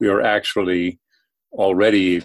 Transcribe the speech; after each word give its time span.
we 0.00 0.08
are 0.08 0.20
actually 0.20 0.98
already 1.52 2.22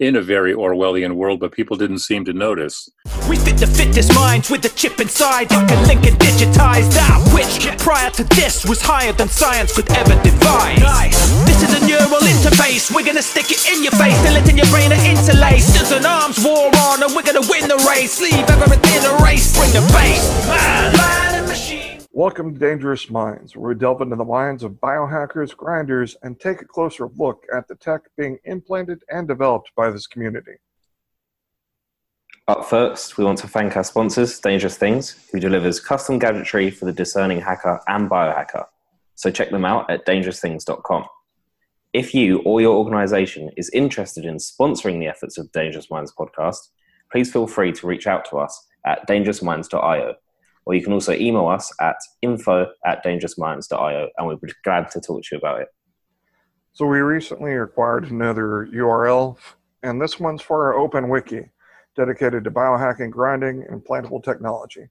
in 0.00 0.14
a 0.14 0.22
very 0.22 0.54
Orwellian 0.54 1.14
world, 1.14 1.40
but 1.40 1.50
people 1.50 1.76
didn't 1.76 1.98
seem 1.98 2.24
to 2.24 2.32
notice. 2.32 2.88
We 3.28 3.36
fit 3.36 3.58
the 3.58 3.66
fittest 3.66 4.14
minds 4.14 4.48
with 4.48 4.62
the 4.62 4.68
chip 4.68 5.00
inside, 5.00 5.50
like 5.50 5.70
a 5.70 5.80
link 5.90 6.06
and 6.06 6.16
digitized 6.18 6.96
out, 6.96 7.22
which 7.34 7.66
prior 7.78 8.10
to 8.10 8.22
this 8.38 8.64
was 8.64 8.80
higher 8.80 9.12
than 9.12 9.28
science 9.28 9.74
could 9.74 9.90
ever 9.90 10.14
devise. 10.22 10.78
Nice. 10.78 11.18
This 11.46 11.62
is 11.66 11.82
a 11.82 11.86
neural 11.86 12.22
interface, 12.22 12.94
we're 12.94 13.04
gonna 13.04 13.22
stick 13.22 13.50
it 13.50 13.58
in 13.74 13.82
your 13.82 13.92
face, 13.92 14.14
till 14.22 14.36
it 14.36 14.48
in 14.48 14.56
your 14.56 14.70
brain 14.70 14.92
and 14.92 15.02
interlace. 15.02 15.66
There's 15.74 15.90
an 15.90 16.06
arms 16.06 16.38
war 16.44 16.70
on, 16.86 17.02
and 17.02 17.10
we're 17.14 17.26
gonna 17.26 17.46
win 17.50 17.66
the 17.66 17.82
race. 17.90 18.20
Leave 18.20 18.46
everything 18.46 19.02
a 19.02 19.18
race, 19.24 19.50
bring 19.58 19.72
the 19.74 19.82
bass. 19.90 20.22
Man, 20.46 20.92
man 20.94 21.34
and 21.34 21.34
machine. 21.34 21.37
Welcome 22.18 22.52
to 22.52 22.58
Dangerous 22.58 23.08
Minds, 23.10 23.54
where 23.54 23.68
we 23.68 23.78
delve 23.78 24.00
into 24.00 24.16
the 24.16 24.24
minds 24.24 24.64
of 24.64 24.72
biohackers, 24.72 25.56
grinders, 25.56 26.16
and 26.24 26.40
take 26.40 26.60
a 26.60 26.64
closer 26.64 27.08
look 27.16 27.44
at 27.56 27.68
the 27.68 27.76
tech 27.76 28.00
being 28.16 28.38
implanted 28.42 29.04
and 29.08 29.28
developed 29.28 29.70
by 29.76 29.88
this 29.92 30.08
community. 30.08 30.54
Up 32.48 32.64
first, 32.64 33.18
we 33.18 33.24
want 33.24 33.38
to 33.38 33.46
thank 33.46 33.76
our 33.76 33.84
sponsors, 33.84 34.40
Dangerous 34.40 34.76
Things, 34.76 35.28
who 35.30 35.38
delivers 35.38 35.78
custom 35.78 36.18
gadgetry 36.18 36.72
for 36.72 36.86
the 36.86 36.92
discerning 36.92 37.40
hacker 37.40 37.80
and 37.86 38.10
biohacker. 38.10 38.66
So 39.14 39.30
check 39.30 39.50
them 39.50 39.64
out 39.64 39.88
at 39.88 40.04
dangerousthings.com. 40.04 41.04
If 41.92 42.16
you 42.16 42.40
or 42.40 42.60
your 42.60 42.74
organization 42.74 43.52
is 43.56 43.70
interested 43.70 44.24
in 44.24 44.38
sponsoring 44.38 44.98
the 44.98 45.06
efforts 45.06 45.38
of 45.38 45.52
Dangerous 45.52 45.88
Minds 45.88 46.12
podcast, 46.18 46.70
please 47.12 47.32
feel 47.32 47.46
free 47.46 47.70
to 47.70 47.86
reach 47.86 48.08
out 48.08 48.28
to 48.30 48.38
us 48.38 48.66
at 48.84 49.06
dangerousminds.io 49.06 50.16
or 50.68 50.74
you 50.74 50.82
can 50.82 50.92
also 50.92 51.14
email 51.14 51.48
us 51.48 51.72
at 51.80 51.96
info 52.20 52.70
at 52.84 53.02
dangerousminds.io 53.02 54.08
and 54.16 54.28
we'd 54.28 54.40
be 54.42 54.52
glad 54.62 54.90
to 54.90 55.00
talk 55.00 55.22
to 55.22 55.28
you 55.32 55.38
about 55.38 55.62
it. 55.62 55.68
So 56.74 56.84
we 56.84 56.98
recently 56.98 57.56
acquired 57.56 58.10
another 58.10 58.68
URL, 58.72 59.38
and 59.82 60.00
this 60.00 60.20
one's 60.20 60.42
for 60.42 60.66
our 60.66 60.78
open 60.78 61.08
wiki 61.08 61.50
dedicated 61.96 62.44
to 62.44 62.50
biohacking, 62.50 63.10
grinding, 63.10 63.64
and 63.68 63.82
implantable 63.82 64.22
technology. 64.22 64.88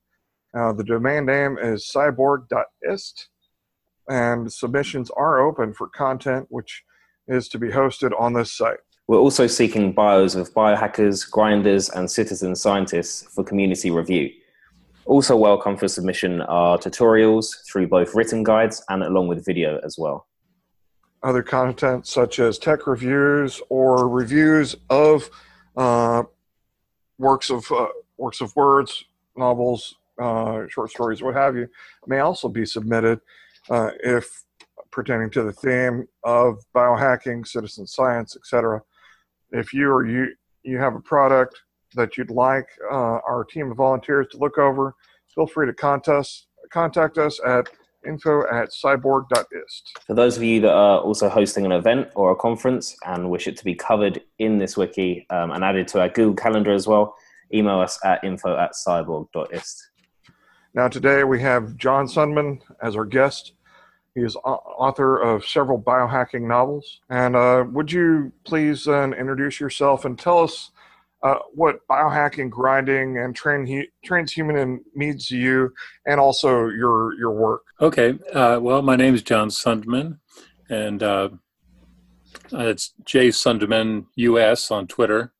Uh, 0.57 0.73
the 0.73 0.83
domain 0.83 1.27
name 1.27 1.59
is 1.59 1.89
cyborg.ist, 1.95 3.29
and 4.09 4.51
submissions 4.51 5.11
are 5.11 5.47
open 5.47 5.75
for 5.75 5.87
content 5.89 6.47
which 6.49 6.83
is 7.27 7.47
to 7.49 7.59
be 7.59 7.67
hosted 7.67 8.19
on 8.19 8.33
this 8.33 8.51
site. 8.51 8.79
We're 9.07 9.19
also 9.19 9.45
seeking 9.45 9.93
bios 9.93 10.33
of 10.33 10.51
biohackers, 10.55 11.29
grinders, 11.29 11.89
and 11.89 12.09
citizen 12.09 12.55
scientists 12.55 13.31
for 13.31 13.43
community 13.43 13.91
review. 13.91 14.31
Also 15.07 15.37
welcome 15.37 15.77
for 15.77 15.87
submission 15.87 16.41
are 16.41 16.77
tutorials 16.77 17.65
through 17.65 17.87
both 17.87 18.13
written 18.13 18.43
guides 18.43 18.83
and 18.89 19.01
along 19.03 19.29
with 19.29 19.45
video 19.45 19.79
as 19.85 19.97
well. 19.97 20.27
Other 21.23 21.41
content 21.41 22.05
such 22.05 22.39
as 22.39 22.57
tech 22.57 22.85
reviews 22.87 23.61
or 23.69 24.09
reviews 24.09 24.75
of 24.89 25.29
uh, 25.77 26.23
works 27.17 27.49
of 27.49 27.71
uh, 27.71 27.87
works 28.17 28.41
of 28.41 28.53
words, 28.57 29.05
novels, 29.37 29.95
uh, 30.21 30.63
short 30.67 30.91
stories, 30.91 31.23
what 31.23 31.35
have 31.35 31.55
you, 31.55 31.69
may 32.05 32.19
also 32.19 32.49
be 32.49 32.65
submitted 32.65 33.21
uh, 33.69 33.91
if 34.03 34.43
pertaining 34.91 35.29
to 35.29 35.43
the 35.43 35.53
theme 35.53 36.05
of 36.25 36.59
biohacking, 36.75 37.47
citizen 37.47 37.87
science, 37.87 38.35
etc. 38.35 38.81
If 39.53 39.71
you 39.71 39.89
or 39.89 40.05
you 40.05 40.35
you 40.63 40.77
have 40.79 40.95
a 40.95 40.99
product 40.99 41.61
that 41.97 42.17
you'd 42.17 42.31
like 42.31 42.67
uh, 42.91 43.19
our 43.27 43.45
team 43.49 43.71
of 43.71 43.77
volunteers 43.77 44.27
to 44.31 44.37
look 44.37 44.57
over, 44.57 44.95
feel 45.33 45.47
free 45.47 45.67
to 45.67 45.73
contact 45.73 46.07
us, 46.07 46.47
contact 46.71 47.17
us 47.17 47.39
at 47.45 47.67
info 48.07 48.43
at 48.51 48.69
cyborg.ist. 48.69 49.99
For 50.05 50.13
those 50.13 50.37
of 50.37 50.43
you 50.43 50.61
that 50.61 50.73
are 50.73 50.99
also 50.99 51.29
hosting 51.29 51.65
an 51.65 51.71
event 51.71 52.09
or 52.15 52.31
a 52.31 52.35
conference 52.35 52.95
and 53.05 53.29
wish 53.29 53.47
it 53.47 53.57
to 53.57 53.65
be 53.65 53.75
covered 53.75 54.21
in 54.39 54.57
this 54.57 54.77
wiki 54.77 55.25
um, 55.29 55.51
and 55.51 55.63
added 55.63 55.87
to 55.89 56.01
our 56.01 56.09
Google 56.09 56.35
Calendar 56.35 56.73
as 56.73 56.87
well, 56.87 57.15
email 57.53 57.79
us 57.79 57.99
at 58.03 58.23
info 58.23 58.57
at 58.57 58.71
cyborg.ist. 58.73 59.89
Now, 60.73 60.87
today 60.87 61.23
we 61.23 61.41
have 61.41 61.75
John 61.77 62.07
Sundman 62.07 62.61
as 62.81 62.95
our 62.95 63.05
guest. 63.05 63.53
He 64.15 64.21
is 64.21 64.35
author 64.35 65.17
of 65.17 65.45
several 65.45 65.79
biohacking 65.79 66.41
novels. 66.41 67.01
And 67.09 67.35
uh, 67.35 67.65
would 67.71 67.91
you 67.91 68.31
please 68.45 68.87
uh, 68.87 69.03
introduce 69.11 69.59
yourself 69.59 70.05
and 70.05 70.17
tell 70.17 70.39
us 70.39 70.71
uh, 71.23 71.35
what 71.53 71.79
biohacking, 71.89 72.49
grinding, 72.49 73.17
and 73.17 73.35
train 73.35 73.85
transhumanism 74.05 74.79
means 74.95 75.27
to 75.27 75.37
you, 75.37 75.73
and 76.05 76.19
also 76.19 76.67
your 76.67 77.15
your 77.15 77.31
work. 77.31 77.63
Okay. 77.81 78.17
Uh, 78.33 78.59
well, 78.61 78.81
my 78.81 78.95
name 78.95 79.15
is 79.15 79.23
John 79.23 79.49
Sundman, 79.49 80.19
and 80.69 81.01
uh, 81.01 81.29
it's 82.51 82.93
J 83.05 83.29
Sundman 83.29 84.05
US 84.15 84.69
on 84.71 84.87
Twitter. 84.87 85.33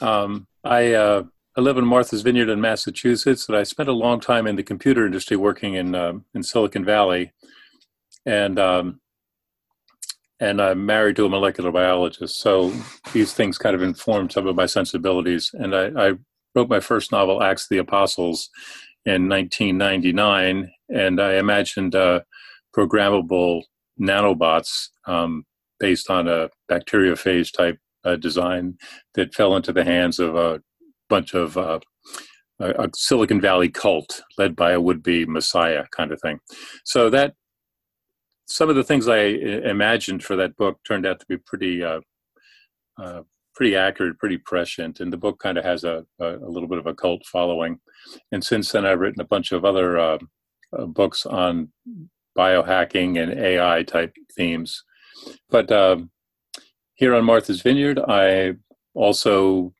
Um, 0.00 0.46
I 0.62 0.92
uh, 0.92 1.24
I 1.56 1.60
live 1.60 1.78
in 1.78 1.86
Martha's 1.86 2.22
Vineyard 2.22 2.50
in 2.50 2.60
Massachusetts, 2.60 3.48
and 3.48 3.56
I 3.56 3.62
spent 3.62 3.88
a 3.88 3.92
long 3.92 4.20
time 4.20 4.46
in 4.46 4.56
the 4.56 4.62
computer 4.62 5.06
industry 5.06 5.36
working 5.36 5.74
in 5.74 5.94
uh, 5.94 6.14
in 6.34 6.42
Silicon 6.42 6.84
Valley, 6.84 7.32
and 8.26 8.58
um, 8.58 9.00
and 10.44 10.60
I'm 10.60 10.84
married 10.84 11.16
to 11.16 11.24
a 11.24 11.28
molecular 11.28 11.72
biologist. 11.72 12.38
So 12.38 12.72
these 13.12 13.32
things 13.32 13.56
kind 13.56 13.74
of 13.74 13.82
informed 13.82 14.32
some 14.32 14.46
of 14.46 14.54
my 14.54 14.66
sensibilities. 14.66 15.50
And 15.54 15.74
I, 15.74 15.86
I 15.96 16.12
wrote 16.54 16.68
my 16.68 16.80
first 16.80 17.10
novel, 17.12 17.42
Acts 17.42 17.64
of 17.64 17.68
the 17.70 17.78
Apostles, 17.78 18.50
in 19.06 19.28
1999, 19.28 20.70
and 20.88 21.20
I 21.20 21.34
imagined 21.34 21.94
uh, 21.94 22.20
programmable 22.74 23.62
nanobots 24.00 24.88
um, 25.06 25.44
based 25.78 26.10
on 26.10 26.26
a 26.26 26.48
bacteriophage 26.70 27.52
type 27.52 27.78
uh, 28.04 28.16
design 28.16 28.76
that 29.14 29.34
fell 29.34 29.56
into 29.56 29.72
the 29.72 29.84
hands 29.84 30.18
of 30.18 30.36
a 30.36 30.62
bunch 31.08 31.34
of 31.34 31.58
uh, 31.58 31.80
a, 32.60 32.88
Silicon 32.94 33.40
Valley 33.40 33.68
cult 33.68 34.22
led 34.38 34.56
by 34.56 34.72
a 34.72 34.80
would-be 34.80 35.26
messiah 35.26 35.84
kind 35.94 36.12
of 36.12 36.20
thing. 36.20 36.38
So 36.84 37.10
that 37.10 37.34
some 38.46 38.68
of 38.68 38.76
the 38.76 38.84
things 38.84 39.08
I 39.08 39.18
imagined 39.18 40.22
for 40.22 40.36
that 40.36 40.56
book 40.56 40.78
turned 40.86 41.06
out 41.06 41.20
to 41.20 41.26
be 41.26 41.36
pretty 41.36 41.82
uh, 41.82 42.00
uh, 43.00 43.22
pretty 43.54 43.76
accurate, 43.76 44.18
pretty 44.18 44.38
prescient, 44.38 45.00
and 45.00 45.12
the 45.12 45.16
book 45.16 45.38
kind 45.38 45.58
of 45.58 45.64
has 45.64 45.84
a, 45.84 46.04
a, 46.20 46.36
a, 46.36 46.48
little 46.48 46.68
bit 46.68 46.78
of 46.78 46.86
a 46.86 46.94
cult 46.94 47.24
following. 47.24 47.78
And 48.32 48.42
since 48.42 48.72
then, 48.72 48.84
I've 48.84 48.98
written 48.98 49.20
a 49.20 49.26
bunch 49.26 49.52
of 49.52 49.64
other 49.64 49.98
uh, 49.98 50.18
uh 50.76 50.86
books 50.86 51.24
on 51.24 51.72
biohacking 52.36 53.22
and 53.22 53.38
AI 53.38 53.82
type 53.84 54.14
themes. 54.36 54.82
But 55.48 55.70
um, 55.70 56.10
here 56.94 57.14
on 57.14 57.24
Martha's 57.24 57.62
Vineyard, 57.62 58.00
I 58.00 58.54
also 58.94 59.72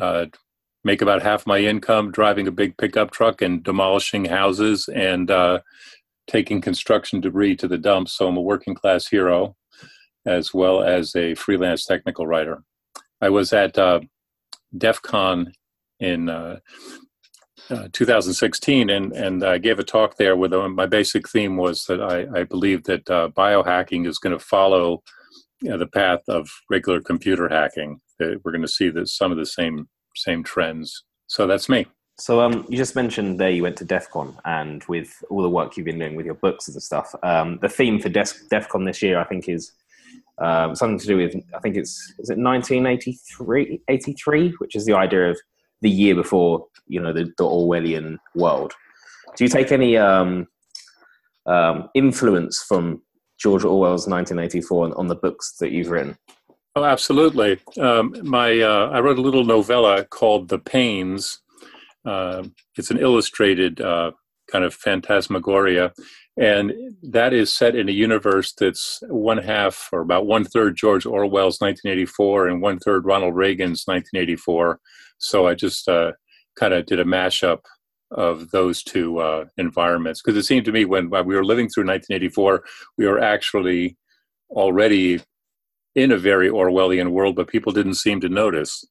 uh, 0.00 0.26
make 0.84 1.02
about 1.02 1.22
half 1.22 1.46
my 1.46 1.58
income 1.58 2.12
driving 2.12 2.46
a 2.46 2.52
big 2.52 2.76
pickup 2.76 3.10
truck 3.10 3.42
and 3.42 3.62
demolishing 3.62 4.24
houses 4.24 4.88
and 4.88 5.30
uh, 5.30 5.60
taking 6.28 6.60
construction 6.60 7.20
debris 7.20 7.56
to 7.56 7.68
the 7.68 7.78
dump. 7.78 8.08
So 8.08 8.28
I'm 8.28 8.36
a 8.36 8.42
working 8.42 8.74
class 8.74 9.08
hero 9.08 9.56
as 10.26 10.52
well 10.52 10.82
as 10.82 11.16
a 11.16 11.34
freelance 11.34 11.84
technical 11.84 12.26
writer. 12.26 12.62
I 13.20 13.30
was 13.30 13.52
at 13.52 13.78
uh, 13.78 14.00
DEF 14.76 15.02
CON 15.02 15.52
in 15.98 16.28
uh, 16.28 16.58
uh, 17.70 17.88
2016 17.92 18.90
and, 18.90 19.12
and 19.12 19.42
I 19.42 19.58
gave 19.58 19.78
a 19.78 19.84
talk 19.84 20.16
there 20.16 20.36
where 20.36 20.48
the, 20.48 20.68
my 20.68 20.86
basic 20.86 21.28
theme 21.28 21.56
was 21.56 21.84
that 21.86 22.00
I, 22.00 22.40
I 22.40 22.44
believe 22.44 22.84
that 22.84 23.10
uh, 23.10 23.30
biohacking 23.36 24.06
is 24.06 24.18
going 24.18 24.38
to 24.38 24.44
follow 24.44 25.02
you 25.60 25.70
know, 25.70 25.78
the 25.78 25.86
path 25.86 26.20
of 26.28 26.48
regular 26.70 27.00
computer 27.00 27.48
hacking. 27.48 28.00
That 28.18 28.40
we're 28.44 28.52
going 28.52 28.62
to 28.62 28.68
see 28.68 28.90
that 28.90 29.08
some 29.08 29.32
of 29.32 29.38
the 29.38 29.46
same 29.46 29.88
same 30.14 30.42
trends. 30.42 31.04
So 31.26 31.46
that's 31.46 31.68
me. 31.68 31.86
So 32.20 32.40
um, 32.40 32.66
you 32.68 32.76
just 32.76 32.96
mentioned 32.96 33.38
there 33.38 33.50
you 33.50 33.62
went 33.62 33.76
to 33.76 33.84
DEF 33.84 34.10
CON, 34.10 34.36
and 34.44 34.82
with 34.84 35.22
all 35.30 35.40
the 35.40 35.48
work 35.48 35.76
you've 35.76 35.86
been 35.86 36.00
doing 36.00 36.16
with 36.16 36.26
your 36.26 36.34
books 36.34 36.66
and 36.66 36.82
stuff, 36.82 37.14
um, 37.22 37.58
the 37.62 37.68
theme 37.68 38.00
for 38.00 38.08
DEF, 38.08 38.68
CON 38.68 38.84
this 38.84 39.02
year, 39.02 39.20
I 39.20 39.24
think, 39.24 39.48
is 39.48 39.72
um, 40.38 40.74
something 40.74 40.98
to 40.98 41.06
do 41.06 41.16
with 41.16 41.36
I 41.54 41.60
think 41.60 41.76
it's 41.76 42.12
is 42.18 42.30
it 42.30 42.38
1983, 42.38 43.82
83, 43.88 44.50
which 44.58 44.74
is 44.74 44.84
the 44.84 44.94
idea 44.94 45.30
of 45.30 45.38
the 45.80 45.90
year 45.90 46.16
before 46.16 46.66
you 46.88 47.00
know 47.00 47.12
the, 47.12 47.32
the 47.38 47.44
Orwellian 47.44 48.18
world. 48.34 48.72
Do 49.36 49.44
you 49.44 49.48
take 49.48 49.70
any 49.70 49.96
um, 49.96 50.48
um, 51.46 51.88
influence 51.94 52.64
from 52.64 53.00
George 53.38 53.62
Orwell's 53.62 54.08
1984 54.08 54.86
on, 54.86 54.92
on, 54.94 55.06
the 55.06 55.14
books 55.14 55.56
that 55.60 55.70
you've 55.70 55.90
written? 55.90 56.18
Oh, 56.74 56.84
absolutely. 56.84 57.60
My 57.76 58.60
uh, 58.60 58.90
I 58.92 58.98
wrote 58.98 59.18
a 59.18 59.22
little 59.22 59.44
novella 59.44 60.04
called 60.04 60.48
The 60.48 60.58
Pains 60.58 61.40
uh, 62.08 62.42
it's 62.76 62.90
an 62.90 62.98
illustrated 62.98 63.80
uh, 63.80 64.12
kind 64.50 64.64
of 64.64 64.74
phantasmagoria, 64.74 65.92
and 66.38 66.72
that 67.02 67.32
is 67.32 67.52
set 67.52 67.74
in 67.74 67.88
a 67.88 67.92
universe 67.92 68.52
that's 68.58 69.02
one 69.08 69.38
half 69.38 69.88
or 69.92 70.00
about 70.00 70.26
one 70.26 70.44
third 70.44 70.76
George 70.76 71.04
Orwell's 71.04 71.60
1984 71.60 72.48
and 72.48 72.62
one 72.62 72.78
third 72.78 73.04
Ronald 73.04 73.34
Reagan's 73.34 73.84
1984. 73.84 74.80
So 75.18 75.46
I 75.48 75.54
just 75.54 75.88
uh, 75.88 76.12
kind 76.58 76.72
of 76.72 76.86
did 76.86 77.00
a 77.00 77.04
mashup 77.04 77.60
of 78.10 78.50
those 78.50 78.82
two 78.82 79.18
uh, 79.18 79.44
environments 79.58 80.22
because 80.22 80.38
it 80.38 80.46
seemed 80.46 80.64
to 80.64 80.72
me 80.72 80.84
when, 80.84 81.10
when 81.10 81.26
we 81.26 81.34
were 81.34 81.44
living 81.44 81.68
through 81.68 81.84
1984, 81.84 82.64
we 82.96 83.06
were 83.06 83.20
actually 83.20 83.96
already 84.50 85.20
in 85.94 86.12
a 86.12 86.16
very 86.16 86.48
Orwellian 86.48 87.10
world, 87.10 87.36
but 87.36 87.48
people 87.48 87.72
didn't 87.72 87.94
seem 87.94 88.20
to 88.20 88.28
notice. 88.28 88.84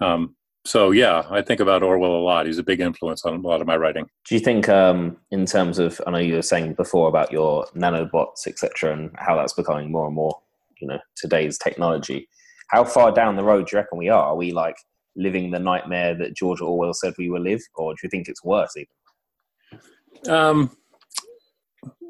Um, 0.00 0.34
so 0.64 0.92
yeah, 0.92 1.24
I 1.30 1.42
think 1.42 1.60
about 1.60 1.82
Orwell 1.82 2.16
a 2.16 2.22
lot. 2.22 2.46
He's 2.46 2.58
a 2.58 2.62
big 2.62 2.80
influence 2.80 3.24
on 3.24 3.34
a 3.34 3.48
lot 3.48 3.60
of 3.60 3.66
my 3.66 3.76
writing. 3.76 4.06
Do 4.28 4.34
you 4.34 4.40
think, 4.40 4.68
um, 4.68 5.16
in 5.30 5.44
terms 5.44 5.78
of, 5.78 6.00
I 6.06 6.10
know 6.10 6.18
you 6.18 6.34
were 6.34 6.42
saying 6.42 6.74
before 6.74 7.08
about 7.08 7.32
your 7.32 7.66
nanobots, 7.74 8.46
etc., 8.46 8.92
and 8.92 9.10
how 9.16 9.36
that's 9.36 9.54
becoming 9.54 9.90
more 9.90 10.06
and 10.06 10.14
more, 10.14 10.40
you 10.80 10.86
know, 10.86 10.98
today's 11.16 11.58
technology. 11.58 12.28
How 12.68 12.84
far 12.84 13.12
down 13.12 13.36
the 13.36 13.44
road 13.44 13.66
do 13.66 13.76
you 13.76 13.80
reckon 13.80 13.98
we 13.98 14.08
are? 14.08 14.26
Are 14.26 14.36
we 14.36 14.52
like 14.52 14.76
living 15.16 15.50
the 15.50 15.58
nightmare 15.58 16.14
that 16.14 16.36
George 16.36 16.60
Orwell 16.60 16.94
said 16.94 17.14
we 17.18 17.28
will 17.28 17.42
live, 17.42 17.60
or 17.74 17.92
do 17.94 17.98
you 18.04 18.08
think 18.08 18.28
it's 18.28 18.44
worse 18.44 18.74
even? 18.76 20.32
Um, 20.32 20.76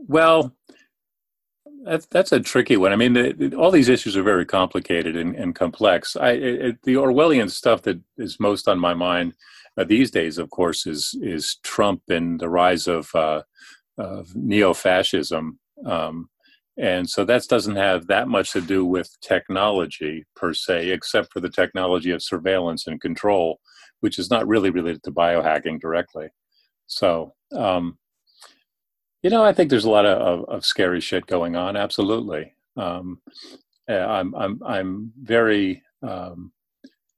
well, 0.06 0.54
that's 1.84 2.06
that's 2.06 2.32
a 2.32 2.40
tricky 2.40 2.76
one. 2.76 2.92
I 2.92 2.96
mean, 2.96 3.12
the, 3.12 3.54
all 3.56 3.70
these 3.70 3.88
issues 3.88 4.16
are 4.16 4.22
very 4.22 4.46
complicated 4.46 5.16
and, 5.16 5.34
and 5.34 5.54
complex. 5.54 6.16
I, 6.16 6.30
it, 6.30 6.82
the 6.82 6.94
Orwellian 6.94 7.50
stuff 7.50 7.82
that 7.82 8.00
is 8.16 8.38
most 8.40 8.68
on 8.68 8.78
my 8.78 8.94
mind 8.94 9.34
uh, 9.76 9.84
these 9.84 10.10
days, 10.10 10.38
of 10.38 10.50
course, 10.50 10.86
is 10.86 11.14
is 11.22 11.56
Trump 11.62 12.02
and 12.08 12.40
the 12.40 12.48
rise 12.48 12.86
of, 12.86 13.14
uh, 13.14 13.42
of 13.98 14.34
neo-fascism, 14.34 15.58
um, 15.86 16.28
and 16.78 17.08
so 17.08 17.24
that 17.24 17.46
doesn't 17.48 17.76
have 17.76 18.06
that 18.06 18.28
much 18.28 18.52
to 18.52 18.60
do 18.60 18.84
with 18.84 19.08
technology 19.20 20.24
per 20.36 20.54
se, 20.54 20.90
except 20.90 21.32
for 21.32 21.40
the 21.40 21.50
technology 21.50 22.10
of 22.10 22.22
surveillance 22.22 22.86
and 22.86 23.00
control, 23.00 23.60
which 24.00 24.18
is 24.18 24.30
not 24.30 24.46
really 24.46 24.70
related 24.70 25.02
to 25.04 25.10
biohacking 25.10 25.80
directly. 25.80 26.28
So. 26.86 27.34
Um, 27.54 27.98
you 29.22 29.30
know, 29.30 29.44
I 29.44 29.52
think 29.52 29.70
there's 29.70 29.84
a 29.84 29.90
lot 29.90 30.06
of, 30.06 30.18
of, 30.20 30.48
of 30.48 30.64
scary 30.64 31.00
shit 31.00 31.26
going 31.26 31.56
on. 31.56 31.76
Absolutely. 31.76 32.54
Um, 32.76 33.20
I'm 33.88 34.34
I'm 34.34 34.60
I'm 34.64 35.12
very 35.20 35.82
um, 36.02 36.52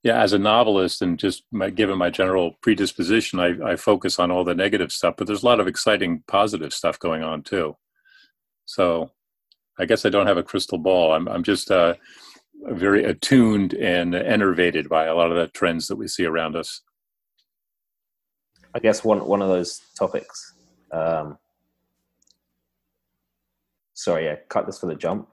yeah. 0.02 0.20
As 0.20 0.32
a 0.32 0.38
novelist, 0.38 1.02
and 1.02 1.18
just 1.18 1.44
my, 1.50 1.70
given 1.70 1.96
my 1.96 2.10
general 2.10 2.56
predisposition, 2.60 3.40
I, 3.40 3.72
I 3.72 3.76
focus 3.76 4.18
on 4.18 4.30
all 4.30 4.44
the 4.44 4.54
negative 4.54 4.92
stuff. 4.92 5.14
But 5.16 5.26
there's 5.26 5.42
a 5.42 5.46
lot 5.46 5.60
of 5.60 5.66
exciting, 5.66 6.22
positive 6.26 6.72
stuff 6.74 6.98
going 6.98 7.22
on 7.22 7.42
too. 7.42 7.76
So, 8.66 9.10
I 9.78 9.86
guess 9.86 10.04
I 10.04 10.10
don't 10.10 10.26
have 10.26 10.38
a 10.38 10.42
crystal 10.42 10.78
ball. 10.78 11.12
I'm 11.12 11.28
I'm 11.28 11.42
just 11.42 11.70
uh, 11.70 11.94
very 12.66 13.04
attuned 13.04 13.74
and 13.74 14.14
enervated 14.14 14.88
by 14.88 15.06
a 15.06 15.14
lot 15.14 15.30
of 15.30 15.36
the 15.36 15.48
trends 15.48 15.88
that 15.88 15.96
we 15.96 16.08
see 16.08 16.24
around 16.24 16.56
us. 16.56 16.82
I 18.74 18.78
guess 18.80 19.04
one 19.04 19.24
one 19.26 19.42
of 19.42 19.48
those 19.48 19.80
topics 19.98 20.54
um, 20.92 21.38
Sorry, 23.94 24.24
yeah, 24.26 24.36
cut 24.48 24.66
this 24.66 24.78
for 24.78 24.86
the 24.86 24.94
jump. 24.94 25.28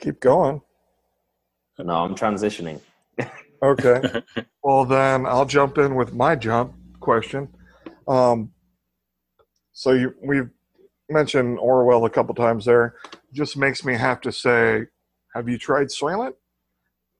Keep 0.00 0.20
going. 0.20 0.62
No, 1.78 1.94
I'm 1.94 2.14
transitioning. 2.14 2.80
okay. 3.62 4.22
Well, 4.60 4.84
then 4.84 5.24
I'll 5.24 5.46
jump 5.46 5.78
in 5.78 5.94
with 5.94 6.12
my 6.12 6.36
jump 6.36 6.74
question. 7.00 7.48
Um, 8.06 8.50
so 9.72 9.92
you, 9.92 10.14
we've 10.22 10.50
mentioned 11.08 11.58
Orwell 11.58 12.04
a 12.04 12.10
couple 12.10 12.34
times 12.34 12.66
there. 12.66 12.96
Just 13.32 13.56
makes 13.56 13.82
me 13.82 13.94
have 13.94 14.20
to 14.22 14.32
say, 14.32 14.88
have 15.34 15.48
you 15.48 15.56
tried 15.56 15.86
Soylent? 15.86 16.34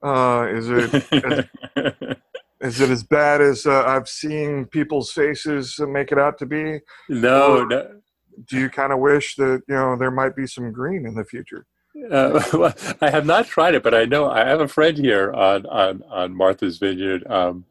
Uh, 0.03 0.47
is 0.51 0.69
it 0.69 2.19
Is 2.61 2.81
it 2.81 2.91
as 2.91 3.05
bad 3.05 3.41
as 3.41 3.67
uh, 3.67 3.85
I've 3.85 4.09
seen 4.09 4.67
people's 4.67 5.13
faces 5.13 5.79
make 5.79 6.11
it 6.11 6.19
out 6.19 6.39
to 6.39 6.47
be? 6.47 6.81
No, 7.09 7.65
no. 7.65 8.01
Do 8.47 8.59
you 8.59 8.69
kind 8.69 8.93
of 8.93 8.99
wish 8.99 9.37
that 9.37 9.63
you 9.69 9.75
know 9.75 9.97
there 9.97 10.11
might 10.11 10.35
be 10.35 10.47
some 10.47 10.73
green 10.73 11.07
in 11.07 11.15
the 11.15 11.25
future? 11.25 11.67
Uh, 12.11 12.43
well, 12.53 12.75
I 13.01 13.11
have 13.11 13.27
not 13.27 13.47
tried 13.47 13.75
it, 13.75 13.83
but 13.83 13.95
I 13.95 14.05
know 14.05 14.31
I 14.31 14.45
have 14.45 14.61
a 14.61 14.69
friend 14.69 14.97
here 14.97 15.33
on 15.33 15.67
on, 15.67 16.03
on 16.09 16.37
Martha's 16.37 16.79
Vineyard 16.79 17.27
um, 17.29 17.65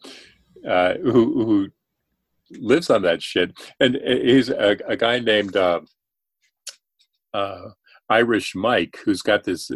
uh, 0.68 0.96
who 0.96 1.46
who 1.46 1.70
lives 2.52 2.90
on 2.90 3.02
that 3.02 3.22
shit, 3.22 3.58
and 3.80 3.96
he's 3.96 4.50
a, 4.50 4.78
a 4.88 4.96
guy 4.96 5.20
named 5.20 5.56
uh, 5.58 5.82
uh 7.34 7.70
Irish 8.10 8.56
Mike 8.56 9.00
who's 9.04 9.22
got 9.22 9.44
this 9.44 9.70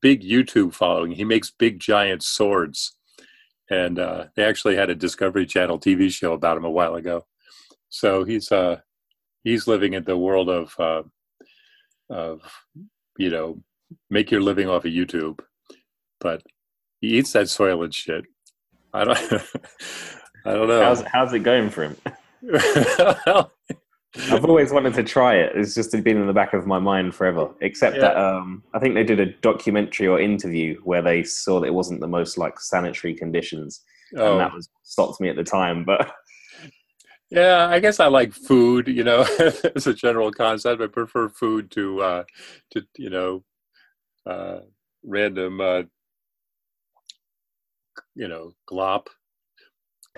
big 0.00 0.22
YouTube 0.22 0.72
following. 0.72 1.12
He 1.12 1.24
makes 1.24 1.50
big 1.50 1.78
giant 1.78 2.22
swords 2.22 2.96
and 3.70 3.98
uh, 3.98 4.26
they 4.34 4.44
actually 4.44 4.76
had 4.76 4.90
a 4.90 4.94
Discovery 4.94 5.46
Channel 5.46 5.78
TV 5.78 6.12
show 6.12 6.32
about 6.32 6.56
him 6.56 6.64
a 6.64 6.70
while 6.70 6.96
ago. 6.96 7.24
So 7.88 8.24
he's 8.24 8.52
uh, 8.52 8.80
he's 9.44 9.66
living 9.66 9.94
in 9.94 10.04
the 10.04 10.18
world 10.18 10.48
of 10.48 10.74
uh, 10.78 11.02
of 12.10 12.42
you 13.16 13.30
know 13.30 13.62
make 14.10 14.30
your 14.30 14.42
living 14.42 14.68
off 14.68 14.84
of 14.84 14.92
YouTube, 14.92 15.40
but 16.20 16.42
he 17.00 17.18
eats 17.18 17.32
that 17.32 17.46
Soylent 17.46 17.94
shit. 17.94 18.24
I 18.92 19.04
don't 19.04 19.18
I 20.44 20.52
don't 20.54 20.68
know. 20.68 20.82
How's 20.82 21.02
how's 21.02 21.32
it 21.32 21.40
going 21.40 21.70
for 21.70 21.84
him? 21.84 21.96
well, 23.26 23.52
I've 24.16 24.44
always 24.44 24.72
wanted 24.72 24.94
to 24.94 25.04
try 25.04 25.36
it. 25.36 25.52
It's 25.54 25.74
just 25.74 25.92
been 25.92 26.16
in 26.16 26.26
the 26.26 26.32
back 26.32 26.52
of 26.52 26.66
my 26.66 26.80
mind 26.80 27.14
forever. 27.14 27.48
Except 27.60 27.96
yeah. 27.96 28.02
that 28.02 28.16
um, 28.16 28.62
I 28.74 28.80
think 28.80 28.94
they 28.94 29.04
did 29.04 29.20
a 29.20 29.26
documentary 29.26 30.08
or 30.08 30.20
interview 30.20 30.80
where 30.82 31.02
they 31.02 31.22
saw 31.22 31.60
that 31.60 31.68
it 31.68 31.74
wasn't 31.74 32.00
the 32.00 32.08
most 32.08 32.36
like 32.36 32.58
sanitary 32.58 33.14
conditions, 33.14 33.82
oh. 34.16 34.32
and 34.32 34.40
that 34.40 34.52
was 34.52 34.68
stopped 34.82 35.20
me 35.20 35.28
at 35.28 35.36
the 35.36 35.44
time. 35.44 35.84
But 35.84 36.12
yeah, 37.30 37.68
I 37.68 37.78
guess 37.78 38.00
I 38.00 38.06
like 38.06 38.32
food. 38.32 38.88
You 38.88 39.04
know, 39.04 39.24
as 39.76 39.86
a 39.86 39.94
general 39.94 40.32
concept, 40.32 40.82
I 40.82 40.88
prefer 40.88 41.28
food 41.28 41.70
to 41.72 42.02
uh, 42.02 42.24
to 42.72 42.84
you 42.96 43.10
know 43.10 43.44
uh, 44.26 44.60
random 45.04 45.60
uh, 45.60 45.82
you 48.16 48.26
know 48.26 48.54
glop. 48.68 49.06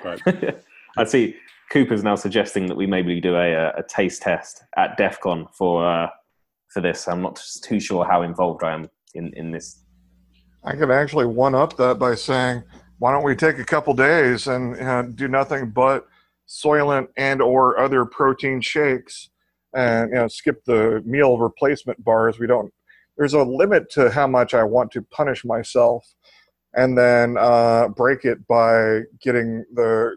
But 0.03 0.21
I 0.97 1.05
see 1.05 1.37
Cooper's 1.73 2.05
now 2.05 2.15
suggesting 2.15 2.67
that 2.67 2.77
we 2.77 2.87
maybe 2.87 3.21
do 3.21 3.35
a, 3.35 3.71
a 3.71 3.83
taste 3.89 4.23
test 4.23 4.63
at 4.77 4.97
DEF 4.99 5.21
CON 5.21 5.49
for, 5.53 5.87
uh, 5.89 6.09
for 6.69 6.81
this. 6.83 7.09
I'm 7.09 7.23
not 7.23 7.43
too 7.63 7.81
sure 7.81 8.05
how 8.05 8.23
involved 8.23 8.63
I 8.63 8.75
am 8.75 8.91
in, 9.15 9.33
in 9.35 9.51
this. 9.51 9.83
I 10.65 10.77
could 10.77 10.91
actually 10.91 11.27
one 11.27 11.55
up 11.55 11.77
that 11.79 11.99
by 11.99 12.15
saying, 12.15 12.63
why 12.99 13.13
don't 13.13 13.25
we 13.25 13.35
take 13.35 13.59
a 13.59 13.65
couple 13.65 13.95
days 13.95 14.47
and 14.47 14.79
uh, 14.81 15.03
do 15.03 15.29
nothing 15.29 15.71
but 15.71 16.07
Soylent 16.47 17.09
and 17.17 17.41
or 17.41 17.81
other 17.81 18.05
protein 18.05 18.61
shakes 18.61 19.31
and 19.75 20.11
you 20.11 20.17
know 20.17 20.29
skip 20.29 20.65
the 20.67 21.03
meal 21.07 21.39
replacement 21.39 22.03
bars 22.05 22.39
we 22.39 22.47
don't 22.47 22.73
there's 23.17 23.35
a 23.35 23.43
limit 23.43 23.91
to 23.91 24.11
how 24.11 24.27
much 24.27 24.53
i 24.55 24.63
want 24.63 24.91
to 24.91 25.03
punish 25.03 25.45
myself 25.45 26.07
and 26.75 26.97
then 26.97 27.37
uh, 27.39 27.89
break 27.89 28.25
it 28.25 28.47
by 28.47 29.01
getting 29.23 29.65
the 29.75 30.17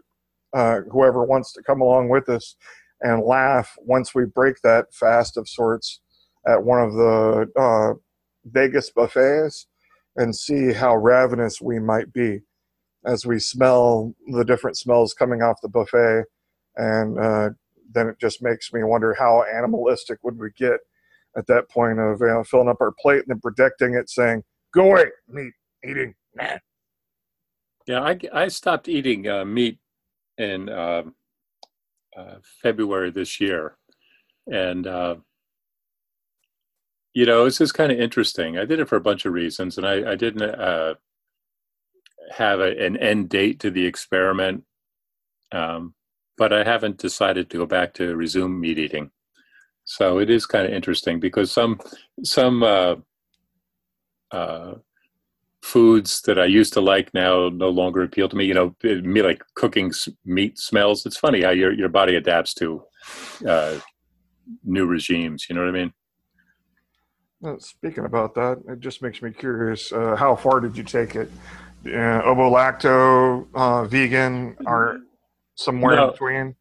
uh, 0.56 0.80
whoever 0.90 1.22
wants 1.22 1.52
to 1.52 1.62
come 1.62 1.82
along 1.82 2.08
with 2.08 2.28
us 2.30 2.56
and 3.02 3.22
laugh 3.22 3.74
once 3.80 4.14
we 4.14 4.24
break 4.24 4.56
that 4.62 4.86
fast 4.94 5.36
of 5.36 5.46
sorts 5.46 6.00
at 6.48 6.64
one 6.64 6.80
of 6.80 6.94
the 6.94 7.46
uh, 7.60 7.92
Vegas 8.46 8.90
buffets 8.90 9.66
and 10.16 10.34
see 10.34 10.72
how 10.72 10.96
ravenous 10.96 11.60
we 11.60 11.78
might 11.78 12.10
be 12.10 12.40
as 13.04 13.26
we 13.26 13.38
smell 13.38 14.14
the 14.32 14.44
different 14.44 14.78
smells 14.78 15.12
coming 15.12 15.42
off 15.42 15.60
the 15.62 15.68
buffet. 15.68 16.24
And 16.76 17.18
uh, 17.18 17.50
then 17.92 18.08
it 18.08 18.18
just 18.18 18.42
makes 18.42 18.72
me 18.72 18.82
wonder 18.82 19.14
how 19.14 19.44
animalistic 19.54 20.18
would 20.22 20.38
we 20.38 20.48
get 20.56 20.80
at 21.36 21.46
that 21.48 21.68
point 21.68 21.98
of 21.98 22.20
you 22.20 22.28
know, 22.28 22.44
filling 22.44 22.68
up 22.68 22.80
our 22.80 22.94
plate 22.98 23.18
and 23.18 23.28
then 23.28 23.40
protecting 23.40 23.94
it, 23.94 24.08
saying, 24.08 24.42
"Go 24.72 24.92
away, 24.92 25.10
meat 25.28 25.52
eating." 25.84 26.14
Nah. 26.34 26.58
Yeah, 27.86 28.00
I, 28.00 28.18
I 28.32 28.48
stopped 28.48 28.88
eating 28.88 29.28
uh, 29.28 29.44
meat 29.44 29.78
in 30.38 30.68
uh, 30.68 31.02
uh, 32.16 32.36
February 32.62 33.10
this 33.10 33.40
year, 33.40 33.76
and 34.50 34.86
uh, 34.86 35.16
you 37.14 37.26
know 37.26 37.44
it's 37.44 37.58
just 37.58 37.74
kind 37.74 37.92
of 37.92 37.98
interesting. 37.98 38.58
I 38.58 38.64
did 38.64 38.80
it 38.80 38.88
for 38.88 38.96
a 38.96 39.00
bunch 39.00 39.24
of 39.24 39.32
reasons, 39.32 39.78
and 39.78 39.86
I, 39.86 40.12
I 40.12 40.16
didn't 40.16 40.42
uh, 40.42 40.94
have 42.30 42.60
a, 42.60 42.84
an 42.84 42.96
end 42.96 43.28
date 43.28 43.60
to 43.60 43.70
the 43.70 43.86
experiment, 43.86 44.64
um, 45.52 45.94
but 46.36 46.52
I 46.52 46.64
haven't 46.64 46.98
decided 46.98 47.50
to 47.50 47.58
go 47.58 47.66
back 47.66 47.94
to 47.94 48.16
resume 48.16 48.60
meat 48.60 48.78
eating. 48.78 49.10
So 49.84 50.18
it 50.18 50.30
is 50.30 50.46
kind 50.46 50.66
of 50.66 50.72
interesting 50.72 51.20
because 51.20 51.52
some 51.52 51.80
some 52.24 52.62
uh, 52.62 52.96
uh, 54.32 54.74
foods 55.66 56.20
that 56.22 56.38
I 56.38 56.44
used 56.44 56.72
to 56.74 56.80
like 56.80 57.12
now 57.12 57.48
no 57.48 57.68
longer 57.68 58.02
appeal 58.02 58.28
to 58.28 58.36
me. 58.36 58.44
You 58.44 58.54
know, 58.54 58.76
me 58.82 59.20
like 59.22 59.42
cooking 59.54 59.92
meat 60.24 60.58
smells. 60.58 61.04
It's 61.04 61.16
funny 61.16 61.42
how 61.42 61.50
your 61.50 61.72
your 61.72 61.88
body 61.88 62.14
adapts 62.14 62.54
to 62.54 62.84
uh, 63.46 63.80
new 64.64 64.86
regimes. 64.86 65.46
You 65.48 65.56
know 65.56 65.62
what 65.62 65.74
I 65.74 65.78
mean? 65.80 65.92
Well, 67.40 67.58
speaking 67.58 68.04
about 68.04 68.34
that, 68.36 68.62
it 68.68 68.80
just 68.80 69.02
makes 69.02 69.20
me 69.20 69.30
curious. 69.32 69.92
Uh, 69.92 70.14
how 70.16 70.36
far 70.36 70.60
did 70.60 70.76
you 70.76 70.84
take 70.84 71.16
it? 71.16 71.30
Uh, 71.84 72.22
ovo 72.24 72.48
lacto, 72.50 73.46
uh, 73.54 73.84
vegan, 73.84 74.56
or 74.66 75.00
somewhere 75.56 75.96
no, 75.96 76.04
in 76.04 76.10
between? 76.12 76.54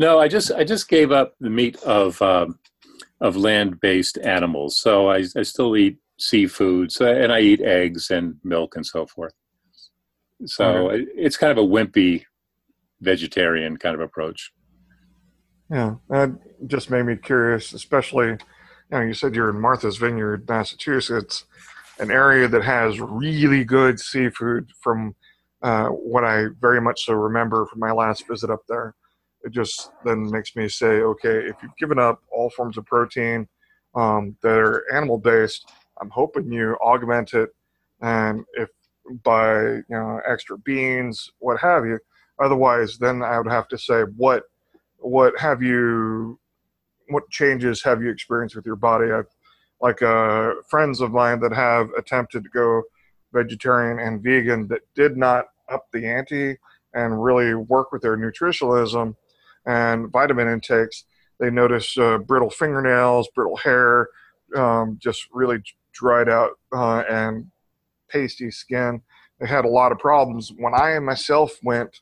No, 0.00 0.18
I 0.18 0.26
just 0.28 0.50
I 0.52 0.64
just 0.64 0.88
gave 0.88 1.12
up 1.12 1.34
the 1.40 1.50
meat 1.50 1.76
of 1.84 2.20
um, 2.20 2.58
of 3.20 3.36
land-based 3.36 4.18
animals. 4.18 4.78
So 4.80 5.10
I, 5.10 5.24
I 5.36 5.42
still 5.42 5.76
eat 5.76 5.98
seafood, 6.18 6.92
so, 6.92 7.06
and 7.06 7.32
I 7.32 7.40
eat 7.40 7.60
eggs 7.60 8.10
and 8.10 8.36
milk 8.44 8.76
and 8.76 8.84
so 8.84 9.06
forth. 9.06 9.32
So 10.46 10.90
it, 10.90 11.08
it's 11.14 11.36
kind 11.36 11.50
of 11.50 11.58
a 11.58 11.68
wimpy 11.68 12.24
vegetarian 13.00 13.76
kind 13.76 13.94
of 13.94 14.00
approach. 14.00 14.52
Yeah, 15.70 15.96
that 16.08 16.30
just 16.66 16.90
made 16.90 17.04
me 17.04 17.16
curious, 17.16 17.72
especially, 17.72 18.28
you 18.28 18.38
know, 18.90 19.00
you 19.00 19.14
said 19.14 19.34
you're 19.34 19.50
in 19.50 19.60
Martha's 19.60 19.98
Vineyard, 19.98 20.48
Massachusetts, 20.48 21.44
an 21.98 22.10
area 22.10 22.48
that 22.48 22.64
has 22.64 23.00
really 23.00 23.64
good 23.64 24.00
seafood 24.00 24.70
from 24.80 25.14
uh, 25.62 25.88
what 25.88 26.24
I 26.24 26.46
very 26.60 26.80
much 26.80 27.04
so 27.04 27.14
remember 27.14 27.66
from 27.66 27.80
my 27.80 27.92
last 27.92 28.26
visit 28.28 28.50
up 28.50 28.60
there. 28.68 28.94
It 29.42 29.52
just 29.52 29.90
then 30.04 30.30
makes 30.30 30.56
me 30.56 30.68
say, 30.68 31.00
okay, 31.00 31.46
if 31.46 31.56
you've 31.62 31.76
given 31.78 31.98
up 31.98 32.22
all 32.30 32.50
forms 32.50 32.78
of 32.78 32.86
protein 32.86 33.48
um, 33.94 34.36
that 34.42 34.58
are 34.58 34.84
animal 34.94 35.18
based, 35.18 35.70
I'm 36.00 36.10
hoping 36.10 36.52
you 36.52 36.76
augment 36.80 37.34
it, 37.34 37.50
and 38.00 38.44
if 38.54 38.68
by 39.22 39.60
you 39.62 39.84
know 39.90 40.20
extra 40.26 40.58
beans, 40.58 41.30
what 41.38 41.60
have 41.60 41.84
you. 41.86 41.98
Otherwise, 42.40 42.98
then 42.98 43.22
I 43.22 43.38
would 43.38 43.50
have 43.50 43.68
to 43.68 43.78
say, 43.78 44.02
what 44.16 44.44
what 44.98 45.38
have 45.38 45.62
you 45.62 46.38
what 47.08 47.28
changes 47.30 47.82
have 47.82 48.02
you 48.02 48.10
experienced 48.10 48.56
with 48.56 48.66
your 48.66 48.76
body? 48.76 49.10
I've 49.10 49.26
like 49.80 50.02
uh, 50.02 50.54
friends 50.68 51.00
of 51.00 51.12
mine 51.12 51.40
that 51.40 51.52
have 51.52 51.90
attempted 51.96 52.42
to 52.44 52.50
go 52.50 52.82
vegetarian 53.32 53.98
and 53.98 54.22
vegan 54.22 54.66
that 54.68 54.80
did 54.94 55.16
not 55.16 55.46
up 55.70 55.86
the 55.92 56.06
ante 56.06 56.56
and 56.94 57.22
really 57.22 57.54
work 57.54 57.92
with 57.92 58.02
their 58.02 58.16
nutritionalism 58.16 59.14
and 59.66 60.10
vitamin 60.10 60.48
intakes. 60.48 61.04
They 61.38 61.50
notice 61.50 61.96
uh, 61.96 62.18
brittle 62.18 62.50
fingernails, 62.50 63.28
brittle 63.34 63.56
hair, 63.56 64.08
um, 64.56 64.98
just 65.00 65.26
really 65.30 65.62
dried 65.98 66.28
out 66.28 66.52
uh, 66.72 67.02
and 67.08 67.50
pasty 68.08 68.50
skin. 68.50 69.00
They 69.40 69.46
had 69.46 69.64
a 69.64 69.68
lot 69.68 69.92
of 69.92 69.98
problems. 69.98 70.52
When 70.56 70.74
I 70.74 70.98
myself 70.98 71.52
went 71.62 72.00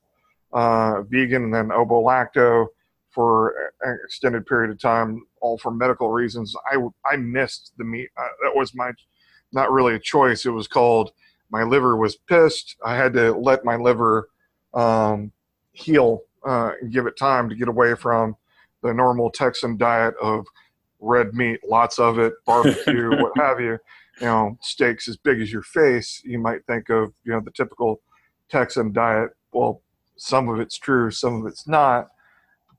uh, 0.52 1.02
vegan 1.02 1.44
and 1.44 1.54
then 1.54 1.72
ovo 1.72 2.02
lacto 2.02 2.66
for 3.10 3.72
an 3.82 3.98
extended 4.04 4.46
period 4.46 4.70
of 4.70 4.78
time, 4.78 5.22
all 5.40 5.58
for 5.58 5.70
medical 5.70 6.10
reasons, 6.10 6.54
I, 6.70 6.76
I 7.10 7.16
missed 7.16 7.72
the 7.78 7.84
meat. 7.84 8.08
Uh, 8.16 8.28
that 8.42 8.56
was 8.56 8.74
my 8.74 8.92
not 9.52 9.72
really 9.72 9.94
a 9.94 9.98
choice. 9.98 10.44
It 10.44 10.50
was 10.50 10.68
called 10.68 11.12
my 11.50 11.62
liver 11.62 11.96
was 11.96 12.16
pissed. 12.16 12.76
I 12.84 12.96
had 12.96 13.12
to 13.14 13.32
let 13.32 13.64
my 13.64 13.76
liver 13.76 14.28
um, 14.74 15.32
heal 15.72 16.22
uh, 16.46 16.72
and 16.80 16.92
give 16.92 17.06
it 17.06 17.16
time 17.16 17.48
to 17.48 17.54
get 17.54 17.68
away 17.68 17.94
from 17.94 18.36
the 18.82 18.92
normal 18.92 19.30
Texan 19.30 19.76
diet 19.76 20.14
of 20.20 20.46
red 21.00 21.34
meat, 21.34 21.60
lots 21.68 21.98
of 21.98 22.18
it, 22.18 22.34
barbecue, 22.44 23.10
what 23.22 23.32
have 23.36 23.60
you. 23.60 23.78
You 24.20 24.26
know, 24.26 24.58
steaks 24.62 25.08
as 25.08 25.16
big 25.16 25.40
as 25.42 25.52
your 25.52 25.62
face. 25.62 26.22
You 26.24 26.38
might 26.38 26.64
think 26.66 26.88
of 26.88 27.12
you 27.24 27.32
know 27.32 27.40
the 27.40 27.50
typical 27.50 28.00
Texan 28.48 28.92
diet. 28.92 29.30
Well, 29.52 29.82
some 30.16 30.48
of 30.48 30.58
it's 30.58 30.78
true, 30.78 31.10
some 31.10 31.34
of 31.34 31.46
it's 31.46 31.68
not. 31.68 32.08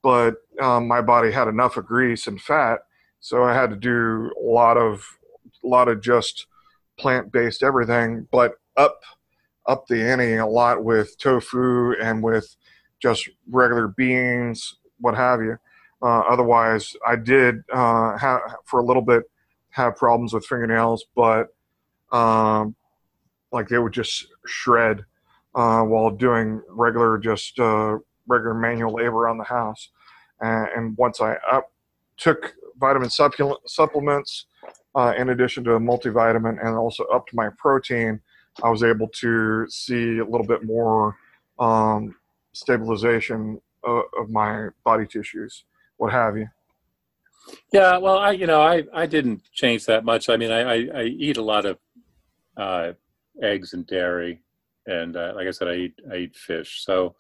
But 0.02 0.36
um, 0.60 0.88
my 0.88 1.02
body 1.02 1.32
had 1.32 1.48
enough 1.48 1.78
of 1.78 1.86
grease 1.86 2.28
and 2.28 2.42
fat, 2.42 2.80
so 3.20 3.44
I 3.44 3.54
had 3.54 3.70
to 3.70 3.76
do 3.76 4.32
a 4.42 4.46
lot 4.46 4.78
of 4.78 5.06
a 5.64 5.68
lot 5.68 5.88
of 5.88 6.02
just 6.02 6.48
plant-based 6.98 7.62
everything, 7.62 8.28
but 8.32 8.54
up 8.76 9.00
up 9.68 9.88
the 9.88 10.02
ante 10.02 10.36
a 10.36 10.46
lot 10.46 10.84
with 10.84 11.18
tofu 11.20 11.94
and 12.02 12.24
with 12.24 12.56
just 13.00 13.30
regular 13.50 13.88
beans, 13.88 14.78
what 15.00 15.16
have 15.16 15.42
you. 15.42 15.58
Uh, 16.02 16.20
otherwise, 16.30 16.96
I 17.06 17.16
did 17.16 17.64
uh, 17.74 18.18
have 18.18 18.42
for 18.66 18.80
a 18.80 18.84
little 18.84 19.02
bit 19.02 19.24
have 19.70 19.96
problems 19.96 20.34
with 20.34 20.46
fingernails, 20.46 21.06
but 21.16 21.48
um, 22.12 22.76
like 23.52 23.68
they 23.68 23.78
would 23.78 23.94
just 23.94 24.28
shred 24.46 25.06
uh, 25.56 25.82
while 25.82 26.10
doing 26.12 26.62
regular, 26.70 27.18
just 27.18 27.60
uh, 27.60 27.98
regular 28.28 28.54
manual 28.54 28.94
labor 28.94 29.18
around 29.18 29.38
the 29.38 29.44
house. 29.44 29.90
And, 30.40 30.96
once 30.98 31.20
I 31.20 31.36
up, 31.52 31.72
took 32.18 32.54
vitamin 32.80 33.10
supplements, 33.10 34.46
uh, 34.94 35.14
in 35.18 35.30
addition 35.30 35.64
to 35.64 35.74
a 35.74 35.80
multivitamin, 35.80 36.64
and 36.64 36.76
also 36.76 37.06
upped 37.06 37.34
my 37.34 37.50
protein, 37.58 38.20
I 38.64 38.70
was 38.70 38.84
able 38.84 39.08
to 39.08 39.68
see 39.70 40.20
a 40.20 40.26
little 40.26 40.46
bit 40.46 40.64
more 40.64 41.16
um, 41.60 42.16
stabilization 42.54 43.62
of 43.84 44.30
my 44.30 44.70
body 44.84 45.06
tissues, 45.08 45.64
what 45.98 46.12
have 46.12 46.38
you. 46.38 46.48
Yeah, 47.72 47.98
well, 47.98 48.18
I 48.18 48.32
you 48.32 48.48
know 48.48 48.62
I 48.62 48.84
I 48.94 49.06
didn't 49.06 49.42
change 49.52 49.86
that 49.86 50.06
much. 50.06 50.30
I 50.30 50.38
mean, 50.38 50.52
I 50.52 50.62
I, 50.62 50.90
I 50.96 51.04
eat 51.04 51.38
a 51.38 51.42
lot 51.44 51.66
of 51.66 51.78
uh, 52.56 52.94
eggs 53.42 53.74
and 53.74 53.86
dairy, 53.86 54.42
and 54.86 55.16
uh, 55.16 55.34
like 55.36 55.48
I 55.48 55.52
said, 55.52 55.68
I 55.68 55.76
eat 55.76 55.94
I 56.12 56.16
eat 56.16 56.36
fish. 56.36 56.84
So 56.84 57.16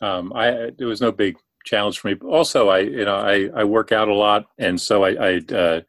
um, 0.00 0.32
I 0.34 0.70
there 0.76 0.86
was 0.86 1.00
no 1.00 1.12
big 1.12 1.36
challenge 1.64 1.98
for 1.98 2.08
me. 2.08 2.16
Also, 2.24 2.68
I 2.68 2.80
you 2.80 3.04
know 3.04 3.16
I 3.16 3.48
I 3.54 3.64
work 3.64 3.92
out 3.92 4.08
a 4.08 4.14
lot, 4.14 4.46
and 4.58 4.80
so 4.80 5.04
I 5.04 5.10
I 5.10 5.54
uh, 5.54 5.80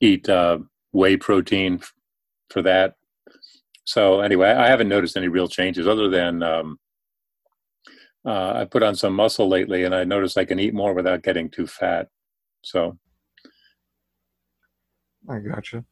eat 0.00 0.28
uh, 0.28 0.58
whey 0.92 1.16
protein 1.16 1.80
for 2.48 2.62
that. 2.62 2.96
So 3.84 4.20
anyway, 4.20 4.50
I 4.50 4.68
haven't 4.68 4.88
noticed 4.88 5.16
any 5.16 5.28
real 5.28 5.48
changes 5.48 5.86
other 5.86 6.08
than 6.08 6.42
um, 6.42 6.78
uh, 8.24 8.52
I 8.54 8.64
put 8.64 8.82
on 8.82 8.94
some 8.94 9.14
muscle 9.14 9.48
lately, 9.48 9.84
and 9.84 9.94
I 9.94 10.04
noticed 10.04 10.36
I 10.36 10.44
can 10.44 10.60
eat 10.60 10.74
more 10.74 10.92
without 10.92 11.22
getting 11.22 11.48
too 11.48 11.66
fat. 11.66 12.08
So 12.62 12.98
I 15.28 15.38
gotcha. 15.38 15.84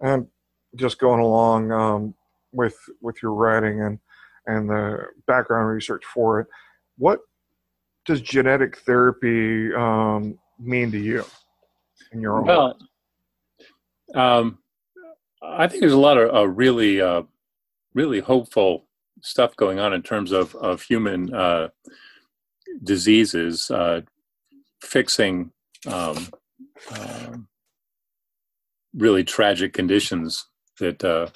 And 0.00 0.26
just 0.76 0.98
going 0.98 1.20
along 1.20 1.72
um, 1.72 2.14
with 2.52 2.76
with 3.00 3.22
your 3.22 3.34
writing 3.34 3.82
and 3.82 3.98
and 4.46 4.68
the 4.68 5.06
background 5.26 5.68
research 5.68 6.04
for 6.04 6.40
it, 6.40 6.46
what 6.98 7.20
does 8.04 8.20
genetic 8.20 8.78
therapy 8.78 9.72
um, 9.74 10.38
mean 10.58 10.90
to 10.92 10.98
you 10.98 11.24
in 12.12 12.20
your 12.20 12.38
own 12.38 12.46
well, 12.46 12.78
um, 14.14 14.58
I 15.42 15.66
think 15.66 15.80
there's 15.80 15.92
a 15.92 15.98
lot 15.98 16.18
of 16.18 16.34
uh, 16.34 16.48
really 16.48 17.00
uh, 17.00 17.22
really 17.94 18.20
hopeful 18.20 18.86
stuff 19.24 19.56
going 19.56 19.80
on 19.80 19.92
in 19.92 20.02
terms 20.02 20.30
of 20.30 20.54
of 20.56 20.82
human 20.82 21.34
uh, 21.34 21.68
diseases, 22.82 23.70
uh, 23.70 24.02
fixing 24.80 25.50
um, 25.86 26.28
um, 26.96 27.48
really 28.94 29.24
tragic 29.24 29.72
conditions 29.72 30.46
that 30.78 31.02
uh, 31.02 31.28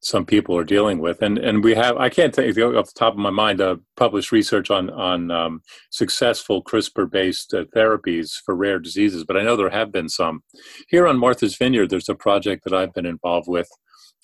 some 0.00 0.26
people 0.26 0.56
are 0.56 0.64
dealing 0.64 0.98
with, 0.98 1.22
and 1.22 1.38
and 1.38 1.62
we 1.62 1.74
have 1.74 1.96
I 1.96 2.08
can't 2.08 2.34
think 2.34 2.58
off 2.58 2.92
the 2.92 2.98
top 2.98 3.14
of 3.14 3.18
my 3.18 3.30
mind 3.30 3.60
uh, 3.60 3.76
published 3.96 4.32
research 4.32 4.70
on 4.70 4.90
on 4.90 5.30
um, 5.30 5.62
successful 5.90 6.62
CRISPR 6.62 7.10
based 7.10 7.54
uh, 7.54 7.64
therapies 7.74 8.32
for 8.44 8.54
rare 8.56 8.80
diseases, 8.80 9.24
but 9.24 9.36
I 9.36 9.42
know 9.42 9.56
there 9.56 9.70
have 9.70 9.92
been 9.92 10.08
some. 10.08 10.42
Here 10.88 11.06
on 11.06 11.18
Martha's 11.18 11.56
Vineyard, 11.56 11.90
there's 11.90 12.08
a 12.08 12.14
project 12.14 12.64
that 12.64 12.74
I've 12.74 12.94
been 12.94 13.06
involved 13.06 13.48
with 13.48 13.68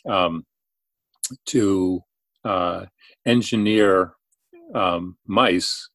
um, 0.09 0.45
to 1.47 2.01
uh, 2.45 2.87
engineer 3.27 4.15
um, 4.75 5.17
mice 5.27 5.89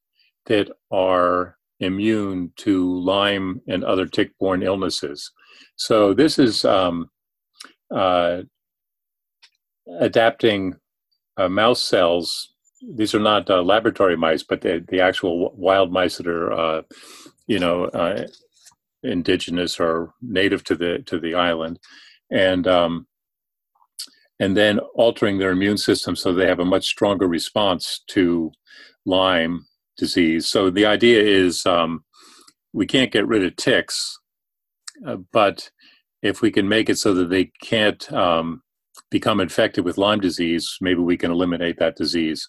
that 0.45 0.69
are 0.91 1.57
immune 1.79 2.51
to 2.57 2.99
Lyme 2.99 3.61
and 3.67 3.83
other 3.83 4.05
tick-borne 4.05 4.63
illnesses. 4.63 5.31
So 5.75 6.13
this 6.13 6.39
is 6.39 6.65
um, 6.65 7.09
uh, 7.93 8.41
adapting 9.99 10.75
uh, 11.37 11.49
mouse 11.49 11.81
cells. 11.81 12.53
These 12.95 13.15
are 13.15 13.19
not 13.19 13.49
uh, 13.49 13.61
laboratory 13.61 14.17
mice, 14.17 14.43
but 14.43 14.61
the, 14.61 14.83
the 14.87 15.01
actual 15.01 15.53
wild 15.55 15.91
mice 15.91 16.17
that 16.17 16.27
are, 16.27 16.51
uh, 16.51 16.81
you 17.47 17.59
know, 17.59 17.85
uh, 17.85 18.27
indigenous 19.03 19.79
or 19.79 20.13
native 20.21 20.63
to 20.65 20.75
the 20.75 20.99
to 21.05 21.19
the 21.19 21.33
island, 21.33 21.79
and 22.31 22.67
um, 22.67 23.07
and 24.39 24.55
then 24.55 24.79
altering 24.95 25.37
their 25.37 25.51
immune 25.51 25.77
system 25.77 26.15
so 26.15 26.33
they 26.33 26.47
have 26.47 26.59
a 26.59 26.65
much 26.65 26.85
stronger 26.85 27.27
response 27.27 28.03
to 28.07 28.51
Lyme 29.05 29.65
disease. 29.97 30.47
So 30.47 30.69
the 30.69 30.85
idea 30.85 31.21
is 31.21 31.65
um, 31.65 32.03
we 32.73 32.85
can't 32.85 33.11
get 33.11 33.27
rid 33.27 33.43
of 33.43 33.55
ticks, 33.55 34.17
uh, 35.05 35.17
but 35.31 35.69
if 36.21 36.41
we 36.41 36.51
can 36.51 36.67
make 36.67 36.89
it 36.89 36.97
so 36.97 37.13
that 37.13 37.29
they 37.29 37.51
can't 37.61 38.11
um, 38.11 38.61
become 39.11 39.39
infected 39.39 39.85
with 39.85 39.97
Lyme 39.97 40.19
disease, 40.19 40.77
maybe 40.81 40.99
we 40.99 41.17
can 41.17 41.31
eliminate 41.31 41.79
that 41.79 41.95
disease. 41.95 42.47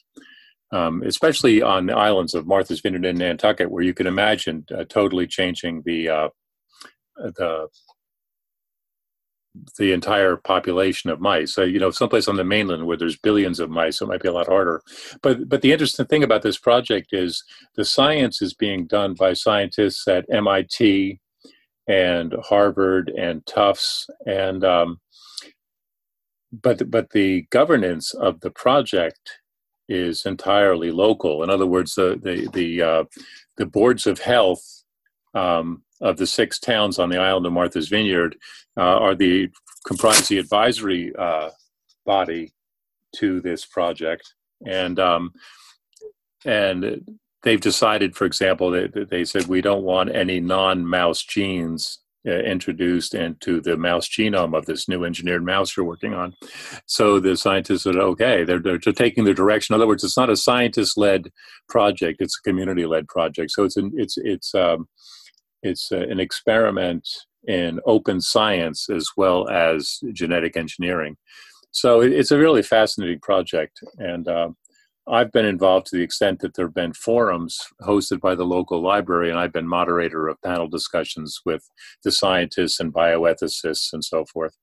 Um, 0.72 1.02
especially 1.04 1.62
on 1.62 1.86
the 1.86 1.96
islands 1.96 2.32
of 2.32 2.46
Martha's 2.46 2.80
Vineyard 2.80 3.04
and 3.04 3.18
Nantucket, 3.18 3.72
where 3.72 3.82
you 3.82 3.92
can 3.92 4.06
imagine 4.06 4.64
uh, 4.72 4.84
totally 4.84 5.26
changing 5.26 5.82
the 5.84 6.08
uh, 6.08 6.28
the 7.16 7.66
the 9.78 9.92
entire 9.92 10.36
population 10.36 11.10
of 11.10 11.20
mice. 11.20 11.54
So, 11.54 11.62
you 11.62 11.80
know, 11.80 11.90
someplace 11.90 12.28
on 12.28 12.36
the 12.36 12.44
mainland 12.44 12.86
where 12.86 12.96
there's 12.96 13.16
billions 13.18 13.58
of 13.58 13.70
mice, 13.70 14.00
it 14.00 14.06
might 14.06 14.22
be 14.22 14.28
a 14.28 14.32
lot 14.32 14.46
harder. 14.46 14.82
But 15.22 15.48
but 15.48 15.62
the 15.62 15.72
interesting 15.72 16.06
thing 16.06 16.22
about 16.22 16.42
this 16.42 16.58
project 16.58 17.08
is 17.12 17.42
the 17.74 17.84
science 17.84 18.40
is 18.42 18.54
being 18.54 18.86
done 18.86 19.14
by 19.14 19.32
scientists 19.32 20.06
at 20.06 20.26
MIT 20.32 21.20
and 21.88 22.34
Harvard 22.44 23.10
and 23.16 23.44
Tufts 23.46 24.08
and 24.26 24.64
um, 24.64 25.00
but 26.52 26.90
but 26.90 27.10
the 27.10 27.46
governance 27.50 28.14
of 28.14 28.40
the 28.40 28.50
project 28.50 29.38
is 29.88 30.24
entirely 30.24 30.90
local. 30.90 31.42
In 31.42 31.50
other 31.50 31.66
words, 31.66 31.94
the 31.94 32.18
the 32.22 32.48
the, 32.52 32.82
uh, 32.82 33.04
the 33.56 33.66
boards 33.66 34.06
of 34.06 34.20
health 34.20 34.84
um, 35.34 35.82
of 36.00 36.16
the 36.16 36.26
six 36.26 36.58
towns 36.58 36.98
on 36.98 37.10
the 37.10 37.18
island 37.18 37.46
of 37.46 37.52
Martha's 37.52 37.88
Vineyard 37.88 38.36
uh, 38.76 38.98
are 38.98 39.14
the 39.14 39.48
comprise 39.86 40.28
the 40.28 40.38
advisory 40.38 41.12
uh, 41.18 41.50
body 42.04 42.52
to 43.16 43.40
this 43.40 43.64
project, 43.64 44.34
and 44.66 44.98
um, 44.98 45.32
and 46.44 47.02
they've 47.42 47.60
decided, 47.60 48.16
for 48.16 48.24
example, 48.24 48.70
that 48.70 49.08
they 49.10 49.24
said 49.24 49.46
we 49.46 49.60
don't 49.60 49.82
want 49.82 50.14
any 50.14 50.40
non-mouse 50.40 51.22
genes 51.22 51.98
uh, 52.26 52.32
introduced 52.32 53.14
into 53.14 53.62
the 53.62 53.76
mouse 53.78 54.06
genome 54.06 54.56
of 54.56 54.66
this 54.66 54.88
new 54.88 55.04
engineered 55.04 55.42
mouse 55.42 55.74
you're 55.74 55.86
working 55.86 56.12
on. 56.12 56.34
So 56.84 57.18
the 57.18 57.34
scientists 57.34 57.84
said, 57.84 57.96
okay, 57.96 58.44
they're, 58.44 58.58
they're 58.58 58.78
taking 58.78 59.24
the 59.24 59.32
direction. 59.32 59.74
In 59.74 59.80
other 59.80 59.88
words, 59.88 60.04
it's 60.04 60.18
not 60.18 60.28
a 60.28 60.36
scientist-led 60.36 61.30
project; 61.68 62.20
it's 62.20 62.38
a 62.38 62.42
community-led 62.48 63.08
project. 63.08 63.52
So 63.52 63.64
it's 63.64 63.78
an 63.78 63.92
it's 63.96 64.18
it's 64.18 64.54
um, 64.54 64.86
it's 65.62 65.90
uh, 65.92 65.98
an 65.98 66.20
experiment 66.20 67.08
in 67.46 67.80
open 67.86 68.20
science 68.20 68.88
as 68.90 69.08
well 69.16 69.48
as 69.48 69.98
genetic 70.12 70.56
engineering. 70.56 71.16
So 71.72 72.00
it's 72.00 72.32
a 72.32 72.38
really 72.38 72.62
fascinating 72.62 73.20
project, 73.20 73.80
and 73.98 74.26
uh, 74.26 74.48
I've 75.08 75.32
been 75.32 75.46
involved 75.46 75.86
to 75.86 75.96
the 75.96 76.02
extent 76.02 76.40
that 76.40 76.54
there 76.54 76.66
have 76.66 76.74
been 76.74 76.92
forums 76.92 77.58
hosted 77.82 78.20
by 78.20 78.34
the 78.34 78.44
local 78.44 78.82
library, 78.82 79.30
and 79.30 79.38
I've 79.38 79.52
been 79.52 79.68
moderator 79.68 80.28
of 80.28 80.40
panel 80.42 80.68
discussions 80.68 81.40
with 81.44 81.68
the 82.04 82.12
scientists 82.12 82.80
and 82.80 82.92
bioethicists 82.92 83.92
and 83.92 84.04
so 84.04 84.24
forth. 84.24 84.56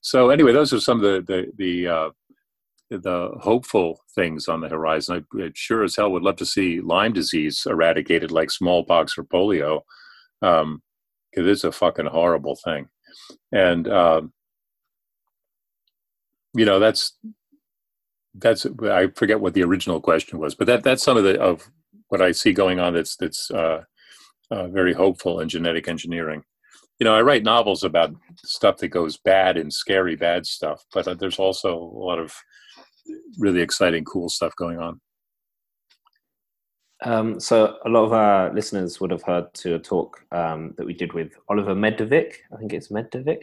So 0.00 0.30
anyway, 0.30 0.52
those 0.52 0.72
are 0.72 0.80
some 0.80 1.02
of 1.02 1.02
the 1.02 1.22
the 1.26 1.52
the, 1.56 1.88
uh, 1.88 2.10
the 2.90 3.30
hopeful 3.40 4.00
things 4.14 4.48
on 4.48 4.60
the 4.60 4.68
horizon. 4.68 5.24
I, 5.34 5.42
I, 5.42 5.50
sure 5.54 5.82
as 5.82 5.96
hell 5.96 6.12
would 6.12 6.22
love 6.22 6.36
to 6.36 6.46
see 6.46 6.80
Lyme 6.80 7.12
disease 7.12 7.66
eradicated 7.66 8.30
like 8.30 8.50
smallpox 8.50 9.16
or 9.16 9.24
polio, 9.24 9.80
because 10.44 10.62
um, 10.62 11.48
it's 11.48 11.64
a 11.64 11.72
fucking 11.72 12.06
horrible 12.06 12.56
thing, 12.56 12.88
and 13.52 13.88
um, 13.88 14.32
you 16.54 16.64
know 16.64 16.78
that's 16.78 17.16
that's 18.34 18.66
I 18.82 19.08
forget 19.08 19.40
what 19.40 19.54
the 19.54 19.64
original 19.64 20.00
question 20.00 20.38
was, 20.38 20.54
but 20.54 20.66
that 20.66 20.82
that's 20.82 21.02
some 21.02 21.16
of 21.16 21.24
the 21.24 21.40
of 21.40 21.68
what 22.08 22.20
I 22.20 22.32
see 22.32 22.52
going 22.52 22.78
on. 22.78 22.92
That's 22.92 23.16
that's 23.16 23.50
uh, 23.50 23.84
uh, 24.50 24.68
very 24.68 24.92
hopeful 24.92 25.40
in 25.40 25.48
genetic 25.48 25.88
engineering. 25.88 26.42
You 26.98 27.04
know, 27.04 27.14
I 27.14 27.22
write 27.22 27.42
novels 27.42 27.82
about 27.82 28.14
stuff 28.44 28.76
that 28.78 28.88
goes 28.88 29.16
bad 29.16 29.56
and 29.56 29.72
scary 29.72 30.14
bad 30.14 30.46
stuff, 30.46 30.84
but 30.92 31.08
uh, 31.08 31.14
there's 31.14 31.38
also 31.38 31.74
a 31.74 31.98
lot 31.98 32.18
of 32.18 32.34
really 33.38 33.60
exciting, 33.60 34.04
cool 34.04 34.28
stuff 34.28 34.54
going 34.56 34.78
on. 34.78 35.00
Um, 37.04 37.38
so 37.38 37.76
a 37.84 37.88
lot 37.88 38.04
of 38.04 38.12
our 38.12 38.52
listeners 38.54 39.00
would 39.00 39.10
have 39.10 39.22
heard 39.22 39.52
to 39.54 39.74
a 39.74 39.78
talk 39.78 40.24
um, 40.32 40.74
that 40.76 40.86
we 40.86 40.94
did 40.94 41.12
with 41.12 41.32
Oliver 41.48 41.74
Medvedik. 41.74 42.34
I 42.52 42.56
think 42.56 42.72
it's 42.72 42.88
Medvedik 42.88 43.42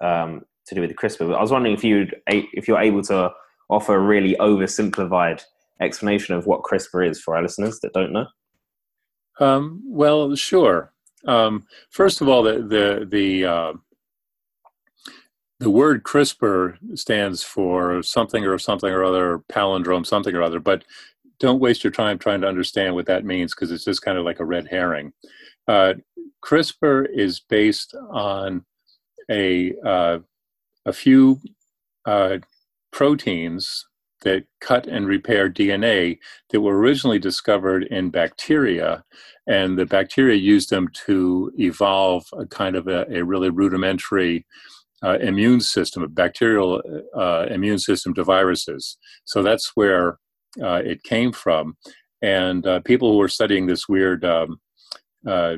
um, 0.00 0.44
to 0.66 0.74
do 0.74 0.80
with 0.80 0.96
CRISPR. 0.96 1.28
But 1.28 1.34
I 1.34 1.40
was 1.40 1.52
wondering 1.52 1.74
if 1.74 1.84
you'd 1.84 2.14
if 2.26 2.66
you're 2.66 2.80
able 2.80 3.02
to 3.04 3.30
offer 3.68 3.94
a 3.94 4.00
really 4.00 4.34
oversimplified 4.36 5.42
explanation 5.80 6.34
of 6.34 6.46
what 6.46 6.62
CRISPR 6.62 7.08
is 7.08 7.20
for 7.20 7.36
our 7.36 7.42
listeners 7.42 7.80
that 7.80 7.92
don't 7.92 8.12
know? 8.12 8.26
Um, 9.40 9.82
well, 9.84 10.34
sure. 10.34 10.92
Um, 11.26 11.66
first 11.90 12.20
of 12.20 12.28
all, 12.28 12.42
the 12.42 12.62
the 12.62 13.06
the 13.10 13.44
uh, 13.44 13.72
the 15.60 15.70
word 15.70 16.02
CRISPR 16.02 16.76
stands 16.98 17.42
for 17.42 18.02
something 18.02 18.44
or 18.44 18.58
something 18.58 18.90
or 18.90 19.04
other, 19.04 19.42
palindrome, 19.50 20.06
something 20.06 20.34
or 20.34 20.42
other. 20.42 20.58
But 20.58 20.84
don't 21.42 21.60
waste 21.60 21.82
your 21.82 21.90
time 21.90 22.18
trying 22.18 22.40
to 22.40 22.48
understand 22.48 22.94
what 22.94 23.06
that 23.06 23.24
means 23.24 23.52
because 23.52 23.72
it's 23.72 23.84
just 23.84 24.02
kind 24.02 24.16
of 24.16 24.24
like 24.24 24.38
a 24.38 24.44
red 24.44 24.68
herring. 24.70 25.12
Uh, 25.66 25.94
CRISPR 26.42 27.06
is 27.12 27.40
based 27.40 27.94
on 28.10 28.64
a 29.30 29.74
uh, 29.84 30.18
a 30.86 30.92
few 30.92 31.40
uh, 32.06 32.38
proteins 32.92 33.86
that 34.22 34.44
cut 34.60 34.86
and 34.86 35.06
repair 35.08 35.50
DNA 35.50 36.18
that 36.50 36.60
were 36.60 36.78
originally 36.78 37.18
discovered 37.18 37.84
in 37.84 38.10
bacteria. 38.10 39.02
And 39.48 39.76
the 39.76 39.86
bacteria 39.86 40.36
used 40.36 40.70
them 40.70 40.88
to 41.06 41.50
evolve 41.58 42.24
a 42.38 42.46
kind 42.46 42.76
of 42.76 42.86
a, 42.86 43.04
a 43.12 43.24
really 43.24 43.50
rudimentary 43.50 44.46
uh, 45.02 45.18
immune 45.20 45.60
system, 45.60 46.04
a 46.04 46.08
bacterial 46.08 46.80
uh, 47.16 47.46
immune 47.50 47.80
system 47.80 48.14
to 48.14 48.22
viruses. 48.22 48.96
So 49.24 49.42
that's 49.42 49.72
where 49.74 50.18
uh, 50.60 50.82
it 50.84 51.02
came 51.02 51.32
from. 51.32 51.76
And 52.20 52.66
uh, 52.66 52.80
people 52.80 53.10
who 53.10 53.18
were 53.18 53.28
studying 53.28 53.66
this 53.66 53.88
weird 53.88 54.24
um, 54.24 54.60
uh, 55.26 55.56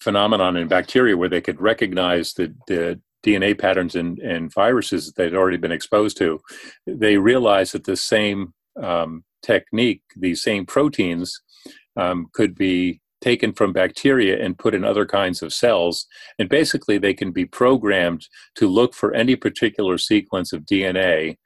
phenomenon 0.00 0.56
in 0.56 0.68
bacteria 0.68 1.16
where 1.16 1.28
they 1.28 1.40
could 1.40 1.60
recognize 1.60 2.34
the, 2.34 2.54
the 2.66 3.00
DNA 3.24 3.58
patterns 3.58 3.94
in, 3.94 4.20
in 4.20 4.50
viruses 4.50 5.06
that 5.06 5.16
they'd 5.16 5.34
already 5.34 5.56
been 5.56 5.72
exposed 5.72 6.18
to, 6.18 6.40
they 6.86 7.16
realized 7.16 7.72
that 7.72 7.84
the 7.84 7.96
same 7.96 8.52
um, 8.80 9.24
technique, 9.42 10.02
these 10.16 10.42
same 10.42 10.66
proteins, 10.66 11.40
um, 11.96 12.26
could 12.34 12.54
be 12.54 13.00
taken 13.22 13.54
from 13.54 13.72
bacteria 13.72 14.44
and 14.44 14.58
put 14.58 14.74
in 14.74 14.84
other 14.84 15.06
kinds 15.06 15.40
of 15.40 15.52
cells. 15.52 16.06
And 16.38 16.48
basically, 16.48 16.98
they 16.98 17.14
can 17.14 17.32
be 17.32 17.46
programmed 17.46 18.28
to 18.56 18.68
look 18.68 18.92
for 18.92 19.14
any 19.14 19.34
particular 19.34 19.96
sequence 19.96 20.52
of 20.52 20.66
DNA 20.66 21.38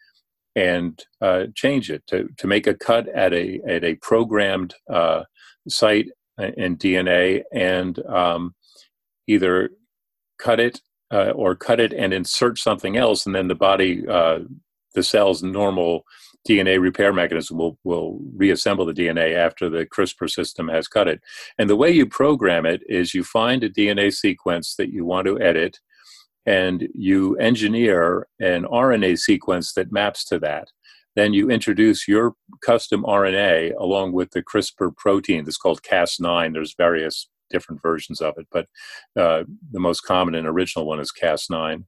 and 0.59 1.05
uh, 1.21 1.45
change 1.55 1.89
it 1.89 2.03
to, 2.09 2.29
to 2.37 2.47
make 2.49 2.67
a 2.67 2.75
cut 2.75 3.09
at 3.09 3.33
a, 3.33 3.61
at 3.67 3.85
a 3.85 3.95
programmed 3.97 4.75
uh, 4.91 5.23
site 5.69 6.09
in 6.57 6.77
DNA 6.77 7.43
and 7.53 8.05
um, 8.07 8.55
either 9.29 9.71
cut 10.39 10.59
it 10.59 10.81
uh, 11.13 11.31
or 11.31 11.55
cut 11.55 11.79
it 11.79 11.93
and 11.93 12.13
insert 12.13 12.59
something 12.59 12.97
else, 12.97 13.25
and 13.25 13.35
then 13.35 13.49
the 13.49 13.55
body, 13.55 14.07
uh, 14.09 14.41
the 14.95 15.03
cell's 15.03 15.43
normal 15.43 16.03
DNA 16.49 16.81
repair 16.81 17.13
mechanism 17.13 17.59
will, 17.59 17.79
will 17.85 18.19
reassemble 18.35 18.85
the 18.85 18.93
DNA 18.93 19.37
after 19.37 19.69
the 19.69 19.87
CRISPR 19.87 20.29
system 20.29 20.69
has 20.69 20.89
cut 20.89 21.07
it. 21.07 21.21
And 21.57 21.71
the 21.71 21.77
way 21.77 21.91
you 21.91 22.07
program 22.07 22.67
it 22.67 22.83
is 22.89 23.15
you 23.15 23.23
find 23.23 23.63
a 23.63 23.71
DNA 23.71 24.13
sequence 24.13 24.75
that 24.77 24.93
you 24.93 25.05
want 25.05 25.27
to 25.27 25.41
edit, 25.41 25.79
and 26.47 26.89
you 26.95 27.37
engineer 27.37 28.27
an 28.41 28.65
RNA 28.65 29.19
sequence 29.19 29.73
that 29.75 29.93
maps 29.93 30.25
to 30.27 30.39
that. 30.41 30.69
Then 31.17 31.35
you 31.35 31.51
introduce 31.51 32.07
your 32.07 32.35
custom 32.63 33.03
RNA 33.03 33.75
along 33.79 34.13
with 34.13 34.31
the 34.31 34.43
CRISPR 34.43 34.97
protein 34.97 35.45
that's 35.45 35.57
called 35.57 35.83
Cas9. 35.83 36.53
There's 36.53 36.75
various 36.77 37.29
different 37.51 37.83
versions 37.83 38.21
of 38.21 38.35
it, 38.37 38.47
but 38.53 38.67
uh, 39.17 39.45
the 39.73 39.81
most 39.81 40.03
common 40.03 40.35
and 40.35 40.47
original 40.47 40.87
one 40.87 41.01
is 41.01 41.13
Cas9. 41.13 41.85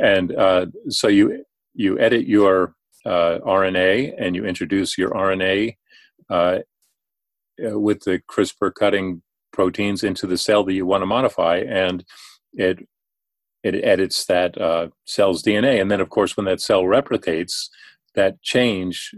And 0.00 0.34
uh, 0.34 0.66
so 0.88 1.08
you 1.08 1.44
you 1.74 1.98
edit 1.98 2.26
your 2.26 2.74
uh, 3.06 3.38
RNA 3.46 4.14
and 4.18 4.36
you 4.36 4.44
introduce 4.44 4.98
your 4.98 5.10
RNA 5.10 5.76
uh, 6.28 6.58
uh, 7.64 7.78
with 7.78 8.00
the 8.04 8.20
CRISPR 8.30 8.74
cutting 8.74 9.22
proteins 9.52 10.04
into 10.04 10.26
the 10.26 10.38
cell 10.38 10.62
that 10.64 10.74
you 10.74 10.86
want 10.86 11.02
to 11.02 11.06
modify, 11.06 11.58
and 11.58 12.04
it 12.52 12.86
it 13.62 13.74
edits 13.84 14.24
that 14.26 14.60
uh, 14.60 14.88
cell's 15.04 15.42
DNA. 15.42 15.80
And 15.80 15.90
then, 15.90 16.00
of 16.00 16.10
course, 16.10 16.36
when 16.36 16.46
that 16.46 16.60
cell 16.60 16.82
replicates, 16.82 17.68
that 18.14 18.40
change 18.42 19.12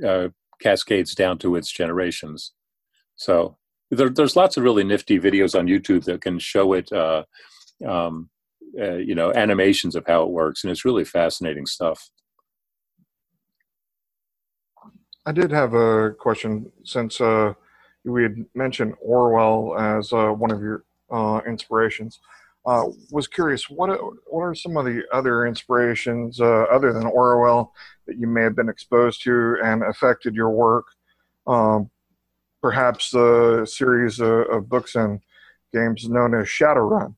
cascades 0.60 1.14
down 1.14 1.38
to 1.38 1.56
its 1.56 1.70
generations. 1.70 2.52
So 3.16 3.56
there, 3.90 4.08
there's 4.08 4.36
lots 4.36 4.56
of 4.56 4.62
really 4.62 4.84
nifty 4.84 5.18
videos 5.18 5.58
on 5.58 5.66
YouTube 5.66 6.04
that 6.04 6.22
can 6.22 6.38
show 6.38 6.72
it, 6.74 6.92
uh, 6.92 7.24
um, 7.86 8.30
uh, 8.78 8.96
you 8.96 9.14
know, 9.14 9.32
animations 9.32 9.96
of 9.96 10.06
how 10.06 10.22
it 10.22 10.30
works, 10.30 10.62
and 10.62 10.70
it's 10.70 10.84
really 10.84 11.04
fascinating 11.04 11.66
stuff. 11.66 12.08
I 15.26 15.32
did 15.32 15.50
have 15.50 15.74
a 15.74 16.12
question 16.12 16.70
since 16.84 17.20
uh, 17.20 17.52
we 18.04 18.22
had 18.22 18.46
mentioned 18.54 18.94
Orwell 19.00 19.76
as 19.78 20.12
uh, 20.12 20.28
one 20.28 20.50
of 20.50 20.62
your 20.62 20.84
uh, 21.10 21.40
inspirations. 21.46 22.20
Uh, 22.66 22.84
was 23.10 23.26
curious 23.26 23.70
what 23.70 23.88
what 24.26 24.42
are 24.42 24.54
some 24.54 24.76
of 24.76 24.84
the 24.84 25.02
other 25.12 25.46
inspirations 25.46 26.40
uh, 26.40 26.64
other 26.70 26.92
than 26.92 27.06
Orwell 27.06 27.72
that 28.06 28.18
you 28.18 28.26
may 28.26 28.42
have 28.42 28.54
been 28.54 28.68
exposed 28.68 29.22
to 29.22 29.56
and 29.64 29.82
affected 29.82 30.34
your 30.34 30.50
work? 30.50 30.86
Um, 31.46 31.90
perhaps 32.60 33.14
a 33.14 33.66
series 33.66 34.20
of, 34.20 34.46
of 34.50 34.68
books 34.68 34.94
and 34.94 35.20
games 35.72 36.06
known 36.08 36.34
as 36.34 36.46
Shadowrun. 36.46 37.14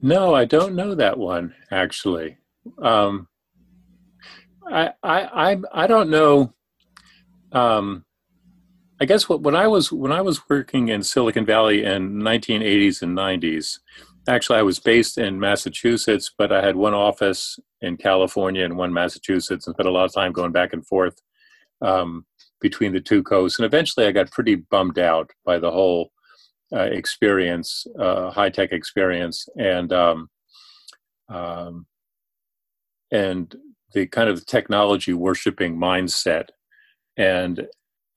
No, 0.00 0.34
I 0.34 0.46
don't 0.46 0.74
know 0.74 0.94
that 0.94 1.18
one 1.18 1.54
actually. 1.70 2.38
Um, 2.80 3.28
I, 4.66 4.92
I 5.02 5.50
I 5.50 5.56
I 5.72 5.86
don't 5.86 6.08
know. 6.08 6.54
Um, 7.52 8.04
I 9.00 9.04
guess 9.04 9.28
what, 9.28 9.42
when 9.42 9.54
I 9.54 9.68
was 9.68 9.92
when 9.92 10.12
I 10.12 10.20
was 10.20 10.48
working 10.48 10.88
in 10.88 11.02
Silicon 11.02 11.46
Valley 11.46 11.84
in 11.84 12.14
1980s 12.14 13.02
and 13.02 13.16
90s, 13.16 13.78
actually, 14.28 14.58
I 14.58 14.62
was 14.62 14.80
based 14.80 15.18
in 15.18 15.38
Massachusetts, 15.38 16.32
but 16.36 16.52
I 16.52 16.64
had 16.64 16.74
one 16.74 16.94
office 16.94 17.58
in 17.80 17.96
California 17.96 18.64
and 18.64 18.76
one 18.76 18.92
Massachusetts, 18.92 19.66
and 19.66 19.74
spent 19.74 19.88
a 19.88 19.92
lot 19.92 20.06
of 20.06 20.12
time 20.12 20.32
going 20.32 20.50
back 20.50 20.72
and 20.72 20.84
forth 20.84 21.20
um, 21.80 22.26
between 22.60 22.92
the 22.92 23.00
two 23.00 23.22
coasts. 23.22 23.58
And 23.58 23.66
eventually, 23.66 24.06
I 24.06 24.12
got 24.12 24.32
pretty 24.32 24.56
bummed 24.56 24.98
out 24.98 25.30
by 25.44 25.58
the 25.58 25.70
whole 25.70 26.10
uh, 26.72 26.88
experience, 26.90 27.86
uh, 28.00 28.30
high 28.30 28.50
tech 28.50 28.72
experience, 28.72 29.48
and 29.56 29.92
um, 29.92 30.28
um, 31.28 31.86
and 33.12 33.54
the 33.92 34.06
kind 34.06 34.28
of 34.28 34.44
technology 34.44 35.12
worshiping 35.12 35.76
mindset. 35.76 36.48
And 37.16 37.66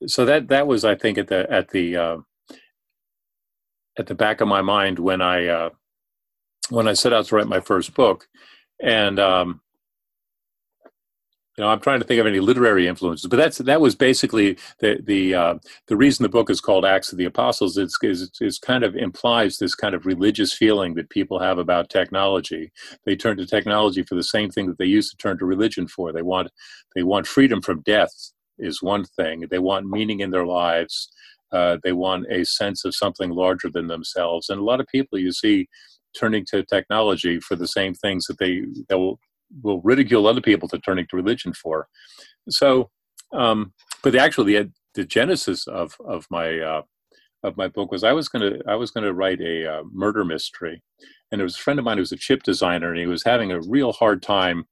so 0.06 0.24
that 0.24 0.48
that 0.48 0.66
was, 0.66 0.84
I 0.84 0.94
think, 0.94 1.18
at 1.18 1.28
the 1.28 1.50
at 1.50 1.70
the 1.70 1.96
uh, 1.96 2.16
at 3.98 4.06
the 4.06 4.14
back 4.14 4.40
of 4.40 4.48
my 4.48 4.62
mind 4.62 4.98
when 4.98 5.20
I 5.20 5.46
uh, 5.46 5.70
when 6.70 6.88
I 6.88 6.94
set 6.94 7.12
out 7.12 7.26
to 7.26 7.36
write 7.36 7.48
my 7.48 7.60
first 7.60 7.94
book, 7.94 8.28
and 8.80 9.18
um, 9.18 9.60
you 11.58 11.64
know, 11.64 11.70
I'm 11.70 11.80
trying 11.80 12.00
to 12.00 12.06
think 12.06 12.18
of 12.18 12.26
any 12.26 12.40
literary 12.40 12.88
influences, 12.88 13.28
but 13.28 13.36
that's 13.36 13.58
that 13.58 13.80
was 13.80 13.94
basically 13.94 14.56
the 14.80 14.98
the 15.04 15.34
uh, 15.34 15.54
the 15.86 15.96
reason 15.96 16.22
the 16.22 16.30
book 16.30 16.48
is 16.48 16.60
called 16.60 16.86
Acts 16.86 17.12
of 17.12 17.18
the 17.18 17.26
Apostles. 17.26 17.76
It's, 17.76 17.98
is 18.02 18.30
is 18.40 18.58
kind 18.58 18.84
of 18.84 18.96
implies 18.96 19.58
this 19.58 19.74
kind 19.74 19.94
of 19.94 20.06
religious 20.06 20.54
feeling 20.54 20.94
that 20.94 21.10
people 21.10 21.38
have 21.38 21.58
about 21.58 21.90
technology. 21.90 22.72
They 23.04 23.16
turn 23.16 23.36
to 23.36 23.46
technology 23.46 24.02
for 24.02 24.14
the 24.14 24.22
same 24.22 24.50
thing 24.50 24.66
that 24.68 24.78
they 24.78 24.86
used 24.86 25.10
to 25.10 25.16
turn 25.16 25.38
to 25.38 25.44
religion 25.44 25.86
for. 25.88 26.12
They 26.12 26.22
want 26.22 26.50
they 26.94 27.02
want 27.02 27.26
freedom 27.26 27.60
from 27.60 27.82
death 27.82 28.32
is 28.62 28.82
one 28.82 29.04
thing. 29.04 29.46
They 29.50 29.58
want 29.58 29.86
meaning 29.86 30.20
in 30.20 30.30
their 30.30 30.46
lives. 30.46 31.10
Uh, 31.52 31.76
they 31.82 31.92
want 31.92 32.26
a 32.30 32.44
sense 32.44 32.84
of 32.84 32.94
something 32.94 33.30
larger 33.30 33.68
than 33.68 33.86
themselves. 33.88 34.48
And 34.48 34.58
a 34.58 34.64
lot 34.64 34.80
of 34.80 34.86
people 34.86 35.18
you 35.18 35.32
see 35.32 35.68
turning 36.18 36.44
to 36.46 36.64
technology 36.64 37.40
for 37.40 37.56
the 37.56 37.68
same 37.68 37.94
things 37.94 38.24
that 38.26 38.38
they 38.38 38.62
that 38.88 38.98
will 38.98 39.18
will 39.62 39.80
ridicule 39.82 40.26
other 40.26 40.40
people 40.40 40.68
to 40.68 40.78
turning 40.78 41.06
to 41.10 41.16
religion 41.16 41.52
for. 41.52 41.88
So, 42.48 42.90
um, 43.32 43.72
but 44.02 44.12
the, 44.12 44.18
actually 44.18 44.54
the 44.54 44.70
the 44.94 45.04
genesis 45.04 45.66
of 45.66 45.96
of 46.06 46.26
my 46.30 46.58
uh, 46.58 46.82
of 47.42 47.56
my 47.56 47.68
book 47.68 47.90
was 47.90 48.04
I 48.04 48.12
was 48.12 48.28
gonna 48.28 48.58
I 48.66 48.76
was 48.76 48.90
gonna 48.90 49.12
write 49.12 49.40
a 49.40 49.66
uh, 49.66 49.82
murder 49.92 50.24
mystery, 50.24 50.82
and 51.30 51.38
there 51.38 51.44
was 51.44 51.56
a 51.56 51.60
friend 51.60 51.78
of 51.78 51.84
mine 51.84 51.98
who 51.98 52.02
was 52.02 52.12
a 52.12 52.16
chip 52.16 52.42
designer, 52.42 52.90
and 52.90 52.98
he 52.98 53.06
was 53.06 53.24
having 53.24 53.52
a 53.52 53.60
real 53.60 53.92
hard 53.92 54.22
time 54.22 54.64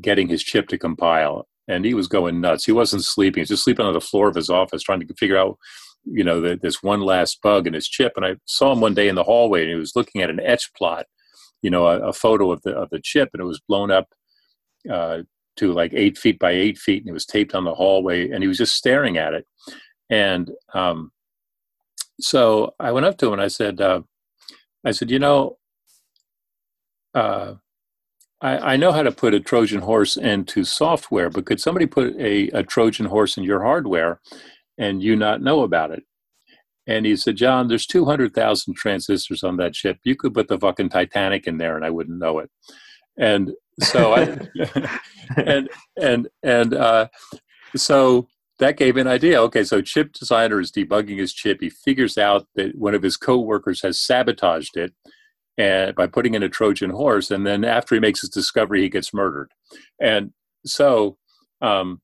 getting 0.00 0.28
his 0.28 0.42
chip 0.42 0.68
to 0.68 0.78
compile, 0.78 1.48
and 1.68 1.84
he 1.84 1.94
was 1.94 2.08
going 2.08 2.40
nuts. 2.40 2.64
He 2.64 2.72
wasn't 2.72 3.04
sleeping; 3.04 3.40
he 3.40 3.42
was 3.42 3.50
just 3.50 3.64
sleeping 3.64 3.86
on 3.86 3.94
the 3.94 4.00
floor 4.00 4.28
of 4.28 4.34
his 4.34 4.50
office 4.50 4.82
trying 4.82 5.00
to 5.00 5.14
figure 5.14 5.38
out 5.38 5.58
you 6.04 6.24
know 6.24 6.40
the, 6.40 6.56
this 6.56 6.82
one 6.82 7.00
last 7.00 7.40
bug 7.42 7.66
in 7.66 7.74
his 7.74 7.88
chip. 7.88 8.12
And 8.16 8.24
I 8.24 8.36
saw 8.46 8.72
him 8.72 8.80
one 8.80 8.94
day 8.94 9.08
in 9.08 9.14
the 9.14 9.24
hallway, 9.24 9.62
and 9.62 9.70
he 9.70 9.76
was 9.76 9.94
looking 9.94 10.22
at 10.22 10.30
an 10.30 10.40
etch 10.40 10.72
plot, 10.74 11.06
you 11.62 11.70
know, 11.70 11.86
a, 11.86 12.08
a 12.08 12.12
photo 12.12 12.50
of 12.50 12.62
the 12.62 12.70
of 12.70 12.90
the 12.90 13.00
chip, 13.02 13.30
and 13.32 13.40
it 13.40 13.46
was 13.46 13.60
blown 13.68 13.90
up 13.90 14.08
uh, 14.90 15.18
to 15.56 15.72
like 15.72 15.92
eight 15.94 16.18
feet 16.18 16.38
by 16.38 16.50
eight 16.52 16.78
feet, 16.78 17.02
and 17.02 17.10
it 17.10 17.12
was 17.12 17.26
taped 17.26 17.54
on 17.54 17.64
the 17.64 17.74
hallway, 17.74 18.30
and 18.30 18.42
he 18.42 18.48
was 18.48 18.58
just 18.58 18.74
staring 18.74 19.18
at 19.18 19.34
it. 19.34 19.46
And 20.10 20.50
um, 20.74 21.12
so 22.20 22.74
I 22.80 22.92
went 22.92 23.06
up 23.06 23.18
to 23.18 23.26
him 23.26 23.34
and 23.34 23.42
I 23.42 23.48
said, 23.48 23.80
uh, 23.80 24.02
I 24.84 24.92
said, 24.92 25.10
you 25.10 25.18
know, 25.18 25.58
uh, 27.14 27.54
I, 28.40 28.74
I, 28.74 28.76
know 28.76 28.92
how 28.92 29.02
to 29.02 29.10
put 29.10 29.34
a 29.34 29.40
Trojan 29.40 29.80
horse 29.80 30.16
into 30.16 30.64
software, 30.64 31.28
but 31.28 31.46
could 31.46 31.60
somebody 31.60 31.86
put 31.86 32.14
a, 32.16 32.48
a 32.50 32.62
Trojan 32.62 33.06
horse 33.06 33.36
in 33.36 33.44
your 33.44 33.62
hardware 33.62 34.20
and 34.76 35.02
you 35.02 35.16
not 35.16 35.42
know 35.42 35.62
about 35.62 35.90
it? 35.90 36.04
And 36.86 37.04
he 37.04 37.16
said, 37.16 37.36
John, 37.36 37.68
there's 37.68 37.86
200,000 37.86 38.74
transistors 38.74 39.44
on 39.44 39.56
that 39.58 39.74
chip. 39.74 39.98
You 40.04 40.16
could 40.16 40.34
put 40.34 40.48
the 40.48 40.58
fucking 40.58 40.88
Titanic 40.88 41.46
in 41.46 41.58
there 41.58 41.76
and 41.76 41.84
I 41.84 41.90
wouldn't 41.90 42.18
know 42.18 42.38
it. 42.38 42.50
And 43.18 43.52
so 43.80 44.14
I, 44.14 44.38
and 45.36 45.68
and 46.00 46.28
and 46.42 46.74
uh, 46.74 47.08
so 47.76 48.28
that 48.58 48.76
gave 48.76 48.96
an 48.96 49.06
idea. 49.06 49.40
Okay, 49.42 49.64
so 49.64 49.80
chip 49.80 50.12
designer 50.12 50.60
is 50.60 50.72
debugging 50.72 51.18
his 51.18 51.32
chip. 51.32 51.58
He 51.60 51.70
figures 51.70 52.16
out 52.16 52.46
that 52.54 52.76
one 52.76 52.94
of 52.94 53.02
his 53.02 53.16
coworkers 53.16 53.82
has 53.82 54.00
sabotaged 54.00 54.76
it, 54.76 54.94
and 55.58 55.94
by 55.96 56.06
putting 56.06 56.34
in 56.34 56.42
a 56.44 56.48
Trojan 56.48 56.90
horse, 56.90 57.30
and 57.30 57.44
then 57.44 57.64
after 57.64 57.94
he 57.94 58.00
makes 58.00 58.20
his 58.20 58.30
discovery, 58.30 58.82
he 58.82 58.88
gets 58.88 59.12
murdered. 59.12 59.50
And 60.00 60.32
so, 60.64 61.18
um, 61.60 62.00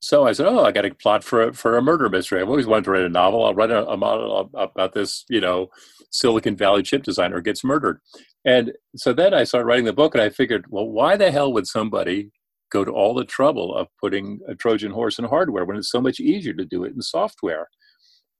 so 0.00 0.26
I 0.26 0.32
said, 0.32 0.46
"Oh, 0.46 0.64
I 0.64 0.70
got 0.70 0.84
a 0.84 0.94
plot 0.94 1.24
for 1.24 1.48
a, 1.48 1.54
for 1.54 1.78
a 1.78 1.82
murder 1.82 2.10
mystery. 2.10 2.40
I've 2.40 2.48
always 2.50 2.66
wanted 2.66 2.84
to 2.84 2.90
write 2.90 3.04
a 3.04 3.08
novel. 3.08 3.44
I'll 3.44 3.54
write 3.54 3.70
a, 3.70 3.88
a 3.88 3.96
model 3.96 4.50
about 4.54 4.92
this, 4.92 5.24
you 5.30 5.40
know, 5.40 5.68
Silicon 6.10 6.56
Valley 6.56 6.82
chip 6.82 7.02
designer 7.02 7.40
gets 7.40 7.64
murdered." 7.64 8.00
And 8.44 8.72
so 8.96 9.14
then 9.14 9.32
I 9.32 9.44
started 9.44 9.66
writing 9.66 9.86
the 9.86 9.94
book, 9.94 10.14
and 10.14 10.22
I 10.22 10.28
figured, 10.28 10.66
well, 10.68 10.86
why 10.86 11.16
the 11.16 11.30
hell 11.30 11.52
would 11.54 11.66
somebody 11.66 12.30
go 12.70 12.84
to 12.84 12.90
all 12.90 13.14
the 13.14 13.24
trouble 13.24 13.74
of 13.74 13.88
putting 13.98 14.40
a 14.46 14.54
Trojan 14.54 14.92
horse 14.92 15.18
in 15.18 15.24
hardware 15.24 15.64
when 15.64 15.78
it's 15.78 15.90
so 15.90 16.02
much 16.02 16.20
easier 16.20 16.52
to 16.52 16.66
do 16.66 16.84
it 16.84 16.92
in 16.94 17.00
software? 17.00 17.68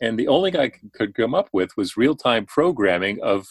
And 0.01 0.19
the 0.19 0.29
only 0.29 0.57
I 0.59 0.73
could 0.93 1.15
come 1.15 1.35
up 1.35 1.49
with 1.53 1.77
was 1.77 1.97
real-time 1.97 2.47
programming 2.47 3.21
of 3.23 3.47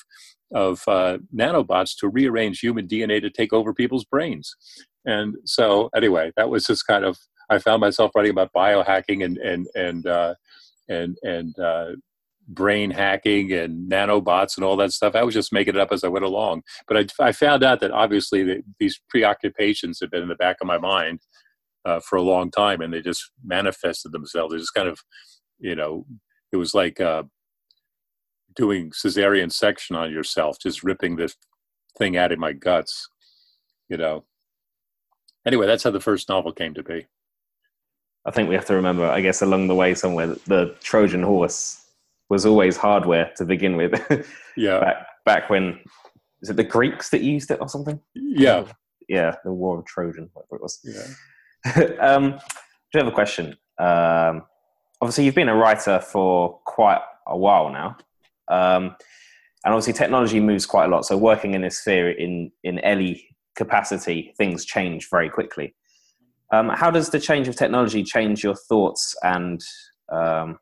of 0.53 0.83
uh, 0.87 1.17
nanobots 1.35 1.97
to 1.97 2.07
rearrange 2.07 2.59
human 2.59 2.87
DNA 2.87 3.19
to 3.21 3.29
take 3.31 3.51
over 3.53 3.73
people's 3.73 4.05
brains. 4.05 4.55
And 5.03 5.35
so, 5.45 5.89
anyway, 5.95 6.31
that 6.37 6.49
was 6.49 6.65
just 6.65 6.85
kind 6.85 7.03
of 7.03 7.17
I 7.49 7.59
found 7.59 7.81
myself 7.81 8.11
writing 8.15 8.31
about 8.31 8.53
biohacking 8.53 9.23
and 9.23 9.37
and 9.37 9.67
and 9.75 10.05
uh, 10.05 10.35
and 10.89 11.17
and 11.23 11.57
uh, 11.59 11.91
brain 12.47 12.91
hacking 12.91 13.53
and 13.53 13.89
nanobots 13.89 14.57
and 14.57 14.65
all 14.65 14.75
that 14.77 14.91
stuff. 14.91 15.15
I 15.15 15.23
was 15.23 15.33
just 15.33 15.53
making 15.53 15.75
it 15.75 15.81
up 15.81 15.91
as 15.91 16.03
I 16.03 16.09
went 16.09 16.25
along. 16.25 16.63
But 16.87 16.97
I, 16.97 17.27
I 17.27 17.31
found 17.31 17.63
out 17.63 17.79
that 17.79 17.91
obviously 17.91 18.43
the, 18.43 18.63
these 18.79 18.99
preoccupations 19.09 19.99
have 20.01 20.11
been 20.11 20.23
in 20.23 20.29
the 20.29 20.35
back 20.35 20.57
of 20.61 20.67
my 20.67 20.77
mind 20.77 21.21
uh, 21.85 21.99
for 21.99 22.17
a 22.17 22.21
long 22.21 22.51
time, 22.51 22.81
and 22.81 22.93
they 22.93 23.01
just 23.01 23.31
manifested 23.43 24.11
themselves. 24.11 24.53
They 24.53 24.59
just 24.59 24.73
kind 24.73 24.89
of, 24.89 24.99
you 25.59 25.75
know, 25.75 26.05
it 26.53 26.57
was 26.57 26.73
like 26.73 27.01
uh, 27.01 27.23
doing 28.55 28.91
cesarean 28.91 29.51
section 29.51 29.95
on 29.95 30.11
yourself, 30.11 30.59
just 30.59 30.83
ripping 30.83 31.15
this 31.15 31.35
thing 31.97 32.15
out 32.15 32.31
of 32.31 32.39
my 32.39 32.53
guts, 32.53 33.09
you 33.89 33.97
know. 33.97 34.23
Anyway, 35.45 35.65
that's 35.65 35.83
how 35.83 35.91
the 35.91 35.99
first 35.99 36.29
novel 36.29 36.53
came 36.53 36.75
to 36.75 36.83
be. 36.83 37.07
I 38.25 38.31
think 38.31 38.47
we 38.47 38.55
have 38.55 38.67
to 38.67 38.75
remember, 38.75 39.05
I 39.05 39.19
guess, 39.19 39.41
along 39.41 39.67
the 39.67 39.75
way 39.75 39.95
somewhere, 39.95 40.27
the 40.47 40.75
Trojan 40.81 41.23
horse 41.23 41.85
was 42.29 42.45
always 42.45 42.77
hardware 42.77 43.33
to 43.35 43.45
begin 43.45 43.75
with. 43.75 43.93
yeah. 44.55 44.79
Back, 44.79 45.07
back 45.25 45.49
when, 45.49 45.79
is 46.41 46.49
it 46.49 46.55
the 46.55 46.63
Greeks 46.63 47.09
that 47.09 47.21
used 47.21 47.51
it 47.51 47.59
or 47.59 47.67
something? 47.67 47.99
Yeah. 48.13 48.65
Yeah, 49.09 49.35
the 49.43 49.51
War 49.51 49.79
of 49.79 49.85
Trojan, 49.85 50.29
whatever 50.33 50.55
it 50.55 50.61
was. 50.61 50.79
Yeah. 50.83 51.83
um, 51.99 52.31
do 52.31 52.37
you 52.99 53.03
have 53.03 53.07
a 53.07 53.11
question? 53.11 53.57
Um, 53.79 54.43
obviously, 55.03 55.25
you've 55.25 55.35
been 55.35 55.49
a 55.49 55.55
writer 55.55 55.99
for 55.99 56.59
quite 56.63 57.01
a 57.27 57.37
while 57.37 57.69
now. 57.69 57.97
Um, 58.47 58.95
and 59.65 59.73
obviously, 59.73 59.91
technology 59.91 60.39
moves 60.39 60.65
quite 60.65 60.85
a 60.85 60.87
lot. 60.87 61.05
So, 61.05 61.17
working 61.17 61.53
in 61.53 61.61
this 61.61 61.79
sphere 61.79 62.11
in, 62.11 62.53
in 62.63 62.79
Ellie 62.79 63.27
capacity, 63.55 64.33
things 64.37 64.63
change 64.63 65.09
very 65.09 65.29
quickly. 65.29 65.75
Um, 66.53 66.69
how 66.69 66.89
does 66.89 67.09
the 67.09 67.19
change 67.19 67.49
of 67.49 67.57
technology 67.57 68.01
change 68.01 68.43
your 68.45 68.55
thoughts 68.55 69.13
and 69.23 69.59
um, 70.09 70.57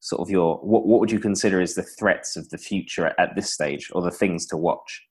sort 0.00 0.22
of 0.22 0.30
your 0.30 0.56
what, 0.62 0.86
what 0.86 1.00
would 1.00 1.12
you 1.12 1.20
consider 1.20 1.60
is 1.60 1.74
the 1.74 1.82
threats 1.82 2.36
of 2.36 2.48
the 2.48 2.58
future 2.58 3.14
at 3.18 3.34
this 3.34 3.52
stage 3.52 3.90
or 3.92 4.00
the 4.00 4.10
things 4.10 4.46
to 4.46 4.56
watch 4.56 5.02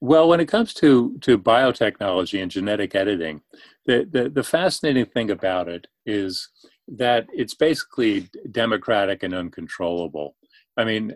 well 0.00 0.28
when 0.28 0.38
it 0.38 0.46
comes 0.46 0.72
to 0.72 1.18
to 1.20 1.36
biotechnology 1.36 2.40
and 2.40 2.52
genetic 2.52 2.94
editing 2.94 3.40
the, 3.86 4.08
the, 4.10 4.28
the 4.28 4.44
fascinating 4.44 5.06
thing 5.06 5.30
about 5.30 5.68
it 5.68 5.88
is 6.06 6.48
that 6.96 7.26
it's 7.32 7.54
basically 7.54 8.28
democratic 8.50 9.22
and 9.22 9.34
uncontrollable. 9.34 10.36
I 10.76 10.84
mean 10.84 11.14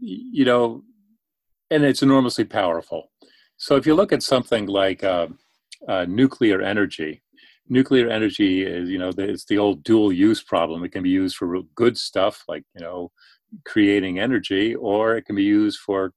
you 0.00 0.44
know 0.44 0.82
and 1.70 1.84
it's 1.84 2.02
enormously 2.02 2.44
powerful. 2.44 3.10
So 3.56 3.76
if 3.76 3.86
you 3.86 3.94
look 3.94 4.12
at 4.12 4.22
something 4.22 4.66
like 4.66 5.04
uh, 5.04 5.28
uh, 5.88 6.06
nuclear 6.08 6.60
energy 6.60 7.22
nuclear 7.68 8.08
energy 8.08 8.62
is 8.64 8.88
you 8.90 8.98
know 8.98 9.10
it's 9.16 9.46
the 9.46 9.58
old 9.58 9.82
dual 9.82 10.12
use 10.12 10.42
problem. 10.42 10.84
It 10.84 10.92
can 10.92 11.02
be 11.02 11.10
used 11.10 11.36
for 11.36 11.62
good 11.74 11.96
stuff 11.96 12.44
like 12.48 12.64
you 12.74 12.82
know 12.84 13.10
creating 13.66 14.18
energy 14.18 14.74
or 14.74 15.16
it 15.16 15.24
can 15.26 15.36
be 15.36 15.42
used 15.42 15.78
for 15.78 16.12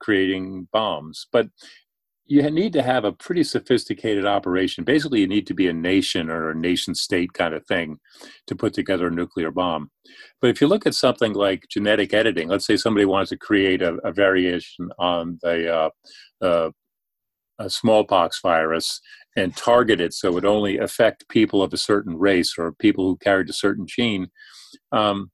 creating 0.00 0.68
bombs. 0.72 1.26
But 1.32 1.48
you 2.26 2.48
need 2.50 2.72
to 2.72 2.82
have 2.82 3.04
a 3.04 3.12
pretty 3.12 3.44
sophisticated 3.44 4.24
operation. 4.24 4.84
Basically 4.84 5.20
you 5.20 5.26
need 5.26 5.46
to 5.48 5.54
be 5.54 5.68
a 5.68 5.72
nation 5.72 6.30
or 6.30 6.50
a 6.50 6.54
nation 6.54 6.94
state 6.94 7.32
kind 7.32 7.54
of 7.54 7.66
thing 7.66 7.98
to 8.46 8.54
put 8.54 8.72
together 8.72 9.08
a 9.08 9.10
nuclear 9.10 9.50
bomb. 9.50 9.90
But 10.40 10.50
if 10.50 10.60
you 10.60 10.68
look 10.68 10.86
at 10.86 10.94
something 10.94 11.32
like 11.32 11.64
genetic 11.70 12.14
editing 12.14 12.48
let's 12.48 12.66
say 12.66 12.76
somebody 12.76 13.06
wants 13.06 13.30
to 13.30 13.36
create 13.36 13.82
a, 13.82 13.94
a 14.04 14.12
variation 14.12 14.90
on 14.98 15.38
the 15.42 15.74
uh, 15.74 15.90
uh, 16.44 16.70
smallpox 17.68 18.40
virus 18.40 19.00
and 19.36 19.56
target 19.56 20.00
it 20.00 20.12
so 20.12 20.36
it 20.36 20.44
only 20.44 20.78
affect 20.78 21.28
people 21.28 21.62
of 21.62 21.72
a 21.72 21.78
certain 21.78 22.18
race 22.18 22.54
or 22.58 22.72
people 22.72 23.06
who 23.06 23.16
carried 23.16 23.48
a 23.48 23.54
certain 23.54 23.86
gene, 23.86 24.28
um, 24.90 25.30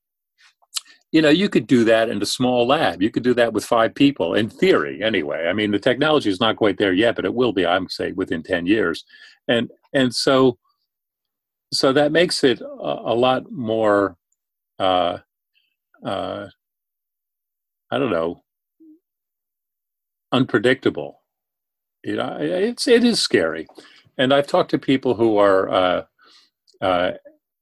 you 1.11 1.23
know, 1.23 1.31
you 1.31 1.49
could 1.49 1.67
do 1.67 1.85
that 1.85 2.11
in 2.11 2.21
a 2.21 2.27
small 2.27 2.67
lab. 2.67 3.01
You 3.03 3.11
could 3.11 3.23
do 3.23 3.35
that 3.35 3.53
with 3.53 3.65
five 3.65 3.95
people, 3.95 4.35
in 4.35 4.51
theory, 4.51 5.03
anyway. 5.03 5.47
I 5.49 5.55
mean, 5.55 5.71
the 5.71 5.79
technology 5.79 6.29
is 6.29 6.41
not 6.41 6.57
quite 6.57 6.77
there 6.77 6.93
yet, 6.93 7.17
but 7.17 7.25
it 7.25 7.35
will 7.35 7.53
be. 7.53 7.67
I'm 7.67 7.89
say 7.89 8.13
within 8.13 8.43
ten 8.43 8.67
years, 8.67 9.05
and 9.47 9.71
and 9.95 10.15
so 10.15 10.59
so 11.73 11.93
that 11.93 12.13
makes 12.13 12.45
it 12.45 12.61
a, 12.61 12.65
a 13.07 13.15
lot 13.15 13.51
more. 13.51 14.17
Uh, 14.79 15.19
uh, 16.05 16.49
I 17.91 17.99
don't 17.99 18.13
know, 18.13 18.43
unpredictable. 20.31 21.23
You 22.05 22.17
know, 22.17 22.37
it's 22.39 22.87
it 22.87 23.03
is 23.03 23.19
scary, 23.19 23.67
and 24.19 24.33
I've 24.33 24.47
talked 24.47 24.71
to 24.73 24.79
people 24.79 25.15
who 25.15 25.39
are 25.39 25.71
uh, 25.71 26.03
uh, 26.83 27.13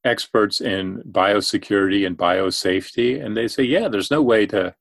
experts 0.06 0.60
in 0.60 1.02
biosecurity 1.10 2.06
and 2.06 2.16
biosafety, 2.16 3.22
and 3.22 3.36
they 3.36 3.48
say, 3.48 3.62
yeah, 3.62 3.88
there's 3.88 4.10
no 4.10 4.22
way 4.22 4.46
to 4.46 4.74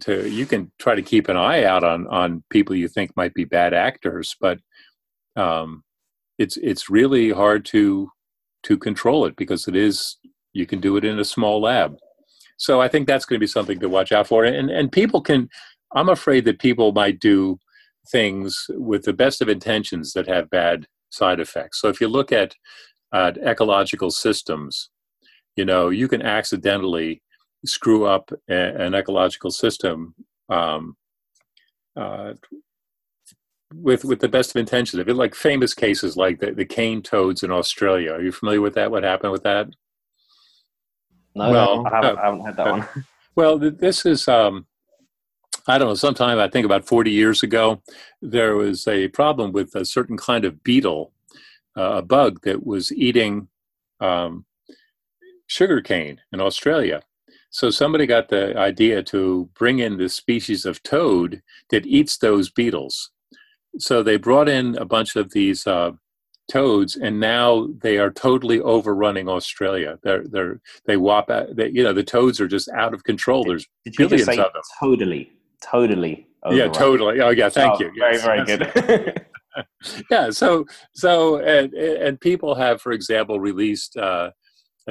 to 0.00 0.28
you 0.28 0.46
can 0.46 0.70
try 0.78 0.94
to 0.94 1.02
keep 1.02 1.28
an 1.28 1.36
eye 1.36 1.64
out 1.64 1.82
on 1.82 2.06
on 2.08 2.44
people 2.50 2.76
you 2.76 2.88
think 2.88 3.16
might 3.16 3.34
be 3.34 3.44
bad 3.44 3.74
actors, 3.74 4.36
but 4.40 4.60
um, 5.36 5.82
it's 6.38 6.56
it's 6.58 6.90
really 6.90 7.30
hard 7.30 7.64
to 7.66 8.10
to 8.64 8.78
control 8.78 9.24
it 9.26 9.34
because 9.36 9.66
it 9.66 9.74
is 9.74 10.16
you 10.52 10.66
can 10.66 10.80
do 10.80 10.96
it 10.96 11.04
in 11.04 11.18
a 11.18 11.24
small 11.24 11.60
lab. 11.60 11.96
So 12.56 12.80
I 12.80 12.88
think 12.88 13.06
that's 13.06 13.24
going 13.24 13.38
to 13.38 13.44
be 13.44 13.46
something 13.46 13.80
to 13.80 13.88
watch 13.88 14.12
out 14.12 14.28
for, 14.28 14.44
and 14.44 14.70
and 14.70 14.92
people 14.92 15.20
can. 15.20 15.48
I'm 15.92 16.08
afraid 16.08 16.44
that 16.44 16.60
people 16.60 16.92
might 16.92 17.18
do 17.18 17.58
things 18.12 18.66
with 18.70 19.02
the 19.04 19.12
best 19.12 19.42
of 19.42 19.48
intentions 19.48 20.12
that 20.12 20.28
have 20.28 20.50
bad 20.50 20.86
side 21.10 21.40
effects. 21.40 21.80
So 21.80 21.88
if 21.88 22.00
you 22.00 22.06
look 22.08 22.30
at 22.30 22.54
uh, 23.12 23.32
ecological 23.44 24.10
systems, 24.10 24.90
you 25.56 25.64
know, 25.64 25.88
you 25.88 26.08
can 26.08 26.22
accidentally 26.22 27.22
screw 27.64 28.06
up 28.06 28.30
a, 28.48 28.54
an 28.54 28.94
ecological 28.94 29.50
system 29.50 30.14
um, 30.48 30.96
uh, 31.96 32.34
with 33.74 34.04
with 34.04 34.20
the 34.20 34.28
best 34.28 34.50
of 34.50 34.56
intentions. 34.56 35.00
If 35.00 35.08
it 35.08 35.14
like 35.14 35.34
famous 35.34 35.74
cases 35.74 36.16
like 36.16 36.40
the, 36.40 36.52
the 36.52 36.64
cane 36.64 37.02
toads 37.02 37.42
in 37.42 37.50
Australia, 37.50 38.12
are 38.12 38.22
you 38.22 38.32
familiar 38.32 38.60
with 38.60 38.74
that? 38.74 38.90
What 38.90 39.04
happened 39.04 39.32
with 39.32 39.42
that? 39.44 39.68
No, 41.34 41.50
well, 41.50 41.86
I 41.86 41.90
haven't, 41.94 42.18
uh, 42.18 42.20
I 42.20 42.24
haven't 42.24 42.44
had 42.44 42.56
that 42.56 42.66
uh, 42.66 42.70
one. 42.72 42.88
Well, 43.36 43.58
this 43.58 44.04
is 44.04 44.26
um, 44.26 44.66
I 45.68 45.78
don't 45.78 45.88
know. 45.88 45.94
Sometime 45.94 46.38
I 46.38 46.48
think 46.48 46.66
about 46.66 46.86
forty 46.86 47.12
years 47.12 47.42
ago, 47.42 47.80
there 48.20 48.56
was 48.56 48.88
a 48.88 49.08
problem 49.08 49.52
with 49.52 49.74
a 49.76 49.84
certain 49.84 50.16
kind 50.16 50.44
of 50.44 50.62
beetle 50.64 51.12
uh, 51.76 51.92
a 51.98 52.02
bug 52.02 52.40
that 52.42 52.66
was 52.66 52.92
eating 52.92 53.48
um, 54.00 54.44
sugarcane 55.46 56.20
in 56.32 56.40
Australia. 56.40 57.02
So 57.50 57.70
somebody 57.70 58.06
got 58.06 58.28
the 58.28 58.56
idea 58.56 59.02
to 59.04 59.50
bring 59.54 59.80
in 59.80 59.98
this 59.98 60.14
species 60.14 60.64
of 60.64 60.82
toad 60.82 61.42
that 61.70 61.84
eats 61.84 62.16
those 62.16 62.48
beetles. 62.48 63.10
So 63.78 64.02
they 64.02 64.16
brought 64.16 64.48
in 64.48 64.76
a 64.76 64.84
bunch 64.84 65.16
of 65.16 65.32
these 65.32 65.66
uh, 65.66 65.92
toads, 66.48 66.96
and 66.96 67.18
now 67.18 67.68
they 67.82 67.98
are 67.98 68.10
totally 68.10 68.60
overrunning 68.60 69.28
Australia. 69.28 69.98
They're 70.02 70.24
they're 70.24 70.60
they 70.86 70.96
whop 70.96 71.30
out. 71.30 71.54
They, 71.56 71.68
you 71.68 71.82
know 71.82 71.92
the 71.92 72.04
toads 72.04 72.40
are 72.40 72.48
just 72.48 72.68
out 72.70 72.94
of 72.94 73.04
control. 73.04 73.44
There's 73.44 73.66
Did 73.84 73.96
billions 73.96 74.28
of 74.28 74.36
them. 74.36 74.62
Totally, 74.80 75.30
totally. 75.62 76.26
Yeah, 76.50 76.68
totally. 76.68 77.20
Oh 77.20 77.30
yeah, 77.30 77.48
thank 77.48 77.74
oh, 77.74 77.80
you. 77.80 77.92
Very 77.98 78.14
yes. 78.14 78.24
very 78.24 78.44
good. 78.44 79.26
yeah 80.10 80.30
so 80.30 80.64
so 80.94 81.38
and 81.38 81.72
and 81.74 82.20
people 82.20 82.54
have 82.54 82.80
for 82.80 82.92
example 82.92 83.40
released 83.40 83.96
uh, 83.96 84.30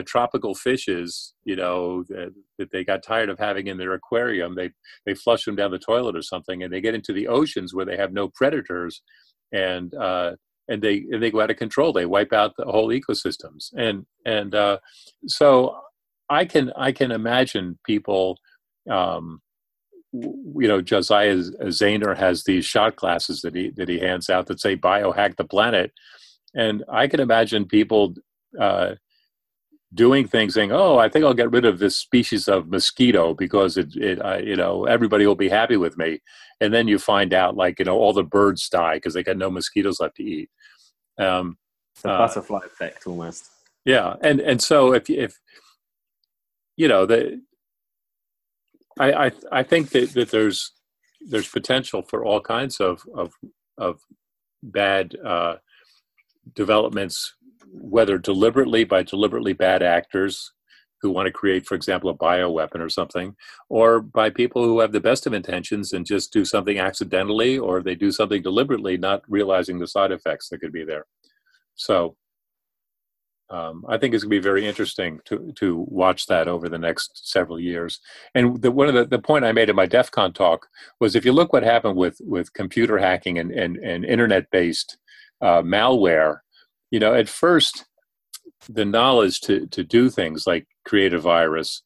tropical 0.06 0.56
fishes 0.56 1.34
you 1.44 1.56
know 1.56 2.04
that, 2.04 2.34
that, 2.58 2.72
they 2.72 2.84
got 2.84 3.04
tired 3.04 3.30
of 3.30 3.40
having 3.40 3.68
in 3.68 3.78
their 3.78 3.94
aquarium. 3.94 4.56
They 4.56 4.72
they 5.06 5.14
flush 5.14 5.46
them 5.46 5.56
down 5.56 5.72
the 5.72 5.80
toilet 5.80 6.16
or 6.16 6.22
something 6.22 6.64
and 6.64 6.72
they 6.72 6.82
get 6.82 6.96
into 6.96 7.14
the 7.14 7.28
oceans 7.28 7.74
where 7.74 7.86
they 7.86 7.98
have 7.98 8.14
no 8.14 8.30
predators 8.30 9.02
and 9.52 9.94
uh, 9.96 10.36
and 10.68 10.82
they 10.82 11.06
and 11.12 11.22
they 11.22 11.32
go 11.32 11.42
out 11.42 11.52
of 11.52 11.58
control. 11.58 11.92
They 11.92 12.06
wipe 12.06 12.34
out 12.34 12.54
the 12.58 12.66
whole 12.66 12.90
ecosystems. 12.90 13.74
And 13.76 14.06
and 14.26 14.56
uh, 14.56 14.78
so 15.28 15.78
i 16.30 16.46
can 16.46 16.72
i 16.78 16.92
can 16.92 17.12
imagine 17.12 17.80
people 17.86 18.38
um, 18.90 19.42
you 20.12 20.68
know 20.68 20.82
Josiah 20.82 21.38
Zayner 21.38 22.18
has 22.18 22.44
these 22.44 22.66
shot 22.66 22.96
glasses 22.96 23.42
that 23.42 23.56
he 23.56 23.70
that 23.72 23.90
he 23.90 24.00
hands 24.00 24.30
out 24.30 24.48
that 24.48 24.60
say 24.60 24.76
biohack 24.76 25.36
the 25.36 25.44
planet, 25.44 25.92
and 26.56 26.84
I 26.92 27.08
can 27.08 27.20
imagine 27.20 27.66
people 27.66 28.16
uh, 28.60 28.96
doing 29.94 30.28
things 30.28 30.54
saying, 30.54 30.72
"Oh, 30.72 30.98
I 30.98 31.10
think 31.10 31.26
I'll 31.26 31.34
get 31.34 31.52
rid 31.52 31.66
of 31.66 31.80
this 31.80 31.96
species 31.96 32.48
of 32.48 32.70
mosquito 32.70 33.34
because 33.34 33.78
it, 33.78 33.96
it 33.96 34.20
uh, 34.24 34.38
you 34.38 34.56
know 34.56 34.86
everybody 34.86 35.28
will 35.28 35.36
be 35.36 35.50
happy 35.50 35.78
with 35.78 35.98
me," 35.98 36.22
and 36.60 36.74
then 36.74 36.88
you 36.88 36.98
find 36.98 37.34
out 37.34 37.56
like 37.56 37.80
you 37.80 37.86
know 37.86 37.98
all 37.98 38.14
the 38.14 38.24
birds 38.24 38.68
die 38.70 38.96
because 38.96 39.14
they 39.14 39.24
got 39.24 39.38
no 39.38 39.52
mosquitoes 39.52 40.00
left 40.00 40.16
to 40.16 40.24
eat. 40.24 40.50
Um, 41.20 41.58
the 42.02 42.10
uh, 42.10 42.28
butterfly 42.28 42.62
effect 42.66 43.06
almost. 43.06 43.50
Yeah, 43.86 44.16
and 44.22 44.40
and 44.40 44.62
so 44.62 44.94
if 44.94 45.10
if 45.10 45.40
you 46.78 46.88
know 46.88 47.06
the 47.06 47.42
I, 49.00 49.28
I, 49.28 49.32
I 49.52 49.64
think 49.64 49.92
that, 49.92 50.14
that 50.14 50.32
there's 50.32 50.74
there's 51.22 51.50
potential 51.50 52.04
for 52.04 52.26
all 52.26 52.42
kinds 52.42 52.80
of 52.80 53.04
of, 53.16 53.34
of 53.78 54.00
bad 54.64 55.16
uh, 55.26 55.56
developments, 56.56 57.36
whether 57.72 58.18
deliberately 58.18 58.84
by 58.84 59.04
deliberately 59.04 59.54
bad 59.54 59.84
actors 59.84 60.54
who 61.02 61.12
want 61.12 61.28
to 61.28 61.32
create, 61.32 61.66
for 61.66 61.76
example, 61.76 62.10
a 62.10 62.18
bioweapon 62.18 62.82
or 62.82 62.90
something, 62.90 63.36
or 63.70 64.02
by 64.02 64.30
people 64.30 64.66
who 64.66 64.82
have 64.82 64.92
the 64.92 65.00
best 65.00 65.26
of 65.28 65.34
intentions 65.34 65.94
and 65.94 66.06
just 66.06 66.34
do 66.34 66.46
something 66.46 66.80
accidentally, 66.80 67.58
or 67.58 67.82
they 67.82 67.96
do 67.96 68.12
something 68.12 68.42
deliberately, 68.42 68.98
not 68.98 69.24
realizing 69.30 69.80
the 69.80 69.88
side 69.88 70.12
effects 70.12 70.50
that 70.50 70.60
could 70.60 70.74
be 70.74 70.86
there. 70.86 71.06
So 71.76 72.18
um, 73.52 73.84
I 73.90 73.98
think 73.98 74.14
it's 74.14 74.24
going 74.24 74.32
to 74.32 74.42
be 74.42 74.44
very 74.44 74.68
interesting 74.68 75.20
to 75.26 75.52
to 75.58 75.86
watch 75.90 76.28
that 76.28 76.48
over 76.48 76.70
the 76.70 76.78
next 76.78 77.28
several 77.30 77.60
years. 77.60 78.00
And 78.36 78.62
the, 78.62 78.72
one 78.72 78.88
of 78.88 78.94
the, 78.94 79.06
the 79.06 79.20
point 79.20 79.46
I 79.46 79.52
made 79.52 79.70
in 79.70 79.76
my 79.76 79.88
DEF 79.88 80.12
CON 80.12 80.34
talk 80.34 80.68
was 81.00 81.16
if 81.16 81.26
you 81.26 81.34
look 81.34 81.52
what 81.52 81.64
happened 81.64 81.96
with 81.96 82.20
with 82.22 82.54
computer 82.54 82.98
hacking 82.98 83.40
and 83.40 83.52
and, 83.52 83.78
and 83.78 84.06
internet 84.06 84.52
based 84.52 84.98
uh, 85.42 85.62
malware, 85.62 86.40
you 86.92 87.00
know, 87.00 87.14
at 87.14 87.28
first 87.28 87.86
the 88.68 88.86
knowledge 88.86 89.42
to 89.42 89.66
to 89.68 89.84
do 89.84 90.10
things 90.10 90.46
like 90.46 90.68
create 90.86 91.14
a 91.14 91.20
virus 91.20 91.82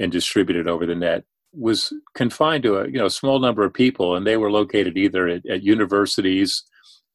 and 0.00 0.10
distribute 0.10 0.56
it 0.56 0.66
over 0.66 0.86
the 0.86 0.94
net 0.94 1.24
was 1.52 1.92
confined 2.14 2.62
to 2.64 2.78
a 2.78 2.86
you 2.86 2.98
know 2.98 3.08
small 3.08 3.38
number 3.38 3.64
of 3.64 3.72
people, 3.72 4.16
and 4.16 4.26
they 4.26 4.36
were 4.36 4.50
located 4.50 4.96
either 4.96 5.28
at, 5.28 5.46
at 5.46 5.62
universities 5.62 6.64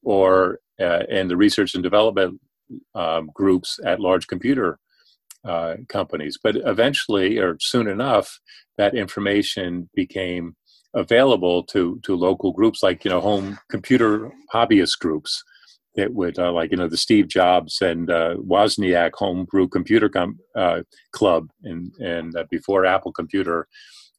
or 0.02 0.60
uh, 0.80 1.04
in 1.10 1.28
the 1.28 1.38
research 1.38 1.76
and 1.76 1.84
development 1.84 2.40
um, 2.96 3.30
groups 3.34 3.80
at 3.86 4.00
large 4.00 4.28
computer 4.28 4.80
uh, 5.46 5.76
companies. 5.90 6.38
But 6.42 6.56
eventually, 6.66 7.38
or 7.38 7.58
soon 7.60 7.88
enough, 7.88 8.40
that 8.78 8.96
information 8.96 9.90
became 9.96 10.56
available 10.94 11.64
to 11.64 12.00
to 12.04 12.16
local 12.16 12.52
groups 12.52 12.84
like 12.84 13.06
you 13.06 13.12
know 13.12 13.22
home 13.22 13.58
computer 13.70 14.30
hobbyist 14.54 15.00
groups 15.00 15.42
that 15.96 16.14
would 16.14 16.38
uh, 16.38 16.52
like 16.52 16.72
you 16.72 16.78
know 16.78 16.88
the 16.88 16.98
Steve 16.98 17.28
Jobs 17.28 17.82
and 17.82 18.10
uh, 18.10 18.36
Wozniak 18.38 19.12
homebrew 19.14 19.68
computer 19.68 20.10
com- 20.10 20.40
uh, 20.56 20.82
club 21.12 21.50
and 21.64 21.92
and 22.00 22.36
uh, 22.36 22.44
before 22.50 22.86
Apple 22.86 23.14
Computer 23.14 23.68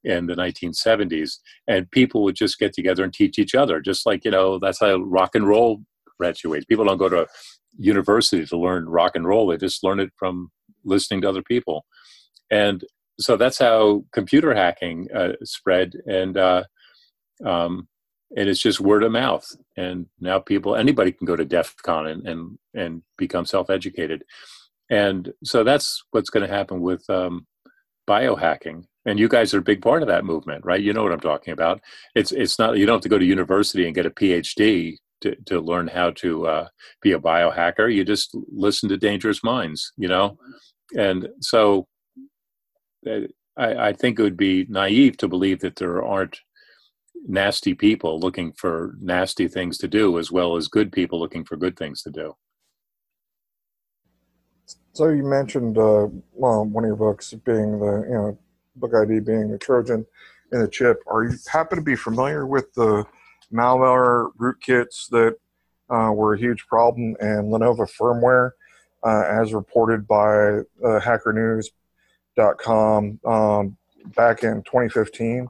in 0.04 0.26
the 0.26 0.34
1970s 0.34 1.38
and 1.68 1.90
people 1.92 2.24
would 2.24 2.34
just 2.34 2.58
get 2.58 2.72
together 2.72 3.04
and 3.04 3.12
teach 3.12 3.38
each 3.38 3.54
other 3.54 3.80
just 3.80 4.04
like 4.04 4.24
you 4.24 4.32
know 4.32 4.58
that's 4.58 4.80
how 4.80 4.96
rock 4.96 5.34
and 5.34 5.46
roll 5.46 5.80
graduates 6.18 6.64
people 6.64 6.84
don't 6.84 6.98
go 6.98 7.08
to 7.08 7.26
university 7.78 8.44
to 8.46 8.56
learn 8.56 8.88
rock 8.88 9.12
and 9.14 9.26
roll. 9.26 9.46
They 9.46 9.56
just 9.56 9.84
learn 9.84 10.00
it 10.00 10.12
from 10.16 10.50
listening 10.84 11.22
to 11.22 11.28
other 11.28 11.42
people. 11.42 11.84
And 12.50 12.84
so 13.18 13.36
that's 13.36 13.58
how 13.58 14.04
computer 14.12 14.54
hacking 14.54 15.08
uh, 15.14 15.32
spread. 15.44 15.92
And, 16.06 16.36
uh, 16.36 16.64
um, 17.44 17.88
and 18.36 18.48
it's 18.48 18.60
just 18.60 18.80
word 18.80 19.02
of 19.04 19.12
mouth. 19.12 19.46
And 19.76 20.06
now 20.20 20.38
people, 20.38 20.76
anybody 20.76 21.12
can 21.12 21.26
go 21.26 21.36
to 21.36 21.44
DEF 21.44 21.76
CON 21.82 22.06
and, 22.06 22.26
and, 22.26 22.58
and 22.74 23.02
become 23.18 23.46
self-educated. 23.46 24.24
And 24.90 25.32
so 25.44 25.64
that's 25.64 26.02
what's 26.10 26.30
going 26.30 26.46
to 26.46 26.54
happen 26.54 26.80
with 26.80 27.08
um, 27.08 27.46
biohacking. 28.08 28.84
And 29.04 29.18
you 29.18 29.28
guys 29.28 29.52
are 29.54 29.58
a 29.58 29.62
big 29.62 29.82
part 29.82 30.02
of 30.02 30.08
that 30.08 30.24
movement, 30.24 30.64
right? 30.64 30.80
You 30.80 30.92
know 30.92 31.02
what 31.02 31.12
I'm 31.12 31.20
talking 31.20 31.52
about. 31.52 31.80
It's 32.14 32.30
it's 32.30 32.58
not 32.58 32.76
you 32.76 32.86
don't 32.86 32.96
have 32.96 33.02
to 33.02 33.08
go 33.08 33.18
to 33.18 33.24
university 33.24 33.86
and 33.86 33.94
get 33.94 34.06
a 34.06 34.10
PhD 34.10 34.98
to, 35.22 35.36
to 35.46 35.60
learn 35.60 35.88
how 35.88 36.10
to 36.10 36.46
uh, 36.46 36.68
be 37.00 37.12
a 37.12 37.18
biohacker. 37.18 37.92
You 37.92 38.04
just 38.04 38.36
listen 38.48 38.88
to 38.88 38.96
Dangerous 38.96 39.42
Minds, 39.42 39.92
you 39.96 40.08
know? 40.08 40.38
And 40.96 41.28
so 41.40 41.86
I, 43.06 43.28
I 43.56 43.92
think 43.92 44.18
it 44.18 44.22
would 44.22 44.36
be 44.36 44.66
naive 44.68 45.16
to 45.18 45.28
believe 45.28 45.60
that 45.60 45.76
there 45.76 46.02
aren't 46.02 46.38
nasty 47.26 47.74
people 47.74 48.18
looking 48.18 48.52
for 48.52 48.96
nasty 49.00 49.48
things 49.48 49.78
to 49.78 49.88
do 49.88 50.18
as 50.18 50.32
well 50.32 50.56
as 50.56 50.68
good 50.68 50.90
people 50.92 51.18
looking 51.18 51.44
for 51.44 51.56
good 51.56 51.76
things 51.76 52.02
to 52.02 52.10
do. 52.10 52.34
So 54.92 55.08
you 55.08 55.22
mentioned 55.22 55.78
uh, 55.78 56.08
well, 56.32 56.64
one 56.64 56.84
of 56.84 56.88
your 56.88 56.96
books 56.96 57.32
being 57.32 57.78
the 57.78 58.06
you 58.08 58.14
know 58.14 58.38
Book 58.76 58.92
ID 58.94 59.20
being 59.20 59.50
the 59.50 59.58
Trojan 59.58 60.04
in 60.52 60.60
the 60.60 60.68
chip. 60.68 61.02
Are 61.06 61.24
you 61.24 61.36
happen 61.50 61.78
to 61.78 61.84
be 61.84 61.96
familiar 61.96 62.46
with 62.46 62.72
the 62.74 63.06
malware 63.52 64.30
rootkits 64.38 65.08
that 65.10 65.36
uh, 65.90 66.12
were 66.12 66.34
a 66.34 66.38
huge 66.38 66.66
problem 66.66 67.16
in 67.20 67.50
Lenovo 67.50 67.90
firmware, 67.90 68.52
uh, 69.04 69.24
as 69.28 69.52
reported 69.52 70.06
by 70.06 70.60
uh, 70.84 71.00
HackerNews.com 71.00 73.20
um, 73.24 73.76
back 74.16 74.42
in 74.42 74.62
2015? 74.62 75.48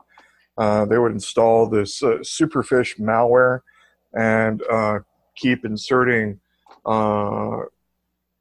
Uh, 0.58 0.84
they 0.84 0.98
would 0.98 1.12
install 1.12 1.66
this 1.66 2.02
uh, 2.02 2.18
Superfish 2.18 2.98
malware 2.98 3.60
and 4.14 4.62
uh, 4.70 4.98
keep 5.34 5.64
inserting 5.64 6.38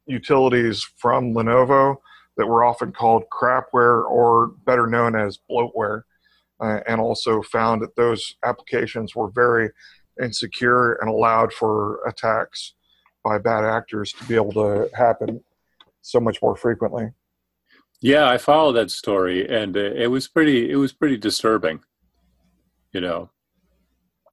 utilities 0.08 0.84
from 0.98 1.34
Lenovo 1.34 1.96
that 2.38 2.48
were 2.48 2.64
often 2.64 2.92
called 2.92 3.24
crapware 3.32 4.04
or 4.10 4.48
better 4.66 4.88
known 4.88 5.16
as 5.16 5.40
bloatware, 5.50 6.04
uh, 6.62 6.80
and 6.88 7.02
also 7.02 7.42
found 7.42 7.82
that 7.82 7.96
those 7.96 8.36
applications 8.44 9.16
were 9.16 9.30
very 9.32 9.70
insecure 10.22 10.94
and 10.94 11.10
allowed 11.10 11.52
for 11.54 12.00
attacks 12.08 12.74
by 13.24 13.38
bad 13.38 13.64
actors 13.64 14.14
to 14.14 14.24
be 14.26 14.36
able 14.36 14.52
to 14.52 14.90
happen 14.96 15.44
so 16.02 16.20
much 16.20 16.42
more 16.42 16.56
frequently. 16.56 17.10
Yeah, 18.02 18.28
I 18.28 18.38
followed 18.38 18.74
that 18.74 18.92
story, 18.92 19.48
and 19.48 19.78
uh, 19.78 19.80
it 19.80 20.08
was 20.08 20.28
pretty. 20.28 20.72
It 20.72 20.76
was 20.76 20.92
pretty 20.92 21.18
disturbing. 21.18 21.82
You 22.94 23.02
know, 23.02 23.30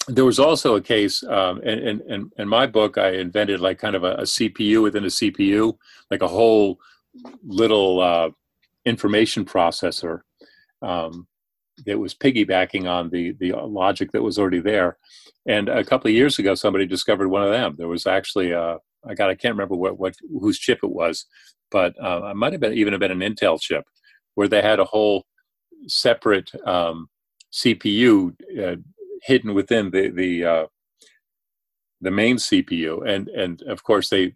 there 0.08 0.24
was 0.24 0.38
also 0.38 0.74
a 0.74 0.80
case 0.80 1.22
um, 1.24 1.60
in, 1.62 2.00
in, 2.08 2.30
in 2.38 2.48
my 2.48 2.66
book 2.66 2.98
i 2.98 3.10
invented 3.10 3.60
like 3.60 3.78
kind 3.78 3.94
of 3.94 4.04
a, 4.04 4.14
a, 4.14 4.22
cpu 4.22 4.82
within 4.82 5.04
a 5.04 5.08
cpu 5.08 5.76
like 6.10 6.22
a 6.22 6.28
whole 6.28 6.80
little 7.44 8.00
uh, 8.00 8.30
information 8.84 9.44
processor 9.44 10.20
um, 10.82 11.26
that 11.86 11.98
was 11.98 12.14
piggybacking 12.14 12.88
on 12.88 13.10
the, 13.10 13.32
the 13.40 13.52
logic 13.52 14.12
that 14.12 14.22
was 14.22 14.38
already 14.38 14.60
there 14.60 14.96
and 15.46 15.68
a 15.68 15.84
couple 15.84 16.08
of 16.08 16.14
years 16.14 16.38
ago 16.38 16.54
somebody 16.54 16.86
discovered 16.86 17.28
one 17.28 17.42
of 17.42 17.50
them 17.50 17.74
there 17.78 17.88
was 17.88 18.06
actually 18.06 18.50
a, 18.52 18.60
uh, 18.60 18.78
i 19.06 19.14
got 19.14 19.30
i 19.30 19.34
can't 19.34 19.54
remember 19.54 19.76
what, 19.76 19.98
what 19.98 20.14
whose 20.40 20.58
chip 20.58 20.80
it 20.82 20.90
was 20.90 21.26
but 21.70 21.94
uh, 22.02 22.28
it 22.30 22.36
might 22.36 22.52
have 22.52 22.60
been 22.60 22.72
even 22.72 22.92
have 22.92 23.00
been 23.00 23.10
an 23.10 23.20
intel 23.20 23.60
chip 23.60 23.84
where 24.34 24.48
they 24.48 24.62
had 24.62 24.80
a 24.80 24.84
whole 24.84 25.24
separate 25.86 26.50
um, 26.66 27.08
cpu 27.52 28.34
uh, 28.62 28.76
hidden 29.22 29.54
within 29.54 29.90
the 29.90 30.08
the 30.08 30.44
uh, 30.44 30.66
the 32.00 32.10
main 32.10 32.36
CPU, 32.36 33.06
and 33.06 33.28
and 33.28 33.62
of 33.62 33.82
course 33.82 34.08
they 34.08 34.34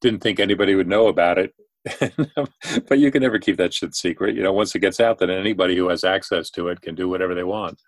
didn't 0.00 0.22
think 0.22 0.40
anybody 0.40 0.74
would 0.74 0.88
know 0.88 1.08
about 1.08 1.38
it. 1.38 1.54
But 1.84 2.98
you 2.98 3.10
can 3.10 3.22
never 3.22 3.38
keep 3.38 3.56
that 3.56 3.74
shit 3.74 3.94
secret. 3.94 4.36
You 4.36 4.42
know, 4.42 4.52
once 4.52 4.74
it 4.74 4.80
gets 4.80 5.00
out, 5.00 5.18
then 5.18 5.30
anybody 5.30 5.76
who 5.76 5.88
has 5.88 6.04
access 6.04 6.50
to 6.50 6.68
it 6.68 6.80
can 6.80 6.94
do 6.94 7.08
whatever 7.08 7.34
they 7.34 7.44
want. 7.44 7.80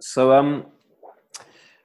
So, 0.00 0.32
um, 0.32 0.66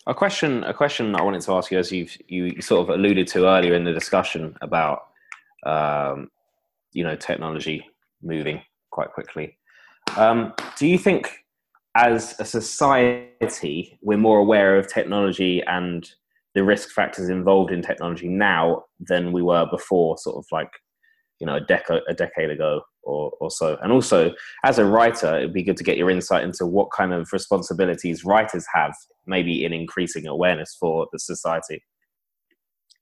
a 0.07 0.13
question, 0.13 0.63
a 0.63 0.73
question 0.73 1.15
I 1.15 1.23
wanted 1.23 1.41
to 1.41 1.53
ask 1.53 1.71
you, 1.71 1.79
as 1.79 1.91
you've 1.91 2.15
you 2.27 2.61
sort 2.61 2.87
of 2.87 2.95
alluded 2.95 3.27
to 3.27 3.45
earlier 3.47 3.73
in 3.73 3.83
the 3.83 3.91
discussion 3.91 4.55
about, 4.61 5.07
um, 5.65 6.29
you 6.93 7.03
know, 7.03 7.15
technology 7.15 7.85
moving 8.21 8.61
quite 8.91 9.11
quickly. 9.11 9.57
Um, 10.15 10.53
do 10.77 10.87
you 10.87 10.97
think, 10.97 11.43
as 11.95 12.39
a 12.39 12.45
society, 12.45 13.97
we're 14.01 14.17
more 14.17 14.39
aware 14.39 14.77
of 14.77 14.87
technology 14.87 15.61
and 15.63 16.09
the 16.55 16.63
risk 16.63 16.89
factors 16.89 17.29
involved 17.29 17.71
in 17.71 17.81
technology 17.81 18.29
now 18.29 18.83
than 18.99 19.31
we 19.31 19.41
were 19.41 19.67
before, 19.69 20.17
sort 20.17 20.37
of 20.37 20.45
like 20.51 20.71
you 21.39 21.45
know 21.45 21.55
a 21.55 21.61
decade 21.61 22.01
a 22.07 22.13
decade 22.13 22.49
ago 22.49 22.81
or, 23.03 23.31
or 23.39 23.51
so? 23.51 23.77
And 23.83 23.91
also, 23.91 24.33
as 24.63 24.79
a 24.79 24.85
writer, 24.85 25.37
it'd 25.37 25.53
be 25.53 25.63
good 25.63 25.77
to 25.77 25.83
get 25.83 25.97
your 25.97 26.09
insight 26.09 26.43
into 26.43 26.65
what 26.65 26.89
kind 26.91 27.13
of 27.13 27.29
responsibilities 27.31 28.23
writers 28.23 28.65
have, 28.73 28.95
maybe 29.27 29.63
in 29.63 29.73
increasing 29.73 30.25
awareness 30.25 30.75
for 30.79 31.07
the 31.11 31.19
society. 31.19 31.83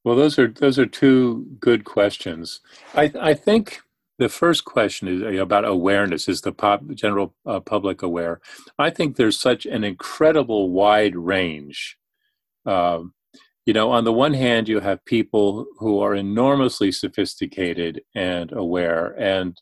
Well, 0.03 0.15
those 0.15 0.37
are 0.37 0.47
those 0.47 0.79
are 0.79 0.87
two 0.87 1.45
good 1.59 1.85
questions. 1.85 2.59
I 2.95 3.11
I 3.21 3.33
think 3.35 3.81
the 4.19 4.29
first 4.29 4.65
question 4.65 5.07
is 5.07 5.39
about 5.39 5.65
awareness 5.65 6.27
is 6.27 6.41
the 6.41 6.51
pop, 6.51 6.81
general 6.93 7.33
uh, 7.45 7.59
public 7.59 8.01
aware 8.01 8.39
i 8.77 8.89
think 8.89 9.15
there's 9.15 9.39
such 9.39 9.65
an 9.65 9.83
incredible 9.83 10.69
wide 10.69 11.15
range 11.15 11.97
you 13.65 13.73
know 13.73 13.91
on 13.91 14.03
the 14.03 14.13
one 14.13 14.33
hand 14.33 14.67
you 14.67 14.79
have 14.79 15.03
people 15.05 15.65
who 15.77 15.99
are 15.99 16.15
enormously 16.15 16.91
sophisticated 16.91 18.01
and 18.15 18.51
aware 18.51 19.15
and 19.19 19.61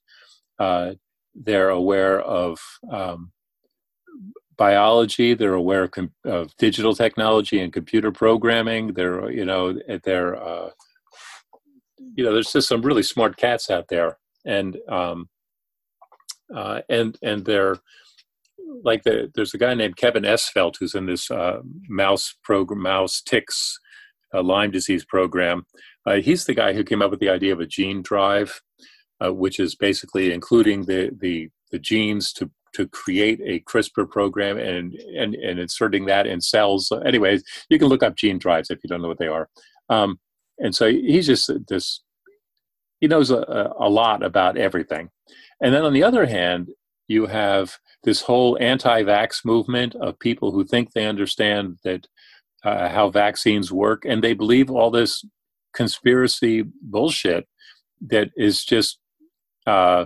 uh, 0.60 0.92
they're 1.36 1.70
aware 1.70 2.22
of 2.22 2.60
um, 2.92 3.32
biology 4.58 5.34
they're 5.34 5.54
aware 5.54 5.84
of, 5.84 5.92
com- 5.92 6.14
of, 6.26 6.56
digital 6.58 6.94
technology 6.94 7.60
and 7.60 7.74
computer 7.74 8.12
programming 8.12 8.94
they're 8.94 9.32
you 9.32 9.46
know 9.46 9.78
they're 10.04 10.36
uh, 10.42 10.70
you 12.16 12.24
know 12.24 12.34
there's 12.34 12.52
just 12.52 12.68
some 12.68 12.82
really 12.82 13.04
smart 13.04 13.38
cats 13.38 13.70
out 13.70 13.88
there 13.88 14.18
and 14.46 14.78
um, 14.90 15.30
uh, 16.56 16.82
and 16.90 17.18
and 17.22 17.46
they're 17.46 17.78
like 18.84 19.04
the, 19.04 19.32
there's 19.36 19.54
a 19.54 19.58
guy 19.58 19.74
named 19.74 19.98
Kevin 19.98 20.24
Esvelt 20.24 20.76
who's 20.80 20.96
in 20.96 21.06
this 21.06 21.30
uh, 21.30 21.60
mouse 21.90 22.36
program, 22.44 22.82
mouse 22.82 23.22
ticks 23.22 23.80
uh, 24.34 24.42
Lyme 24.42 24.72
disease 24.72 25.06
program. 25.06 25.66
Uh, 26.06 26.16
he's 26.16 26.46
the 26.46 26.54
guy 26.54 26.74
who 26.74 26.84
came 26.84 27.02
up 27.02 27.12
with 27.12 27.20
the 27.20 27.30
idea 27.30 27.54
of 27.54 27.60
a 27.60 27.66
gene 27.66 28.02
drive, 28.02 28.62
uh, 29.24 29.34
which 29.34 29.60
is 29.60 29.76
basically 29.76 30.34
including 30.34 30.86
the 30.86 31.12
the, 31.20 31.50
the 31.72 31.80
genes 31.80 32.34
to 32.34 32.50
to 32.74 32.88
create 32.88 33.42
a 33.44 33.60
CRISPR 33.70 34.10
program 34.10 34.58
and, 34.58 34.94
and, 34.94 35.36
and 35.36 35.60
inserting 35.60 36.06
that 36.06 36.26
in 36.26 36.40
cells. 36.40 36.90
Anyways, 37.06 37.44
you 37.70 37.78
can 37.78 37.90
look 37.90 38.02
up 38.02 38.16
gene 38.16 38.40
drives 38.40 38.70
if 38.70 38.80
you 38.82 38.88
don't 38.88 39.02
know 39.02 39.10
what 39.10 39.20
they 39.20 39.28
are. 39.28 39.50
Um, 39.90 40.20
and 40.58 40.74
so 40.74 40.90
he's 40.90 41.28
just 41.28 41.52
this 41.68 42.02
he 43.02 43.08
knows 43.08 43.32
a, 43.32 43.74
a 43.80 43.90
lot 43.90 44.24
about 44.24 44.58
everything. 44.58 45.10
And 45.60 45.74
then 45.74 45.84
on 45.84 45.94
the 45.94 46.04
other 46.04 46.28
hand, 46.28 46.70
you 47.08 47.26
have 47.26 47.78
this 48.04 48.22
whole 48.22 48.58
anti-vax 48.62 49.44
movement 49.44 49.96
of 49.96 50.20
people 50.20 50.52
who 50.52 50.64
think 50.64 50.92
they 50.92 51.08
understand 51.08 51.78
that 51.84 52.08
uh, 52.64 52.90
how 52.90 53.10
vaccines 53.10 53.72
work, 53.72 54.06
and 54.06 54.24
they 54.24 54.34
believe 54.34 54.70
all 54.70 54.92
this 54.92 55.26
conspiracy 55.74 56.64
bullshit 56.82 57.48
that 58.08 58.30
is 58.36 58.64
just. 58.64 59.00
Uh, 59.68 60.06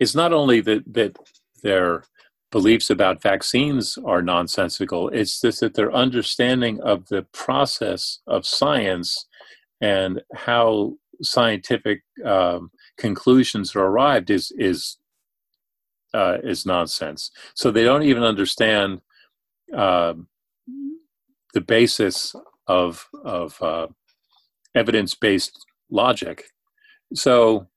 it's 0.00 0.14
not 0.14 0.32
only 0.32 0.60
that 0.60 0.82
that 0.94 1.16
their 1.62 2.04
beliefs 2.50 2.88
about 2.88 3.22
vaccines 3.22 3.98
are 4.06 4.22
nonsensical. 4.22 5.08
It's 5.10 5.40
just 5.40 5.60
that 5.60 5.74
their 5.74 5.92
understanding 5.92 6.80
of 6.80 7.06
the 7.08 7.26
process 7.32 8.20
of 8.26 8.46
science 8.46 9.26
and 9.80 10.22
how 10.34 10.94
scientific 11.22 12.02
um, 12.24 12.70
conclusions 12.96 13.74
are 13.76 13.84
arrived 13.84 14.30
is 14.30 14.52
is 14.56 14.98
uh, 16.14 16.38
is 16.42 16.64
nonsense. 16.64 17.30
So 17.54 17.70
they 17.70 17.84
don't 17.84 18.02
even 18.02 18.22
understand 18.22 19.00
uh, 19.76 20.14
the 21.54 21.60
basis 21.60 22.34
of 22.66 23.06
of 23.24 23.60
uh, 23.62 23.86
evidence 24.74 25.14
based 25.14 25.64
logic. 25.90 26.44
So 27.14 27.68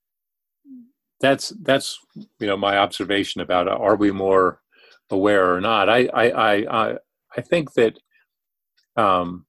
that's 1.20 1.50
that's 1.62 1.98
you 2.38 2.46
know 2.46 2.56
my 2.56 2.76
observation 2.76 3.40
about 3.40 3.68
uh, 3.68 3.76
are 3.76 3.96
we 3.96 4.10
more 4.10 4.60
aware 5.10 5.54
or 5.54 5.60
not. 5.60 5.88
I 5.88 6.06
I 6.06 6.54
I 6.66 6.96
I 7.36 7.40
think 7.40 7.72
that 7.74 7.98
um, 8.96 9.46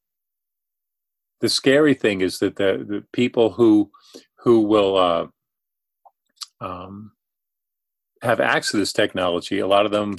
the 1.42 1.50
scary 1.50 1.94
thing 1.94 2.22
is 2.22 2.40
that 2.40 2.56
the, 2.56 2.86
the 2.88 3.04
people 3.12 3.52
who 3.52 3.92
who 4.40 4.62
will 4.62 4.98
uh, 4.98 5.28
um, 6.62 7.12
have 8.22 8.40
access 8.40 8.72
to 8.72 8.78
this 8.78 8.94
technology, 8.94 9.60
a 9.60 9.68
lot 9.68 9.86
of 9.86 9.92
them 9.92 10.16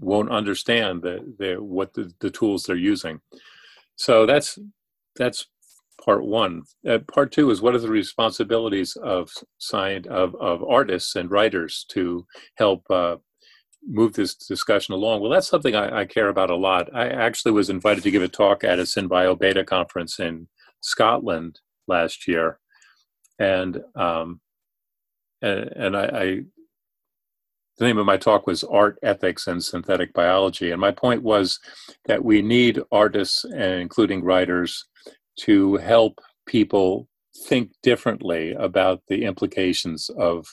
won't 0.00 0.30
understand 0.30 1.02
the, 1.02 1.34
the 1.38 1.62
what 1.62 1.94
the, 1.94 2.12
the 2.20 2.30
tools 2.30 2.64
they're 2.64 2.76
using. 2.76 3.20
So 3.96 4.26
that's 4.26 4.58
that's 5.16 5.46
part 6.04 6.24
one. 6.24 6.62
Uh, 6.88 6.98
part 6.98 7.32
two 7.32 7.50
is 7.50 7.62
what 7.62 7.74
are 7.74 7.78
the 7.78 7.88
responsibilities 7.88 8.96
of 8.96 9.30
science 9.58 10.06
of, 10.08 10.34
of 10.36 10.64
artists 10.64 11.16
and 11.16 11.30
writers 11.30 11.84
to 11.90 12.26
help 12.56 12.84
uh, 12.90 13.16
move 13.86 14.14
this 14.14 14.34
discussion 14.34 14.94
along? 14.94 15.20
Well, 15.20 15.30
that's 15.30 15.48
something 15.48 15.74
I, 15.74 16.00
I, 16.00 16.04
care 16.04 16.28
about 16.28 16.50
a 16.50 16.56
lot. 16.56 16.94
I 16.94 17.08
actually 17.08 17.52
was 17.52 17.70
invited 17.70 18.02
to 18.04 18.10
give 18.10 18.22
a 18.22 18.28
talk 18.28 18.64
at 18.64 18.78
a 18.78 18.82
SynBio 18.82 19.38
Beta 19.38 19.64
conference 19.64 20.18
in 20.18 20.48
Scotland 20.80 21.60
last 21.86 22.26
year, 22.26 22.58
and 23.38 23.80
um, 23.94 24.40
and, 25.40 25.60
and 25.76 25.96
I, 25.96 26.04
I, 26.04 26.40
the 27.82 27.88
name 27.88 27.98
of 27.98 28.06
my 28.06 28.16
talk 28.16 28.46
was 28.46 28.62
Art, 28.62 28.96
Ethics, 29.02 29.48
and 29.48 29.62
Synthetic 29.62 30.12
Biology, 30.12 30.70
and 30.70 30.80
my 30.80 30.92
point 30.92 31.24
was 31.24 31.58
that 32.06 32.24
we 32.24 32.40
need 32.40 32.80
artists, 32.92 33.44
including 33.44 34.22
writers, 34.22 34.86
to 35.40 35.78
help 35.78 36.20
people 36.46 37.08
think 37.48 37.72
differently 37.82 38.52
about 38.52 39.02
the 39.08 39.24
implications 39.24 40.08
of 40.10 40.46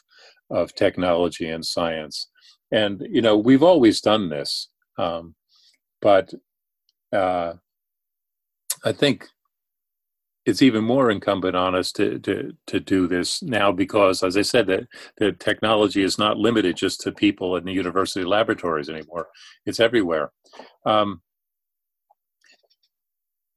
of 0.50 0.74
technology 0.74 1.48
and 1.48 1.64
science. 1.64 2.28
And 2.72 3.06
you 3.12 3.22
know, 3.22 3.38
we've 3.38 3.62
always 3.62 4.02
done 4.02 4.30
this, 4.30 4.70
um, 4.98 5.36
but 6.02 6.34
uh, 7.14 7.54
I 8.84 8.92
think 8.92 9.28
it's 10.50 10.62
even 10.62 10.84
more 10.84 11.12
incumbent 11.12 11.56
on 11.56 11.76
us 11.76 11.92
to, 11.94 12.20
to, 12.20 12.52
to 12.68 12.80
do 12.80 13.08
this 13.08 13.42
now 13.44 13.72
because, 13.72 14.24
as 14.24 14.36
I 14.36 14.42
said, 14.42 14.68
that 14.68 14.88
the 15.18 15.32
technology 15.34 16.04
is 16.04 16.18
not 16.18 16.38
limited 16.38 16.76
just 16.76 17.02
to 17.02 17.12
people 17.12 17.56
in 17.56 17.64
the 17.64 17.72
university 17.72 18.26
laboratories 18.26 18.90
anymore. 18.90 19.28
It's 19.66 19.80
everywhere. 19.80 20.32
Um, 20.86 21.22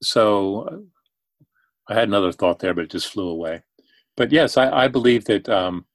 so 0.02 0.86
I 1.88 1.94
had 1.94 2.08
another 2.08 2.32
thought 2.32 2.58
there, 2.58 2.74
but 2.74 2.84
it 2.84 2.90
just 2.90 3.08
flew 3.08 3.28
away. 3.28 3.62
But 4.16 4.30
yes, 4.30 4.56
I, 4.56 4.84
I 4.84 4.88
believe 4.88 5.24
that. 5.24 5.48
Um, 5.48 5.86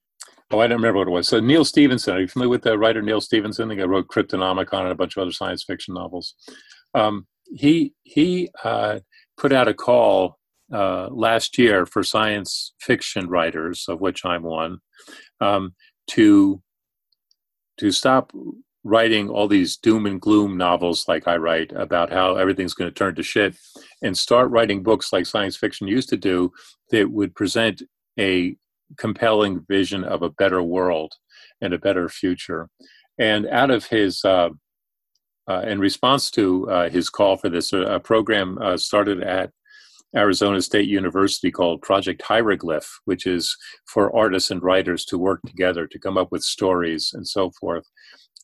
oh, 0.50 0.58
I 0.58 0.66
don't 0.66 0.78
remember 0.78 0.98
what 0.98 1.08
it 1.08 1.12
was. 1.12 1.28
So 1.28 1.40
Neal 1.40 1.64
Stephenson. 1.64 2.16
are 2.16 2.20
you 2.20 2.28
familiar 2.28 2.50
with 2.50 2.62
the 2.62 2.76
writer 2.76 3.02
Neal 3.02 3.20
Stephenson? 3.20 3.68
The 3.68 3.76
guy 3.76 3.84
wrote 3.84 4.08
Cryptonomicon 4.08 4.82
and 4.82 4.92
a 4.92 4.96
bunch 4.96 5.16
of 5.16 5.22
other 5.22 5.32
science 5.32 5.62
fiction 5.62 5.94
novels. 5.94 6.34
Um, 6.94 7.26
he 7.54 7.94
he 8.02 8.50
uh, 8.64 9.00
put 9.36 9.52
out 9.52 9.68
a 9.68 9.74
call 9.74 10.37
uh, 10.72 11.08
last 11.10 11.58
year 11.58 11.86
for 11.86 12.02
science 12.02 12.74
fiction 12.80 13.28
writers, 13.28 13.86
of 13.88 14.00
which 14.00 14.24
I'm 14.24 14.42
one, 14.42 14.78
um, 15.40 15.74
to 16.08 16.62
to 17.78 17.90
stop 17.92 18.32
writing 18.84 19.28
all 19.28 19.46
these 19.46 19.76
doom 19.76 20.06
and 20.06 20.20
gloom 20.20 20.56
novels 20.56 21.06
like 21.06 21.28
I 21.28 21.36
write 21.36 21.72
about 21.72 22.10
how 22.10 22.36
everything's 22.36 22.74
going 22.74 22.90
to 22.90 22.94
turn 22.94 23.14
to 23.14 23.22
shit, 23.22 23.56
and 24.02 24.16
start 24.16 24.50
writing 24.50 24.82
books 24.82 25.12
like 25.12 25.26
science 25.26 25.56
fiction 25.56 25.86
used 25.86 26.08
to 26.10 26.16
do 26.16 26.52
that 26.90 27.10
would 27.10 27.34
present 27.34 27.82
a 28.18 28.56
compelling 28.96 29.64
vision 29.68 30.04
of 30.04 30.22
a 30.22 30.30
better 30.30 30.62
world 30.62 31.12
and 31.60 31.74
a 31.74 31.78
better 31.78 32.08
future. 32.08 32.68
And 33.18 33.46
out 33.48 33.70
of 33.70 33.86
his 33.86 34.24
uh, 34.24 34.50
uh, 35.48 35.62
in 35.66 35.78
response 35.80 36.30
to 36.30 36.70
uh, 36.70 36.90
his 36.90 37.08
call 37.08 37.36
for 37.36 37.48
this, 37.48 37.72
a 37.72 38.00
program 38.00 38.58
uh, 38.60 38.76
started 38.76 39.22
at 39.22 39.50
Arizona 40.16 40.62
State 40.62 40.88
University 40.88 41.50
called 41.50 41.82
Project 41.82 42.22
Hieroglyph, 42.22 43.00
which 43.04 43.26
is 43.26 43.56
for 43.84 44.14
artists 44.16 44.50
and 44.50 44.62
writers 44.62 45.04
to 45.06 45.18
work 45.18 45.40
together 45.46 45.86
to 45.86 45.98
come 45.98 46.16
up 46.16 46.32
with 46.32 46.42
stories 46.42 47.10
and 47.12 47.26
so 47.26 47.50
forth 47.50 47.84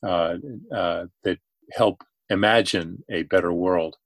uh, 0.02 0.36
uh, 0.74 1.06
that 1.22 1.38
help 1.72 2.04
imagine 2.28 3.02
a 3.10 3.22
better 3.22 3.52
world. 3.52 3.96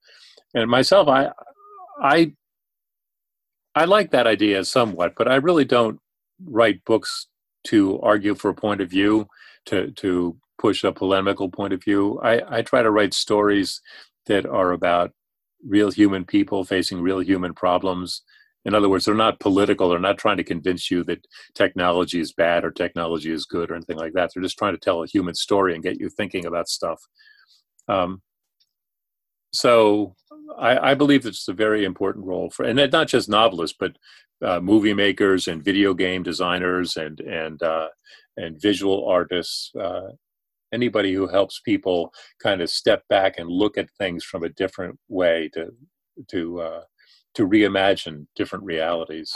And 0.55 0.71
myself, 0.71 1.09
I, 1.09 1.33
I, 2.01 2.33
I 3.75 3.85
like 3.85 4.11
that 4.13 4.27
idea 4.27 4.65
somewhat, 4.65 5.15
but 5.17 5.29
I 5.29 5.37
really 5.37 5.65
don't 5.65 5.99
write 6.45 6.85
books 6.85 7.27
to 7.65 8.01
argue 8.01 8.35
for 8.35 8.51
a 8.51 8.55
point 8.55 8.81
of 8.81 8.89
view, 8.89 9.27
to 9.67 9.91
to 9.93 10.37
push 10.59 10.85
a 10.85 10.93
polemical 10.93 11.49
point 11.49 11.73
of 11.73 11.83
view. 11.83 12.19
I, 12.23 12.59
I 12.59 12.63
try 12.63 12.83
to 12.83 12.91
write 12.91 13.15
stories 13.15 13.81
that 14.27 14.47
are 14.47 14.73
about 14.73 15.13
real 15.67 15.91
human 15.91 16.25
people 16.25 16.65
facing 16.65 17.01
real 17.01 17.21
human 17.21 17.55
problems. 17.55 18.23
In 18.65 18.75
other 18.75 18.89
words, 18.89 19.05
they're 19.05 19.15
not 19.15 19.41
political. 19.41 19.89
They're 19.89 19.99
not 19.99 20.19
trying 20.19 20.37
to 20.37 20.45
convince 20.45 20.91
you 20.91 21.05
that 21.05 21.27
technology 21.55 22.21
is 22.21 22.33
bad 22.33 22.65
or 22.65 22.71
technology 22.71 23.31
is 23.31 23.47
good 23.47 23.71
or 23.71 23.75
anything 23.75 23.97
like 23.97 24.13
that. 24.13 24.31
They're 24.35 24.43
just 24.43 24.59
trying 24.59 24.75
to 24.75 24.81
tell 24.81 25.03
a 25.03 25.07
human 25.07 25.35
story 25.35 25.75
and 25.75 25.83
get 25.83 26.01
you 26.01 26.09
thinking 26.09 26.45
about 26.45 26.69
stuff. 26.69 27.01
Um, 27.89 28.21
so 29.53 30.15
I, 30.59 30.91
I, 30.91 30.95
believe 30.95 31.25
it's 31.25 31.49
a 31.49 31.55
very 31.55 31.85
important 31.85 32.27
role 32.27 32.51
for, 32.51 32.65
and 32.65 32.91
not 32.93 33.09
just 33.09 33.31
novelists, 33.31 33.77
but 33.79 33.97
uh, 34.43 34.61
movie 34.61 34.95
makers 34.95 35.49
and 35.49 35.65
video 35.65 35.95
game 35.95 36.23
designers 36.23 36.97
and 36.97 37.21
and 37.21 37.63
uh, 37.63 37.89
and 38.37 38.61
visual 38.61 39.07
artists. 39.09 39.73
Uh, 39.75 40.11
anybody 40.73 41.15
who 41.15 41.27
helps 41.27 41.61
people 41.61 42.13
kind 42.43 42.61
of 42.61 42.71
step 42.71 43.03
back 43.09 43.39
and 43.39 43.49
look 43.49 43.79
at 43.79 43.91
things 43.93 44.25
from 44.25 44.45
a 44.45 44.49
different 44.51 44.99
way 45.09 45.51
to 45.55 45.73
to 46.29 46.61
uh, 46.61 46.83
to 47.35 47.49
reimagine 47.49 48.27
different 48.35 48.65
realities. 48.65 49.35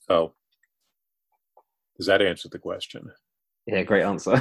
So, 0.00 0.34
does 1.96 2.06
that 2.06 2.22
answer 2.22 2.48
the 2.48 2.58
question? 2.58 3.10
Yeah, 3.66 3.82
great 3.82 4.02
answer. 4.02 4.34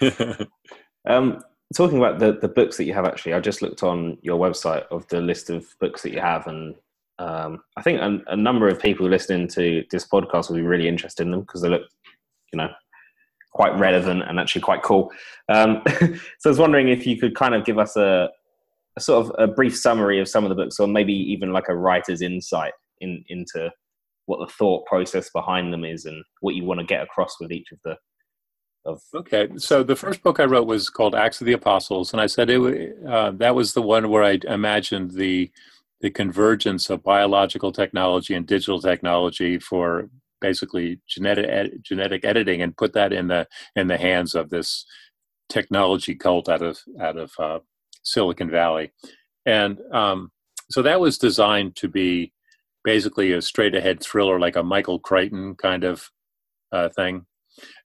um, 1.08 1.42
talking 1.74 1.98
about 1.98 2.18
the 2.18 2.38
the 2.40 2.48
books 2.48 2.76
that 2.76 2.84
you 2.84 2.94
have, 2.94 3.06
actually, 3.06 3.34
I 3.34 3.40
just 3.40 3.62
looked 3.62 3.82
on 3.82 4.18
your 4.22 4.38
website 4.38 4.86
of 4.90 5.06
the 5.08 5.20
list 5.20 5.50
of 5.50 5.66
books 5.80 6.02
that 6.02 6.12
you 6.12 6.20
have, 6.20 6.46
and 6.46 6.74
um, 7.18 7.62
I 7.76 7.82
think 7.82 8.00
a, 8.00 8.32
a 8.32 8.36
number 8.36 8.68
of 8.68 8.80
people 8.80 9.08
listening 9.08 9.48
to 9.48 9.84
this 9.90 10.06
podcast 10.06 10.48
will 10.48 10.56
be 10.56 10.62
really 10.62 10.88
interested 10.88 11.22
in 11.22 11.30
them 11.30 11.40
because 11.40 11.62
they 11.62 11.68
look, 11.68 11.88
you 12.52 12.58
know, 12.58 12.70
quite 13.56 13.76
relevant 13.78 14.22
and 14.22 14.38
actually 14.38 14.60
quite 14.60 14.82
cool. 14.82 15.10
Um, 15.48 15.82
so 16.38 16.44
I 16.44 16.48
was 16.48 16.58
wondering 16.58 16.88
if 16.88 17.06
you 17.06 17.18
could 17.18 17.34
kind 17.34 17.54
of 17.54 17.64
give 17.64 17.78
us 17.78 17.96
a, 17.96 18.28
a, 18.96 19.00
sort 19.00 19.26
of 19.26 19.32
a 19.38 19.50
brief 19.50 19.76
summary 19.76 20.20
of 20.20 20.28
some 20.28 20.44
of 20.44 20.50
the 20.50 20.54
books, 20.54 20.78
or 20.78 20.86
maybe 20.86 21.14
even 21.14 21.52
like 21.52 21.68
a 21.68 21.74
writer's 21.74 22.20
insight 22.20 22.74
in, 23.00 23.24
into 23.28 23.72
what 24.26 24.40
the 24.40 24.52
thought 24.52 24.84
process 24.84 25.30
behind 25.30 25.72
them 25.72 25.84
is 25.84 26.04
and 26.04 26.22
what 26.40 26.54
you 26.54 26.64
want 26.64 26.80
to 26.80 26.86
get 26.86 27.02
across 27.02 27.40
with 27.40 27.50
each 27.50 27.72
of 27.72 27.78
the. 27.82 27.96
Of 28.84 29.00
okay, 29.14 29.48
so 29.56 29.82
the 29.82 29.96
first 29.96 30.22
book 30.22 30.38
I 30.38 30.44
wrote 30.44 30.68
was 30.68 30.90
called 30.90 31.16
Acts 31.16 31.40
of 31.40 31.46
the 31.46 31.54
Apostles, 31.54 32.12
and 32.12 32.20
I 32.20 32.26
said 32.26 32.50
it 32.50 32.96
uh, 33.08 33.32
that 33.32 33.56
was 33.56 33.72
the 33.72 33.82
one 33.82 34.10
where 34.10 34.22
I 34.22 34.38
imagined 34.44 35.12
the 35.12 35.50
the 36.00 36.10
convergence 36.10 36.88
of 36.88 37.02
biological 37.02 37.72
technology 37.72 38.34
and 38.34 38.46
digital 38.46 38.80
technology 38.80 39.58
for 39.58 40.08
basically 40.40 41.00
genetic 41.06 41.46
ed- 41.48 41.78
genetic 41.82 42.24
editing 42.24 42.62
and 42.62 42.76
put 42.76 42.92
that 42.92 43.12
in 43.12 43.28
the 43.28 43.46
in 43.74 43.86
the 43.88 43.98
hands 43.98 44.34
of 44.34 44.50
this 44.50 44.84
technology 45.48 46.14
cult 46.14 46.48
out 46.48 46.62
of 46.62 46.78
out 47.00 47.16
of 47.16 47.32
uh, 47.38 47.58
Silicon 48.02 48.50
Valley, 48.50 48.92
and 49.44 49.80
um, 49.92 50.30
so 50.70 50.82
that 50.82 51.00
was 51.00 51.18
designed 51.18 51.76
to 51.76 51.88
be 51.88 52.32
basically 52.84 53.32
a 53.32 53.42
straight 53.42 53.74
ahead 53.74 54.00
thriller, 54.00 54.38
like 54.38 54.56
a 54.56 54.62
Michael 54.62 54.98
Crichton 54.98 55.56
kind 55.56 55.84
of 55.84 56.08
uh, 56.72 56.88
thing. 56.88 57.26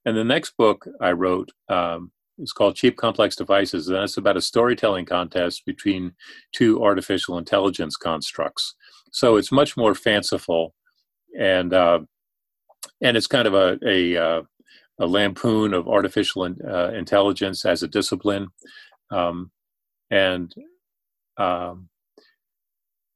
And 0.05 0.15
the 0.15 0.23
next 0.23 0.55
book 0.57 0.87
I 0.99 1.11
wrote 1.11 1.51
um, 1.69 2.11
is 2.37 2.51
called 2.51 2.75
Cheap 2.75 2.97
Complex 2.97 3.35
Devices, 3.35 3.87
and 3.87 3.97
it's 3.97 4.17
about 4.17 4.37
a 4.37 4.41
storytelling 4.41 5.05
contest 5.05 5.63
between 5.65 6.13
two 6.53 6.83
artificial 6.83 7.37
intelligence 7.37 7.95
constructs. 7.95 8.75
So 9.11 9.37
it's 9.37 9.51
much 9.51 9.75
more 9.75 9.93
fanciful 9.93 10.73
and 11.37 11.73
uh, 11.73 11.99
and 13.01 13.17
it's 13.17 13.27
kind 13.27 13.47
of 13.47 13.53
a 13.53 13.77
a, 13.85 14.17
uh, 14.17 14.41
a 14.99 15.05
lampoon 15.05 15.73
of 15.73 15.87
artificial 15.87 16.45
in, 16.45 16.57
uh, 16.67 16.91
intelligence 16.95 17.65
as 17.65 17.83
a 17.83 17.87
discipline, 17.87 18.47
um, 19.09 19.51
and 20.09 20.53
um, 21.37 21.89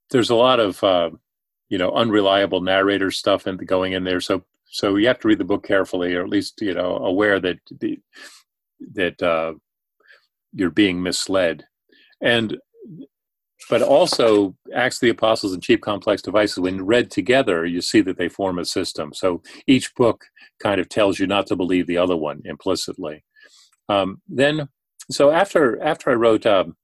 there's 0.09 0.29
a 0.29 0.35
lot 0.35 0.59
of 0.59 0.83
uh, 0.83 1.09
you 1.69 1.77
know 1.77 1.91
unreliable 1.91 2.61
narrator 2.61 3.11
stuff 3.11 3.47
and 3.47 3.65
going 3.67 3.93
in 3.93 4.03
there. 4.03 4.21
So 4.21 4.43
so 4.65 4.95
you 4.95 5.07
have 5.07 5.19
to 5.19 5.27
read 5.27 5.37
the 5.37 5.45
book 5.45 5.65
carefully, 5.65 6.15
or 6.15 6.23
at 6.23 6.29
least 6.29 6.61
you 6.61 6.73
know 6.73 6.97
aware 6.97 7.39
that 7.39 7.59
the, 7.79 7.99
that 8.93 9.21
uh, 9.21 9.53
you're 10.53 10.69
being 10.69 11.01
misled. 11.01 11.63
And 12.21 12.57
but 13.69 13.81
also 13.81 14.55
acts 14.73 14.97
of 14.97 15.01
the 15.01 15.09
apostles 15.09 15.53
and 15.53 15.63
cheap 15.63 15.81
complex 15.81 16.21
devices 16.21 16.59
when 16.59 16.85
read 16.85 17.09
together 17.09 17.65
you 17.65 17.81
see 17.81 18.01
that 18.01 18.17
they 18.17 18.29
form 18.29 18.59
a 18.59 18.65
system. 18.65 19.13
So 19.13 19.41
each 19.67 19.93
book 19.95 20.25
kind 20.61 20.79
of 20.79 20.89
tells 20.89 21.19
you 21.19 21.27
not 21.27 21.47
to 21.47 21.55
believe 21.55 21.87
the 21.87 21.97
other 21.97 22.15
one 22.15 22.41
implicitly. 22.45 23.23
Um, 23.89 24.21
then 24.27 24.69
so 25.11 25.29
after 25.31 25.81
after 25.81 26.09
i 26.09 26.13
wrote 26.13 26.45
um, 26.45 26.75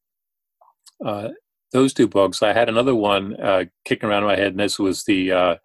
uh, 1.06 1.30
those 1.72 1.94
two 1.94 2.08
books 2.08 2.44
i 2.44 2.54
had 2.54 2.70
another 2.70 2.96
one 2.96 3.40
uh, 3.42 3.66
kicking 3.86 4.10
around 4.10 4.24
in 4.24 4.28
my 4.28 4.36
head 4.36 4.52
and 4.52 4.60
this 4.60 4.78
was 4.78 5.04
the 5.06 5.32
uh, 5.32 5.56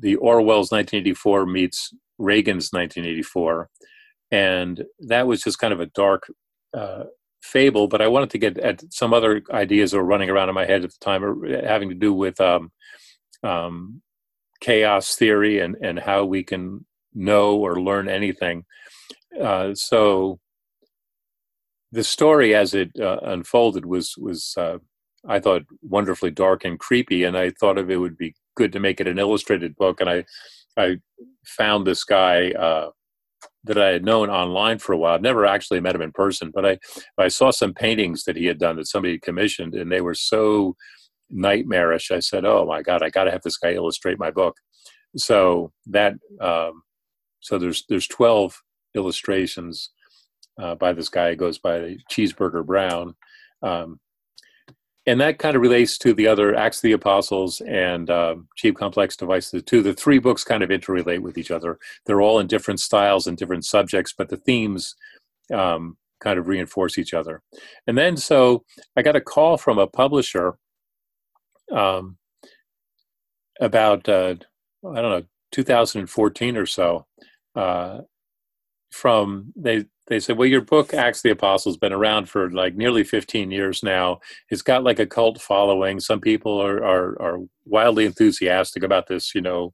the 0.00 0.16
orwell's 0.16 0.70
1984 0.72 1.46
meets 1.46 1.92
reagan's 2.18 2.70
1984 2.72 3.68
and 4.30 4.84
that 5.00 5.26
was 5.26 5.42
just 5.42 5.58
kind 5.58 5.72
of 5.72 5.80
a 5.80 5.86
dark 5.86 6.24
uh, 6.76 7.04
fable, 7.44 7.88
but 7.88 8.00
I 8.00 8.08
wanted 8.08 8.30
to 8.30 8.38
get 8.38 8.58
at 8.58 8.82
some 8.92 9.12
other 9.12 9.42
ideas 9.50 9.90
that 9.90 9.98
were 9.98 10.04
running 10.04 10.30
around 10.30 10.48
in 10.48 10.54
my 10.54 10.64
head 10.64 10.82
at 10.82 10.90
the 10.90 10.98
time, 11.00 11.22
having 11.64 11.90
to 11.90 11.94
do 11.94 12.12
with 12.12 12.40
um, 12.40 12.72
um, 13.42 14.02
chaos 14.60 15.14
theory 15.14 15.60
and 15.60 15.76
and 15.82 15.98
how 15.98 16.24
we 16.24 16.42
can 16.42 16.84
know 17.14 17.56
or 17.56 17.80
learn 17.80 18.08
anything. 18.08 18.64
Uh, 19.40 19.74
so 19.74 20.40
the 21.92 22.04
story, 22.04 22.54
as 22.54 22.74
it 22.74 22.90
uh, 22.98 23.18
unfolded, 23.22 23.84
was 23.84 24.14
was 24.16 24.54
uh, 24.56 24.78
I 25.28 25.38
thought 25.38 25.62
wonderfully 25.82 26.30
dark 26.30 26.64
and 26.64 26.78
creepy, 26.78 27.24
and 27.24 27.36
I 27.36 27.50
thought 27.50 27.78
of 27.78 27.90
it 27.90 27.96
would 27.96 28.16
be 28.16 28.34
good 28.56 28.72
to 28.72 28.80
make 28.80 29.00
it 29.00 29.06
an 29.06 29.18
illustrated 29.18 29.76
book, 29.76 30.00
and 30.00 30.08
I 30.08 30.24
I 30.76 30.96
found 31.44 31.86
this 31.86 32.04
guy 32.04 32.50
uh, 32.52 32.90
that 33.64 33.78
I 33.78 33.88
had 33.88 34.04
known 34.04 34.30
online 34.30 34.78
for 34.78 34.92
a 34.92 34.98
while. 34.98 35.14
I'd 35.14 35.22
never 35.22 35.46
actually 35.46 35.80
met 35.80 35.94
him 35.94 36.02
in 36.02 36.12
person, 36.12 36.50
but 36.54 36.66
I 36.66 36.78
I 37.18 37.28
saw 37.28 37.50
some 37.50 37.74
paintings 37.74 38.24
that 38.24 38.36
he 38.36 38.46
had 38.46 38.58
done 38.58 38.76
that 38.76 38.86
somebody 38.86 39.18
commissioned, 39.18 39.74
and 39.74 39.90
they 39.90 40.00
were 40.00 40.14
so 40.14 40.76
nightmarish. 41.30 42.10
I 42.10 42.20
said, 42.20 42.44
"Oh 42.44 42.66
my 42.66 42.82
God, 42.82 43.02
I 43.02 43.10
got 43.10 43.24
to 43.24 43.30
have 43.30 43.42
this 43.42 43.56
guy 43.56 43.72
illustrate 43.72 44.18
my 44.18 44.30
book." 44.30 44.56
So 45.16 45.72
that 45.86 46.14
um, 46.40 46.82
so 47.40 47.58
there's 47.58 47.84
there's 47.88 48.08
12 48.08 48.60
illustrations 48.94 49.90
uh, 50.60 50.74
by 50.74 50.92
this 50.92 51.08
guy 51.08 51.30
who 51.30 51.36
goes 51.36 51.58
by 51.58 51.96
Cheeseburger 52.10 52.64
Brown. 52.64 53.14
Um, 53.62 53.98
and 55.06 55.20
that 55.20 55.38
kind 55.38 55.54
of 55.54 55.62
relates 55.62 55.98
to 55.98 56.14
the 56.14 56.26
other 56.26 56.54
Acts 56.54 56.78
of 56.78 56.82
the 56.82 56.92
Apostles 56.92 57.60
and 57.62 58.08
uh, 58.08 58.36
Cheap 58.56 58.76
Complex 58.76 59.16
Devices 59.16 59.62
too. 59.62 59.82
The 59.82 59.92
three 59.92 60.18
books 60.18 60.44
kind 60.44 60.62
of 60.62 60.70
interrelate 60.70 61.20
with 61.20 61.36
each 61.36 61.50
other. 61.50 61.78
They're 62.06 62.22
all 62.22 62.38
in 62.38 62.46
different 62.46 62.80
styles 62.80 63.26
and 63.26 63.36
different 63.36 63.64
subjects, 63.64 64.14
but 64.16 64.28
the 64.28 64.38
themes 64.38 64.94
um, 65.52 65.98
kind 66.20 66.38
of 66.38 66.48
reinforce 66.48 66.96
each 66.96 67.12
other. 67.12 67.42
And 67.86 67.98
then 67.98 68.16
so 68.16 68.64
I 68.96 69.02
got 69.02 69.16
a 69.16 69.20
call 69.20 69.58
from 69.58 69.78
a 69.78 69.86
publisher 69.86 70.56
um, 71.70 72.16
about 73.60 74.08
uh, 74.08 74.36
I 74.86 75.00
don't 75.00 75.20
know 75.20 75.22
2014 75.52 76.56
or 76.56 76.66
so. 76.66 77.06
Uh, 77.54 78.00
from 78.90 79.52
they 79.56 79.84
they 80.06 80.20
said, 80.20 80.36
well, 80.36 80.48
your 80.48 80.60
book, 80.60 80.92
Acts 80.92 81.22
the 81.22 81.30
Apostles, 81.30 81.78
been 81.78 81.92
around 81.92 82.28
for 82.28 82.50
like 82.50 82.74
nearly 82.74 83.04
15 83.04 83.50
years 83.50 83.82
now. 83.82 84.20
It's 84.50 84.62
got 84.62 84.84
like 84.84 84.98
a 84.98 85.06
cult 85.06 85.40
following. 85.40 85.98
Some 85.98 86.20
people 86.20 86.60
are 86.60 86.84
are, 86.84 87.22
are 87.22 87.38
wildly 87.64 88.04
enthusiastic 88.04 88.82
about 88.82 89.06
this, 89.06 89.34
you 89.34 89.40
know, 89.40 89.72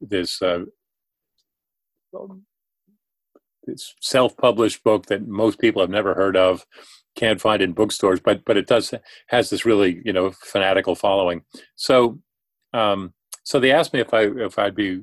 this 0.00 0.40
uh, 0.40 0.64
this 3.66 3.94
self-published 4.00 4.84
book 4.84 5.06
that 5.06 5.26
most 5.26 5.58
people 5.58 5.82
have 5.82 5.90
never 5.90 6.14
heard 6.14 6.36
of, 6.36 6.64
can't 7.16 7.40
find 7.40 7.62
in 7.62 7.72
bookstores, 7.72 8.20
but 8.20 8.44
but 8.44 8.56
it 8.56 8.66
does 8.66 8.94
has 9.28 9.50
this 9.50 9.64
really 9.64 10.00
you 10.04 10.12
know 10.12 10.30
fanatical 10.30 10.94
following. 10.94 11.42
So 11.76 12.20
um, 12.72 13.12
so 13.44 13.60
they 13.60 13.72
asked 13.72 13.92
me 13.92 14.00
if 14.00 14.12
I 14.14 14.22
if 14.22 14.58
I'd 14.58 14.74
be 14.74 15.00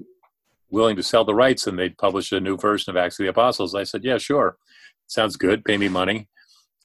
willing 0.71 0.95
to 0.95 1.03
sell 1.03 1.25
the 1.25 1.35
rights 1.35 1.67
and 1.67 1.77
they'd 1.77 1.97
publish 1.97 2.31
a 2.31 2.39
new 2.39 2.57
version 2.57 2.89
of 2.89 2.97
Acts 2.97 3.19
of 3.19 3.23
the 3.23 3.29
Apostles. 3.29 3.75
I 3.75 3.83
said, 3.83 4.03
yeah, 4.03 4.17
sure. 4.17 4.57
Sounds 5.07 5.35
good. 5.35 5.65
Pay 5.65 5.77
me 5.77 5.89
money. 5.89 6.29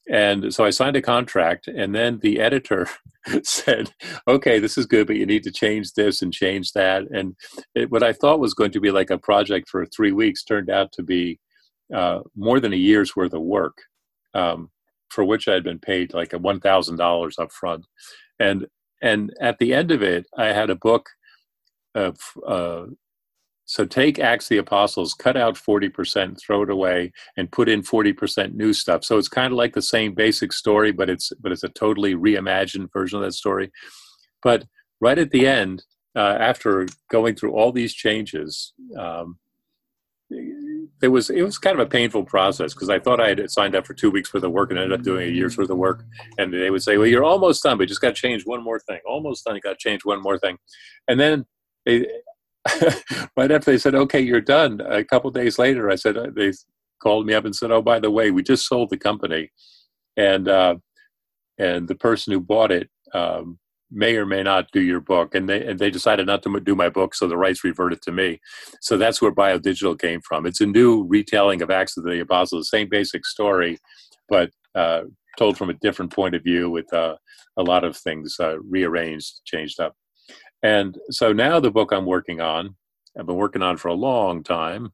And 0.09 0.53
so 0.53 0.63
I 0.63 0.69
signed 0.69 0.95
a 0.95 1.01
contract, 1.01 1.67
and 1.67 1.93
then 1.93 2.19
the 2.19 2.39
editor 2.39 2.87
said, 3.43 3.91
"Okay, 4.27 4.57
this 4.57 4.77
is 4.77 4.85
good, 4.85 5.05
but 5.05 5.17
you 5.17 5.25
need 5.25 5.43
to 5.43 5.51
change 5.51 5.93
this 5.93 6.21
and 6.21 6.31
change 6.33 6.71
that." 6.73 7.03
And 7.11 7.35
it, 7.75 7.91
what 7.91 8.03
I 8.03 8.13
thought 8.13 8.39
was 8.39 8.53
going 8.53 8.71
to 8.71 8.79
be 8.79 8.89
like 8.89 9.09
a 9.09 9.17
project 9.17 9.69
for 9.69 9.85
three 9.85 10.13
weeks 10.13 10.43
turned 10.43 10.69
out 10.69 10.93
to 10.93 11.03
be 11.03 11.39
uh, 11.93 12.19
more 12.35 12.61
than 12.61 12.71
a 12.71 12.77
year's 12.77 13.17
worth 13.17 13.33
of 13.33 13.41
work, 13.41 13.77
um, 14.33 14.69
for 15.09 15.25
which 15.25 15.49
I 15.49 15.53
had 15.53 15.63
been 15.65 15.79
paid 15.79 16.13
like 16.13 16.31
a 16.31 16.39
one 16.39 16.61
thousand 16.61 16.97
dollars 16.97 17.37
up 17.37 17.51
front. 17.51 17.85
And 18.39 18.65
and 19.01 19.33
at 19.41 19.59
the 19.59 19.73
end 19.73 19.91
of 19.91 20.01
it, 20.01 20.25
I 20.37 20.47
had 20.47 20.69
a 20.69 20.75
book 20.75 21.09
of 21.95 22.17
uh, 22.47 22.85
so 23.67 23.83
take 23.83 24.17
Acts 24.17 24.47
the 24.47 24.57
Apostles, 24.57 25.13
cut 25.13 25.35
out 25.35 25.55
40%, 25.55 26.39
throw 26.39 26.63
it 26.63 26.69
away, 26.69 27.11
and 27.35 27.51
put 27.51 27.67
in 27.67 27.81
40% 27.83 28.53
new 28.53 28.71
stuff. 28.71 29.03
So 29.03 29.17
it's 29.17 29.27
kind 29.27 29.51
of 29.51 29.57
like 29.57 29.73
the 29.73 29.81
same 29.81 30.13
basic 30.13 30.53
story, 30.53 30.93
but 30.93 31.09
it's 31.09 31.33
but 31.41 31.51
it's 31.51 31.65
a 31.65 31.69
totally 31.69 32.15
reimagined 32.15 32.93
version 32.93 33.19
of 33.19 33.25
that 33.25 33.33
story. 33.33 33.69
But 34.41 34.63
right 35.01 35.19
at 35.19 35.31
the 35.31 35.45
end, 35.45 35.83
uh, 36.15 36.37
after 36.39 36.87
going 37.11 37.35
through 37.35 37.51
all 37.51 37.73
these 37.73 37.93
changes, 37.93 38.71
um, 38.97 39.37
it 40.29 41.09
was 41.09 41.29
it 41.29 41.41
was 41.41 41.57
kind 41.57 41.77
of 41.77 41.85
a 41.85 41.89
painful 41.89 42.23
process 42.23 42.73
because 42.73 42.89
I 42.89 42.99
thought 42.99 43.19
I 43.19 43.27
had 43.27 43.51
signed 43.51 43.75
up 43.75 43.85
for 43.85 43.93
two 43.93 44.11
weeks 44.11 44.33
worth 44.33 44.43
of 44.43 44.51
work 44.51 44.69
and 44.69 44.79
ended 44.79 44.97
up 44.97 45.03
doing 45.03 45.27
a 45.27 45.31
year's 45.31 45.57
worth 45.57 45.69
of 45.69 45.77
work. 45.77 46.05
And 46.37 46.53
they 46.53 46.69
would 46.69 46.83
say, 46.83 46.97
"Well, 46.97 47.07
you're 47.07 47.25
almost 47.25 47.63
done, 47.63 47.77
but 47.77 47.83
you 47.83 47.87
just 47.87 48.01
got 48.01 48.15
to 48.15 48.21
change 48.21 48.45
one 48.45 48.63
more 48.63 48.79
thing. 48.79 49.01
Almost 49.05 49.43
done, 49.43 49.55
you 49.55 49.61
got 49.61 49.77
to 49.77 49.89
change 49.89 50.05
one 50.05 50.23
more 50.23 50.39
thing." 50.39 50.57
And 51.09 51.19
then 51.19 51.45
they, 51.85 52.07
right 53.37 53.51
after 53.51 53.71
they 53.71 53.77
said, 53.77 53.95
"Okay, 53.95 54.19
you're 54.19 54.41
done," 54.41 54.81
a 54.81 55.03
couple 55.03 55.29
days 55.31 55.59
later, 55.59 55.89
I 55.89 55.95
said 55.95 56.17
uh, 56.17 56.27
they 56.35 56.51
called 57.01 57.25
me 57.25 57.33
up 57.33 57.45
and 57.45 57.55
said, 57.55 57.71
"Oh, 57.71 57.81
by 57.81 57.99
the 57.99 58.11
way, 58.11 58.31
we 58.31 58.43
just 58.43 58.67
sold 58.67 58.89
the 58.89 58.97
company, 58.97 59.51
and 60.15 60.47
uh, 60.47 60.75
and 61.57 61.87
the 61.87 61.95
person 61.95 62.33
who 62.33 62.39
bought 62.39 62.71
it 62.71 62.89
um, 63.13 63.59
may 63.91 64.15
or 64.17 64.25
may 64.25 64.43
not 64.43 64.71
do 64.71 64.81
your 64.81 64.99
book." 64.99 65.35
And 65.35 65.47
they 65.49 65.65
and 65.65 65.79
they 65.79 65.89
decided 65.89 66.27
not 66.27 66.43
to 66.43 66.59
do 66.59 66.75
my 66.75 66.89
book, 66.89 67.15
so 67.15 67.27
the 67.27 67.37
rights 67.37 67.63
reverted 67.63 68.01
to 68.03 68.11
me. 68.11 68.39
So 68.81 68.97
that's 68.97 69.21
where 69.21 69.31
BioDigital 69.33 69.99
came 69.99 70.21
from. 70.21 70.45
It's 70.45 70.61
a 70.61 70.65
new 70.65 71.03
retelling 71.03 71.61
of 71.61 71.71
Acts 71.71 71.97
of 71.97 72.03
the 72.03 72.19
Apostles, 72.19 72.69
the 72.69 72.77
same 72.77 72.89
basic 72.89 73.25
story, 73.25 73.77
but 74.29 74.51
uh, 74.75 75.03
told 75.37 75.57
from 75.57 75.69
a 75.69 75.73
different 75.75 76.11
point 76.11 76.35
of 76.35 76.43
view 76.43 76.69
with 76.69 76.91
uh, 76.93 77.15
a 77.57 77.63
lot 77.63 77.83
of 77.83 77.95
things 77.95 78.35
uh, 78.39 78.59
rearranged, 78.59 79.41
changed 79.45 79.79
up. 79.79 79.95
And 80.63 80.97
so 81.11 81.33
now 81.33 81.59
the 81.59 81.71
book 81.71 81.91
I'm 81.91 82.05
working 82.05 82.41
on, 82.41 82.75
I've 83.17 83.25
been 83.25 83.35
working 83.35 83.61
on 83.61 83.77
for 83.77 83.89
a 83.89 83.93
long 83.93 84.43
time, 84.43 84.91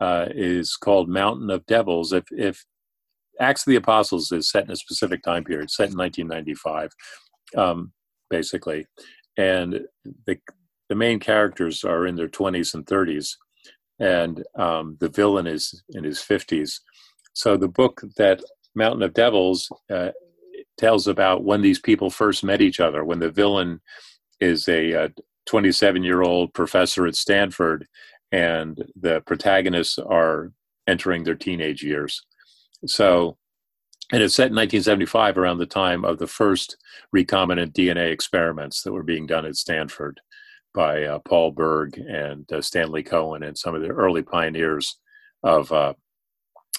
uh, 0.00 0.26
is 0.30 0.76
called 0.76 1.08
Mountain 1.08 1.50
of 1.50 1.66
Devils. 1.66 2.12
If, 2.12 2.24
if 2.30 2.64
Acts 3.40 3.66
of 3.66 3.70
the 3.70 3.76
Apostles 3.76 4.32
is 4.32 4.50
set 4.50 4.64
in 4.64 4.70
a 4.70 4.76
specific 4.76 5.22
time 5.22 5.44
period, 5.44 5.70
set 5.70 5.90
in 5.90 5.96
1995, 5.96 6.90
um, 7.56 7.92
basically, 8.28 8.86
and 9.36 9.80
the 10.26 10.38
the 10.88 10.96
main 10.96 11.20
characters 11.20 11.84
are 11.84 12.04
in 12.04 12.16
their 12.16 12.28
20s 12.28 12.74
and 12.74 12.84
30s, 12.84 13.36
and 14.00 14.42
um, 14.56 14.96
the 14.98 15.08
villain 15.08 15.46
is 15.46 15.84
in 15.90 16.02
his 16.02 16.18
50s. 16.18 16.80
So 17.32 17.56
the 17.56 17.68
book 17.68 18.02
that 18.16 18.42
Mountain 18.74 19.04
of 19.04 19.14
Devils 19.14 19.70
uh, 19.88 20.10
tells 20.78 21.06
about 21.06 21.44
when 21.44 21.62
these 21.62 21.78
people 21.78 22.10
first 22.10 22.42
met 22.42 22.60
each 22.60 22.80
other, 22.80 23.04
when 23.04 23.20
the 23.20 23.30
villain 23.30 23.80
is 24.40 24.68
a 24.68 25.10
27 25.46 26.02
year 26.02 26.22
old 26.22 26.54
professor 26.54 27.06
at 27.06 27.16
Stanford, 27.16 27.86
and 28.32 28.82
the 29.00 29.20
protagonists 29.22 29.98
are 29.98 30.52
entering 30.86 31.24
their 31.24 31.34
teenage 31.34 31.82
years. 31.82 32.22
So, 32.86 33.36
and 34.12 34.22
it's 34.22 34.34
set 34.34 34.50
in 34.50 34.56
1975 34.56 35.38
around 35.38 35.58
the 35.58 35.66
time 35.66 36.04
of 36.04 36.18
the 36.18 36.26
first 36.26 36.76
recombinant 37.14 37.72
DNA 37.72 38.12
experiments 38.12 38.82
that 38.82 38.92
were 38.92 39.02
being 39.02 39.26
done 39.26 39.46
at 39.46 39.56
Stanford 39.56 40.20
by 40.74 41.04
uh, 41.04 41.18
Paul 41.20 41.50
Berg 41.52 41.98
and 41.98 42.50
uh, 42.52 42.60
Stanley 42.60 43.02
Cohen 43.02 43.42
and 43.42 43.56
some 43.56 43.74
of 43.74 43.82
the 43.82 43.88
early 43.88 44.22
pioneers 44.22 44.96
of 45.42 45.70
uh, 45.72 45.94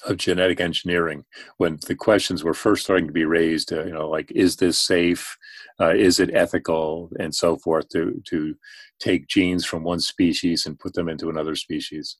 of 0.08 0.18
genetic 0.18 0.60
engineering 0.60 1.24
when 1.58 1.80
the 1.88 1.95
questions 1.95 2.43
were 2.43 2.54
first 2.54 2.84
starting 2.84 3.08
to 3.08 3.14
be 3.14 3.26
raised 3.26 3.72
uh, 3.72 3.84
you 3.86 3.93
know 3.93 4.10
like 4.10 4.32
is 4.32 4.56
this 4.58 4.78
safe? 4.78 5.38
Uh, 5.80 5.93
is 5.95 6.20
it 6.20 6.34
ethical? 6.34 7.10
And 7.20 7.34
so 7.34 7.58
forth 7.58 7.89
to 7.89 8.22
to 8.28 8.56
take 8.99 9.28
genes 9.28 9.66
from 9.66 9.84
one 9.84 9.99
species 9.99 10.66
and 10.66 10.80
put 10.80 10.93
them 10.93 11.10
into 11.10 11.30
another 11.30 11.56
species. 11.56 12.18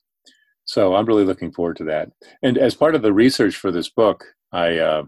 So 0.66 0.96
i'm 0.96 1.06
really 1.06 1.26
looking 1.26 1.52
forward 1.52 1.78
to 1.78 1.84
that. 1.86 2.10
And 2.44 2.58
as 2.58 2.76
part 2.76 2.96
of 2.96 3.02
the 3.02 3.14
research 3.14 3.56
for 3.56 3.72
this 3.72 3.90
book 3.90 4.26
i 4.52 4.78
uh, 4.78 5.04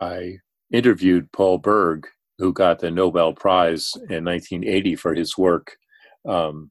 i 0.00 0.38
interviewed 0.72 1.32
paul 1.32 1.58
berg 1.58 2.06
who 2.38 2.52
got 2.52 2.78
the 2.78 2.90
nobel 2.90 3.32
prize 3.34 3.92
in 4.08 4.24
1980 4.24 4.96
for 4.96 5.14
his 5.14 5.36
work 5.36 5.76
um, 6.26 6.70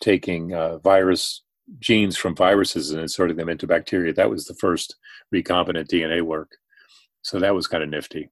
taking 0.00 0.54
uh, 0.54 0.78
virus 0.78 1.42
genes 1.80 2.16
from 2.16 2.34
viruses 2.34 2.90
and 2.90 3.00
inserting 3.00 3.36
them 3.36 3.48
into 3.48 3.66
bacteria. 3.66 4.12
That 4.12 4.30
was 4.30 4.46
the 4.46 4.54
first 4.54 4.96
recombinant 5.34 5.88
DNA 5.88 6.22
work. 6.22 6.56
So 7.22 7.38
that 7.38 7.54
was 7.54 7.66
kind 7.66 7.82
of 7.82 7.88
nifty. 7.88 8.30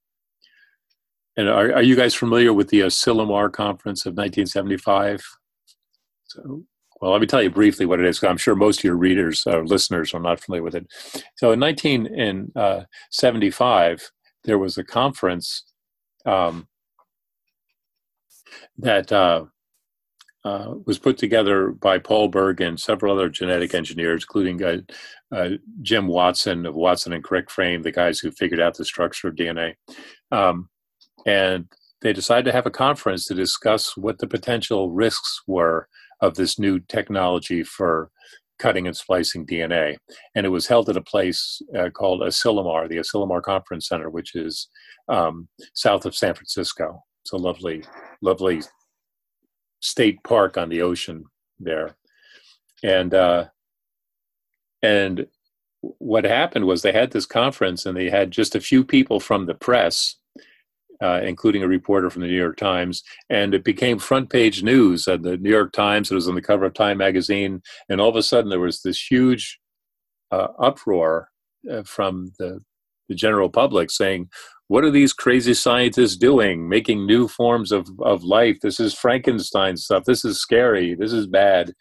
And 1.36 1.48
are, 1.48 1.74
are 1.74 1.82
you 1.82 1.96
guys 1.96 2.14
familiar 2.14 2.52
with 2.52 2.68
the 2.70 2.80
Asilomar 2.80 3.52
conference 3.52 4.06
of 4.06 4.12
1975? 4.12 5.22
So, 6.24 6.64
well, 7.00 7.12
let 7.12 7.20
me 7.20 7.26
tell 7.26 7.42
you 7.42 7.50
briefly 7.50 7.84
what 7.84 8.00
it 8.00 8.06
is. 8.06 8.24
I'm 8.24 8.38
sure 8.38 8.54
most 8.54 8.80
of 8.80 8.84
your 8.84 8.96
readers 8.96 9.46
or 9.46 9.66
listeners 9.66 10.14
are 10.14 10.20
not 10.20 10.40
familiar 10.40 10.62
with 10.62 10.74
it. 10.74 10.86
So, 11.36 11.52
in 11.52 11.60
1975, 11.60 13.92
uh, 13.92 13.96
there 14.44 14.58
was 14.58 14.78
a 14.78 14.84
conference 14.84 15.64
um, 16.24 16.68
that 18.78 19.12
uh, 19.12 19.44
uh, 20.46 20.74
was 20.86 20.96
put 20.96 21.18
together 21.18 21.72
by 21.72 21.98
Paul 21.98 22.28
Berg 22.28 22.60
and 22.60 22.78
several 22.78 23.12
other 23.12 23.28
genetic 23.28 23.74
engineers, 23.74 24.22
including 24.22 24.62
uh, 24.62 24.78
uh, 25.34 25.50
Jim 25.82 26.06
Watson 26.06 26.66
of 26.66 26.76
Watson 26.76 27.12
and 27.12 27.24
Crick 27.24 27.50
Frame, 27.50 27.82
the 27.82 27.90
guys 27.90 28.20
who 28.20 28.30
figured 28.30 28.60
out 28.60 28.76
the 28.76 28.84
structure 28.84 29.26
of 29.26 29.34
DNA. 29.34 29.74
Um, 30.30 30.68
and 31.26 31.66
they 32.00 32.12
decided 32.12 32.44
to 32.44 32.52
have 32.52 32.64
a 32.64 32.70
conference 32.70 33.24
to 33.26 33.34
discuss 33.34 33.96
what 33.96 34.18
the 34.18 34.28
potential 34.28 34.92
risks 34.92 35.42
were 35.48 35.88
of 36.20 36.36
this 36.36 36.60
new 36.60 36.78
technology 36.78 37.64
for 37.64 38.12
cutting 38.60 38.86
and 38.86 38.96
splicing 38.96 39.46
DNA. 39.46 39.96
And 40.36 40.46
it 40.46 40.50
was 40.50 40.68
held 40.68 40.88
at 40.88 40.96
a 40.96 41.02
place 41.02 41.60
uh, 41.76 41.90
called 41.90 42.20
Asilomar, 42.20 42.88
the 42.88 42.98
Asilomar 42.98 43.42
Conference 43.42 43.88
Center, 43.88 44.10
which 44.10 44.36
is 44.36 44.68
um, 45.08 45.48
south 45.74 46.06
of 46.06 46.14
San 46.14 46.34
Francisco. 46.34 47.02
It's 47.24 47.32
a 47.32 47.36
lovely, 47.36 47.82
lovely 48.22 48.62
state 49.86 50.22
park 50.24 50.56
on 50.56 50.68
the 50.68 50.82
ocean 50.82 51.24
there, 51.58 51.96
and 52.82 53.14
uh, 53.14 53.46
and 54.82 55.26
what 55.80 56.24
happened 56.24 56.66
was 56.66 56.82
they 56.82 56.92
had 56.92 57.12
this 57.12 57.26
conference 57.26 57.86
and 57.86 57.96
they 57.96 58.10
had 58.10 58.30
just 58.30 58.54
a 58.54 58.60
few 58.60 58.84
people 58.84 59.20
from 59.20 59.46
the 59.46 59.54
press 59.54 60.16
uh, 61.00 61.20
including 61.22 61.62
a 61.62 61.68
reporter 61.68 62.10
from 62.10 62.22
the 62.22 62.28
New 62.28 62.36
York 62.36 62.56
Times. 62.56 63.02
And 63.28 63.54
it 63.54 63.64
became 63.64 63.98
front 63.98 64.30
page 64.30 64.62
news 64.62 65.06
at 65.08 65.22
the 65.22 65.36
New 65.36 65.50
York 65.50 65.72
Times. 65.72 66.10
It 66.10 66.14
was 66.14 66.28
on 66.28 66.34
the 66.34 66.42
cover 66.42 66.64
of 66.64 66.74
Time 66.74 66.98
magazine. 66.98 67.62
And 67.88 68.00
all 68.00 68.08
of 68.08 68.16
a 68.16 68.22
sudden, 68.22 68.50
there 68.50 68.60
was 68.60 68.82
this 68.82 69.10
huge 69.10 69.58
uh, 70.30 70.48
uproar 70.58 71.28
uh, 71.70 71.82
from 71.82 72.32
the, 72.38 72.60
the 73.08 73.14
general 73.14 73.50
public 73.50 73.90
saying, 73.90 74.30
what 74.68 74.84
are 74.84 74.90
these 74.90 75.12
crazy 75.12 75.54
scientists 75.54 76.16
doing 76.16 76.68
making 76.68 77.06
new 77.06 77.28
forms 77.28 77.72
of, 77.72 77.88
of 78.00 78.24
life? 78.24 78.58
This 78.60 78.80
is 78.80 78.94
frankenstein 78.94 79.76
stuff. 79.76 80.04
This 80.04 80.24
is 80.24 80.40
scary. 80.40 80.94
This 80.94 81.12
is 81.12 81.26
bad. 81.26 81.72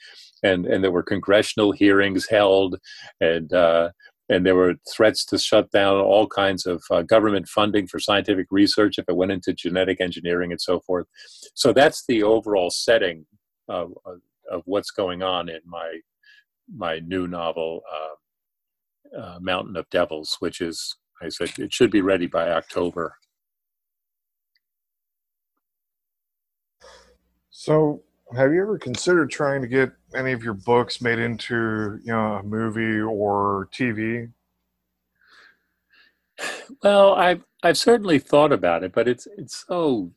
And 0.43 0.65
and 0.65 0.83
there 0.83 0.91
were 0.91 1.03
congressional 1.03 1.71
hearings 1.71 2.27
held 2.29 2.77
and 3.19 3.51
uh, 3.53 3.89
and 4.29 4.45
there 4.45 4.55
were 4.55 4.75
threats 4.91 5.23
to 5.25 5.37
shut 5.37 5.71
down 5.71 5.97
all 5.97 6.27
kinds 6.27 6.65
of 6.65 6.83
uh, 6.89 7.03
government 7.03 7.47
funding 7.47 7.87
for 7.87 7.99
scientific 7.99 8.47
research 8.49 8.97
if 8.97 9.05
it 9.07 9.15
went 9.15 9.31
into 9.31 9.53
genetic 9.53 10.01
engineering 10.01 10.51
and 10.51 10.61
so 10.61 10.79
forth. 10.79 11.05
So 11.53 11.73
that's 11.73 12.05
the 12.07 12.23
overall 12.23 12.71
setting 12.71 13.25
of, 13.67 13.93
of, 14.51 14.61
what's 14.65 14.91
going 14.91 15.21
on 15.23 15.49
in 15.49 15.59
my 15.65 15.99
my 16.73 16.99
new 16.99 17.27
novel 17.27 17.81
uh, 17.93 19.19
uh 19.19 19.37
mountain 19.39 19.75
of 19.75 19.89
devils 19.91 20.37
which 20.39 20.61
is 20.61 20.97
I 21.21 21.29
said 21.29 21.51
it 21.57 21.73
should 21.73 21.91
be 21.91 22.01
ready 22.01 22.27
by 22.27 22.51
October. 22.51 23.17
So, 27.49 28.03
have 28.35 28.53
you 28.53 28.61
ever 28.61 28.77
considered 28.77 29.31
trying 29.31 29.61
to 29.61 29.67
get 29.67 29.91
any 30.13 30.31
of 30.33 30.43
your 30.43 30.53
books 30.53 31.01
made 31.01 31.19
into, 31.19 31.99
you 32.03 32.11
know, 32.11 32.35
a 32.35 32.43
movie 32.43 32.99
or 32.99 33.69
TV? 33.73 34.31
Well, 36.83 37.13
I've 37.15 37.43
I've 37.63 37.77
certainly 37.77 38.19
thought 38.19 38.51
about 38.51 38.83
it, 38.83 38.91
but 38.93 39.07
it's 39.07 39.27
it's 39.37 39.65
so 39.67 40.11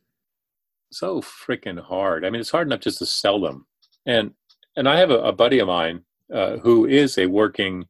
so 0.91 1.21
freaking 1.21 1.79
hard. 1.81 2.25
I 2.25 2.29
mean, 2.29 2.41
it's 2.41 2.51
hard 2.51 2.67
enough 2.67 2.81
just 2.81 2.99
to 2.99 3.05
sell 3.05 3.39
them. 3.39 3.65
And 4.05 4.33
and 4.75 4.87
I 4.87 4.97
have 4.97 5.11
a, 5.11 5.19
a 5.19 5.31
buddy 5.31 5.59
of 5.59 5.67
mine 5.67 6.03
uh, 6.33 6.57
who 6.57 6.85
is 6.85 7.17
a 7.17 7.27
working 7.27 7.87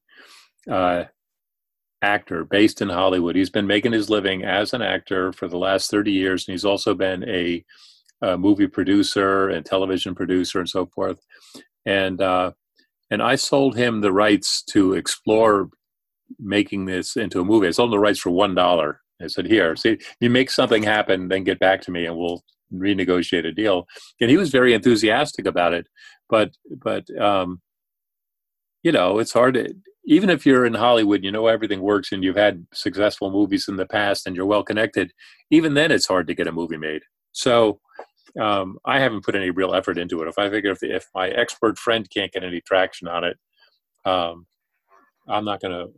uh, 0.69 1.05
actor 2.01 2.43
based 2.43 2.81
in 2.81 2.89
Hollywood. 2.89 3.35
He's 3.35 3.49
been 3.49 3.67
making 3.67 3.91
his 3.91 4.09
living 4.09 4.43
as 4.43 4.73
an 4.73 4.81
actor 4.81 5.33
for 5.33 5.47
the 5.47 5.57
last 5.57 5.91
30 5.91 6.11
years, 6.11 6.47
and 6.47 6.53
he's 6.53 6.65
also 6.65 6.93
been 6.93 7.27
a, 7.27 7.63
a 8.21 8.37
movie 8.37 8.67
producer 8.67 9.49
and 9.49 9.65
television 9.65 10.15
producer 10.15 10.59
and 10.59 10.69
so 10.69 10.85
forth. 10.87 11.19
And 11.85 12.21
uh, 12.21 12.51
and 13.11 13.21
I 13.21 13.35
sold 13.35 13.75
him 13.75 14.01
the 14.01 14.11
rights 14.11 14.63
to 14.71 14.93
explore 14.93 15.69
making 16.39 16.85
this 16.85 17.17
into 17.17 17.41
a 17.41 17.45
movie. 17.45 17.67
I 17.67 17.71
sold 17.71 17.87
him 17.87 17.91
the 17.91 17.99
rights 17.99 18.19
for 18.19 18.29
one 18.29 18.55
dollar. 18.55 19.01
I 19.21 19.27
said, 19.27 19.47
"Here, 19.47 19.75
see, 19.75 19.97
you 20.19 20.29
make 20.29 20.51
something 20.51 20.83
happen, 20.83 21.27
then 21.27 21.43
get 21.43 21.59
back 21.59 21.81
to 21.81 21.91
me, 21.91 22.05
and 22.05 22.15
we'll 22.15 22.43
renegotiate 22.73 23.47
a 23.47 23.51
deal." 23.51 23.87
And 24.21 24.29
he 24.29 24.37
was 24.37 24.51
very 24.51 24.73
enthusiastic 24.73 25.45
about 25.45 25.73
it, 25.73 25.87
but 26.29 26.51
but 26.83 27.09
um, 27.19 27.61
you 28.83 28.91
know, 28.91 29.19
it's 29.19 29.33
hard 29.33 29.55
to 29.55 29.73
even 30.05 30.29
if 30.29 30.45
you're 30.45 30.65
in 30.65 30.73
Hollywood, 30.73 31.23
you 31.23 31.31
know 31.31 31.47
everything 31.47 31.81
works 31.81 32.11
and 32.11 32.23
you've 32.23 32.35
had 32.35 32.65
successful 32.73 33.31
movies 33.31 33.67
in 33.67 33.75
the 33.75 33.85
past 33.85 34.25
and 34.25 34.35
you're 34.35 34.45
well 34.45 34.63
connected, 34.63 35.11
even 35.51 35.73
then 35.73 35.91
it's 35.91 36.07
hard 36.07 36.27
to 36.27 36.33
get 36.33 36.47
a 36.47 36.51
movie 36.51 36.77
made. 36.77 37.03
So 37.31 37.79
um, 38.39 38.77
I 38.85 38.99
haven't 38.99 39.25
put 39.25 39.35
any 39.35 39.49
real 39.49 39.75
effort 39.75 39.97
into 39.97 40.21
it. 40.21 40.27
If 40.27 40.37
I 40.37 40.49
figure 40.49 40.71
if, 40.71 40.83
if 40.83 41.07
my 41.13 41.29
expert 41.29 41.77
friend 41.77 42.09
can't 42.09 42.31
get 42.31 42.43
any 42.43 42.61
traction 42.61 43.07
on 43.07 43.23
it, 43.23 43.37
um, 44.05 44.45
I'm 45.27 45.45
not 45.45 45.61
going 45.61 45.73
to 45.73 45.93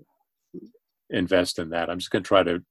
invest 1.09 1.59
in 1.59 1.69
that. 1.69 1.89
I'm 1.89 1.99
just 1.99 2.11
going 2.11 2.23
to 2.23 2.27
try 2.27 2.43
to 2.43 2.63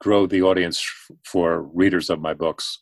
grow 0.00 0.26
the 0.26 0.42
audience 0.42 0.84
for 1.24 1.62
readers 1.62 2.10
of 2.10 2.20
my 2.20 2.34
books. 2.34 2.81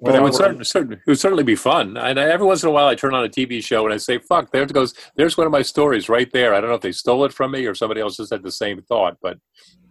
But 0.00 0.12
well, 0.12 0.20
it 0.20 0.24
would 0.24 0.34
certainly, 0.34 0.64
certainly, 0.64 0.96
it 0.96 1.06
would 1.06 1.18
certainly 1.18 1.44
be 1.44 1.54
fun. 1.54 1.96
And 1.96 2.18
every 2.18 2.46
once 2.46 2.62
in 2.62 2.68
a 2.68 2.72
while, 2.72 2.86
I 2.86 2.94
turn 2.94 3.14
on 3.14 3.24
a 3.24 3.30
TV 3.30 3.64
show 3.64 3.84
and 3.86 3.94
I 3.94 3.96
say, 3.96 4.18
"Fuck!" 4.18 4.52
There 4.52 4.66
goes. 4.66 4.92
There's 5.16 5.38
one 5.38 5.46
of 5.46 5.52
my 5.52 5.62
stories 5.62 6.10
right 6.10 6.30
there. 6.32 6.52
I 6.54 6.60
don't 6.60 6.68
know 6.68 6.76
if 6.76 6.82
they 6.82 6.92
stole 6.92 7.24
it 7.24 7.32
from 7.32 7.52
me 7.52 7.64
or 7.64 7.74
somebody 7.74 8.02
else 8.02 8.18
just 8.18 8.30
had 8.30 8.42
the 8.42 8.52
same 8.52 8.82
thought. 8.82 9.16
But 9.22 9.38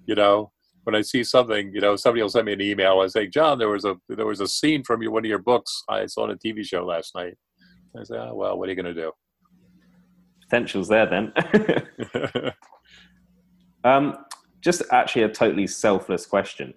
you 0.05 0.13
know, 0.13 0.51
when 0.83 0.93
I 0.93 1.01
see 1.01 1.23
something, 1.23 1.71
you 1.73 1.81
know, 1.81 1.95
somebody 1.95 2.21
will 2.21 2.29
send 2.29 2.45
me 2.45 2.53
an 2.53 2.61
email 2.61 3.01
and 3.01 3.11
say, 3.11 3.25
"John, 3.25 3.57
there 3.57 3.69
was 3.69 3.83
a 3.83 3.95
there 4.07 4.27
was 4.27 4.41
a 4.41 4.47
scene 4.47 4.83
from 4.83 5.01
your 5.01 5.11
one 5.11 5.25
of 5.25 5.29
your 5.29 5.39
books 5.39 5.83
I 5.89 6.05
saw 6.05 6.23
on 6.23 6.31
a 6.31 6.35
TV 6.35 6.63
show 6.63 6.85
last 6.85 7.15
night." 7.15 7.33
I 7.99 8.03
say, 8.03 8.15
oh, 8.15 8.35
"Well, 8.35 8.59
what 8.59 8.69
are 8.69 8.71
you 8.71 8.81
going 8.81 8.93
to 8.93 9.01
do?" 9.01 9.11
Potential's 10.43 10.87
there 10.87 11.07
then. 11.07 11.33
um, 13.83 14.17
just 14.61 14.83
actually 14.91 15.23
a 15.23 15.29
totally 15.29 15.65
selfless 15.65 16.27
question. 16.27 16.75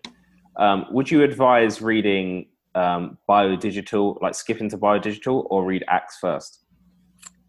Um, 0.56 0.86
would 0.90 1.10
you 1.10 1.22
advise 1.22 1.82
reading 1.82 2.46
um, 2.78 3.18
biodigital, 3.28 4.20
like 4.22 4.34
skip 4.34 4.60
into 4.60 4.78
biodigital, 4.78 5.46
or 5.50 5.64
read 5.64 5.84
Acts 5.88 6.18
first? 6.18 6.64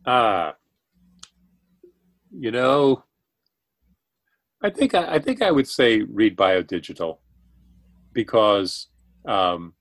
Uh, 0.05 0.53
you 2.31 2.51
know, 2.51 3.03
I 4.63 4.69
think 4.69 4.95
I, 4.95 5.15
I, 5.15 5.19
think 5.19 5.41
I 5.41 5.51
would 5.51 5.67
say 5.67 6.01
read 6.01 6.35
biodigital 6.35 7.19
because 8.13 8.87
um, 9.27 9.73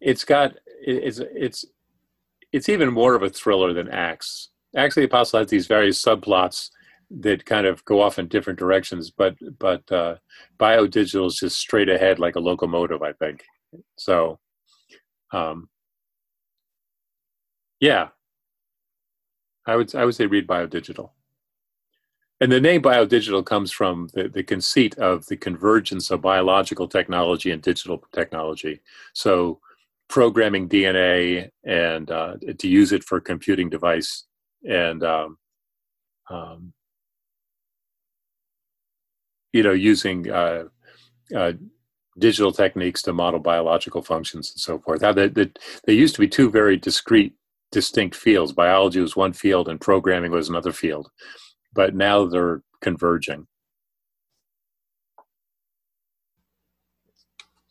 it's 0.00 0.24
got 0.24 0.54
it's 0.80 1.20
it's 1.34 1.64
it's 2.52 2.68
even 2.68 2.92
more 2.92 3.14
of 3.14 3.22
a 3.22 3.30
thriller 3.30 3.72
than 3.72 3.88
Acts. 3.88 4.50
Actually, 4.76 5.04
Apostle 5.04 5.40
has 5.40 5.48
these 5.48 5.66
various 5.66 6.02
subplots 6.02 6.70
that 7.10 7.44
kind 7.46 7.66
of 7.66 7.84
go 7.84 8.00
off 8.00 8.18
in 8.18 8.28
different 8.28 8.58
directions, 8.58 9.10
but 9.10 9.34
but 9.58 9.90
uh, 9.90 10.16
biodigital 10.58 11.26
is 11.26 11.36
just 11.36 11.58
straight 11.58 11.88
ahead 11.88 12.18
like 12.18 12.36
a 12.36 12.40
locomotive. 12.40 13.02
I 13.02 13.12
think. 13.12 13.44
So, 13.96 14.38
um, 15.32 15.68
yeah, 17.80 18.08
I 19.66 19.76
would 19.76 19.94
I 19.94 20.04
would 20.04 20.14
say 20.14 20.26
read 20.26 20.46
biodigital. 20.46 21.10
And 22.40 22.52
the 22.52 22.60
name 22.60 22.82
biodigital 22.82 23.44
comes 23.44 23.72
from 23.72 24.08
the, 24.14 24.28
the 24.28 24.44
conceit 24.44 24.96
of 24.98 25.26
the 25.26 25.36
convergence 25.36 26.10
of 26.10 26.20
biological 26.22 26.86
technology 26.86 27.50
and 27.50 27.60
digital 27.60 28.04
technology. 28.12 28.80
So, 29.12 29.60
programming 30.08 30.68
DNA 30.68 31.50
and 31.64 32.10
uh, 32.10 32.36
to 32.58 32.68
use 32.68 32.92
it 32.92 33.04
for 33.04 33.20
computing 33.20 33.68
device 33.68 34.24
and 34.64 35.02
um, 35.04 35.38
um, 36.30 36.72
you 39.52 39.62
know 39.62 39.72
using 39.72 40.30
uh, 40.30 40.64
uh, 41.34 41.52
digital 42.18 42.52
techniques 42.52 43.02
to 43.02 43.12
model 43.12 43.40
biological 43.40 44.02
functions 44.02 44.50
and 44.52 44.60
so 44.60 44.78
forth. 44.78 45.02
How 45.02 45.12
they, 45.12 45.28
they, 45.28 45.50
they 45.86 45.92
used 45.92 46.14
to 46.14 46.20
be 46.20 46.28
two 46.28 46.50
very 46.50 46.76
discrete, 46.76 47.34
distinct 47.70 48.16
fields. 48.16 48.52
Biology 48.52 49.00
was 49.00 49.16
one 49.16 49.32
field 49.32 49.68
and 49.68 49.80
programming 49.80 50.32
was 50.32 50.48
another 50.48 50.72
field. 50.72 51.10
But 51.72 51.94
now 51.94 52.26
they're 52.26 52.62
converging. 52.80 53.46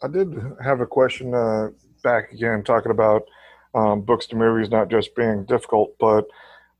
I 0.04 0.08
did 0.08 0.36
have 0.64 0.80
a 0.80 0.86
question 0.86 1.34
uh, 1.34 1.70
back 2.04 2.32
again, 2.32 2.64
talking 2.64 2.92
about 2.92 3.24
um, 3.74 4.02
books 4.02 4.28
to 4.28 4.36
movies 4.36 4.70
not 4.70 4.90
just 4.90 5.16
being 5.16 5.46
difficult, 5.46 5.96
but 6.00 6.26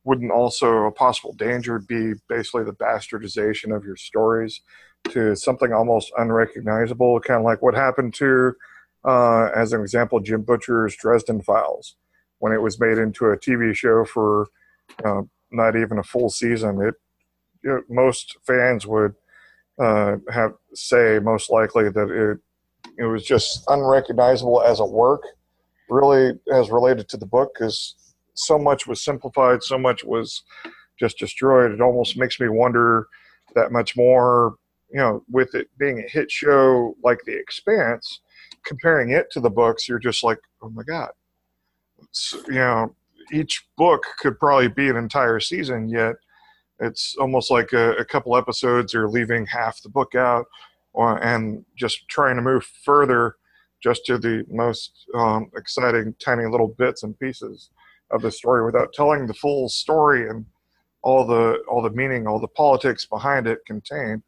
wouldn't 0.04 0.32
also 0.32 0.86
a 0.86 0.92
possible 0.92 1.34
danger 1.34 1.80
be 1.80 2.14
basically 2.30 2.64
the 2.64 2.74
bastardization 2.74 3.76
of 3.76 3.84
your 3.84 3.98
stories 3.98 4.62
to 5.12 5.36
something 5.36 5.74
almost 5.74 6.12
unrecognizable, 6.18 7.20
kind 7.20 7.40
of 7.40 7.46
like 7.46 7.62
what 7.62 7.76
happened 7.76 8.14
to, 8.16 8.54
uh, 9.06 9.50
as 9.56 9.74
an 9.74 9.82
example, 9.82 10.20
Jim 10.20 10.42
Butcher's 10.42 10.96
Dresden 10.96 11.42
Files, 11.42 11.96
when 12.40 12.52
it 12.54 12.62
was 12.62 12.80
made 12.80 12.98
into 12.98 13.26
a 13.26 13.38
TV 13.38 13.76
show 13.76 14.06
for 14.06 14.48
uh, 15.04 15.22
not 15.52 15.76
even 15.76 15.98
a 15.98 16.04
full 16.04 16.30
season. 16.30 16.82
It, 16.82 16.96
most 17.90 18.38
fans 18.46 18.86
would 18.86 19.16
uh, 19.80 20.18
have 20.32 20.54
say 20.74 21.20
most 21.20 21.50
likely 21.50 21.90
that 21.90 22.10
it 22.10 22.40
it 22.98 23.06
was 23.06 23.24
just 23.24 23.64
unrecognizable 23.68 24.62
as 24.62 24.80
a 24.80 24.86
work, 24.86 25.22
really 25.90 26.34
as 26.54 26.72
related 26.72 27.08
to 27.10 27.18
the 27.18 27.26
book, 27.26 27.52
because 27.54 27.96
so 28.34 28.58
much 28.58 28.88
was 28.88 29.04
simplified, 29.04 29.64
so 29.64 29.78
much 29.78 30.04
was 30.04 30.44
just 31.00 31.20
destroyed. 31.20 31.72
It 31.72 31.82
almost 31.82 32.18
makes 32.18 32.40
me 32.40 32.48
wonder 32.50 33.08
that 33.56 33.72
much 33.72 33.96
more 33.96 34.56
you 34.90 34.98
know, 34.98 35.24
with 35.30 35.56
it 35.56 35.68
being 35.78 36.00
a 36.00 36.10
hit 36.10 36.32
show 36.32 36.96
like 37.04 37.20
The 37.26 37.38
Expanse, 37.38 38.22
comparing 38.66 39.12
it 39.12 39.30
to 39.32 39.40
the 39.40 39.50
books, 39.50 39.88
you're 39.88 40.00
just 40.00 40.24
like, 40.24 40.40
oh 40.62 40.70
my 40.70 40.84
god, 40.84 41.10
you 42.48 42.56
know, 42.56 42.96
each 43.32 43.66
book 43.78 44.06
could 44.20 44.40
probably 44.40 44.68
be 44.68 44.90
an 44.90 44.96
entire 44.96 45.40
season, 45.40 45.90
yet 45.90 46.16
it's 46.80 47.16
almost 47.20 47.52
like 47.52 47.74
a, 47.74 47.94
a 47.94 48.06
couple 48.06 48.38
episodes 48.38 48.94
are 48.94 49.10
leaving 49.10 49.46
half 49.46 49.82
the 49.82 49.90
book 49.90 50.16
out, 50.16 50.46
or, 50.94 51.22
and 51.24 51.66
just 51.76 52.08
trying 52.08 52.36
to 52.36 52.42
move 52.42 52.66
further 52.86 53.36
just 53.82 54.06
to 54.06 54.18
the 54.18 54.46
most 54.50 55.06
um, 55.16 55.50
exciting 55.56 56.16
tiny 56.20 56.46
little 56.46 56.70
bits 56.78 57.04
and 57.04 57.20
pieces 57.20 57.70
of 58.12 58.22
the 58.22 58.32
story 58.32 58.66
without 58.66 58.94
telling 58.94 59.28
the 59.28 59.34
full 59.34 59.70
story 59.70 60.30
and 60.30 60.46
all 61.04 61.26
the 61.26 61.62
all 61.70 61.82
the 61.82 61.90
meaning, 61.92 62.26
all 62.26 62.40
the 62.40 62.48
politics 62.48 63.06
behind 63.06 63.48
it 63.48 63.60
contained 63.66 64.24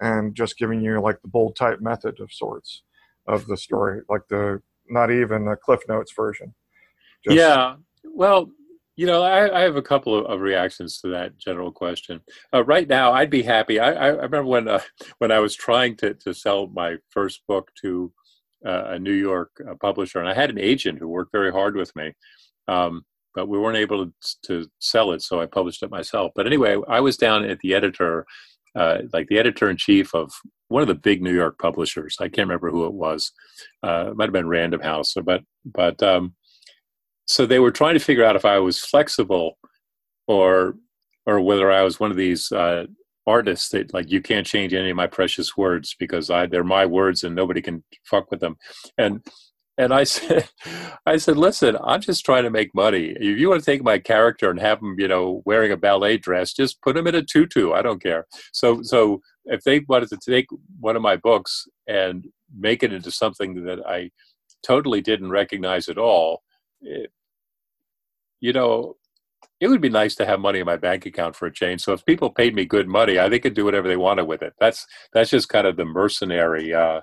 and 0.00 0.34
just 0.34 0.58
giving 0.58 0.80
you 0.80 1.00
like 1.00 1.20
the 1.22 1.28
bold 1.28 1.56
type 1.56 1.80
method 1.80 2.20
of 2.20 2.32
sorts 2.32 2.82
of 3.26 3.46
the 3.46 3.56
story, 3.56 4.02
like 4.08 4.22
the 4.28 4.60
not 4.88 5.10
even 5.10 5.46
a 5.48 5.56
Cliff 5.56 5.80
Notes 5.88 6.12
version. 6.14 6.54
Just, 7.24 7.36
yeah. 7.36 7.76
Well, 8.04 8.50
you 8.96 9.06
know, 9.06 9.22
I, 9.22 9.60
I 9.60 9.60
have 9.62 9.76
a 9.76 9.82
couple 9.82 10.18
of, 10.18 10.26
of, 10.26 10.40
reactions 10.40 11.00
to 11.00 11.08
that 11.08 11.38
general 11.38 11.72
question. 11.72 12.20
Uh, 12.52 12.64
right 12.64 12.88
now, 12.88 13.12
I'd 13.12 13.30
be 13.30 13.42
happy. 13.42 13.78
I, 13.78 13.92
I 13.92 14.06
remember 14.08 14.44
when 14.44 14.68
uh, 14.68 14.80
when 15.18 15.30
I 15.30 15.38
was 15.38 15.54
trying 15.54 15.96
to, 15.96 16.14
to 16.14 16.34
sell 16.34 16.66
my 16.66 16.96
first 17.08 17.42
book 17.46 17.70
to 17.82 18.12
uh, 18.66 18.84
a 18.88 18.98
New 18.98 19.12
York 19.14 19.52
uh, 19.66 19.74
publisher, 19.80 20.18
and 20.18 20.28
I 20.28 20.34
had 20.34 20.50
an 20.50 20.58
agent 20.58 20.98
who 20.98 21.08
worked 21.08 21.32
very 21.32 21.52
hard 21.52 21.76
with 21.76 21.94
me, 21.96 22.12
um, 22.68 23.04
but 23.34 23.48
we 23.48 23.58
weren't 23.58 23.78
able 23.78 24.06
to, 24.06 24.12
to 24.46 24.70
sell 24.80 25.12
it, 25.12 25.22
so 25.22 25.40
I 25.40 25.46
published 25.46 25.82
it 25.82 25.90
myself. 25.90 26.32
But 26.34 26.46
anyway, 26.46 26.76
I 26.88 27.00
was 27.00 27.16
down 27.16 27.44
at 27.44 27.60
the 27.60 27.74
editor, 27.74 28.26
uh, 28.74 28.98
like 29.12 29.28
the 29.28 29.38
editor 29.38 29.70
in 29.70 29.76
chief 29.76 30.14
of 30.14 30.32
one 30.68 30.82
of 30.82 30.88
the 30.88 30.94
big 30.94 31.22
New 31.22 31.34
York 31.34 31.58
publishers. 31.58 32.16
I 32.20 32.24
can't 32.24 32.48
remember 32.48 32.70
who 32.70 32.86
it 32.86 32.92
was. 32.92 33.32
Uh, 33.82 34.08
it 34.10 34.16
might 34.16 34.26
have 34.26 34.32
been 34.32 34.48
Random 34.48 34.80
House, 34.80 35.14
but 35.24 35.42
but 35.64 36.02
um, 36.02 36.34
so 37.26 37.46
they 37.46 37.58
were 37.58 37.72
trying 37.72 37.94
to 37.94 38.00
figure 38.00 38.24
out 38.24 38.36
if 38.36 38.44
I 38.44 38.58
was 38.58 38.78
flexible 38.78 39.58
or 40.26 40.76
or 41.26 41.40
whether 41.40 41.70
I 41.70 41.82
was 41.82 42.00
one 42.00 42.10
of 42.10 42.16
these 42.16 42.50
uh, 42.52 42.86
artists 43.26 43.68
that 43.70 43.92
like 43.94 44.10
you 44.10 44.20
can't 44.20 44.46
change 44.46 44.74
any 44.74 44.90
of 44.90 44.96
my 44.96 45.06
precious 45.06 45.56
words 45.56 45.94
because 45.98 46.30
I 46.30 46.46
they're 46.46 46.64
my 46.64 46.86
words 46.86 47.24
and 47.24 47.34
nobody 47.34 47.60
can 47.60 47.84
fuck 48.04 48.30
with 48.30 48.40
them. 48.40 48.56
And 48.98 49.24
and 49.80 49.94
I 49.94 50.04
said, 50.04 50.48
I 51.06 51.16
said, 51.16 51.38
listen, 51.38 51.76
I'm 51.82 52.02
just 52.02 52.24
trying 52.24 52.44
to 52.44 52.50
make 52.50 52.74
money. 52.74 53.14
If 53.18 53.38
you 53.38 53.48
want 53.48 53.62
to 53.62 53.66
take 53.66 53.82
my 53.82 53.98
character 53.98 54.50
and 54.50 54.60
have 54.60 54.80
him, 54.80 54.96
you 54.98 55.08
know, 55.08 55.42
wearing 55.46 55.72
a 55.72 55.76
ballet 55.76 56.18
dress, 56.18 56.52
just 56.52 56.82
put 56.82 56.96
him 56.96 57.06
in 57.06 57.14
a 57.14 57.22
tutu. 57.22 57.72
I 57.72 57.80
don't 57.80 58.02
care. 58.02 58.26
So, 58.52 58.82
so 58.82 59.22
if 59.46 59.62
they 59.64 59.80
wanted 59.88 60.10
to 60.10 60.18
take 60.18 60.46
one 60.78 60.96
of 60.96 61.02
my 61.02 61.16
books 61.16 61.66
and 61.86 62.26
make 62.54 62.82
it 62.82 62.92
into 62.92 63.10
something 63.10 63.64
that 63.64 63.80
I 63.86 64.10
totally 64.62 65.00
didn't 65.00 65.30
recognize 65.30 65.88
at 65.88 65.96
all, 65.96 66.42
it, 66.82 67.10
you 68.40 68.52
know, 68.52 68.96
it 69.60 69.68
would 69.68 69.80
be 69.80 69.90
nice 69.90 70.14
to 70.16 70.26
have 70.26 70.40
money 70.40 70.58
in 70.58 70.66
my 70.66 70.76
bank 70.76 71.06
account 71.06 71.36
for 71.36 71.46
a 71.46 71.52
change. 71.52 71.82
So 71.82 71.92
if 71.92 72.04
people 72.04 72.30
paid 72.30 72.54
me 72.54 72.64
good 72.64 72.88
money, 72.88 73.18
I 73.18 73.28
they 73.28 73.38
could 73.38 73.54
do 73.54 73.64
whatever 73.64 73.88
they 73.88 73.96
wanted 73.96 74.24
with 74.24 74.42
it. 74.42 74.54
That's 74.58 74.86
that's 75.12 75.30
just 75.30 75.50
kind 75.50 75.66
of 75.66 75.76
the 75.76 75.84
mercenary 75.84 76.72
uh, 76.74 77.00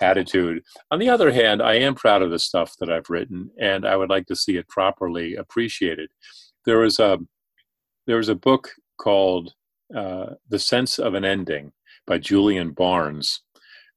attitude. 0.00 0.62
On 0.90 0.98
the 0.98 1.08
other 1.08 1.32
hand, 1.32 1.62
I 1.62 1.74
am 1.74 1.94
proud 1.94 2.22
of 2.22 2.30
the 2.30 2.38
stuff 2.38 2.74
that 2.80 2.90
I've 2.90 3.10
written, 3.10 3.50
and 3.60 3.86
I 3.86 3.96
would 3.96 4.10
like 4.10 4.26
to 4.26 4.36
see 4.36 4.56
it 4.56 4.68
properly 4.68 5.34
appreciated. 5.34 6.10
There 6.64 6.78
was 6.78 6.98
a 6.98 7.18
there 8.06 8.16
was 8.16 8.28
a 8.28 8.34
book 8.34 8.70
called 8.98 9.54
uh, 9.94 10.34
"The 10.48 10.58
Sense 10.58 10.98
of 10.98 11.14
an 11.14 11.24
Ending" 11.24 11.72
by 12.06 12.18
Julian 12.18 12.72
Barnes 12.72 13.42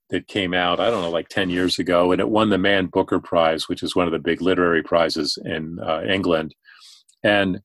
that 0.09 0.27
came 0.27 0.53
out, 0.53 0.81
I 0.81 0.89
don't 0.89 1.01
know, 1.01 1.09
like 1.09 1.29
10 1.29 1.49
years 1.49 1.79
ago, 1.79 2.11
and 2.11 2.19
it 2.19 2.27
won 2.27 2.49
the 2.49 2.57
Man 2.57 2.87
Booker 2.87 3.21
Prize, 3.21 3.69
which 3.69 3.81
is 3.81 3.95
one 3.95 4.07
of 4.07 4.11
the 4.11 4.19
big 4.19 4.41
literary 4.41 4.83
prizes 4.83 5.37
in 5.45 5.79
uh, 5.79 6.01
England 6.01 6.53
and 7.23 7.61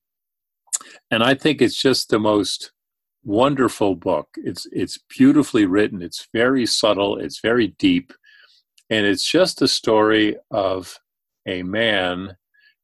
and 1.10 1.22
I 1.22 1.34
think 1.34 1.60
it's 1.60 1.80
just 1.80 2.08
the 2.08 2.18
most 2.18 2.72
wonderful 3.24 3.94
book. 3.94 4.28
It's 4.36 4.66
it's 4.72 4.98
beautifully 5.08 5.66
written. 5.66 6.02
It's 6.02 6.28
very 6.32 6.66
subtle. 6.66 7.18
It's 7.18 7.40
very 7.40 7.68
deep, 7.78 8.12
and 8.90 9.06
it's 9.06 9.28
just 9.28 9.62
a 9.62 9.68
story 9.68 10.36
of 10.50 10.98
a 11.46 11.62
man 11.62 12.36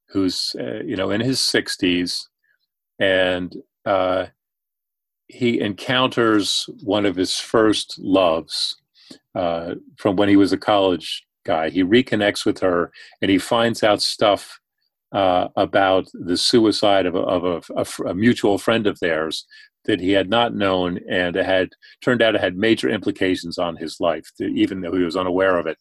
who's 0.09 0.55
uh, 0.59 0.83
you 0.85 0.97
know 0.97 1.11
in 1.11 1.21
his 1.21 1.41
sixties, 1.41 2.29
and 2.99 3.57
uh, 3.85 4.27
he 5.29 5.61
encounters 5.61 6.69
one 6.83 7.07
of 7.07 7.17
his 7.17 7.39
first 7.39 7.99
loves 7.99 8.77
uh, 9.35 9.75
from 9.97 10.17
when 10.17 10.29
he 10.29 10.37
was 10.37 10.53
a 10.53 10.59
college 10.59 11.25
guy. 11.45 11.71
He 11.71 11.83
reconnects 11.83 12.45
with 12.45 12.61
her, 12.61 12.93
and 13.21 13.31
he 13.31 13.39
finds 13.39 13.83
out 13.83 14.03
stuff 14.03 14.61
uh, 15.13 15.49
about 15.57 16.09
the 16.15 16.37
suicide 16.37 17.07
of, 17.07 17.15
a, 17.15 17.21
of 17.21 17.45
a, 17.45 17.75
a, 17.77 18.11
a, 18.11 18.15
mutual 18.15 18.57
friend 18.57 18.87
of 18.87 18.99
theirs 19.01 19.47
that 19.85 20.01
he 20.01 20.13
had 20.13 20.31
not 20.31 20.55
known 20.55 20.99
and 21.09 21.37
it 21.37 21.45
had 21.45 21.71
turned 22.03 22.23
out 22.23 22.35
it 22.35 22.41
had 22.41 22.57
major 22.57 22.89
implications 22.89 23.59
on 23.59 23.77
his 23.77 23.99
life, 24.01 24.27
even 24.41 24.81
though 24.81 24.93
he 24.93 25.03
was 25.03 25.17
unaware 25.17 25.59
of 25.59 25.67
it. 25.67 25.77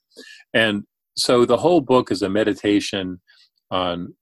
And 0.53 0.83
so 1.15 1.45
the 1.45 1.57
whole 1.57 1.81
book 1.81 2.11
is 2.11 2.21
a 2.21 2.29
meditation 2.29 3.21
on 3.69 4.15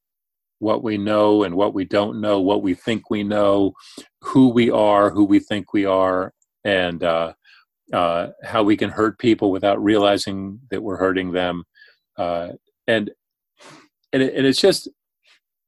what 0.59 0.83
we 0.83 0.97
know 0.97 1.43
and 1.43 1.55
what 1.55 1.73
we 1.73 1.85
don't 1.85 2.19
know, 2.19 2.41
what 2.41 2.61
we 2.61 2.73
think 2.73 3.09
we 3.09 3.23
know, 3.23 3.73
who 4.21 4.49
we 4.49 4.69
are, 4.69 5.09
who 5.09 5.23
we 5.23 5.39
think 5.39 5.73
we 5.73 5.85
are, 5.85 6.33
and 6.65 7.03
uh, 7.03 7.33
uh, 7.93 8.27
how 8.43 8.63
we 8.63 8.75
can 8.75 8.89
hurt 8.89 9.17
people 9.17 9.51
without 9.51 9.81
realizing 9.81 10.59
that 10.69 10.83
we're 10.83 10.97
hurting 10.97 11.31
them. 11.31 11.63
Uh, 12.17 12.49
and 12.87 13.11
and, 14.11 14.23
it, 14.23 14.33
and 14.35 14.45
it's 14.45 14.59
just 14.59 14.89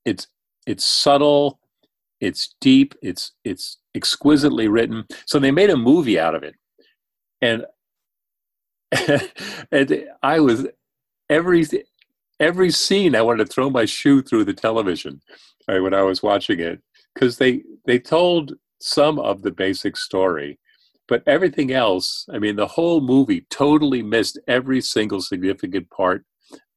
it's 0.04 0.28
it's 0.68 0.86
subtle 0.86 1.60
it's 2.22 2.56
deep 2.62 2.94
it's 3.02 3.34
it's 3.44 3.78
exquisitely 3.96 4.68
written 4.68 5.06
so 5.26 5.40
they 5.40 5.52
made 5.52 5.70
a 5.70 5.76
movie 5.76 6.20
out 6.20 6.36
of 6.36 6.44
it 6.44 6.56
and 7.42 7.66
and 9.72 10.06
i 10.24 10.40
was 10.40 10.68
every 11.30 11.66
every 12.40 12.72
scene 12.72 13.16
i 13.16 13.22
wanted 13.22 13.46
to 13.46 13.52
throw 13.52 13.70
my 13.70 13.86
shoe 13.86 14.22
through 14.22 14.46
the 14.46 14.54
television 14.54 15.20
right, 15.68 15.80
when 15.80 15.94
i 15.94 16.02
was 16.02 16.24
watching 16.24 16.60
it 16.60 16.80
because 17.14 17.38
they 17.38 17.62
they 17.86 18.00
told 18.00 18.54
some 18.80 19.20
of 19.20 19.42
the 19.42 19.52
basic 19.52 19.98
story 19.98 20.58
but 21.08 21.24
everything 21.28 21.74
else 21.74 22.26
i 22.32 22.40
mean 22.40 22.56
the 22.56 22.68
whole 22.68 23.02
movie 23.02 23.46
totally 23.50 24.02
missed 24.02 24.40
every 24.48 24.80
single 24.80 25.22
significant 25.22 25.90
part 25.90 26.24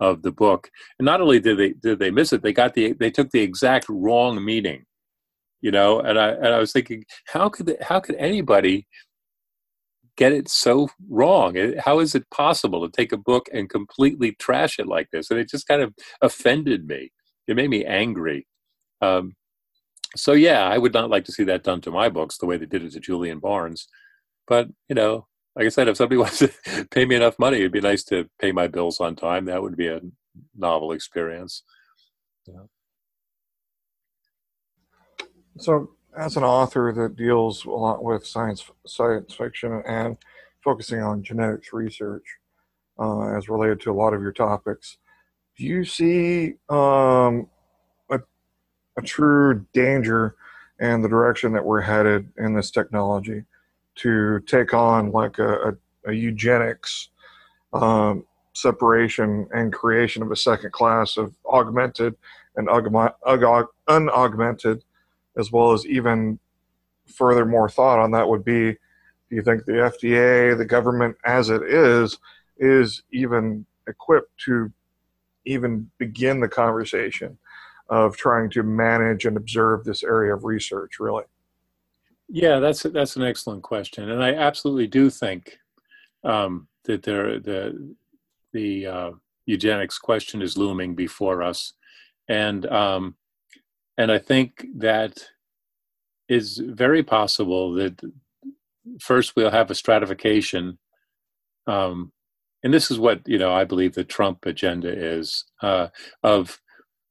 of 0.00 0.22
the 0.22 0.32
book. 0.32 0.70
And 0.98 1.06
not 1.06 1.20
only 1.20 1.40
did 1.40 1.58
they 1.58 1.72
did 1.72 1.98
they 1.98 2.10
miss 2.10 2.32
it, 2.32 2.42
they 2.42 2.52
got 2.52 2.74
the 2.74 2.92
they 2.92 3.10
took 3.10 3.30
the 3.30 3.40
exact 3.40 3.86
wrong 3.88 4.44
meaning. 4.44 4.84
You 5.64 5.70
know, 5.70 5.98
and 5.98 6.18
I 6.18 6.28
and 6.28 6.48
I 6.48 6.58
was 6.58 6.72
thinking, 6.72 7.06
how 7.26 7.48
could 7.48 7.74
how 7.80 7.98
could 7.98 8.16
anybody 8.16 8.86
get 10.14 10.30
it 10.30 10.46
so 10.46 10.90
wrong? 11.08 11.56
How 11.82 12.00
is 12.00 12.14
it 12.14 12.28
possible 12.28 12.86
to 12.86 12.92
take 12.94 13.12
a 13.12 13.16
book 13.16 13.48
and 13.50 13.70
completely 13.70 14.32
trash 14.32 14.78
it 14.78 14.86
like 14.86 15.08
this? 15.10 15.30
And 15.30 15.40
it 15.40 15.48
just 15.48 15.66
kind 15.66 15.80
of 15.80 15.94
offended 16.20 16.86
me. 16.86 17.12
It 17.48 17.56
made 17.56 17.70
me 17.70 17.82
angry. 17.82 18.46
Um, 19.00 19.36
so 20.14 20.32
yeah, 20.32 20.68
I 20.68 20.76
would 20.76 20.92
not 20.92 21.08
like 21.08 21.24
to 21.24 21.32
see 21.32 21.44
that 21.44 21.64
done 21.64 21.80
to 21.80 21.90
my 21.90 22.10
books 22.10 22.36
the 22.36 22.44
way 22.44 22.58
they 22.58 22.66
did 22.66 22.84
it 22.84 22.92
to 22.92 23.00
Julian 23.00 23.38
Barnes. 23.38 23.88
But 24.46 24.68
you 24.90 24.94
know, 24.94 25.28
like 25.56 25.64
I 25.64 25.70
said, 25.70 25.88
if 25.88 25.96
somebody 25.96 26.18
wants 26.24 26.40
to 26.40 26.50
pay 26.90 27.06
me 27.06 27.14
enough 27.14 27.38
money, 27.38 27.60
it'd 27.60 27.72
be 27.72 27.80
nice 27.80 28.04
to 28.04 28.28
pay 28.38 28.52
my 28.52 28.66
bills 28.66 29.00
on 29.00 29.16
time. 29.16 29.46
That 29.46 29.62
would 29.62 29.78
be 29.78 29.88
a 29.88 30.02
novel 30.54 30.92
experience. 30.92 31.62
Yeah. 32.46 32.64
So, 35.58 35.90
as 36.16 36.36
an 36.36 36.44
author 36.44 36.92
that 36.92 37.16
deals 37.16 37.64
a 37.64 37.70
lot 37.70 38.04
with 38.04 38.26
science 38.26 38.64
science 38.86 39.34
fiction 39.34 39.82
and 39.86 40.16
focusing 40.62 41.00
on 41.00 41.22
genetics 41.22 41.72
research 41.72 42.24
uh, 42.98 43.36
as 43.36 43.48
related 43.48 43.80
to 43.82 43.90
a 43.90 43.94
lot 43.94 44.14
of 44.14 44.22
your 44.22 44.32
topics, 44.32 44.98
do 45.56 45.64
you 45.64 45.84
see 45.84 46.54
um, 46.68 47.48
a, 48.10 48.20
a 48.96 49.02
true 49.02 49.66
danger 49.72 50.36
in 50.80 51.02
the 51.02 51.08
direction 51.08 51.52
that 51.52 51.64
we're 51.64 51.80
headed 51.80 52.28
in 52.38 52.54
this 52.54 52.70
technology? 52.70 53.44
to 53.96 54.40
take 54.40 54.74
on 54.74 55.12
like 55.12 55.38
a, 55.38 55.70
a, 55.70 55.74
a 56.06 56.12
eugenics 56.12 57.08
um, 57.72 58.24
separation 58.52 59.46
and 59.52 59.72
creation 59.72 60.22
of 60.22 60.30
a 60.30 60.36
second 60.36 60.72
class 60.72 61.16
of 61.16 61.34
augmented 61.46 62.14
and 62.56 62.68
unaugmented, 63.88 64.84
as 65.36 65.52
well 65.52 65.72
as 65.72 65.86
even 65.86 66.38
further 67.06 67.44
more 67.44 67.68
thought 67.68 67.98
on 67.98 68.10
that 68.12 68.28
would 68.28 68.44
be 68.44 68.76
do 69.30 69.36
you 69.36 69.42
think 69.42 69.64
the 69.64 69.72
FDA, 69.72 70.56
the 70.56 70.64
government 70.64 71.16
as 71.24 71.50
it 71.50 71.62
is, 71.62 72.18
is 72.58 73.02
even 73.10 73.66
equipped 73.88 74.36
to 74.44 74.72
even 75.44 75.90
begin 75.98 76.40
the 76.40 76.48
conversation 76.48 77.38
of 77.88 78.16
trying 78.16 78.50
to 78.50 78.62
manage 78.62 79.24
and 79.24 79.36
observe 79.36 79.84
this 79.84 80.02
area 80.02 80.34
of 80.34 80.44
research, 80.44 80.98
really? 80.98 81.24
Yeah, 82.28 82.58
that's 82.58 82.82
that's 82.84 83.16
an 83.16 83.22
excellent 83.22 83.62
question, 83.62 84.10
and 84.10 84.22
I 84.22 84.34
absolutely 84.34 84.86
do 84.86 85.10
think 85.10 85.58
um, 86.22 86.68
that 86.84 87.02
there 87.02 87.38
the 87.38 87.94
the 88.52 88.86
uh, 88.86 89.10
eugenics 89.44 89.98
question 89.98 90.40
is 90.40 90.56
looming 90.56 90.94
before 90.94 91.42
us, 91.42 91.74
and 92.28 92.64
um, 92.66 93.16
and 93.96 94.10
I 94.10 94.18
think 94.18 94.66
that 94.76 95.24
is 96.28 96.58
very 96.58 97.02
possible 97.02 97.74
that 97.74 98.00
first 99.00 99.36
we'll 99.36 99.50
have 99.50 99.70
a 99.70 99.74
stratification, 99.74 100.78
um, 101.66 102.12
and 102.62 102.72
this 102.72 102.90
is 102.90 102.98
what 102.98 103.26
you 103.26 103.38
know 103.38 103.52
I 103.52 103.64
believe 103.64 103.94
the 103.94 104.04
Trump 104.04 104.46
agenda 104.46 104.88
is 104.88 105.44
uh, 105.62 105.88
of 106.22 106.60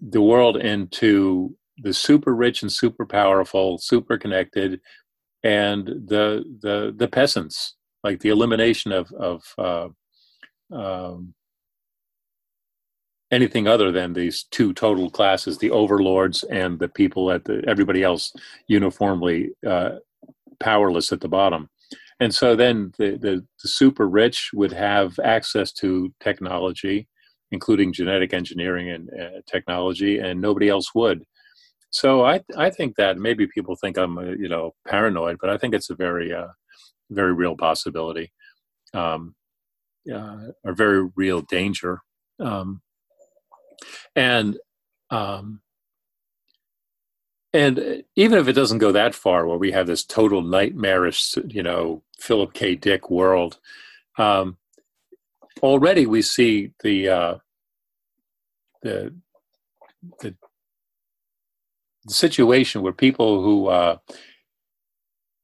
the 0.01 0.21
world 0.21 0.57
into 0.57 1.55
the 1.77 1.93
super 1.93 2.35
rich 2.35 2.61
and 2.61 2.71
super 2.71 3.05
powerful, 3.05 3.77
super 3.77 4.17
connected, 4.17 4.81
and 5.43 5.87
the 5.87 6.43
the 6.61 6.93
the 6.95 7.07
peasants 7.07 7.75
like 8.03 8.19
the 8.19 8.29
elimination 8.29 8.91
of 8.91 9.11
of 9.13 9.43
uh, 9.57 9.87
um, 10.75 11.33
anything 13.33 13.67
other 13.67 13.91
than 13.91 14.13
these 14.13 14.45
two 14.51 14.73
total 14.73 15.09
classes, 15.09 15.57
the 15.57 15.71
overlords 15.71 16.43
and 16.43 16.79
the 16.79 16.87
people 16.87 17.31
at 17.31 17.45
the 17.45 17.63
everybody 17.67 18.03
else 18.03 18.31
uniformly 18.67 19.51
uh, 19.67 19.93
powerless 20.59 21.11
at 21.11 21.21
the 21.21 21.27
bottom. 21.27 21.69
And 22.19 22.33
so 22.33 22.55
then 22.55 22.93
the, 22.97 23.17
the, 23.17 23.45
the 23.61 23.67
super 23.67 24.07
rich 24.07 24.51
would 24.53 24.71
have 24.71 25.19
access 25.23 25.71
to 25.73 26.13
technology, 26.21 27.07
including 27.51 27.91
genetic 27.91 28.33
engineering 28.33 28.89
and 28.89 29.09
uh, 29.09 29.41
technology, 29.51 30.19
and 30.19 30.39
nobody 30.39 30.69
else 30.69 30.93
would. 30.95 31.25
So 31.89 32.25
I 32.25 32.41
I 32.57 32.69
think 32.69 32.95
that 32.95 33.17
maybe 33.17 33.45
people 33.47 33.75
think 33.75 33.97
I'm 33.97 34.17
uh, 34.17 34.35
you 34.43 34.49
know 34.49 34.71
paranoid, 34.87 35.37
but 35.41 35.49
I 35.49 35.57
think 35.57 35.73
it's 35.73 35.89
a 35.89 35.95
very 35.95 36.33
uh, 36.33 36.47
very 37.11 37.33
real 37.33 37.55
possibility, 37.55 38.31
um, 38.93 39.35
uh, 40.11 40.47
a 40.65 40.73
very 40.73 41.09
real 41.15 41.41
danger. 41.41 41.99
Um, 42.39 42.81
and 44.15 44.57
um, 45.09 45.61
and 47.53 48.03
even 48.15 48.39
if 48.39 48.47
it 48.47 48.53
doesn't 48.53 48.79
go 48.79 48.91
that 48.91 49.13
far, 49.13 49.45
where 49.45 49.59
we 49.59 49.71
have 49.71 49.85
this 49.85 50.03
total 50.03 50.41
nightmarish, 50.41 51.35
you 51.47 51.61
know, 51.61 52.01
Philip 52.19 52.53
K. 52.53 52.75
Dick 52.75 53.11
world, 53.11 53.59
um, 54.17 54.57
already 55.61 56.07
we 56.07 56.21
see 56.23 56.71
the 56.81 57.09
uh, 57.09 57.35
the 58.81 59.13
the 60.19 60.35
situation 62.07 62.81
where 62.81 62.93
people 62.93 63.41
who 63.43 63.67
uh, 63.67 63.97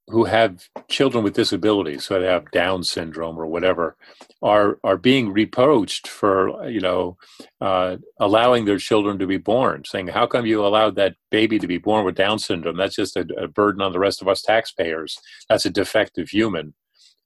who 0.10 0.26
have 0.26 0.68
children 0.90 1.24
with 1.24 1.36
disabilities, 1.36 2.06
so 2.06 2.20
they 2.20 2.26
have 2.28 2.52
Down 2.52 2.84
syndrome 2.84 3.38
or 3.38 3.48
whatever, 3.48 3.96
are 4.42 4.80
are 4.84 4.98
being 4.98 5.32
reproached 5.32 6.08
for 6.08 6.68
you 6.68 6.82
know 6.82 7.18
uh, 7.62 7.98
allowing 8.20 8.66
their 8.66 8.78
children 8.78 9.20
to 9.20 9.28
be 9.28 9.38
born, 9.38 9.84
saying 9.86 10.08
how 10.08 10.28
come 10.28 10.46
you 10.46 10.66
allowed 10.66 10.96
that 10.96 11.16
baby 11.32 11.60
to 11.60 11.68
be 11.68 11.78
born 11.78 12.06
with 12.06 12.16
Down 12.16 12.40
syndrome? 12.40 12.78
That's 12.78 12.96
just 12.96 13.16
a, 13.18 13.28
a 13.38 13.48
burden 13.48 13.82
on 13.82 13.94
the 13.94 14.00
rest 14.00 14.22
of 14.22 14.28
us 14.28 14.42
taxpayers. 14.42 15.18
That's 15.50 15.66
a 15.66 15.70
defective 15.70 16.30
human. 16.30 16.74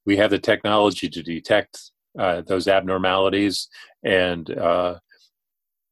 We 0.06 0.18
have 0.18 0.32
the 0.32 0.40
technology 0.40 1.10
to 1.10 1.24
detect 1.24 1.92
uh, 2.20 2.42
those 2.42 2.68
abnormalities 2.68 3.70
and 4.04 4.50
uh, 4.52 5.00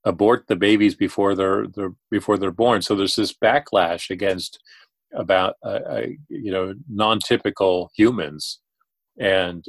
abort 0.03 0.47
the 0.47 0.55
babies 0.55 0.95
before 0.95 1.35
they're, 1.35 1.67
they're 1.67 1.93
before 2.09 2.37
they're 2.37 2.51
born. 2.51 2.81
So 2.81 2.95
there's 2.95 3.15
this 3.15 3.33
backlash 3.33 4.09
against 4.09 4.59
about 5.15 5.55
uh, 5.63 6.01
you 6.29 6.51
know 6.51 6.73
non-typical 6.89 7.89
humans. 7.95 8.59
And 9.19 9.65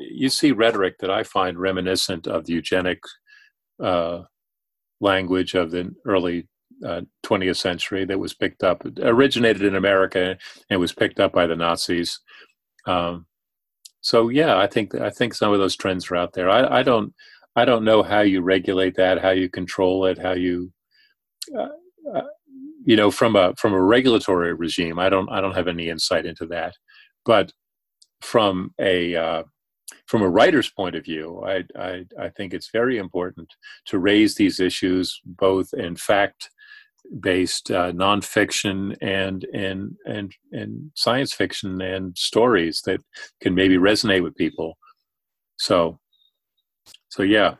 you 0.00 0.28
see 0.28 0.52
rhetoric 0.52 0.98
that 0.98 1.10
i 1.10 1.22
find 1.22 1.58
reminiscent 1.58 2.26
of 2.26 2.46
the 2.46 2.52
eugenic 2.54 3.00
uh, 3.82 4.22
language 5.00 5.54
of 5.54 5.70
the 5.70 5.94
early 6.06 6.46
uh, 6.86 7.02
20th 7.24 7.56
century 7.56 8.04
that 8.04 8.18
was 8.18 8.34
picked 8.34 8.62
up 8.62 8.82
originated 9.02 9.62
in 9.62 9.76
america 9.76 10.36
and 10.68 10.80
was 10.80 10.92
picked 10.92 11.20
up 11.20 11.32
by 11.32 11.46
the 11.46 11.56
nazis. 11.56 12.20
Um, 12.86 13.26
so 14.00 14.28
yeah 14.28 14.56
i 14.56 14.66
think 14.66 14.94
i 14.94 15.10
think 15.10 15.34
some 15.34 15.52
of 15.52 15.58
those 15.58 15.76
trends 15.76 16.10
are 16.10 16.16
out 16.16 16.32
there. 16.32 16.48
I, 16.48 16.80
I 16.80 16.82
don't 16.82 17.12
i 17.56 17.64
don't 17.64 17.84
know 17.84 18.02
how 18.02 18.20
you 18.20 18.40
regulate 18.40 18.96
that 18.96 19.20
how 19.20 19.30
you 19.30 19.48
control 19.48 20.06
it 20.06 20.18
how 20.18 20.32
you 20.32 20.72
uh, 21.56 21.68
uh 22.14 22.22
you 22.84 22.96
know 22.96 23.10
from 23.10 23.36
a 23.36 23.54
from 23.56 23.72
a 23.72 23.82
regulatory 23.82 24.54
regime 24.54 24.98
i 24.98 25.08
don't 25.08 25.28
i 25.30 25.40
don't 25.40 25.56
have 25.56 25.68
any 25.68 25.88
insight 25.88 26.26
into 26.26 26.46
that. 26.46 26.74
But 27.24 27.52
from 28.22 28.74
a 28.80 29.14
uh, 29.14 29.42
from 30.06 30.22
a 30.22 30.28
writer's 30.28 30.70
point 30.70 30.96
of 30.96 31.04
view 31.04 31.42
I, 31.44 31.64
I 31.78 32.04
i 32.18 32.28
think 32.28 32.54
it's 32.54 32.70
very 32.72 32.98
important 32.98 33.48
to 33.86 33.98
raise 33.98 34.34
these 34.34 34.60
issues 34.60 35.20
both 35.24 35.72
in 35.74 35.96
fact 35.96 36.50
based 37.18 37.70
uh, 37.70 37.92
nonfiction 37.92 38.96
and 39.00 39.44
and 39.52 39.96
and 40.04 40.32
and 40.52 40.90
science 40.94 41.32
fiction 41.32 41.80
and 41.80 42.16
stories 42.16 42.82
that 42.86 43.00
can 43.40 43.54
maybe 43.54 43.76
resonate 43.76 44.22
with 44.22 44.36
people. 44.36 44.76
So 45.58 45.98
so 47.08 47.22
yeah 47.22 47.54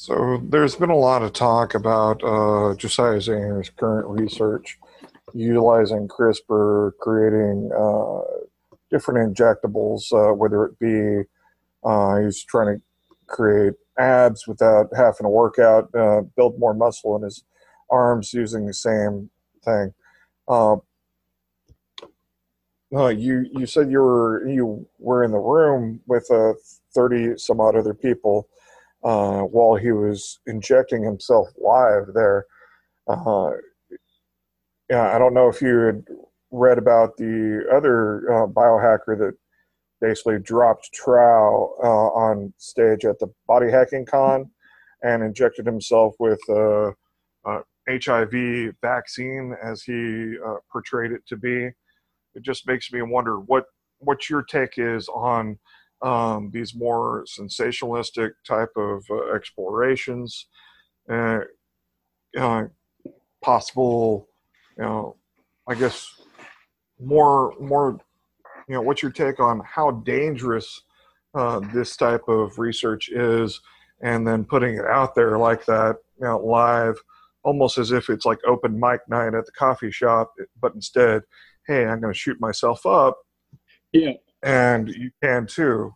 So 0.00 0.40
there's 0.42 0.76
been 0.76 0.88
a 0.88 0.96
lot 0.96 1.22
of 1.22 1.34
talk 1.34 1.74
about 1.74 2.24
uh, 2.24 2.74
Josiah 2.74 3.18
Zayner's 3.18 3.68
current 3.68 4.08
research 4.08 4.78
utilizing 5.34 6.08
CRISPR, 6.08 6.92
creating 6.98 7.70
uh, 7.78 8.22
different 8.90 9.36
injectables, 9.36 10.10
uh, 10.14 10.32
whether 10.32 10.64
it 10.64 10.78
be 10.78 11.28
uh, 11.84 12.16
he's 12.16 12.42
trying 12.42 12.78
to 12.78 12.82
create 13.26 13.74
abs 13.98 14.46
without 14.46 14.88
having 14.96 15.24
to 15.24 15.28
work 15.28 15.58
out, 15.58 15.94
uh, 15.94 16.22
build 16.34 16.58
more 16.58 16.72
muscle 16.72 17.14
in 17.16 17.22
his 17.22 17.44
arms 17.90 18.32
using 18.32 18.66
the 18.66 18.72
same 18.72 19.28
thing. 19.62 19.92
Uh, 20.48 20.76
you 22.90 23.46
you 23.52 23.66
said 23.66 23.90
you 23.90 23.98
were 23.98 24.48
you 24.48 24.88
were 24.98 25.22
in 25.22 25.30
the 25.30 25.38
room 25.38 26.00
with 26.06 26.26
uh, 26.30 26.54
thirty 26.94 27.36
some 27.36 27.60
odd 27.60 27.76
other 27.76 27.92
people 27.92 28.48
uh, 29.02 29.42
while 29.42 29.76
he 29.76 29.92
was 29.92 30.40
injecting 30.46 31.02
himself 31.02 31.48
live 31.56 32.08
there. 32.14 32.46
Uh, 33.08 33.52
yeah, 34.88 35.14
I 35.14 35.18
don't 35.18 35.34
know 35.34 35.48
if 35.48 35.62
you 35.62 35.78
had 35.78 36.04
read 36.50 36.78
about 36.78 37.16
the 37.16 37.64
other 37.72 38.30
uh, 38.32 38.46
biohacker 38.46 39.18
that 39.18 39.34
basically 40.00 40.38
dropped 40.38 40.92
trow 40.92 41.74
uh, 41.82 42.18
on 42.18 42.52
stage 42.56 43.04
at 43.04 43.18
the 43.18 43.28
body 43.46 43.70
hacking 43.70 44.06
con 44.06 44.50
and 45.02 45.22
injected 45.22 45.66
himself 45.66 46.14
with 46.18 46.40
a, 46.48 46.92
HIV 47.88 48.74
vaccine 48.82 49.56
as 49.62 49.82
he 49.82 50.36
uh, 50.46 50.56
portrayed 50.70 51.12
it 51.12 51.26
to 51.26 51.36
be. 51.36 51.70
It 52.34 52.42
just 52.42 52.66
makes 52.66 52.92
me 52.92 53.02
wonder 53.02 53.40
what 53.40 53.64
what 53.98 54.30
your 54.30 54.42
take 54.42 54.78
is 54.78 55.08
on 55.08 55.58
um, 56.02 56.50
these 56.52 56.74
more 56.74 57.24
sensationalistic 57.26 58.30
type 58.46 58.70
of 58.76 59.04
uh, 59.10 59.32
explorations, 59.34 60.46
uh, 61.10 61.40
uh, 62.38 62.64
possible, 63.42 64.28
you 64.76 64.84
know, 64.84 65.16
I 65.68 65.74
guess 65.74 66.08
more 66.98 67.54
more, 67.60 67.98
you 68.68 68.74
know, 68.74 68.82
what's 68.82 69.02
your 69.02 69.12
take 69.12 69.40
on 69.40 69.60
how 69.64 69.90
dangerous 69.90 70.82
uh, 71.34 71.60
this 71.72 71.96
type 71.96 72.28
of 72.28 72.58
research 72.58 73.08
is, 73.10 73.60
and 74.02 74.26
then 74.26 74.44
putting 74.44 74.76
it 74.76 74.86
out 74.86 75.14
there 75.14 75.38
like 75.38 75.64
that, 75.66 75.96
you 76.18 76.26
know, 76.26 76.38
live, 76.38 76.96
almost 77.44 77.78
as 77.78 77.92
if 77.92 78.08
it's 78.08 78.24
like 78.24 78.38
open 78.46 78.78
mic 78.78 79.00
night 79.08 79.34
at 79.34 79.46
the 79.46 79.52
coffee 79.52 79.90
shop, 79.90 80.32
but 80.60 80.74
instead, 80.74 81.22
hey, 81.66 81.84
I'm 81.84 82.00
going 82.00 82.12
to 82.12 82.18
shoot 82.18 82.40
myself 82.40 82.86
up. 82.86 83.18
Yeah 83.92 84.12
and 84.42 84.88
you 84.88 85.10
can 85.22 85.46
too, 85.46 85.94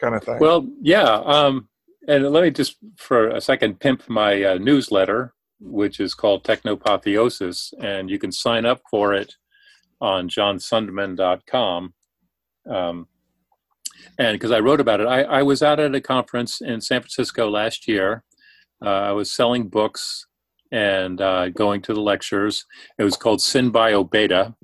kind 0.00 0.14
of 0.14 0.24
thing. 0.24 0.38
Well, 0.38 0.68
yeah. 0.80 1.22
Um, 1.24 1.68
and 2.08 2.28
let 2.30 2.42
me 2.42 2.50
just 2.50 2.76
for 2.96 3.28
a 3.28 3.40
second 3.40 3.80
pimp 3.80 4.08
my 4.08 4.42
uh, 4.42 4.58
newsletter, 4.58 5.34
which 5.60 6.00
is 6.00 6.14
called 6.14 6.44
Technopotheosis, 6.44 7.72
and 7.80 8.08
you 8.10 8.18
can 8.18 8.32
sign 8.32 8.64
up 8.64 8.80
for 8.90 9.14
it 9.14 9.34
on 10.00 10.28
johnsundman.com. 10.28 11.94
Um, 12.70 13.08
and 14.18 14.34
because 14.34 14.50
I 14.50 14.60
wrote 14.60 14.80
about 14.80 15.00
it, 15.00 15.06
I, 15.06 15.22
I, 15.22 15.42
was 15.42 15.62
out 15.62 15.80
at 15.80 15.94
a 15.94 16.00
conference 16.00 16.60
in 16.60 16.80
San 16.80 17.00
Francisco 17.00 17.48
last 17.48 17.88
year. 17.88 18.24
Uh, 18.84 18.88
I 18.88 19.12
was 19.12 19.32
selling 19.32 19.68
books 19.68 20.26
and 20.72 21.20
uh, 21.20 21.48
going 21.50 21.80
to 21.82 21.94
the 21.94 22.00
lectures. 22.00 22.64
It 22.98 23.04
was 23.04 23.16
called 23.16 23.38
SynBio 23.38 24.10
Beta, 24.10 24.54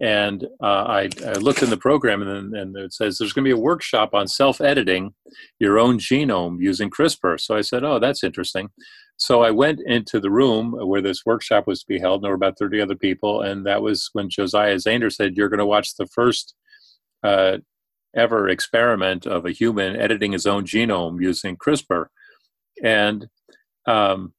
and 0.00 0.44
uh, 0.62 0.84
I, 0.84 1.08
I, 1.26 1.32
looked 1.32 1.62
in 1.62 1.70
the 1.70 1.76
program, 1.76 2.22
and, 2.22 2.54
and 2.54 2.76
it 2.76 2.92
says 2.92 3.18
there's 3.18 3.32
going 3.32 3.44
to 3.44 3.48
be 3.48 3.58
a 3.58 3.62
workshop 3.62 4.14
on 4.14 4.28
self-editing 4.28 5.12
your 5.58 5.78
own 5.78 5.98
genome 5.98 6.58
using 6.60 6.88
CRISPR. 6.88 7.40
So 7.40 7.56
I 7.56 7.62
said, 7.62 7.82
"Oh, 7.82 7.98
that's 7.98 8.22
interesting." 8.22 8.70
So 9.16 9.42
I 9.42 9.50
went 9.50 9.80
into 9.84 10.20
the 10.20 10.30
room 10.30 10.72
where 10.72 11.02
this 11.02 11.26
workshop 11.26 11.66
was 11.66 11.80
to 11.80 11.86
be 11.88 11.98
held. 11.98 12.18
And 12.18 12.24
there 12.24 12.30
were 12.30 12.36
about 12.36 12.58
30 12.58 12.80
other 12.80 12.94
people, 12.94 13.42
and 13.42 13.66
that 13.66 13.82
was 13.82 14.10
when 14.12 14.30
Josiah 14.30 14.76
Zayner 14.76 15.12
said, 15.12 15.36
"You're 15.36 15.48
going 15.48 15.58
to 15.58 15.66
watch 15.66 15.96
the 15.96 16.06
first 16.06 16.54
uh, 17.24 17.58
ever 18.14 18.48
experiment 18.48 19.26
of 19.26 19.44
a 19.44 19.50
human 19.50 19.96
editing 19.96 20.32
his 20.32 20.46
own 20.46 20.64
genome 20.64 21.20
using 21.20 21.56
CRISPR," 21.56 22.06
and 22.84 23.26
um, 23.86 24.32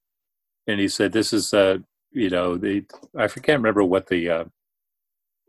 and 0.68 0.80
he 0.80 0.88
said, 0.88 1.12
"This 1.12 1.34
is 1.34 1.53
uh, 1.53 1.80
you 2.12 2.30
know 2.30 2.57
the 2.57 2.86
I 3.18 3.28
can't 3.28 3.60
remember 3.60 3.84
what 3.84 4.07
the 4.07 4.30
uh, 4.30 4.45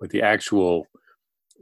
with 0.01 0.11
the 0.11 0.22
actual 0.22 0.86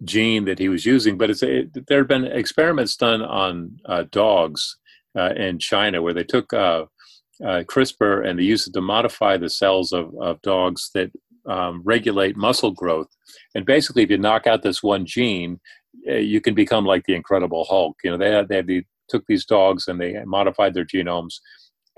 gene 0.04 0.44
that 0.44 0.58
he 0.58 0.68
was 0.68 0.86
using. 0.86 1.18
But 1.18 1.30
it, 1.42 1.86
there 1.86 1.98
have 1.98 2.08
been 2.08 2.24
experiments 2.24 2.96
done 2.96 3.22
on 3.22 3.78
uh, 3.84 4.04
dogs 4.10 4.76
uh, 5.16 5.34
in 5.36 5.58
China 5.58 6.02
where 6.02 6.14
they 6.14 6.24
took 6.24 6.52
uh, 6.52 6.84
uh 7.44 7.62
CRISPR 7.62 8.26
and 8.26 8.38
they 8.38 8.42
used 8.42 8.68
it 8.68 8.72
to 8.74 8.80
modify 8.80 9.36
the 9.36 9.50
cells 9.50 9.92
of, 9.92 10.12
of 10.20 10.42
dogs 10.42 10.90
that 10.94 11.10
um, 11.46 11.82
regulate 11.84 12.36
muscle 12.36 12.72
growth. 12.72 13.08
And 13.54 13.64
basically, 13.64 14.02
if 14.02 14.10
you 14.10 14.18
knock 14.18 14.46
out 14.46 14.62
this 14.62 14.82
one 14.82 15.06
gene, 15.06 15.60
uh, 16.08 16.14
you 16.14 16.40
can 16.40 16.54
become 16.54 16.84
like 16.84 17.04
the 17.04 17.14
Incredible 17.14 17.64
Hulk. 17.64 17.96
You 18.04 18.16
know, 18.16 18.44
they 18.46 18.62
they 18.62 18.84
took 19.08 19.24
these 19.26 19.44
dogs 19.44 19.88
and 19.88 20.00
they 20.00 20.22
modified 20.24 20.74
their 20.74 20.84
genomes, 20.84 21.34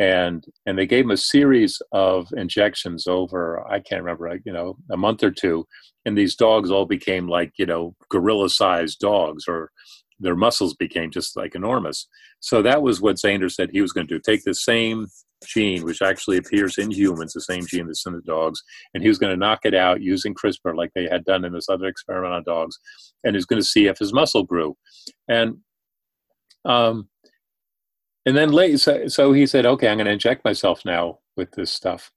and 0.01 0.47
and 0.65 0.79
they 0.79 0.87
gave 0.87 1.05
him 1.05 1.11
a 1.11 1.17
series 1.17 1.81
of 1.93 2.27
injections 2.37 3.07
over 3.07 3.65
I 3.71 3.81
can't 3.81 4.03
remember, 4.03 4.37
you 4.45 4.53
know, 4.53 4.77
a 4.91 4.97
month 4.97 5.23
or 5.23 5.31
two, 5.31 5.67
and 6.07 6.17
these 6.17 6.35
dogs 6.35 6.71
all 6.71 6.87
became 6.87 7.29
like 7.29 7.53
you 7.59 7.67
know 7.67 7.95
gorilla-sized 8.09 8.99
dogs, 8.99 9.45
or 9.47 9.71
their 10.19 10.35
muscles 10.35 10.75
became 10.75 11.11
just 11.11 11.37
like 11.37 11.55
enormous. 11.55 12.09
So 12.41 12.63
that 12.63 12.83
was 12.83 13.03
what 13.03 13.17
Zayner 13.17 13.53
said 13.53 13.71
he 13.71 13.83
was 13.83 13.93
going 13.93 14.07
to 14.09 14.15
do: 14.15 14.21
take 14.21 14.43
the 14.43 14.55
same 14.55 15.07
gene, 15.47 15.85
which 15.85 16.01
actually 16.01 16.39
appears 16.39 16.79
in 16.79 16.91
humans, 16.91 17.35
the 17.35 17.43
same 17.43 17.67
gene 17.67 17.87
that's 17.87 18.07
in 18.07 18.15
the 18.15 18.23
dogs, 18.23 18.63
and 18.95 19.03
he 19.03 19.09
was 19.09 19.19
going 19.19 19.33
to 19.33 19.39
knock 19.39 19.61
it 19.65 19.75
out 19.75 20.01
using 20.01 20.35
CRISPR, 20.35 20.75
like 20.75 20.93
they 20.95 21.09
had 21.09 21.25
done 21.27 21.45
in 21.45 21.53
this 21.53 21.69
other 21.69 21.87
experiment 21.87 22.33
on 22.33 22.43
dogs, 22.45 22.79
and 23.25 23.35
he 23.35 23.37
was 23.37 23.47
going 23.47 23.61
to 23.61 23.69
see 23.69 23.87
if 23.87 23.99
his 23.99 24.15
muscle 24.15 24.45
grew. 24.45 24.75
And 25.29 25.59
um, 26.65 27.10
and 28.27 28.37
then 28.37 28.53
late, 28.53 28.81
so, 28.81 29.09
so 29.09 29.33
he 29.33 29.47
said, 29.47 29.66
"Okay, 29.66 29.89
I'm 29.89 29.97
going 29.97 30.07
to 30.07 30.12
inject 30.12 30.45
myself 30.45 30.85
now 30.85 31.18
with 31.37 31.53
this 31.53 31.73
stuff." 31.73 32.11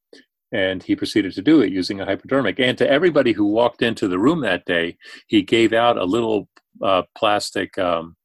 And 0.51 0.83
he 0.83 0.95
proceeded 0.95 1.33
to 1.33 1.41
do 1.41 1.61
it 1.61 1.71
using 1.71 1.99
a 1.99 2.05
hypodermic. 2.05 2.59
And 2.59 2.77
to 2.77 2.89
everybody 2.89 3.31
who 3.31 3.45
walked 3.45 3.81
into 3.81 4.07
the 4.07 4.19
room 4.19 4.41
that 4.41 4.65
day, 4.65 4.97
he 5.27 5.41
gave 5.41 5.73
out 5.73 5.97
a 5.97 6.03
little 6.03 6.47
uh, 6.83 7.03
plastic 7.17 7.75
um, 7.79 8.15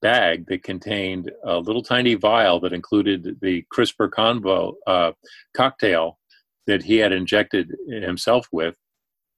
bag 0.00 0.46
that 0.46 0.62
contained 0.62 1.30
a 1.44 1.58
little 1.58 1.82
tiny 1.82 2.14
vial 2.14 2.60
that 2.60 2.72
included 2.72 3.36
the 3.40 3.64
CRISPR 3.74 4.10
convo 4.10 4.74
uh, 4.86 5.12
cocktail 5.56 6.18
that 6.66 6.82
he 6.82 6.96
had 6.98 7.12
injected 7.12 7.72
himself 7.88 8.46
with. 8.52 8.76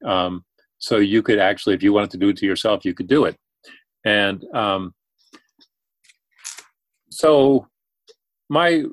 Um, 0.04 0.44
so 0.78 0.98
you 0.98 1.22
could 1.22 1.38
actually, 1.38 1.74
if 1.74 1.82
you 1.82 1.92
wanted 1.92 2.10
to 2.10 2.18
do 2.18 2.28
it 2.28 2.36
to 2.38 2.46
yourself, 2.46 2.84
you 2.84 2.92
could 2.94 3.06
do 3.06 3.24
it. 3.24 3.36
And 4.04 4.44
um, 4.54 4.94
so 7.10 7.68
my 8.48 8.84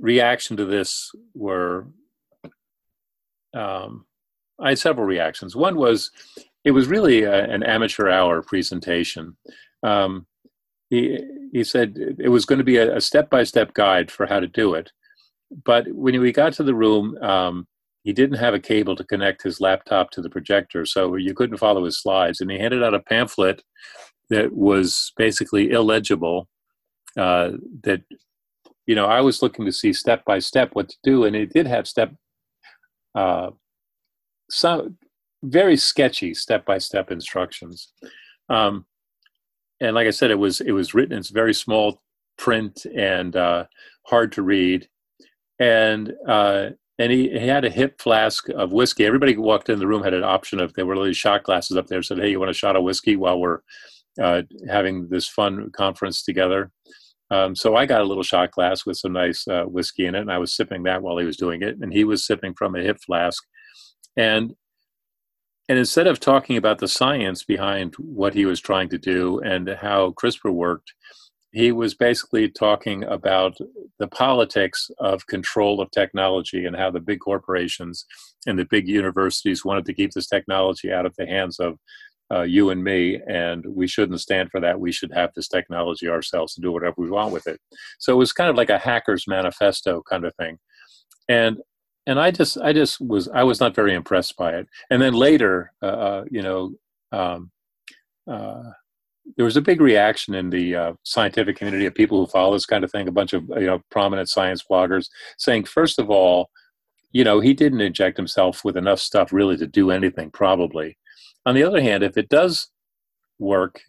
reaction 0.00 0.56
to 0.56 0.64
this 0.64 1.10
were 1.34 1.86
um, 3.54 4.06
I 4.60 4.70
had 4.70 4.78
several 4.78 5.06
reactions. 5.06 5.56
One 5.56 5.76
was 5.76 6.10
it 6.64 6.70
was 6.70 6.86
really 6.86 7.24
a, 7.24 7.44
an 7.44 7.62
amateur 7.62 8.08
hour 8.08 8.42
presentation. 8.42 9.36
Um, 9.82 10.26
he 10.90 11.18
he 11.52 11.64
said 11.64 11.96
it 12.18 12.28
was 12.28 12.44
going 12.44 12.58
to 12.58 12.64
be 12.64 12.76
a 12.76 13.00
step 13.00 13.30
by 13.30 13.44
step 13.44 13.74
guide 13.74 14.10
for 14.10 14.26
how 14.26 14.40
to 14.40 14.46
do 14.46 14.74
it. 14.74 14.90
But 15.64 15.86
when 15.92 16.18
we 16.20 16.32
got 16.32 16.54
to 16.54 16.62
the 16.62 16.74
room, 16.74 17.16
um, 17.22 17.66
he 18.04 18.12
didn't 18.12 18.38
have 18.38 18.54
a 18.54 18.60
cable 18.60 18.96
to 18.96 19.04
connect 19.04 19.42
his 19.42 19.60
laptop 19.60 20.10
to 20.12 20.22
the 20.22 20.30
projector, 20.30 20.86
so 20.86 21.14
you 21.16 21.34
couldn't 21.34 21.58
follow 21.58 21.84
his 21.84 22.00
slides. 22.00 22.40
And 22.40 22.50
he 22.50 22.58
handed 22.58 22.82
out 22.82 22.94
a 22.94 23.00
pamphlet 23.00 23.62
that 24.30 24.54
was 24.54 25.12
basically 25.16 25.70
illegible. 25.70 26.48
Uh, 27.18 27.52
that 27.82 28.00
you 28.86 28.94
know, 28.94 29.06
I 29.06 29.20
was 29.20 29.42
looking 29.42 29.64
to 29.64 29.72
see 29.72 29.92
step 29.92 30.24
by 30.24 30.38
step 30.38 30.70
what 30.72 30.88
to 30.88 30.96
do, 31.02 31.24
and 31.24 31.36
it 31.36 31.52
did 31.52 31.66
have 31.66 31.86
step, 31.86 32.14
uh, 33.14 33.50
some 34.50 34.96
very 35.42 35.76
sketchy 35.76 36.34
step 36.34 36.64
by 36.64 36.78
step 36.78 37.10
instructions. 37.10 37.92
Um, 38.48 38.86
and 39.80 39.94
like 39.94 40.06
I 40.06 40.10
said, 40.10 40.30
it 40.30 40.38
was 40.38 40.60
it 40.60 40.72
was 40.72 40.94
written 40.94 41.16
in 41.16 41.22
very 41.32 41.54
small 41.54 42.00
print 42.38 42.86
and 42.96 43.34
uh, 43.36 43.64
hard 44.06 44.32
to 44.32 44.42
read. 44.42 44.88
And 45.58 46.12
uh, 46.26 46.70
and 46.98 47.10
he, 47.10 47.30
he 47.30 47.46
had 47.46 47.64
a 47.64 47.70
hip 47.70 48.00
flask 48.00 48.48
of 48.50 48.72
whiskey. 48.72 49.04
Everybody 49.04 49.32
who 49.32 49.42
walked 49.42 49.68
in 49.68 49.78
the 49.78 49.86
room 49.86 50.02
had 50.02 50.14
an 50.14 50.24
option 50.24 50.60
of 50.60 50.72
there 50.74 50.86
were 50.86 50.96
little 50.96 51.12
shot 51.12 51.42
glasses 51.42 51.76
up 51.76 51.86
there. 51.86 52.02
Said, 52.02 52.18
"Hey, 52.18 52.30
you 52.30 52.38
want 52.38 52.50
a 52.50 52.54
shot 52.54 52.76
of 52.76 52.84
whiskey 52.84 53.16
while 53.16 53.40
we're 53.40 53.60
uh, 54.20 54.42
having 54.68 55.08
this 55.08 55.26
fun 55.26 55.70
conference 55.72 56.22
together?" 56.22 56.70
Um, 57.32 57.56
so 57.56 57.76
I 57.76 57.86
got 57.86 58.02
a 58.02 58.04
little 58.04 58.22
shot 58.22 58.50
glass 58.50 58.84
with 58.84 58.98
some 58.98 59.14
nice 59.14 59.48
uh, 59.48 59.64
whiskey 59.64 60.04
in 60.04 60.14
it, 60.14 60.20
and 60.20 60.30
I 60.30 60.36
was 60.36 60.54
sipping 60.54 60.82
that 60.82 61.02
while 61.02 61.16
he 61.16 61.24
was 61.24 61.38
doing 61.38 61.62
it, 61.62 61.78
and 61.80 61.90
he 61.90 62.04
was 62.04 62.26
sipping 62.26 62.52
from 62.52 62.74
a 62.76 62.82
hip 62.82 62.98
flask. 63.04 63.42
And 64.16 64.54
and 65.68 65.78
instead 65.78 66.06
of 66.06 66.20
talking 66.20 66.58
about 66.58 66.78
the 66.78 66.88
science 66.88 67.44
behind 67.44 67.94
what 67.96 68.34
he 68.34 68.44
was 68.44 68.60
trying 68.60 68.90
to 68.90 68.98
do 68.98 69.38
and 69.40 69.66
how 69.80 70.10
CRISPR 70.20 70.52
worked, 70.52 70.92
he 71.52 71.72
was 71.72 71.94
basically 71.94 72.50
talking 72.50 73.04
about 73.04 73.56
the 73.98 74.08
politics 74.08 74.90
of 74.98 75.26
control 75.28 75.80
of 75.80 75.90
technology 75.90 76.66
and 76.66 76.76
how 76.76 76.90
the 76.90 77.00
big 77.00 77.20
corporations 77.20 78.04
and 78.46 78.58
the 78.58 78.66
big 78.66 78.88
universities 78.88 79.64
wanted 79.64 79.86
to 79.86 79.94
keep 79.94 80.10
this 80.10 80.26
technology 80.26 80.92
out 80.92 81.06
of 81.06 81.14
the 81.16 81.26
hands 81.26 81.58
of 81.58 81.78
uh, 82.32 82.42
you 82.42 82.70
and 82.70 82.82
me, 82.82 83.20
and 83.28 83.64
we 83.66 83.86
shouldn't 83.86 84.20
stand 84.20 84.50
for 84.50 84.60
that. 84.60 84.80
We 84.80 84.92
should 84.92 85.12
have 85.12 85.30
this 85.34 85.48
technology 85.48 86.08
ourselves 86.08 86.56
and 86.56 86.64
do 86.64 86.72
whatever 86.72 86.94
we 86.98 87.10
want 87.10 87.32
with 87.32 87.46
it. 87.46 87.60
So 87.98 88.12
it 88.12 88.16
was 88.16 88.32
kind 88.32 88.48
of 88.48 88.56
like 88.56 88.70
a 88.70 88.78
hacker's 88.78 89.26
manifesto 89.28 90.02
kind 90.08 90.24
of 90.24 90.34
thing. 90.36 90.58
And 91.28 91.58
and 92.06 92.18
I 92.18 92.30
just 92.30 92.58
I 92.58 92.72
just 92.72 93.00
was 93.00 93.28
I 93.28 93.44
was 93.44 93.60
not 93.60 93.74
very 93.74 93.94
impressed 93.94 94.36
by 94.36 94.52
it. 94.52 94.66
And 94.90 95.00
then 95.00 95.14
later, 95.14 95.72
uh, 95.82 95.86
uh, 95.86 96.24
you 96.30 96.42
know, 96.42 96.72
um, 97.12 97.50
uh, 98.30 98.70
there 99.36 99.44
was 99.44 99.56
a 99.56 99.62
big 99.62 99.80
reaction 99.80 100.34
in 100.34 100.50
the 100.50 100.74
uh, 100.74 100.92
scientific 101.04 101.56
community 101.56 101.86
of 101.86 101.94
people 101.94 102.18
who 102.18 102.30
follow 102.30 102.54
this 102.54 102.66
kind 102.66 102.82
of 102.82 102.90
thing. 102.90 103.08
A 103.08 103.12
bunch 103.12 103.32
of 103.34 103.44
you 103.50 103.66
know 103.66 103.80
prominent 103.90 104.28
science 104.28 104.64
bloggers 104.68 105.08
saying, 105.38 105.64
first 105.64 105.98
of 105.98 106.10
all, 106.10 106.50
you 107.12 107.24
know, 107.24 107.40
he 107.40 107.54
didn't 107.54 107.82
inject 107.82 108.16
himself 108.16 108.64
with 108.64 108.76
enough 108.76 108.98
stuff 108.98 109.32
really 109.32 109.56
to 109.58 109.66
do 109.66 109.90
anything. 109.90 110.30
Probably. 110.30 110.96
On 111.44 111.54
the 111.54 111.64
other 111.64 111.80
hand, 111.80 112.02
if 112.02 112.16
it 112.16 112.28
does 112.28 112.70
work, 113.38 113.80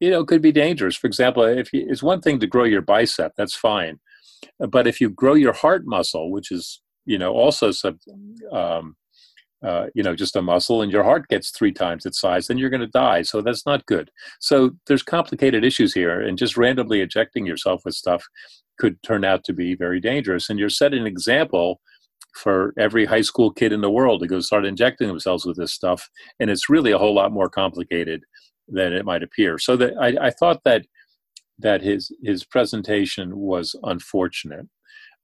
you 0.00 0.10
know, 0.10 0.20
it 0.20 0.26
could 0.26 0.42
be 0.42 0.52
dangerous. 0.52 0.96
For 0.96 1.06
example, 1.06 1.44
if 1.44 1.72
you, 1.72 1.86
it's 1.88 2.02
one 2.02 2.20
thing 2.20 2.40
to 2.40 2.46
grow 2.46 2.64
your 2.64 2.82
bicep, 2.82 3.32
that's 3.36 3.54
fine. 3.54 4.00
But 4.58 4.86
if 4.86 5.00
you 5.00 5.10
grow 5.10 5.34
your 5.34 5.52
heart 5.52 5.86
muscle, 5.86 6.30
which 6.30 6.50
is 6.50 6.80
you 7.06 7.18
know 7.18 7.32
also 7.32 7.70
some 7.70 7.98
um, 8.52 8.96
uh, 9.64 9.86
you 9.94 10.02
know 10.02 10.14
just 10.14 10.36
a 10.36 10.42
muscle 10.42 10.82
and 10.82 10.92
your 10.92 11.04
heart 11.04 11.28
gets 11.28 11.50
three 11.50 11.72
times 11.72 12.04
its 12.04 12.20
size 12.20 12.46
then 12.46 12.58
you're 12.58 12.70
going 12.70 12.80
to 12.80 12.86
die 12.86 13.22
so 13.22 13.40
that's 13.40 13.64
not 13.64 13.86
good 13.86 14.10
so 14.40 14.70
there's 14.86 15.02
complicated 15.02 15.64
issues 15.64 15.94
here 15.94 16.20
and 16.20 16.38
just 16.38 16.56
randomly 16.56 17.00
injecting 17.00 17.46
yourself 17.46 17.82
with 17.84 17.94
stuff 17.94 18.26
could 18.78 19.02
turn 19.02 19.24
out 19.24 19.44
to 19.44 19.52
be 19.52 19.74
very 19.74 20.00
dangerous 20.00 20.50
and 20.50 20.58
you're 20.58 20.68
setting 20.68 21.00
an 21.00 21.06
example 21.06 21.80
for 22.34 22.74
every 22.78 23.04
high 23.04 23.20
school 23.20 23.52
kid 23.52 23.72
in 23.72 23.80
the 23.80 23.90
world 23.90 24.20
to 24.20 24.26
go 24.26 24.40
start 24.40 24.64
injecting 24.64 25.08
themselves 25.08 25.44
with 25.44 25.56
this 25.56 25.72
stuff 25.72 26.08
and 26.40 26.50
it's 26.50 26.68
really 26.68 26.92
a 26.92 26.98
whole 26.98 27.14
lot 27.14 27.32
more 27.32 27.48
complicated 27.48 28.22
than 28.68 28.92
it 28.92 29.04
might 29.04 29.22
appear 29.22 29.58
so 29.58 29.76
that 29.76 29.92
I, 30.00 30.26
I 30.26 30.30
thought 30.30 30.60
that 30.64 30.86
that 31.58 31.82
his 31.82 32.10
his 32.22 32.44
presentation 32.44 33.36
was 33.36 33.76
unfortunate 33.84 34.66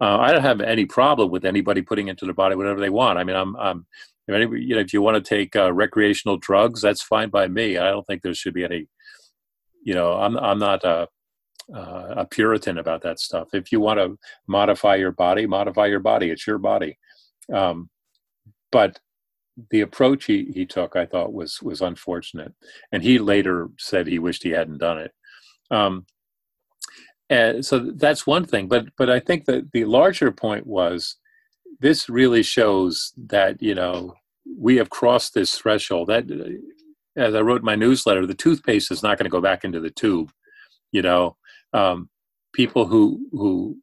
uh, 0.00 0.16
I 0.18 0.32
don't 0.32 0.42
have 0.42 0.60
any 0.60 0.86
problem 0.86 1.30
with 1.30 1.44
anybody 1.44 1.82
putting 1.82 2.08
into 2.08 2.24
their 2.24 2.34
body 2.34 2.56
whatever 2.56 2.80
they 2.80 2.88
want. 2.88 3.18
I 3.18 3.24
mean, 3.24 3.36
I'm, 3.36 3.54
I'm 3.56 3.86
if, 4.26 4.34
anybody, 4.34 4.62
you 4.62 4.74
know, 4.74 4.80
if 4.80 4.92
you 4.92 5.02
want 5.02 5.22
to 5.22 5.28
take 5.28 5.54
uh, 5.54 5.72
recreational 5.72 6.38
drugs, 6.38 6.80
that's 6.80 7.02
fine 7.02 7.28
by 7.28 7.48
me. 7.48 7.76
I 7.76 7.90
don't 7.90 8.06
think 8.06 8.22
there 8.22 8.32
should 8.32 8.54
be 8.54 8.64
any, 8.64 8.88
you 9.82 9.94
know, 9.94 10.14
I'm, 10.14 10.38
I'm 10.38 10.58
not 10.58 10.84
a, 10.84 11.08
uh, 11.74 12.14
a 12.16 12.26
Puritan 12.26 12.78
about 12.78 13.02
that 13.02 13.20
stuff. 13.20 13.48
If 13.52 13.72
you 13.72 13.80
want 13.80 13.98
to 13.98 14.18
modify 14.46 14.96
your 14.96 15.12
body, 15.12 15.46
modify 15.46 15.86
your 15.86 16.00
body. 16.00 16.30
It's 16.30 16.46
your 16.46 16.58
body. 16.58 16.98
Um, 17.52 17.90
but 18.72 18.98
the 19.70 19.80
approach 19.80 20.24
he, 20.24 20.50
he 20.54 20.64
took, 20.64 20.96
I 20.96 21.06
thought, 21.06 21.32
was 21.32 21.60
was 21.62 21.82
unfortunate. 21.82 22.52
And 22.92 23.02
he 23.02 23.18
later 23.18 23.68
said 23.78 24.06
he 24.06 24.18
wished 24.18 24.42
he 24.42 24.50
hadn't 24.50 24.78
done 24.78 24.98
it. 24.98 25.12
Um, 25.70 26.06
and 27.28 27.64
so 27.64 27.78
that's 27.78 28.26
one 28.26 28.44
thing. 28.44 28.68
But 28.68 28.88
but 28.96 29.10
I 29.10 29.20
think 29.20 29.44
that 29.46 29.70
the 29.72 29.84
larger 29.84 30.32
point 30.32 30.66
was 30.66 31.16
this 31.80 32.08
really 32.08 32.42
shows 32.42 33.12
that 33.16 33.62
you 33.62 33.74
know 33.74 34.14
we 34.58 34.76
have 34.76 34.90
crossed 34.90 35.34
this 35.34 35.56
threshold. 35.56 36.08
That 36.08 36.24
as 37.16 37.34
I 37.34 37.40
wrote 37.40 37.62
my 37.62 37.76
newsletter, 37.76 38.26
the 38.26 38.34
toothpaste 38.34 38.90
is 38.90 39.02
not 39.02 39.18
going 39.18 39.24
to 39.24 39.30
go 39.30 39.40
back 39.40 39.64
into 39.64 39.80
the 39.80 39.90
tube. 39.90 40.32
You 40.92 41.02
know, 41.02 41.36
um, 41.72 42.08
people 42.52 42.86
who 42.86 43.26
who 43.32 43.78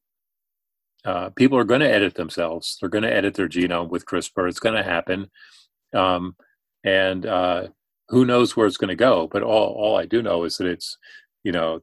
uh, 1.06 1.30
people 1.32 1.58
are 1.58 1.64
going 1.64 1.80
to 1.82 1.90
edit 1.90 2.16
themselves. 2.16 2.78
They're 2.80 2.90
going 2.90 3.04
to 3.04 3.14
edit 3.14 3.34
their 3.34 3.48
genome 3.48 3.90
with 3.90 4.06
CRISPR. 4.06 4.50
It's 4.50 4.60
going 4.60 4.76
to 4.76 4.84
happen, 4.84 5.30
um, 5.94 6.36
and 6.84 7.26
uh, 7.26 7.68
who 8.10 8.26
knows 8.26 8.56
where 8.56 8.68
it's 8.68 8.78
going 8.78 8.90
to 8.90 8.96
go? 8.96 9.28
But 9.28 9.44
all 9.44 9.74
all 9.74 9.98
I 9.98 10.06
do 10.06 10.22
know 10.22 10.44
is 10.44 10.58
that 10.58 10.68
it's 10.68 10.98
you 11.44 11.52
know 11.52 11.82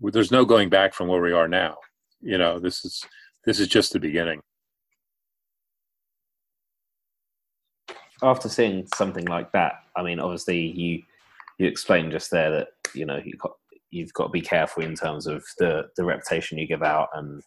there's 0.00 0.30
no 0.30 0.44
going 0.44 0.68
back 0.68 0.94
from 0.94 1.08
where 1.08 1.20
we 1.20 1.32
are 1.32 1.48
now. 1.48 1.76
You 2.20 2.38
know, 2.38 2.58
this 2.58 2.84
is 2.84 3.04
this 3.44 3.60
is 3.60 3.68
just 3.68 3.92
the 3.92 4.00
beginning. 4.00 4.40
After 8.22 8.48
seeing 8.48 8.86
something 8.94 9.26
like 9.26 9.52
that, 9.52 9.82
I 9.96 10.02
mean, 10.02 10.20
obviously 10.20 10.60
you 10.60 11.02
you 11.58 11.66
explained 11.66 12.12
just 12.12 12.30
there 12.30 12.50
that 12.50 12.68
you 12.94 13.06
know 13.06 13.20
you 13.22 13.34
got, 13.38 13.52
you've 13.94 14.12
got 14.12 14.24
to 14.24 14.30
be 14.30 14.40
careful 14.40 14.82
in 14.82 14.94
terms 14.94 15.26
of 15.26 15.44
the 15.58 15.84
the 15.96 16.04
reputation 16.04 16.58
you 16.58 16.66
give 16.66 16.82
out 16.82 17.08
and 17.14 17.42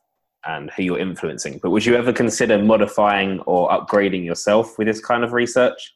and 0.45 0.71
who 0.71 0.83
you're 0.83 0.99
influencing. 0.99 1.59
But 1.61 1.71
would 1.71 1.85
you 1.85 1.95
ever 1.95 2.13
consider 2.13 2.57
modifying 2.57 3.41
or 3.41 3.69
upgrading 3.69 4.23
yourself 4.23 4.77
with 4.77 4.87
this 4.87 5.03
kind 5.03 5.23
of 5.23 5.33
research? 5.33 5.93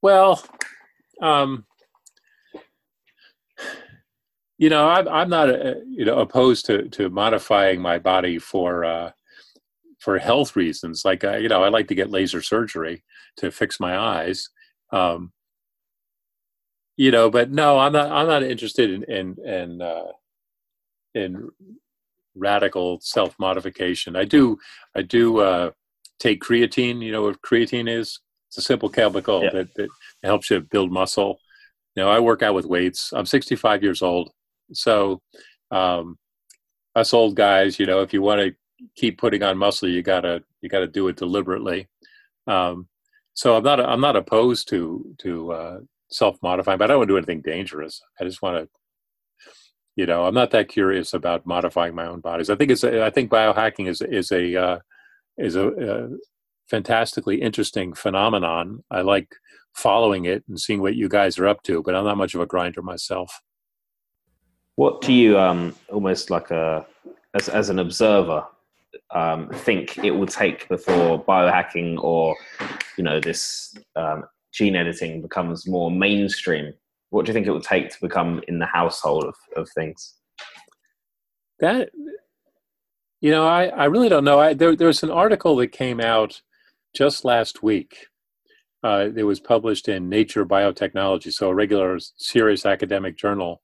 Well, 0.00 0.42
um, 1.20 1.66
you 4.56 4.70
know, 4.70 4.88
I'm 4.88 5.06
I'm 5.08 5.28
not 5.28 5.50
uh, 5.50 5.74
you 5.86 6.04
know 6.04 6.18
opposed 6.18 6.66
to 6.66 6.88
to 6.88 7.10
modifying 7.10 7.80
my 7.80 7.98
body 7.98 8.38
for 8.38 8.84
uh, 8.84 9.10
for 9.98 10.18
health 10.18 10.56
reasons. 10.56 11.02
Like 11.04 11.24
I, 11.24 11.38
you 11.38 11.48
know, 11.48 11.62
I 11.62 11.68
like 11.68 11.88
to 11.88 11.94
get 11.94 12.10
laser 12.10 12.42
surgery 12.42 13.04
to 13.36 13.50
fix 13.50 13.78
my 13.78 13.98
eyes. 13.98 14.48
Um, 14.90 15.32
you 16.98 17.12
know, 17.12 17.30
but 17.30 17.52
no, 17.52 17.78
I'm 17.78 17.92
not. 17.92 18.10
I'm 18.10 18.26
not 18.26 18.42
interested 18.42 18.90
in 18.90 19.04
in 19.04 19.36
in, 19.46 19.80
uh, 19.80 20.12
in 21.14 21.48
radical 22.34 22.98
self 23.00 23.36
modification. 23.38 24.16
I 24.16 24.24
do. 24.24 24.58
I 24.96 25.02
do 25.02 25.38
uh, 25.38 25.70
take 26.18 26.42
creatine. 26.42 27.00
You 27.00 27.12
know 27.12 27.22
what 27.22 27.40
creatine 27.40 27.88
is? 27.88 28.18
It's 28.48 28.58
a 28.58 28.62
simple 28.62 28.88
chemical 28.88 29.44
yeah. 29.44 29.50
that, 29.52 29.74
that 29.76 29.88
helps 30.24 30.50
you 30.50 30.60
build 30.60 30.90
muscle. 30.90 31.38
You 31.94 32.02
know, 32.02 32.10
I 32.10 32.18
work 32.18 32.42
out 32.42 32.54
with 32.54 32.66
weights. 32.66 33.12
I'm 33.12 33.26
65 33.26 33.82
years 33.84 34.02
old, 34.02 34.32
so 34.72 35.22
um, 35.70 36.18
us 36.96 37.14
old 37.14 37.36
guys, 37.36 37.78
you 37.78 37.86
know, 37.86 38.00
if 38.00 38.12
you 38.12 38.22
want 38.22 38.40
to 38.40 38.54
keep 38.96 39.18
putting 39.18 39.44
on 39.44 39.56
muscle, 39.56 39.88
you 39.88 40.02
gotta 40.02 40.42
you 40.62 40.68
gotta 40.68 40.88
do 40.88 41.06
it 41.06 41.16
deliberately. 41.16 41.86
Um, 42.48 42.88
so 43.34 43.56
I'm 43.56 43.62
not 43.62 43.78
I'm 43.78 44.00
not 44.00 44.16
opposed 44.16 44.68
to 44.70 45.14
to 45.18 45.52
uh, 45.52 45.78
self 46.10 46.36
modifying, 46.42 46.78
but 46.78 46.84
I 46.84 46.88
don't 46.88 46.98
want 46.98 47.08
to 47.08 47.12
do 47.12 47.18
anything 47.18 47.42
dangerous. 47.42 48.00
I 48.20 48.24
just 48.24 48.42
want 48.42 48.64
to, 48.64 48.68
you 49.96 50.06
know, 50.06 50.24
I'm 50.24 50.34
not 50.34 50.50
that 50.52 50.68
curious 50.68 51.12
about 51.12 51.46
modifying 51.46 51.94
my 51.94 52.06
own 52.06 52.20
bodies. 52.20 52.50
I 52.50 52.56
think 52.56 52.70
it's 52.70 52.84
a, 52.84 53.04
I 53.04 53.10
think 53.10 53.30
biohacking 53.30 53.88
is 53.88 54.00
is 54.00 54.32
a 54.32 54.56
uh, 54.56 54.78
is 55.36 55.56
a, 55.56 55.68
a 55.68 56.08
fantastically 56.68 57.40
interesting 57.40 57.94
phenomenon. 57.94 58.84
I 58.90 59.02
like 59.02 59.28
following 59.74 60.24
it 60.24 60.44
and 60.48 60.58
seeing 60.58 60.80
what 60.80 60.96
you 60.96 61.08
guys 61.08 61.38
are 61.38 61.46
up 61.46 61.62
to, 61.64 61.82
but 61.82 61.94
I'm 61.94 62.04
not 62.04 62.16
much 62.16 62.34
of 62.34 62.40
a 62.40 62.46
grinder 62.46 62.82
myself. 62.82 63.40
What 64.76 65.00
do 65.00 65.12
you 65.12 65.38
um 65.38 65.74
almost 65.88 66.30
like 66.30 66.50
a 66.50 66.86
as 67.34 67.48
as 67.48 67.68
an 67.68 67.78
observer 67.78 68.44
um, 69.14 69.48
think 69.50 69.98
it 69.98 70.10
will 70.10 70.26
take 70.26 70.68
before 70.68 71.22
biohacking 71.24 72.02
or 72.02 72.36
you 72.96 73.04
know 73.04 73.20
this 73.20 73.74
um, 73.96 74.24
gene 74.52 74.76
editing 74.76 75.22
becomes 75.22 75.66
more 75.66 75.90
mainstream? 75.90 76.72
What 77.10 77.24
do 77.24 77.30
you 77.30 77.34
think 77.34 77.46
it 77.46 77.50
will 77.50 77.60
take 77.60 77.90
to 77.90 78.00
become 78.00 78.42
in 78.48 78.58
the 78.58 78.66
household 78.66 79.24
of, 79.24 79.34
of 79.56 79.68
things? 79.70 80.14
That 81.60 81.90
you 83.20 83.32
know, 83.32 83.46
I, 83.46 83.66
I 83.66 83.84
really 83.86 84.08
don't 84.08 84.24
know. 84.24 84.38
I, 84.38 84.54
there 84.54 84.76
there's 84.76 85.02
an 85.02 85.10
article 85.10 85.56
that 85.56 85.68
came 85.68 86.00
out 86.00 86.40
just 86.94 87.24
last 87.24 87.62
week. 87.62 88.06
Uh, 88.84 89.08
it 89.16 89.24
was 89.24 89.40
published 89.40 89.88
in 89.88 90.08
Nature 90.08 90.46
Biotechnology, 90.46 91.32
so 91.32 91.48
a 91.48 91.54
regular, 91.54 91.98
serious 92.16 92.64
academic 92.64 93.16
journal, 93.16 93.60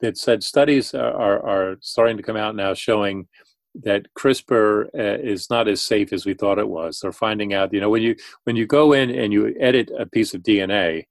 that 0.00 0.16
said 0.16 0.44
studies 0.44 0.94
are, 0.94 1.44
are 1.44 1.76
starting 1.80 2.16
to 2.16 2.22
come 2.22 2.36
out 2.36 2.54
now 2.54 2.72
showing 2.72 3.26
that 3.74 4.06
CRISPR 4.14 4.86
uh, 4.94 5.18
is 5.22 5.48
not 5.48 5.68
as 5.68 5.80
safe 5.80 6.12
as 6.12 6.26
we 6.26 6.34
thought 6.34 6.58
it 6.58 6.68
was. 6.68 7.00
They're 7.00 7.12
finding 7.12 7.54
out, 7.54 7.72
you 7.72 7.80
know, 7.80 7.90
when 7.90 8.02
you 8.02 8.16
when 8.44 8.56
you 8.56 8.66
go 8.66 8.92
in 8.92 9.10
and 9.10 9.32
you 9.32 9.54
edit 9.58 9.90
a 9.98 10.06
piece 10.06 10.34
of 10.34 10.42
DNA 10.42 11.06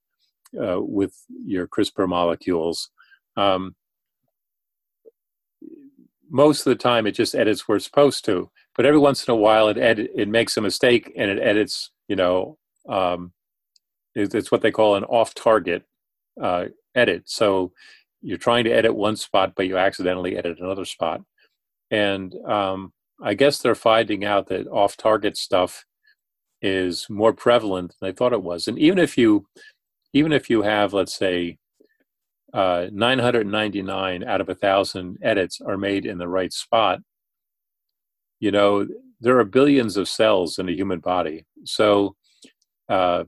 uh, 0.60 0.80
with 0.80 1.14
your 1.44 1.66
CRISPR 1.66 2.08
molecules, 2.08 2.90
um, 3.36 3.74
most 6.30 6.60
of 6.66 6.70
the 6.70 6.82
time 6.82 7.06
it 7.06 7.12
just 7.12 7.34
edits 7.34 7.66
where 7.66 7.76
it's 7.76 7.84
supposed 7.84 8.24
to. 8.26 8.50
But 8.74 8.86
every 8.86 9.00
once 9.00 9.26
in 9.26 9.32
a 9.32 9.36
while, 9.36 9.68
it 9.68 9.78
edit 9.78 10.10
it 10.14 10.28
makes 10.28 10.56
a 10.56 10.60
mistake 10.60 11.12
and 11.16 11.30
it 11.30 11.42
edits. 11.42 11.90
You 12.08 12.16
know, 12.16 12.58
um, 12.88 13.32
it's 14.14 14.52
what 14.52 14.60
they 14.60 14.70
call 14.70 14.96
an 14.96 15.04
off-target 15.04 15.84
uh, 16.40 16.66
edit. 16.94 17.24
So 17.26 17.72
you're 18.20 18.38
trying 18.38 18.64
to 18.64 18.70
edit 18.70 18.94
one 18.94 19.16
spot, 19.16 19.54
but 19.56 19.66
you 19.66 19.78
accidentally 19.78 20.36
edit 20.36 20.60
another 20.60 20.84
spot 20.84 21.22
and 21.92 22.34
um, 22.46 22.92
I 23.22 23.34
guess 23.34 23.58
they're 23.58 23.76
finding 23.76 24.24
out 24.24 24.48
that 24.48 24.66
off-target 24.66 25.36
stuff 25.36 25.84
is 26.60 27.06
more 27.08 27.32
prevalent 27.32 27.94
than 28.00 28.08
they 28.08 28.16
thought 28.16 28.32
it 28.32 28.42
was. 28.42 28.66
And 28.66 28.78
even 28.78 28.98
if 28.98 29.16
you, 29.16 29.46
even 30.12 30.32
if 30.32 30.50
you 30.50 30.62
have, 30.62 30.92
let's 30.92 31.14
say, 31.14 31.58
uh, 32.52 32.86
999 32.92 34.24
out 34.24 34.40
of 34.40 34.48
a 34.48 34.54
thousand 34.54 35.18
edits 35.22 35.60
are 35.60 35.78
made 35.78 36.06
in 36.06 36.18
the 36.18 36.28
right 36.28 36.52
spot, 36.52 37.00
you 38.40 38.50
know 38.50 38.86
there 39.20 39.38
are 39.38 39.44
billions 39.44 39.96
of 39.96 40.08
cells 40.08 40.58
in 40.58 40.68
a 40.68 40.72
human 40.72 40.98
body. 40.98 41.46
So 41.64 42.16
uh, 42.88 43.24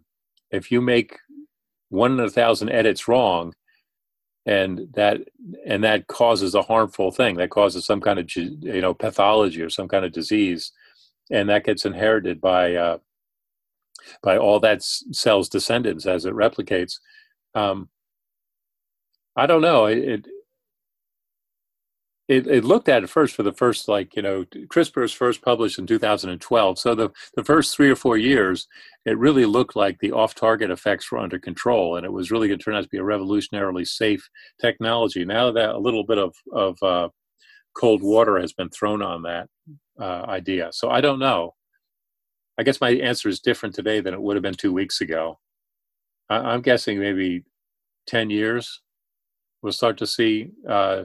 if 0.51 0.73
you 0.73 0.81
make 0.81 1.17
one 1.89 2.13
in 2.13 2.21
a 2.21 2.29
thousand 2.29 2.71
edits 2.71 3.07
wrong, 3.07 3.55
and 4.47 4.89
that 4.93 5.21
and 5.67 5.83
that 5.85 6.07
causes 6.07 6.55
a 6.55 6.63
harmful 6.63 7.11
thing 7.11 7.37
that 7.37 7.51
causes 7.51 7.87
some 7.87 8.01
kind 8.01 8.19
of 8.19 8.35
you 8.37 8.81
know 8.81 8.95
pathology 8.95 9.63
or 9.63 9.71
some 9.71 9.89
kind 9.89 10.05
of 10.05 10.13
disease. 10.13 10.73
And 11.31 11.49
that 11.49 11.65
gets 11.65 11.87
inherited 11.87 12.41
by 12.41 12.75
uh, 12.75 12.99
by 14.23 14.37
all 14.37 14.61
that 14.61 14.83
cell's 14.83 15.49
descendants 15.49 16.07
as 16.07 16.27
it 16.27 16.35
replicates. 16.35 16.99
Um, 17.55 17.89
i 19.37 19.47
don't 19.47 19.63
know 19.63 19.87
it, 19.87 19.99
it, 19.99 20.27
it 22.27 22.65
looked 22.65 22.89
at 22.89 23.03
it 23.03 23.11
first 23.11 23.35
for 23.35 23.43
the 23.43 23.53
first 23.53 23.87
like 23.87 24.17
you 24.17 24.23
know 24.23 24.45
crispr 24.69 25.03
was 25.03 25.13
first 25.13 25.43
published 25.43 25.79
in 25.79 25.87
2012 25.87 26.79
so 26.79 26.95
the, 26.95 27.11
the 27.37 27.45
first 27.45 27.77
three 27.77 27.91
or 27.91 27.97
four 27.97 28.17
years 28.17 28.67
it 29.05 29.19
really 29.19 29.45
looked 29.45 29.77
like 29.77 29.99
the 29.99 30.13
off-target 30.13 30.71
effects 30.71 31.11
were 31.11 31.19
under 31.19 31.39
control 31.39 31.97
and 31.97 32.07
it 32.07 32.13
was 32.13 32.31
really 32.31 32.49
going 32.49 32.59
to 32.59 32.65
turn 32.65 32.75
out 32.75 32.83
to 32.83 32.89
be 32.89 32.99
a 32.99 33.03
revolutionarily 33.03 33.87
safe 33.87 34.29
technology. 34.61 35.25
Now 35.25 35.53
that 35.53 35.71
a 35.71 35.79
little 35.79 36.05
bit 36.05 36.19
of, 36.19 36.35
of 36.53 36.83
uh, 36.83 37.09
cold 37.77 38.03
water 38.03 38.39
has 38.39 38.53
been 38.53 38.71
thrown 38.71 39.03
on 39.03 39.23
that 39.23 39.49
uh, 40.01 40.25
idea. 40.29 40.71
So 40.73 40.91
i 40.91 41.01
don't 41.01 41.19
know. 41.19 41.55
I 42.57 42.63
guess 42.63 42.81
my 42.81 42.91
answer 42.91 43.29
is 43.29 43.41
different 43.41 43.75
today 43.75 44.01
than 44.01 44.15
it 44.15 44.23
would 44.23 44.37
have 44.37 44.43
been 44.43 44.55
two 44.55 44.73
weeks 44.73 45.01
ago. 45.01 45.39
I, 46.31 46.37
i'm 46.37 46.63
guessing 46.63 46.99
maybe 46.99 47.45
10 48.07 48.31
years 48.31 48.81
we'll 49.61 49.73
start 49.73 49.99
to 49.99 50.07
see 50.07 50.51
uh, 50.69 51.05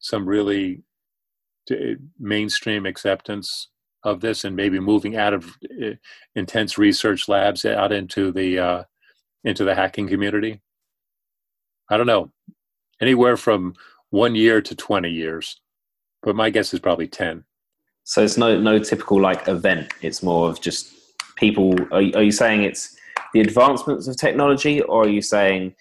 some 0.00 0.26
really 0.26 0.82
mainstream 2.18 2.84
acceptance 2.86 3.68
of 4.02 4.20
this 4.20 4.44
and 4.44 4.56
maybe 4.56 4.80
moving 4.80 5.16
out 5.16 5.32
of 5.32 5.56
uh, 5.82 5.90
intense 6.34 6.78
research 6.78 7.28
labs 7.28 7.64
out 7.64 7.92
into 7.92 8.32
the 8.32 8.58
uh, 8.58 8.82
into 9.44 9.64
the 9.64 9.74
hacking 9.74 10.08
community? 10.08 10.60
I 11.88 11.96
don't 11.96 12.06
know. 12.06 12.30
Anywhere 13.00 13.36
from 13.36 13.74
one 14.10 14.34
year 14.34 14.60
to 14.60 14.74
20 14.74 15.08
years. 15.08 15.60
But 16.22 16.36
my 16.36 16.50
guess 16.50 16.74
is 16.74 16.80
probably 16.80 17.08
10 17.08 17.44
so 18.10 18.24
it's 18.24 18.36
no 18.36 18.58
no 18.58 18.78
typical 18.80 19.20
like 19.20 19.46
event. 19.46 19.92
It's 20.02 20.20
more 20.20 20.48
of 20.48 20.60
just 20.60 20.92
people 21.36 21.80
are, 21.92 22.02
are 22.18 22.22
you 22.22 22.32
saying 22.32 22.64
it's 22.64 22.96
the 23.34 23.40
advancements 23.40 24.08
of 24.08 24.16
technology 24.16 24.82
or 24.82 25.04
are 25.04 25.08
you 25.08 25.22
saying 25.22 25.76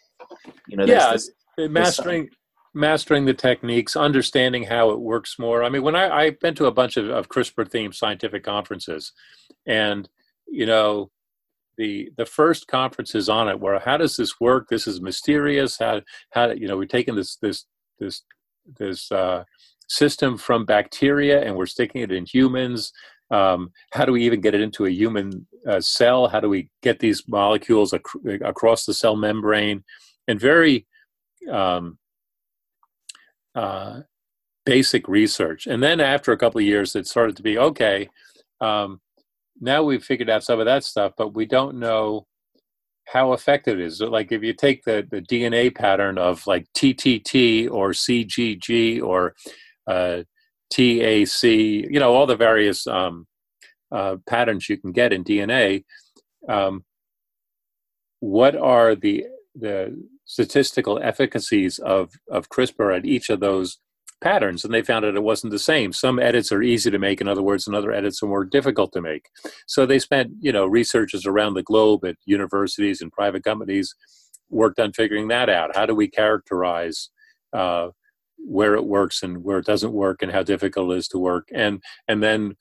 you 0.67 0.77
know 0.77 0.85
yeah 0.85 1.13
this, 1.13 1.31
mastering 1.57 2.29
mastering 2.73 3.25
the 3.25 3.33
techniques, 3.33 3.95
understanding 3.95 4.63
how 4.63 4.91
it 4.91 4.99
works 4.99 5.39
more. 5.39 5.63
I 5.63 5.69
mean, 5.69 5.83
when 5.83 5.95
I, 5.95 6.09
I've 6.09 6.39
been 6.39 6.55
to 6.55 6.67
a 6.67 6.71
bunch 6.71 6.97
of, 6.97 7.09
of 7.09 7.29
CRISPR 7.29 7.69
themed 7.69 7.95
scientific 7.95 8.43
conferences, 8.43 9.11
and 9.65 10.09
you 10.47 10.65
know, 10.65 11.11
the 11.77 12.11
the 12.17 12.25
first 12.25 12.67
conferences 12.67 13.29
on 13.29 13.47
it 13.47 13.59
were 13.59 13.79
how 13.79 13.97
does 13.97 14.17
this 14.17 14.39
work? 14.39 14.67
This 14.69 14.87
is 14.87 15.01
mysterious. 15.01 15.77
How 15.77 16.01
how 16.31 16.51
you 16.51 16.67
know 16.67 16.77
we're 16.77 16.85
taking 16.85 17.15
this 17.15 17.37
this 17.37 17.65
this 17.99 18.23
this 18.77 19.11
uh, 19.11 19.43
system 19.87 20.37
from 20.37 20.65
bacteria 20.65 21.43
and 21.43 21.55
we're 21.55 21.65
sticking 21.65 22.01
it 22.01 22.11
in 22.11 22.25
humans. 22.25 22.91
Um, 23.31 23.71
how 23.91 24.05
do 24.05 24.11
we 24.11 24.23
even 24.23 24.41
get 24.41 24.55
it 24.55 24.61
into 24.61 24.85
a 24.85 24.91
human 24.91 25.47
uh, 25.67 25.81
cell? 25.81 26.27
How 26.27 26.39
do 26.39 26.49
we 26.49 26.69
get 26.81 26.99
these 26.99 27.23
molecules 27.27 27.93
ac- 27.93 28.39
across 28.43 28.85
the 28.85 28.93
cell 28.93 29.15
membrane? 29.15 29.83
And 30.27 30.39
very 30.39 30.87
um, 31.51 31.98
uh, 33.59 34.01
basic 34.65 35.07
research. 35.09 35.67
And 35.67 35.83
then 35.83 35.99
after 35.99 36.31
a 36.31 36.37
couple 36.37 36.59
of 36.59 36.65
years, 36.65 36.95
it 36.95 37.07
started 37.07 37.35
to 37.35 37.43
be 37.43 37.57
okay. 37.57 38.09
Um, 38.61 39.01
now 39.59 39.83
we've 39.83 40.03
figured 40.03 40.29
out 40.29 40.45
some 40.45 40.59
of 40.59 40.65
that 40.65 40.85
stuff, 40.85 41.11
but 41.17 41.33
we 41.33 41.45
don't 41.45 41.77
know 41.77 42.25
how 43.05 43.33
effective 43.33 43.79
it 43.79 43.85
is. 43.85 43.99
Like 43.99 44.31
if 44.31 44.43
you 44.43 44.53
take 44.53 44.85
the, 44.85 45.05
the 45.11 45.21
DNA 45.21 45.75
pattern 45.75 46.17
of 46.17 46.47
like 46.47 46.67
TTT 46.73 47.69
or 47.69 47.89
CGG 47.89 49.01
or 49.01 49.35
uh, 49.87 50.23
TAC, 50.71 51.43
you 51.43 51.99
know, 51.99 52.13
all 52.13 52.27
the 52.27 52.37
various 52.37 52.87
um, 52.87 53.27
uh, 53.91 54.17
patterns 54.25 54.69
you 54.69 54.77
can 54.77 54.93
get 54.93 55.11
in 55.11 55.25
DNA. 55.25 55.83
Um, 56.47 56.85
what 58.21 58.55
are 58.55 58.95
the 58.95 59.25
the 59.55 59.97
statistical 60.29 60.99
efficacies 61.01 61.79
of, 61.79 62.13
of 62.29 62.49
CRISPR 62.49 62.95
at 62.95 63.03
each 63.03 63.31
of 63.31 63.39
those 63.39 63.79
patterns 64.21 64.63
and 64.63 64.71
they 64.71 64.83
found 64.83 65.03
that 65.03 65.15
it 65.15 65.23
wasn't 65.23 65.51
the 65.51 65.57
same. 65.57 65.91
Some 65.91 66.19
edits 66.19 66.51
are 66.51 66.61
easy 66.61 66.91
to 66.91 66.99
make 66.99 67.19
in 67.19 67.27
other 67.27 67.41
words 67.41 67.65
and 67.65 67.75
other 67.75 67.91
edits 67.91 68.21
are 68.21 68.27
more 68.27 68.45
difficult 68.45 68.91
to 68.93 69.01
make. 69.01 69.25
So 69.65 69.85
they 69.87 69.97
spent 69.97 70.29
you 70.39 70.51
know 70.51 70.67
researchers 70.67 71.25
around 71.25 71.55
the 71.55 71.63
globe 71.63 72.05
at 72.05 72.15
universities 72.25 73.01
and 73.01 73.11
private 73.11 73.43
companies 73.43 73.95
worked 74.49 74.79
on 74.79 74.93
figuring 74.93 75.29
that 75.29 75.49
out. 75.49 75.75
How 75.75 75.87
do 75.87 75.95
we 75.95 76.07
characterize 76.07 77.09
uh, 77.53 77.89
where 78.37 78.75
it 78.75 78.85
works 78.85 79.23
and 79.23 79.43
where 79.43 79.57
it 79.57 79.65
doesn't 79.65 79.93
work 79.93 80.21
and 80.21 80.31
how 80.31 80.43
difficult 80.43 80.91
it 80.91 80.97
is 80.97 81.07
to 81.07 81.17
work? 81.17 81.47
And 81.51 81.81
and 82.07 82.21
then 82.21 82.55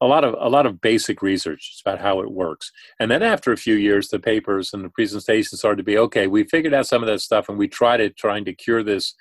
a 0.00 0.06
lot 0.06 0.24
of 0.24 0.34
a 0.38 0.48
lot 0.48 0.66
of 0.66 0.80
basic 0.80 1.22
research 1.22 1.80
about 1.84 2.00
how 2.00 2.20
it 2.20 2.30
works. 2.30 2.72
And 2.98 3.10
then 3.10 3.22
after 3.22 3.52
a 3.52 3.56
few 3.56 3.74
years 3.74 4.08
the 4.08 4.18
papers 4.18 4.72
and 4.72 4.84
the 4.84 4.88
presentations 4.88 5.58
started 5.58 5.78
to 5.78 5.82
be 5.82 5.98
okay 5.98 6.26
we 6.26 6.44
figured 6.44 6.74
out 6.74 6.86
some 6.86 7.02
of 7.02 7.08
that 7.08 7.20
stuff 7.20 7.48
and 7.48 7.58
we 7.58 7.68
tried 7.68 8.00
it 8.00 8.16
trying 8.16 8.44
to 8.46 8.54
cure 8.54 8.82
this 8.82 9.14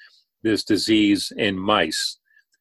this 0.43 0.63
disease 0.63 1.33
in 1.35 1.59
mice 1.59 2.17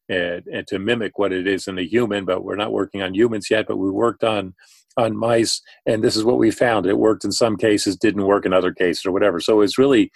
and, 0.08 0.44
and 0.46 0.66
to 0.66 0.78
mimic 0.78 1.18
what 1.18 1.32
it 1.32 1.46
is 1.46 1.68
in 1.68 1.78
a 1.78 1.82
human 1.82 2.24
but 2.24 2.42
we're 2.42 2.56
not 2.56 2.72
working 2.72 3.02
on 3.02 3.14
humans 3.14 3.50
yet 3.50 3.66
but 3.68 3.76
we 3.76 3.90
worked 3.90 4.24
on 4.24 4.54
on 4.96 5.16
mice 5.16 5.62
and 5.86 6.02
this 6.02 6.16
is 6.16 6.24
what 6.24 6.38
we 6.38 6.50
found. 6.50 6.84
It 6.84 6.98
worked 6.98 7.24
in 7.24 7.32
some 7.32 7.56
cases 7.56 7.96
didn't 7.96 8.26
work 8.26 8.44
in 8.44 8.52
other 8.52 8.72
cases 8.72 9.06
or 9.06 9.12
whatever. 9.12 9.40
So 9.40 9.60
it's 9.60 9.78
really 9.78 10.10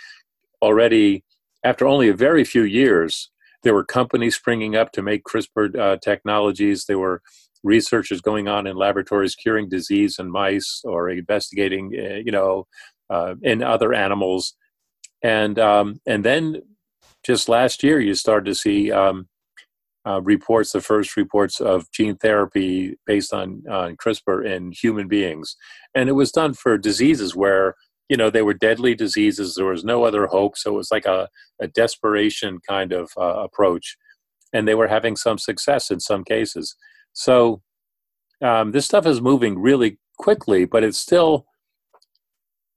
already 0.60 1.24
after 1.64 1.86
only 1.86 2.08
a 2.08 2.14
very 2.14 2.44
few 2.44 2.64
years 2.64 3.30
there 3.62 3.74
were 3.74 3.84
companies 3.84 4.34
springing 4.34 4.74
up 4.74 4.90
to 4.92 5.02
make 5.02 5.22
crispr 5.22 5.78
uh, 5.78 5.96
technologies. 5.98 6.86
There 6.86 6.98
were 6.98 7.22
researchers 7.62 8.20
going 8.20 8.48
on 8.48 8.66
in 8.66 8.76
laboratories 8.76 9.34
curing 9.34 9.68
disease 9.68 10.18
in 10.18 10.30
mice 10.30 10.82
or 10.84 11.10
investigating 11.10 11.92
uh, 11.98 12.16
you 12.24 12.32
know 12.32 12.66
uh, 13.10 13.34
in 13.42 13.62
other 13.62 13.92
animals 13.92 14.54
and 15.22 15.58
um, 15.58 16.00
and 16.06 16.24
then 16.24 16.60
just 17.24 17.48
last 17.48 17.82
year 17.82 18.00
you 18.00 18.14
started 18.14 18.46
to 18.46 18.54
see 18.54 18.90
um, 18.90 19.28
uh, 20.06 20.20
reports, 20.22 20.72
the 20.72 20.80
first 20.80 21.16
reports 21.16 21.60
of 21.60 21.90
gene 21.92 22.16
therapy 22.16 22.96
based 23.06 23.32
on, 23.32 23.62
on 23.70 23.96
CRISPR 23.96 24.44
in 24.44 24.72
human 24.72 25.08
beings. 25.08 25.56
And 25.94 26.08
it 26.08 26.12
was 26.12 26.32
done 26.32 26.54
for 26.54 26.76
diseases 26.76 27.36
where, 27.36 27.74
you 28.08 28.16
know, 28.16 28.30
they 28.30 28.42
were 28.42 28.54
deadly 28.54 28.94
diseases. 28.94 29.54
There 29.54 29.66
was 29.66 29.84
no 29.84 30.04
other 30.04 30.26
hope. 30.26 30.56
So 30.56 30.72
it 30.72 30.76
was 30.76 30.90
like 30.90 31.06
a, 31.06 31.28
a 31.60 31.68
desperation 31.68 32.58
kind 32.68 32.92
of 32.92 33.10
uh, 33.16 33.44
approach. 33.44 33.96
And 34.52 34.66
they 34.66 34.74
were 34.74 34.88
having 34.88 35.16
some 35.16 35.38
success 35.38 35.90
in 35.90 36.00
some 36.00 36.24
cases. 36.24 36.74
So 37.12 37.62
um, 38.42 38.72
this 38.72 38.86
stuff 38.86 39.06
is 39.06 39.20
moving 39.20 39.58
really 39.58 39.98
quickly, 40.18 40.64
but 40.64 40.84
it's 40.84 40.98
still 40.98 41.46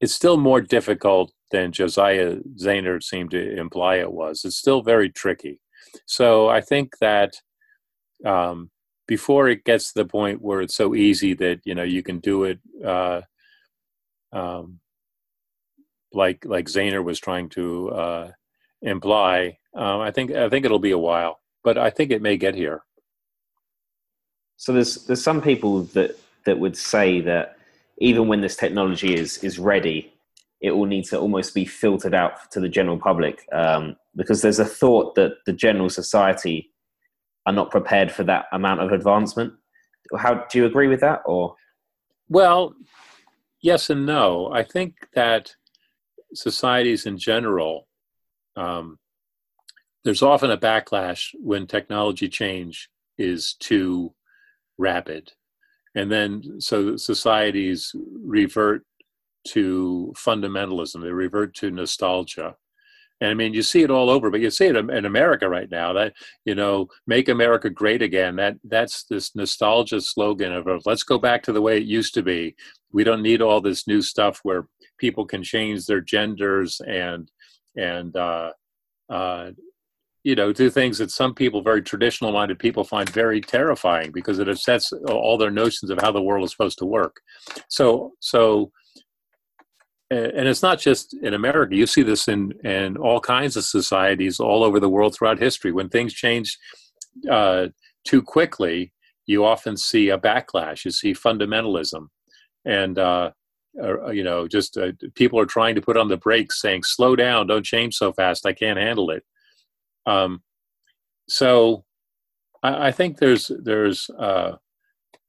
it's 0.01 0.13
still 0.13 0.37
more 0.37 0.61
difficult 0.61 1.31
than 1.51 1.71
Josiah 1.71 2.37
Zayner 2.61 3.01
seemed 3.01 3.31
to 3.31 3.57
imply 3.57 3.95
it 3.95 4.11
was. 4.11 4.43
It's 4.43 4.57
still 4.57 4.81
very 4.81 5.09
tricky. 5.09 5.61
So 6.05 6.49
I 6.49 6.61
think 6.61 6.97
that 6.99 7.35
um, 8.25 8.69
before 9.07 9.47
it 9.47 9.63
gets 9.63 9.93
to 9.93 10.03
the 10.03 10.09
point 10.09 10.41
where 10.41 10.61
it's 10.61 10.75
so 10.75 10.95
easy 10.95 11.33
that 11.35 11.61
you 11.63 11.75
know 11.75 11.83
you 11.83 12.03
can 12.03 12.19
do 12.19 12.43
it, 12.43 12.59
uh, 12.83 13.21
um, 14.33 14.79
like 16.11 16.45
like 16.45 16.65
Zayner 16.65 17.03
was 17.03 17.19
trying 17.19 17.49
to 17.49 17.89
uh, 17.91 18.31
imply, 18.81 19.57
um, 19.75 20.01
I 20.01 20.11
think 20.11 20.31
I 20.31 20.49
think 20.49 20.65
it'll 20.65 20.79
be 20.79 20.91
a 20.91 20.97
while, 20.97 21.39
but 21.63 21.77
I 21.77 21.89
think 21.89 22.11
it 22.11 22.21
may 22.21 22.37
get 22.37 22.55
here. 22.55 22.81
So 24.57 24.73
there's 24.73 25.06
there's 25.06 25.23
some 25.23 25.41
people 25.41 25.84
that 25.94 26.18
that 26.45 26.60
would 26.60 26.77
say 26.77 27.22
that 27.22 27.57
even 27.98 28.27
when 28.27 28.41
this 28.41 28.56
technology 28.56 29.14
is 29.14 29.38
is 29.40 29.60
ready, 29.60 30.14
it 30.61 30.72
will 30.72 30.86
need 30.86 31.06
to 31.06 31.19
almost 31.19 31.53
be 31.53 31.65
filtered 31.65 32.14
out 32.14 32.52
to 32.52 32.60
the 32.60 32.69
general 32.69 32.98
public 32.98 33.48
um, 33.52 33.95
because 34.15 34.41
there's 34.41 34.60
a 34.60 34.65
thought 34.65 35.15
that 35.15 35.38
the 35.45 35.53
general 35.53 35.90
society 35.90 36.72
are 37.45 37.53
not 37.53 37.72
prepared 37.72 38.11
for 38.11 38.23
that 38.23 38.45
amount 38.52 38.82
of 38.82 38.91
advancement. 38.91 39.53
How 40.18 40.45
do 40.49 40.57
you 40.57 40.65
agree 40.65 40.88
with 40.88 41.02
that, 41.02 41.22
or? 41.26 41.56
Well, 42.30 42.73
yes 43.61 43.90
and 43.90 44.06
no. 44.06 44.52
I 44.52 44.64
think 44.64 44.95
that 45.14 45.56
societies 46.34 47.06
in 47.06 47.18
general, 47.18 47.88
um, 48.56 48.99
there's 50.03 50.22
often 50.22 50.52
a 50.52 50.57
backlash 50.57 51.30
when 51.40 51.68
technology 51.68 52.30
change 52.30 52.90
is 53.18 53.56
too 53.60 54.14
rapid. 54.77 55.31
And 55.95 56.11
then 56.11 56.60
so 56.60 56.97
societies 56.97 57.95
revert 58.23 58.84
to 59.49 60.14
fundamentalism, 60.18 61.02
they 61.02 61.11
revert 61.11 61.53
to 61.56 61.72
nostalgia. 61.72 62.56
And 63.22 63.30
I 63.30 63.34
mean, 63.34 63.53
you 63.53 63.64
see 63.64 63.81
it 63.81 63.91
all 63.91 64.10
over, 64.10 64.30
but 64.30 64.41
you 64.41 64.49
see 64.49 64.65
it 64.65 64.76
in 64.76 65.06
America 65.06 65.47
right 65.47 65.72
now. 65.72 65.93
That 65.93 66.14
you 66.43 66.53
know, 66.53 66.89
make 67.07 67.30
America 67.30 67.69
great 67.69 68.02
again. 68.02 68.35
That 68.35 68.57
that's 68.65 69.06
this 69.06 69.34
nostalgia 69.35 70.02
slogan 70.02 70.52
of 70.52 70.68
"Let's 70.85 71.03
go 71.03 71.18
back 71.18 71.41
to 71.43 71.53
the 71.53 71.61
way 71.61 71.77
it 71.77 71.84
used 71.84 72.14
to 72.15 72.23
be." 72.23 72.56
We 72.91 73.06
don't 73.06 73.22
need 73.22 73.41
all 73.41 73.61
this 73.61 73.88
new 73.88 74.02
stuff 74.02 74.41
where 74.43 74.68
people 74.97 75.26
can 75.26 75.43
change 75.43 75.85
their 75.85 76.02
genders 76.02 76.81
and 76.85 77.31
and 77.77 78.15
uh, 78.18 78.52
uh, 79.10 79.52
you 80.26 80.35
know 80.35 80.52
do 80.52 80.72
things 80.72 80.97
that 80.97 81.11
some 81.11 81.35
people, 81.35 81.61
very 81.61 81.84
traditional 81.84 82.31
minded 82.31 82.57
people, 82.57 82.84
find 82.84 83.07
very 83.10 83.39
terrifying 83.39 84.11
because 84.11 84.39
it 84.39 84.49
upsets 84.49 84.91
all 85.07 85.38
their 85.38 85.52
notions 85.52 85.91
of 85.91 86.02
how 86.02 86.11
the 86.11 86.22
world 86.22 86.43
is 86.43 86.52
supposed 86.52 86.80
to 86.80 86.85
work. 86.85 87.15
So 87.69 88.14
so 88.19 88.72
and 90.10 90.47
it's 90.47 90.64
not 90.64 90.80
just 90.80 91.15
in 91.22 91.34
America. 91.35 91.76
You 91.76 91.85
see 91.85 92.02
this 92.02 92.27
in 92.27 92.53
in 92.64 92.97
all 92.97 93.19
kinds 93.19 93.56
of 93.56 93.65
societies 93.65 94.39
all 94.39 94.64
over 94.64 94.80
the 94.80 94.89
world 94.89 95.14
throughout 95.14 95.39
history. 95.39 95.72
When 95.72 95.89
things 95.89 96.14
change 96.14 96.57
uh, 97.30 97.68
too 98.03 98.23
quickly, 98.23 98.93
you 99.27 99.45
often 99.45 99.77
see 99.77 100.10
a 100.10 100.18
backlash. 100.18 100.85
You 100.85 100.91
see 100.91 101.14
fundamentalism, 101.14 102.07
and 102.65 102.97
uh, 102.97 103.31
uh, 103.81 104.10
you 104.10 104.23
know, 104.23 104.47
just 104.47 104.76
uh, 104.77 104.91
people 105.14 105.39
are 105.39 105.45
trying 105.45 105.76
to 105.76 105.81
put 105.81 105.97
on 105.97 106.07
the 106.07 106.18
brakes, 106.18 106.61
saying, 106.61 106.81
"Slow 106.84 107.15
down! 107.15 107.45
Don't 107.45 107.65
change 107.65 107.95
so 107.95 108.11
fast. 108.11 108.47
I 108.47 108.53
can't 108.53 108.80
handle 108.80 109.11
it." 109.11 109.23
Um, 110.06 110.41
so, 111.27 111.84
I, 112.61 112.88
I, 112.88 112.91
think 112.91 113.18
there's 113.18 113.52
there's 113.64 114.10
uh, 114.10 114.57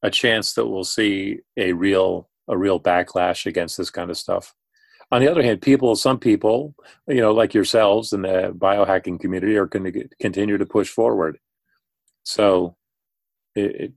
a 0.02 0.10
chance 0.10 0.54
that 0.54 0.66
we'll 0.66 0.84
see 0.84 1.38
a 1.56 1.72
real 1.72 2.28
a 2.48 2.56
real 2.56 2.78
backlash 2.80 3.46
against 3.46 3.76
this 3.76 3.90
kind 3.90 4.10
of 4.10 4.18
stuff. 4.18 4.54
On 5.12 5.20
the 5.20 5.30
other 5.30 5.42
hand, 5.42 5.62
people, 5.62 5.94
some 5.94 6.18
people, 6.18 6.74
you 7.06 7.20
know, 7.20 7.32
like 7.32 7.54
yourselves 7.54 8.12
in 8.12 8.22
the 8.22 8.52
biohacking 8.56 9.20
community, 9.20 9.56
are 9.56 9.66
going 9.66 9.92
to 9.92 10.08
continue 10.20 10.58
to 10.58 10.66
push 10.66 10.88
forward. 10.88 11.38
So, 12.24 12.76
it, 13.54 13.80
it, 13.80 13.92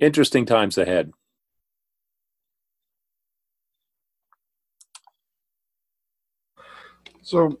interesting 0.00 0.46
times 0.46 0.78
ahead. 0.78 1.10
So, 7.22 7.58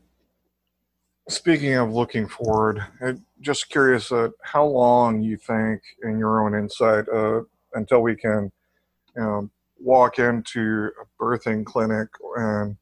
speaking 1.28 1.74
of 1.74 1.92
looking 1.92 2.28
forward, 2.28 2.84
I'm 3.00 3.24
just 3.40 3.70
curious 3.70 4.12
uh, 4.12 4.28
how 4.42 4.66
long 4.66 5.20
you 5.22 5.36
think, 5.36 5.82
in 6.02 6.18
your 6.18 6.44
own 6.44 6.54
insight, 6.54 7.08
uh, 7.08 7.42
until 7.74 8.00
we 8.00 8.16
can 8.16 8.50
you 9.16 9.22
know, 9.22 9.50
walk 9.78 10.18
into 10.18 10.90
a 11.00 11.22
birthing 11.22 11.64
clinic 11.64 12.08
and 12.36 12.76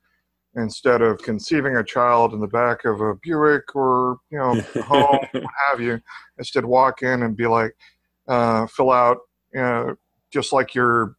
instead 0.57 1.01
of 1.01 1.19
conceiving 1.23 1.77
a 1.77 1.85
child 1.85 2.35
in 2.35 2.41
the 2.41 2.47
back 2.47 2.85
of 2.85 3.01
a 3.01 3.15
Buick 3.17 3.75
or 3.75 4.19
you 4.31 4.39
know 4.39 4.61
home, 4.83 5.19
what 5.33 5.45
have 5.69 5.81
you, 5.81 6.01
instead 6.39 6.65
walk 6.65 7.03
in 7.03 7.23
and 7.23 7.37
be 7.37 7.47
like, 7.47 7.75
uh, 8.29 8.67
fill 8.67 8.91
out, 8.91 9.19
you 9.55 9.61
know, 9.61 9.97
just 10.31 10.53
like 10.53 10.75
you're 10.75 11.17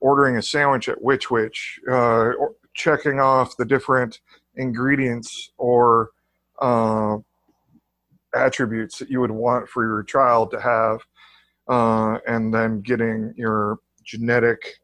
ordering 0.00 0.36
a 0.36 0.42
sandwich 0.42 0.88
at 0.88 1.00
Which 1.00 1.30
Wich, 1.30 1.78
uh, 1.90 2.30
checking 2.74 3.20
off 3.20 3.56
the 3.56 3.64
different 3.64 4.20
ingredients 4.56 5.52
or 5.56 6.10
uh, 6.60 7.16
attributes 8.34 8.98
that 8.98 9.10
you 9.10 9.20
would 9.20 9.30
want 9.30 9.68
for 9.68 9.84
your 9.84 10.02
child 10.02 10.50
to 10.50 10.60
have, 10.60 11.00
uh, 11.68 12.18
and 12.26 12.52
then 12.52 12.80
getting 12.80 13.32
your 13.36 13.78
genetic 14.04 14.78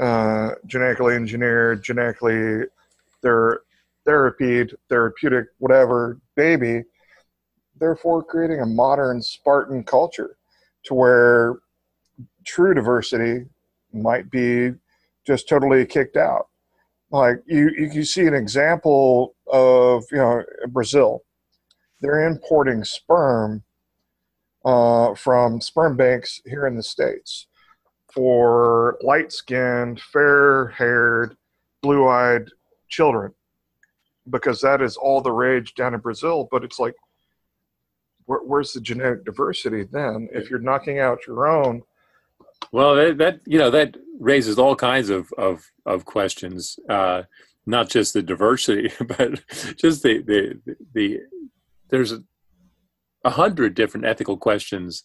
uh, 0.00 0.50
genetically 0.66 1.14
engineered, 1.14 1.82
genetically 1.82 2.66
they're 3.22 3.60
therapied, 4.06 4.74
therapeutic, 4.88 5.46
whatever 5.58 6.20
baby, 6.34 6.82
therefore 7.78 8.22
creating 8.22 8.60
a 8.60 8.66
modern 8.66 9.22
Spartan 9.22 9.82
culture 9.84 10.36
to 10.84 10.94
where 10.94 11.56
true 12.44 12.74
diversity 12.74 13.46
might 13.92 14.30
be 14.30 14.72
just 15.26 15.48
totally 15.48 15.86
kicked 15.86 16.16
out. 16.16 16.48
Like 17.14 17.44
you, 17.46 17.70
you 17.78 17.88
can 17.90 18.04
see 18.04 18.26
an 18.26 18.34
example 18.34 19.36
of 19.46 20.02
you 20.10 20.18
know 20.18 20.42
Brazil, 20.70 21.22
they're 22.00 22.26
importing 22.26 22.82
sperm 22.82 23.62
uh, 24.64 25.14
from 25.14 25.60
sperm 25.60 25.96
banks 25.96 26.40
here 26.44 26.66
in 26.66 26.74
the 26.74 26.82
states 26.82 27.46
for 28.12 28.98
light 29.00 29.30
skinned, 29.30 30.00
fair 30.00 30.70
haired, 30.70 31.36
blue 31.82 32.08
eyed 32.08 32.48
children 32.88 33.32
because 34.28 34.60
that 34.62 34.82
is 34.82 34.96
all 34.96 35.20
the 35.20 35.30
rage 35.30 35.74
down 35.74 35.94
in 35.94 36.00
Brazil. 36.00 36.48
But 36.50 36.64
it's 36.64 36.80
like, 36.80 36.94
where, 38.24 38.40
where's 38.40 38.72
the 38.72 38.80
genetic 38.80 39.24
diversity 39.24 39.84
then? 39.84 40.28
If 40.32 40.50
you're 40.50 40.58
knocking 40.58 40.98
out 40.98 41.28
your 41.28 41.46
own, 41.46 41.82
Well, 42.72 42.94
that, 42.96 43.18
that 43.18 43.40
you 43.46 43.58
know 43.58 43.70
that 43.70 43.96
raises 44.18 44.58
all 44.58 44.76
kinds 44.76 45.10
of 45.10 45.32
of, 45.38 45.70
of 45.86 46.04
questions. 46.04 46.78
Uh, 46.88 47.22
not 47.66 47.88
just 47.88 48.12
the 48.12 48.22
diversity, 48.22 48.92
but 49.06 49.42
just 49.76 50.02
the 50.02 50.22
the 50.22 50.60
the, 50.64 50.76
the 50.92 51.20
there's 51.90 52.12
a, 52.12 52.22
a 53.24 53.30
hundred 53.30 53.74
different 53.74 54.06
ethical 54.06 54.36
questions 54.36 55.02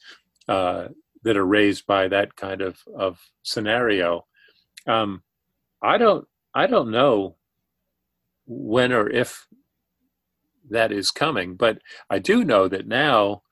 uh, 0.47 0.87
that 1.23 1.37
are 1.37 1.45
raised 1.45 1.85
by 1.85 2.07
that 2.07 2.35
kind 2.35 2.61
of 2.61 2.79
of 2.95 3.19
scenario. 3.43 4.25
Um, 4.87 5.23
I 5.81 5.97
don't 5.97 6.27
I 6.53 6.67
don't 6.67 6.91
know 6.91 7.35
when 8.45 8.91
or 8.91 9.09
if 9.09 9.47
that 10.69 10.91
is 10.91 11.11
coming, 11.11 11.55
but 11.55 11.79
I 12.09 12.19
do 12.19 12.43
know 12.43 12.67
that 12.67 12.87
now, 12.87 13.43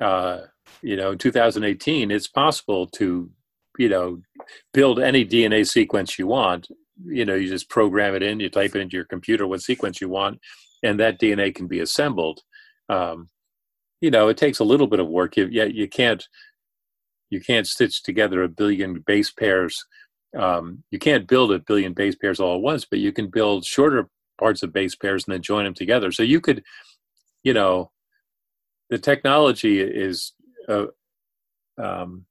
uh, 0.00 0.40
you 0.82 0.96
know, 0.96 1.12
in 1.12 1.18
2018, 1.18 2.10
it's 2.10 2.28
possible 2.28 2.86
to, 2.88 3.30
you 3.78 3.88
know, 3.88 4.20
build 4.72 5.00
any 5.00 5.24
DNA 5.24 5.66
sequence 5.66 6.18
you 6.18 6.26
want. 6.26 6.68
You 7.04 7.24
know, 7.24 7.34
you 7.34 7.48
just 7.48 7.68
program 7.68 8.14
it 8.14 8.22
in, 8.22 8.40
you 8.40 8.48
type 8.48 8.74
it 8.74 8.80
into 8.80 8.96
your 8.96 9.04
computer 9.04 9.46
what 9.46 9.62
sequence 9.62 10.00
you 10.00 10.08
want, 10.08 10.40
and 10.82 11.00
that 11.00 11.20
DNA 11.20 11.54
can 11.54 11.66
be 11.66 11.80
assembled. 11.80 12.40
Um, 12.88 13.28
you 14.00 14.10
know, 14.10 14.28
it 14.28 14.36
takes 14.36 14.58
a 14.58 14.64
little 14.64 14.86
bit 14.86 15.00
of 15.00 15.08
work. 15.08 15.36
You, 15.36 15.46
you 15.46 15.88
can't 15.88 16.26
you 17.30 17.40
can't 17.40 17.66
stitch 17.66 18.02
together 18.02 18.42
a 18.42 18.48
billion 18.48 19.02
base 19.06 19.30
pairs. 19.30 19.84
Um, 20.38 20.84
you 20.90 20.98
can't 20.98 21.26
build 21.26 21.52
a 21.52 21.58
billion 21.58 21.92
base 21.92 22.14
pairs 22.14 22.38
all 22.38 22.56
at 22.56 22.62
once, 22.62 22.84
but 22.84 22.98
you 22.98 23.12
can 23.12 23.28
build 23.28 23.64
shorter 23.64 24.08
parts 24.38 24.62
of 24.62 24.72
base 24.72 24.94
pairs 24.94 25.24
and 25.24 25.32
then 25.32 25.42
join 25.42 25.64
them 25.64 25.74
together. 25.74 26.12
So 26.12 26.22
you 26.22 26.40
could, 26.40 26.62
you 27.42 27.54
know, 27.54 27.90
the 28.94 28.98
technology 29.00 29.80
is 29.80 30.34
uh, 30.68 30.86
um, 31.82 32.24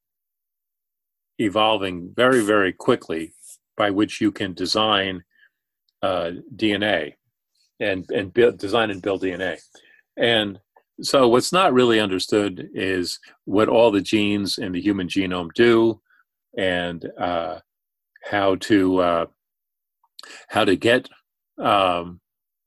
evolving 1.37 2.13
very, 2.15 2.41
very 2.41 2.71
quickly 2.71 3.33
by 3.75 3.89
which 3.89 4.21
you 4.21 4.31
can 4.31 4.53
design 4.53 5.25
uh, 6.01 6.31
DNA 6.55 7.15
and 7.81 8.09
and 8.11 8.33
build, 8.33 8.57
design 8.57 8.91
and 8.91 9.01
build 9.01 9.23
DNA. 9.23 9.59
And 10.15 10.57
so 11.01 11.27
what's 11.27 11.51
not 11.51 11.73
really 11.73 11.99
understood 11.99 12.69
is 12.73 13.19
what 13.43 13.67
all 13.67 13.91
the 13.91 13.99
genes 13.99 14.57
in 14.57 14.71
the 14.71 14.79
human 14.79 15.09
genome 15.09 15.53
do 15.53 15.99
and 16.57 17.05
uh, 17.19 17.59
how 18.23 18.55
to 18.55 18.99
uh, 18.99 19.25
how 20.47 20.63
to 20.63 20.77
get 20.77 21.09
um, 21.57 22.21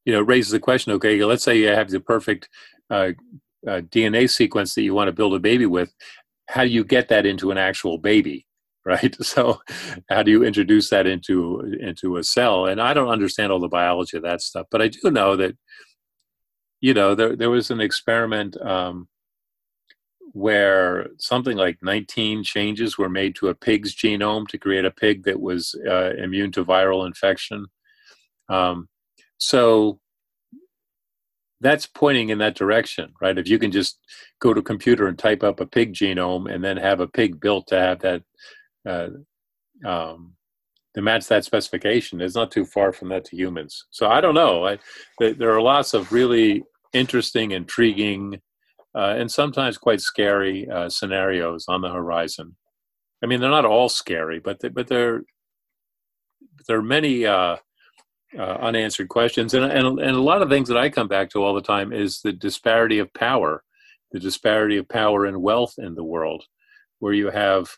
you 0.04 0.12
know, 0.12 0.20
raises 0.20 0.52
the 0.52 0.60
question. 0.60 0.92
Okay, 0.92 1.24
let's 1.24 1.44
say 1.44 1.56
you 1.56 1.68
have 1.68 1.88
the 1.88 2.00
perfect 2.00 2.50
uh, 2.90 3.12
uh, 3.66 3.80
DNA 3.80 4.28
sequence 4.28 4.74
that 4.74 4.82
you 4.82 4.94
want 4.94 5.08
to 5.08 5.12
build 5.12 5.34
a 5.34 5.38
baby 5.38 5.66
with. 5.66 5.92
How 6.48 6.64
do 6.64 6.70
you 6.70 6.84
get 6.84 7.08
that 7.08 7.26
into 7.26 7.50
an 7.50 7.58
actual 7.58 7.98
baby, 7.98 8.46
right? 8.86 9.14
So, 9.22 9.60
how 10.08 10.22
do 10.22 10.30
you 10.30 10.44
introduce 10.44 10.90
that 10.90 11.06
into 11.06 11.76
into 11.80 12.16
a 12.16 12.24
cell? 12.24 12.66
And 12.66 12.80
I 12.80 12.94
don't 12.94 13.08
understand 13.08 13.52
all 13.52 13.60
the 13.60 13.68
biology 13.68 14.16
of 14.16 14.22
that 14.22 14.40
stuff, 14.40 14.66
but 14.70 14.82
I 14.82 14.88
do 14.88 15.10
know 15.10 15.36
that, 15.36 15.56
you 16.80 16.94
know, 16.94 17.14
there 17.14 17.36
there 17.36 17.50
was 17.50 17.70
an 17.70 17.80
experiment. 17.80 18.56
Um, 18.60 19.08
where 20.36 21.06
something 21.18 21.56
like 21.56 21.78
19 21.80 22.44
changes 22.44 22.98
were 22.98 23.08
made 23.08 23.34
to 23.34 23.48
a 23.48 23.54
pig's 23.54 23.96
genome 23.96 24.46
to 24.46 24.58
create 24.58 24.84
a 24.84 24.90
pig 24.90 25.24
that 25.24 25.40
was 25.40 25.74
uh, 25.88 26.10
immune 26.18 26.52
to 26.52 26.62
viral 26.62 27.06
infection. 27.06 27.64
Um, 28.50 28.88
so 29.38 29.98
that's 31.60 31.86
pointing 31.86 32.28
in 32.28 32.38
that 32.38 32.56
direction, 32.56 33.12
right? 33.20 33.38
If 33.38 33.48
you 33.48 33.58
can 33.58 33.70
just 33.70 33.98
go 34.40 34.52
to 34.52 34.60
a 34.60 34.64
computer 34.64 35.06
and 35.06 35.18
type 35.18 35.42
up 35.42 35.60
a 35.60 35.66
pig 35.66 35.94
genome 35.94 36.52
and 36.52 36.62
then 36.62 36.76
have 36.76 37.00
a 37.00 37.08
pig 37.08 37.40
built 37.40 37.66
to 37.68 37.78
have 37.78 38.00
that, 38.00 38.22
uh, 38.86 39.08
um, 39.84 40.34
to 40.94 41.02
match 41.02 41.26
that 41.28 41.44
specification, 41.44 42.20
it's 42.20 42.34
not 42.34 42.50
too 42.50 42.64
far 42.64 42.92
from 42.92 43.08
that 43.10 43.24
to 43.26 43.36
humans. 43.36 43.86
So 43.90 44.08
I 44.08 44.20
don't 44.20 44.34
know. 44.34 44.66
I, 44.66 44.78
there 45.18 45.52
are 45.52 45.62
lots 45.62 45.94
of 45.94 46.12
really 46.12 46.62
interesting, 46.92 47.50
intriguing, 47.50 48.40
uh, 48.94 49.14
and 49.18 49.30
sometimes 49.30 49.76
quite 49.76 50.00
scary 50.00 50.68
uh, 50.70 50.88
scenarios 50.88 51.66
on 51.68 51.82
the 51.82 51.90
horizon. 51.90 52.56
I 53.22 53.26
mean, 53.26 53.40
they're 53.40 53.50
not 53.50 53.66
all 53.66 53.88
scary, 53.88 54.40
but 54.40 54.60
they, 54.60 54.68
but 54.68 54.88
there 54.88 55.22
there 56.66 56.78
are 56.78 56.82
many 56.82 57.26
uh, 57.26 57.56
uh, 58.38 58.58
unanswered 58.60 59.08
questions. 59.08 59.54
And, 59.54 59.64
and, 59.64 59.98
and 60.00 60.16
a 60.16 60.20
lot 60.20 60.42
of 60.42 60.48
things 60.48 60.68
that 60.68 60.76
I 60.76 60.90
come 60.90 61.08
back 61.08 61.30
to 61.30 61.42
all 61.42 61.54
the 61.54 61.60
time 61.60 61.92
is 61.92 62.20
the 62.20 62.32
disparity 62.32 62.98
of 62.98 63.12
power, 63.14 63.62
the 64.12 64.20
disparity 64.20 64.76
of 64.76 64.88
power 64.88 65.24
and 65.26 65.42
wealth 65.42 65.74
in 65.78 65.94
the 65.94 66.04
world, 66.04 66.44
where 66.98 67.12
you 67.12 67.30
have, 67.30 67.70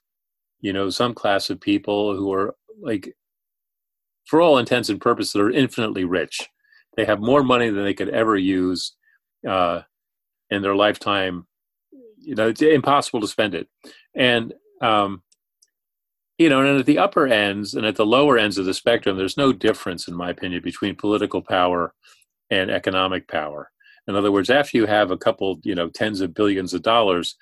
you 0.61 0.73
know, 0.73 0.91
some 0.91 1.15
class 1.15 1.51
of 1.51 1.61
people 1.61 2.16
who 2.16 2.33
are 2.33 2.55
like, 2.81 3.15
for 4.27 4.41
all 4.41 4.59
intents 4.59 4.89
and 4.89 5.01
purposes, 5.01 5.37
are 5.37 5.51
infinitely 5.51 6.05
rich. 6.05 6.49
They 6.97 7.05
have 7.05 7.20
more 7.20 7.43
money 7.43 7.70
than 7.70 7.85
they 7.85 7.95
could 7.95 8.11
ever 8.11 8.37
use 8.37 8.95
uh, 9.49 9.83
in 10.51 10.62
their 10.62 10.75
lifetime. 10.75 11.47
You 12.19 12.35
know, 12.35 12.49
it's 12.49 12.61
impossible 12.61 13.20
to 13.20 13.29
spend 13.29 13.55
it. 13.55 13.69
And 14.15 14.53
um, 14.83 15.23
you 16.39 16.48
know, 16.48 16.60
and 16.60 16.78
at 16.78 16.86
the 16.86 16.98
upper 16.98 17.27
ends 17.27 17.74
and 17.74 17.85
at 17.85 17.97
the 17.97 18.06
lower 18.06 18.39
ends 18.39 18.59
of 18.59 18.65
the 18.65 18.74
spectrum, 18.74 19.16
there's 19.16 19.36
no 19.36 19.52
difference, 19.52 20.06
in 20.06 20.15
my 20.15 20.31
opinion, 20.31 20.62
between 20.62 20.94
political 20.94 21.43
power 21.43 21.93
and 22.51 22.70
economic 22.70 23.28
power. 23.28 23.70
In 24.06 24.15
other 24.15 24.32
words, 24.32 24.48
after 24.48 24.77
you 24.77 24.86
have 24.86 25.10
a 25.10 25.19
couple, 25.19 25.59
you 25.65 25.74
know, 25.74 25.89
tens 25.89 26.20
of 26.20 26.32
billions 26.32 26.73
of 26.73 26.82
dollars, 26.82 27.36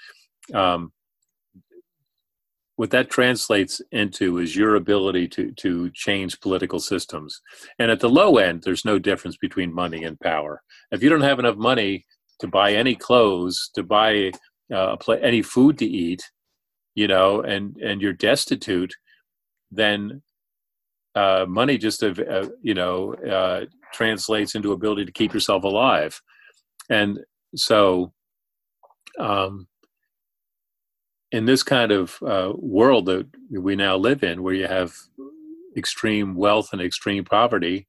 um, 0.54 0.92
what 2.76 2.90
that 2.90 3.10
translates 3.10 3.80
into 3.92 4.38
is 4.38 4.56
your 4.56 4.74
ability 4.74 5.28
to 5.28 5.52
to 5.52 5.90
change 5.90 6.40
political 6.40 6.78
systems. 6.78 7.40
And 7.78 7.90
at 7.90 8.00
the 8.00 8.10
low 8.10 8.36
end, 8.36 8.62
there's 8.62 8.84
no 8.84 8.98
difference 8.98 9.36
between 9.36 9.74
money 9.74 10.04
and 10.04 10.20
power. 10.20 10.62
If 10.90 11.02
you 11.02 11.08
don't 11.08 11.22
have 11.22 11.38
enough 11.38 11.56
money 11.56 12.04
to 12.40 12.48
buy 12.48 12.72
any 12.72 12.94
clothes, 12.94 13.70
to 13.74 13.82
buy 13.82 14.32
uh, 14.72 14.96
any 15.22 15.40
food 15.40 15.78
to 15.78 15.86
eat, 15.86 16.22
you 16.96 17.06
know, 17.06 17.42
and 17.42 17.76
and 17.76 18.02
you're 18.02 18.12
destitute, 18.12 18.96
then 19.70 20.22
uh, 21.14 21.46
money 21.48 21.78
just 21.78 22.02
uh, 22.02 22.48
you 22.60 22.74
know 22.74 23.14
uh, 23.14 23.66
translates 23.92 24.56
into 24.56 24.72
ability 24.72 25.04
to 25.04 25.12
keep 25.12 25.32
yourself 25.32 25.62
alive, 25.62 26.20
and 26.90 27.20
so 27.54 28.12
um, 29.20 29.68
in 31.30 31.44
this 31.44 31.62
kind 31.62 31.92
of 31.92 32.18
uh, 32.22 32.52
world 32.56 33.06
that 33.06 33.26
we 33.50 33.76
now 33.76 33.96
live 33.96 34.24
in, 34.24 34.42
where 34.42 34.54
you 34.54 34.66
have 34.66 34.94
extreme 35.76 36.34
wealth 36.34 36.70
and 36.72 36.80
extreme 36.80 37.24
poverty, 37.24 37.86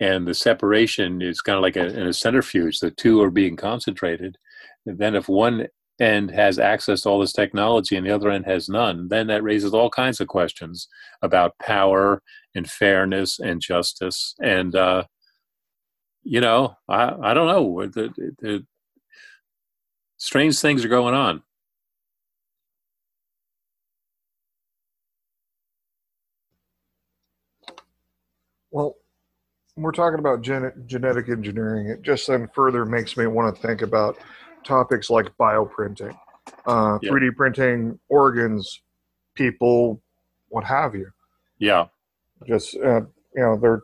and 0.00 0.26
the 0.26 0.34
separation 0.34 1.22
is 1.22 1.40
kind 1.40 1.56
of 1.56 1.62
like 1.62 1.76
a, 1.76 1.86
in 1.86 2.06
a 2.06 2.12
centrifuge. 2.12 2.78
The 2.80 2.90
two 2.90 3.22
are 3.22 3.30
being 3.30 3.56
concentrated. 3.56 4.36
And 4.84 4.98
then 4.98 5.14
if 5.14 5.28
one 5.28 5.66
end 6.00 6.30
has 6.30 6.58
access 6.58 7.02
to 7.02 7.08
all 7.08 7.20
this 7.20 7.32
technology 7.32 7.96
and 7.96 8.06
the 8.06 8.14
other 8.14 8.30
end 8.30 8.44
has 8.46 8.68
none, 8.68 9.08
then 9.08 9.26
that 9.28 9.42
raises 9.42 9.72
all 9.72 9.90
kinds 9.90 10.20
of 10.20 10.28
questions 10.28 10.88
about 11.22 11.58
power 11.58 12.22
and 12.54 12.68
fairness 12.68 13.38
and 13.38 13.60
justice. 13.60 14.34
And, 14.40 14.74
uh, 14.74 15.04
you 16.22 16.40
know, 16.40 16.76
I, 16.88 17.14
I 17.22 17.34
don't 17.34 17.46
know. 17.46 17.86
The, 17.86 18.34
the, 18.40 18.66
strange 20.16 20.58
things 20.58 20.84
are 20.84 20.88
going 20.88 21.14
on. 21.14 21.42
Well, 28.70 28.96
we're 29.76 29.92
talking 29.92 30.18
about 30.18 30.42
gen- 30.42 30.84
genetic 30.86 31.28
engineering. 31.28 31.88
It 31.88 32.02
just 32.02 32.26
then 32.26 32.48
further 32.54 32.84
makes 32.84 33.16
me 33.16 33.26
want 33.26 33.54
to 33.54 33.62
think 33.62 33.82
about 33.82 34.18
topics 34.64 35.10
like 35.10 35.36
bioprinting, 35.38 36.16
uh, 36.66 36.98
yeah. 37.02 37.10
3D 37.10 37.36
printing 37.36 37.98
organs, 38.08 38.82
people, 39.34 40.02
what 40.48 40.64
have 40.64 40.94
you. 40.94 41.10
Yeah. 41.58 41.86
Just, 42.46 42.76
uh, 42.76 43.00
you 43.34 43.42
know, 43.42 43.58
they're 43.60 43.82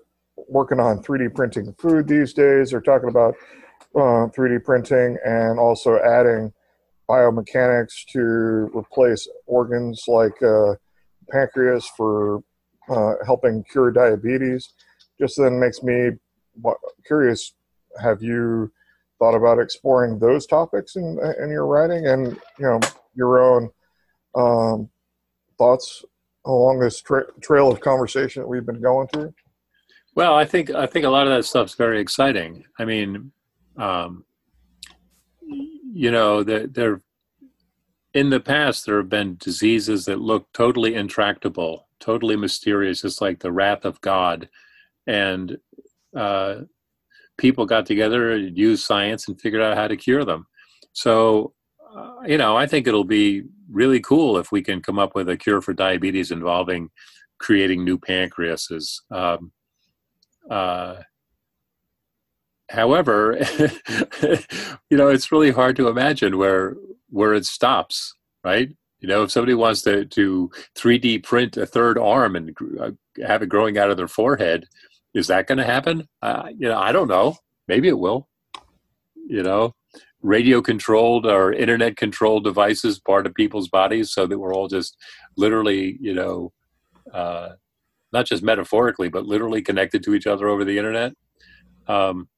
working 0.48 0.81
on 0.81 1.02
3D 1.02 1.35
printing 1.35 1.74
food 1.78 2.09
these 2.09 2.32
days. 2.32 2.70
They're 2.70 2.81
talking 2.81 3.09
about 3.09 3.35
uh, 3.94 4.28
3D 4.36 4.65
printing 4.65 5.19
and 5.24 5.59
also 5.59 5.98
adding 5.98 6.52
biomechanics 7.09 8.07
to 8.12 8.70
replace 8.77 9.28
organs 9.47 10.05
like 10.07 10.40
uh, 10.43 10.74
pancreas 11.31 11.90
for 11.97 12.43
uh, 12.89 13.15
helping 13.27 13.65
cure 13.65 13.90
diabetes. 13.90 14.73
Just 15.19 15.36
then 15.36 15.59
makes 15.59 15.82
me 15.82 16.11
curious. 17.07 17.55
Have 18.01 18.23
you 18.23 18.70
thought 19.21 19.37
about 19.37 19.61
exploring 19.61 20.19
those 20.19 20.47
topics 20.47 20.97
in, 20.97 21.21
in 21.41 21.51
your 21.51 21.67
writing 21.67 22.09
and 22.09 22.33
you 22.59 22.65
know 22.65 22.81
your 23.15 23.39
own 23.39 23.71
um, 24.35 24.89
thoughts 25.59 26.05
along 26.47 26.81
this 26.81 27.01
tra- 27.01 27.31
trail 27.41 27.71
of 27.71 27.81
conversation 27.81 28.43
that 28.43 28.49
we've 28.49 28.67
been 28.67 28.81
going 28.81 29.07
through? 29.09 29.33
Well, 30.17 30.35
I 30.35 30.45
think 30.45 30.71
I 30.71 30.87
think 30.87 31.05
a 31.05 31.11
lot 31.11 31.29
of 31.29 31.33
that 31.33 31.45
stuff's 31.45 31.75
very 31.75 32.01
exciting. 32.01 32.65
I 32.79 32.85
mean, 32.85 33.31
um, 33.77 34.25
you 35.93 36.11
know, 36.11 36.43
there, 36.43 36.67
there 36.67 37.01
in 38.15 38.31
the 38.31 38.41
past 38.41 38.87
there 38.87 38.97
have 38.97 39.09
been 39.09 39.37
diseases 39.37 40.07
that 40.07 40.21
look 40.21 40.53
totally 40.53 40.95
intractable, 40.95 41.87
totally 42.01 42.37
mysterious, 42.37 43.03
just 43.03 43.21
like 43.21 43.39
the 43.39 43.53
wrath 43.53 43.85
of 43.85 44.01
God, 44.01 44.49
and 45.07 45.59
uh, 46.17 46.63
people 47.41 47.67
got 47.67 47.87
together, 47.87 48.33
and 48.33 48.57
used 48.57 48.85
science, 48.85 49.27
and 49.27 49.41
figured 49.41 49.62
out 49.62 49.77
how 49.77 49.89
to 49.89 49.97
cure 49.97 50.25
them. 50.25 50.47
So, 50.93 51.55
uh, 51.97 52.21
you 52.27 52.39
know, 52.39 52.57
I 52.57 52.67
think 52.67 52.87
it'll 52.87 53.05
be 53.05 53.43
really 53.71 54.01
cool 54.01 54.37
if 54.37 54.53
we 54.53 54.62
can 54.62 54.83
come 54.83 54.99
up 54.99 55.15
with 55.15 55.29
a 55.29 55.37
cure 55.37 55.61
for 55.61 55.73
diabetes 55.73 56.31
involving 56.31 56.91
creating 57.41 57.85
new 57.85 57.99
pancreases. 57.99 59.01
Um, 59.11 59.53
uh, 60.51 60.97
however, 62.69 63.39
you 64.91 64.97
know, 64.97 65.09
it's 65.09 65.33
really 65.33 65.51
hard 65.51 65.77
to 65.77 65.89
imagine 65.89 66.39
where 66.39 66.77
where 67.09 67.35
it 67.35 67.47
stops, 67.47 68.15
right? 68.45 68.71
You 69.01 69.09
know, 69.09 69.23
if 69.23 69.33
somebody 69.33 69.55
wants 69.55 69.83
to 69.83 70.05
to 70.05 70.51
3D 70.77 71.25
print 71.25 71.57
a 71.57 71.67
third 71.67 71.99
arm 71.99 72.37
and 72.37 72.57
uh, 72.81 72.91
have 73.27 73.43
it 73.43 73.49
growing 73.49 73.79
out 73.79 73.91
of 73.91 73.97
their 73.97 74.09
forehead, 74.09 74.67
is 75.15 75.27
that 75.28 75.47
going 75.47 75.59
to 75.59 75.65
happen? 75.65 76.09
Uh, 76.23 76.49
you 76.57 76.69
know, 76.69 76.78
I 76.78 76.93
don't 76.93 77.09
know. 77.09 77.37
Maybe 77.69 77.89
it 77.89 77.99
will. 77.99 78.28
You 79.28 79.43
know, 79.43 79.74
radio 80.23 80.61
controlled 80.61 81.27
or 81.27 81.53
internet 81.53 81.97
controlled 81.97 82.45
devices 82.45 82.99
part 82.99 83.27
of 83.27 83.35
people's 83.35 83.69
bodies, 83.69 84.12
so 84.12 84.27
that 84.27 84.39
we're 84.39 84.55
all 84.55 84.69
just 84.69 84.97
literally, 85.37 85.97
you 86.01 86.15
know, 86.15 86.53
uh, 87.12 87.51
not 88.12 88.27
just 88.27 88.43
metaphorically, 88.43 89.09
but 89.09 89.27
literally 89.27 89.62
connected 89.62 90.03
to 90.05 90.15
each 90.15 90.27
other 90.27 90.49
over 90.49 90.65
the 90.65 90.78
internet. 90.78 91.12
Um, 91.87 92.28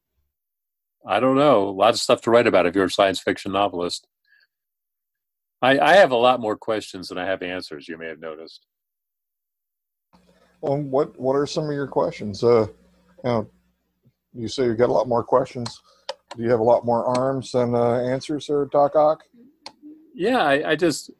I 1.06 1.18
don't 1.18 1.36
know. 1.36 1.70
Lots 1.70 1.98
of 1.98 2.02
stuff 2.02 2.20
to 2.22 2.30
write 2.30 2.46
about 2.46 2.66
if 2.66 2.74
you're 2.74 2.84
a 2.84 2.90
science 2.90 3.20
fiction 3.20 3.52
novelist. 3.52 4.06
I, 5.60 5.78
I 5.78 5.94
have 5.94 6.10
a 6.10 6.16
lot 6.16 6.40
more 6.40 6.56
questions 6.56 7.08
than 7.08 7.18
I 7.18 7.26
have 7.26 7.42
answers. 7.42 7.88
You 7.88 7.96
may 7.96 8.08
have 8.08 8.20
noticed. 8.20 8.66
What 10.62 11.18
what 11.18 11.34
are 11.34 11.46
some 11.46 11.64
of 11.64 11.72
your 11.72 11.88
questions? 11.88 12.42
Uh, 12.44 12.66
you 13.24 13.30
know, 13.30 13.50
you 14.32 14.48
say 14.48 14.64
you 14.64 14.74
got 14.74 14.88
a 14.88 14.92
lot 14.92 15.08
more 15.08 15.24
questions. 15.24 15.80
Do 16.36 16.42
you 16.42 16.50
have 16.50 16.60
a 16.60 16.64
lot 16.64 16.84
more 16.84 17.04
arms 17.04 17.52
than 17.52 17.74
uh, 17.74 18.00
answers, 18.00 18.46
there, 18.46 18.64
Doc 18.66 18.96
Ock? 18.96 19.24
Yeah, 20.14 20.38
I, 20.38 20.70
I 20.70 20.76
just 20.76 21.10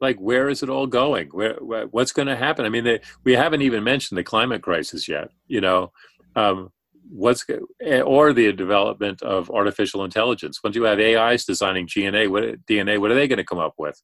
like 0.00 0.18
where 0.18 0.48
is 0.48 0.62
it 0.62 0.68
all 0.68 0.86
going? 0.86 1.28
Where, 1.28 1.54
where 1.54 1.86
what's 1.86 2.12
going 2.12 2.28
to 2.28 2.36
happen? 2.36 2.66
I 2.66 2.68
mean, 2.68 2.84
they, 2.84 3.00
we 3.24 3.32
haven't 3.32 3.62
even 3.62 3.84
mentioned 3.84 4.18
the 4.18 4.24
climate 4.24 4.62
crisis 4.62 5.08
yet. 5.08 5.28
You 5.46 5.60
know, 5.60 5.92
um, 6.34 6.70
what's 7.08 7.46
eh, 7.80 8.00
or 8.00 8.32
the 8.32 8.52
development 8.52 9.22
of 9.22 9.50
artificial 9.50 10.04
intelligence. 10.04 10.60
Once 10.62 10.76
you 10.76 10.82
have 10.82 10.98
AIs 10.98 11.44
designing 11.44 11.86
DNA, 11.86 12.28
what 12.28 12.44
DNA, 12.66 13.00
what 13.00 13.10
are 13.10 13.14
they 13.14 13.28
going 13.28 13.38
to 13.38 13.44
come 13.44 13.58
up 13.58 13.74
with? 13.78 14.00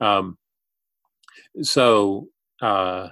Um, 0.00 0.36
so, 1.62 2.28
uh, 2.60 3.08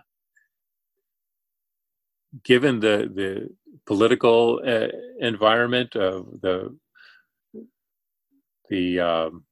given 2.45 2.81
the 2.81 3.11
the 3.15 3.51
political 3.87 4.61
uh, 4.67 4.89
environment 5.21 5.97
of 5.97 6.41
the 6.41 6.77
the 8.69 9.01
um, 9.01 9.45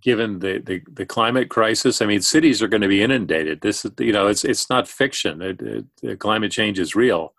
given 0.00 0.38
the, 0.38 0.62
the, 0.64 0.82
the 0.92 1.06
climate 1.06 1.48
crisis, 1.48 2.00
I 2.00 2.06
mean, 2.06 2.20
cities 2.20 2.62
are 2.62 2.68
going 2.68 2.82
to 2.82 2.88
be 2.88 3.02
inundated. 3.02 3.60
This 3.60 3.84
is, 3.84 3.92
you 3.98 4.12
know, 4.12 4.28
it's 4.28 4.44
it's 4.44 4.70
not 4.70 4.86
fiction. 4.86 5.42
It, 5.42 5.60
it, 6.02 6.18
climate 6.20 6.52
change 6.52 6.78
is 6.78 6.94
real. 6.94 7.34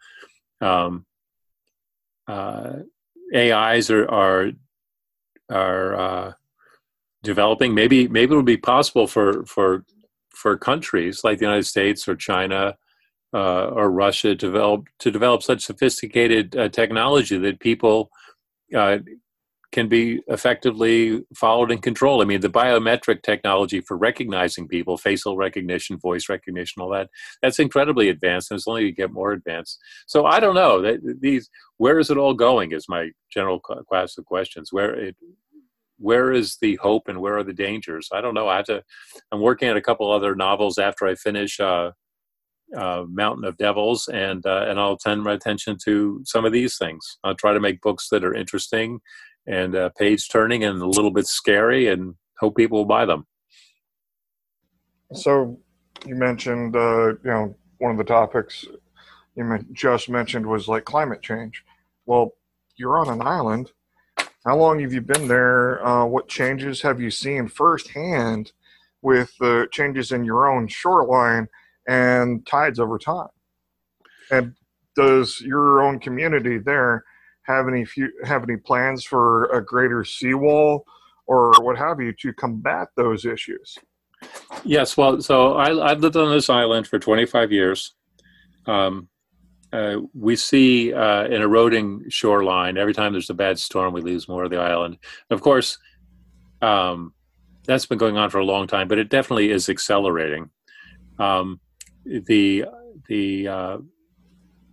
Um, 0.59 1.05
uh, 2.27 2.79
AIs 3.33 3.89
are 3.89 4.09
are 4.09 4.51
are 5.49 5.95
uh, 5.95 6.33
developing. 7.23 7.73
Maybe 7.73 8.07
maybe 8.07 8.31
it'll 8.31 8.43
be 8.43 8.57
possible 8.57 9.07
for 9.07 9.45
for 9.45 9.85
for 10.29 10.57
countries 10.57 11.23
like 11.23 11.39
the 11.39 11.45
United 11.45 11.67
States 11.67 12.07
or 12.07 12.15
China 12.15 12.75
uh, 13.33 13.67
or 13.67 13.89
Russia 13.91 14.35
develop 14.35 14.87
to 14.99 15.11
develop 15.11 15.43
such 15.43 15.61
sophisticated 15.63 16.55
uh, 16.55 16.69
technology 16.69 17.37
that 17.37 17.59
people 17.59 18.09
uh, 18.75 18.97
can 19.71 19.87
be 19.87 20.21
effectively 20.27 21.23
followed 21.35 21.71
and 21.71 21.81
controlled. 21.81 22.21
I 22.21 22.25
mean, 22.25 22.41
the 22.41 22.49
biometric 22.49 23.23
technology 23.23 23.79
for 23.79 23.95
recognizing 23.95 24.67
people, 24.67 24.97
facial 24.97 25.37
recognition, 25.37 25.97
voice 25.97 26.27
recognition, 26.27 26.81
all 26.81 26.89
that, 26.89 27.09
that's 27.41 27.59
incredibly 27.59 28.09
advanced 28.09 28.51
and 28.51 28.57
it's 28.57 28.67
only 28.67 28.83
to 28.83 28.91
get 28.91 29.13
more 29.13 29.31
advanced. 29.31 29.79
So 30.07 30.25
I 30.25 30.39
don't 30.39 30.55
know 30.55 30.81
that 30.81 31.19
these, 31.21 31.49
where 31.77 31.99
is 31.99 32.09
it 32.09 32.17
all 32.17 32.33
going 32.33 32.73
is 32.73 32.89
my 32.89 33.11
general 33.31 33.59
class 33.59 34.17
of 34.17 34.25
questions. 34.25 34.73
Where 34.73 34.93
it, 34.93 35.15
where 35.97 36.33
is 36.33 36.57
the 36.61 36.75
hope 36.77 37.07
and 37.07 37.21
where 37.21 37.37
are 37.37 37.43
the 37.43 37.53
dangers? 37.53 38.09
I 38.11 38.19
don't 38.19 38.33
know. 38.33 38.49
I 38.49 38.57
have 38.57 38.65
to, 38.65 38.83
I'm 39.31 39.39
working 39.39 39.69
on 39.69 39.77
a 39.77 39.81
couple 39.81 40.11
other 40.11 40.35
novels 40.35 40.79
after 40.79 41.07
I 41.07 41.15
finish, 41.15 41.59
uh, 41.59 41.91
uh, 42.75 43.03
Mountain 43.07 43.45
of 43.45 43.57
Devils, 43.57 44.07
and 44.07 44.45
uh, 44.45 44.65
and 44.67 44.79
I'll 44.79 44.97
turn 44.97 45.21
my 45.21 45.33
attention 45.33 45.77
to 45.85 46.21
some 46.25 46.45
of 46.45 46.51
these 46.51 46.77
things. 46.77 47.17
I'll 47.23 47.35
try 47.35 47.53
to 47.53 47.59
make 47.59 47.81
books 47.81 48.09
that 48.09 48.23
are 48.23 48.33
interesting 48.33 48.99
and 49.47 49.75
uh, 49.75 49.89
page 49.97 50.29
turning 50.29 50.63
and 50.63 50.81
a 50.81 50.87
little 50.87 51.11
bit 51.11 51.27
scary 51.27 51.87
and 51.87 52.15
hope 52.39 52.55
people 52.55 52.77
will 52.77 52.85
buy 52.85 53.05
them. 53.05 53.25
So 55.13 55.59
you 56.05 56.15
mentioned, 56.15 56.75
uh, 56.75 57.09
you 57.09 57.19
know, 57.23 57.55
one 57.79 57.91
of 57.91 57.97
the 57.97 58.03
topics 58.03 58.65
you 59.35 59.65
just 59.73 60.09
mentioned 60.09 60.45
was 60.45 60.67
like 60.67 60.85
climate 60.85 61.21
change. 61.21 61.63
Well, 62.05 62.31
you're 62.75 62.97
on 62.97 63.09
an 63.09 63.21
island. 63.25 63.71
How 64.45 64.57
long 64.57 64.79
have 64.79 64.93
you 64.93 65.01
been 65.01 65.27
there? 65.27 65.85
Uh, 65.85 66.05
what 66.05 66.27
changes 66.27 66.81
have 66.81 66.99
you 66.99 67.11
seen 67.11 67.47
firsthand 67.47 68.51
with 69.01 69.35
the 69.39 69.67
changes 69.71 70.11
in 70.11 70.23
your 70.23 70.49
own 70.49 70.67
shoreline 70.67 71.47
and 71.87 72.45
tides 72.45 72.79
over 72.79 72.97
time? 72.97 73.29
And 74.31 74.53
does 74.95 75.41
your 75.41 75.81
own 75.81 75.99
community 75.99 76.57
there 76.57 77.03
have 77.43 77.67
any 77.67 77.85
few, 77.85 78.09
have 78.23 78.43
any 78.43 78.57
plans 78.57 79.03
for 79.03 79.45
a 79.45 79.63
greater 79.63 80.03
seawall 80.03 80.85
or 81.27 81.53
what 81.61 81.77
have 81.77 81.99
you 81.99 82.13
to 82.21 82.33
combat 82.33 82.89
those 82.95 83.25
issues? 83.25 83.77
Yes, 84.63 84.97
well, 84.97 85.21
so 85.21 85.57
I, 85.57 85.89
have 85.89 86.01
lived 86.01 86.17
on 86.17 86.31
this 86.31 86.49
island 86.49 86.87
for 86.87 86.99
25 86.99 87.51
years. 87.51 87.95
Um, 88.65 89.07
uh, 89.73 89.97
we 90.13 90.35
see 90.35 90.93
uh, 90.93 91.23
an 91.23 91.41
eroding 91.41 92.03
shoreline. 92.09 92.77
Every 92.77 92.93
time 92.93 93.13
there's 93.13 93.29
a 93.29 93.33
bad 93.33 93.57
storm, 93.57 93.93
we 93.93 94.01
lose 94.01 94.27
more 94.27 94.43
of 94.43 94.51
the 94.51 94.59
island. 94.59 94.97
Of 95.29 95.41
course, 95.41 95.77
um, 96.61 97.13
that's 97.65 97.85
been 97.85 97.97
going 97.97 98.17
on 98.17 98.29
for 98.29 98.39
a 98.39 98.45
long 98.45 98.67
time, 98.67 98.87
but 98.87 98.99
it 98.99 99.09
definitely 99.09 99.49
is 99.49 99.69
accelerating. 99.69 100.49
Um, 101.17 101.59
the 102.05 102.65
the 103.07 103.47
uh, 103.47 103.77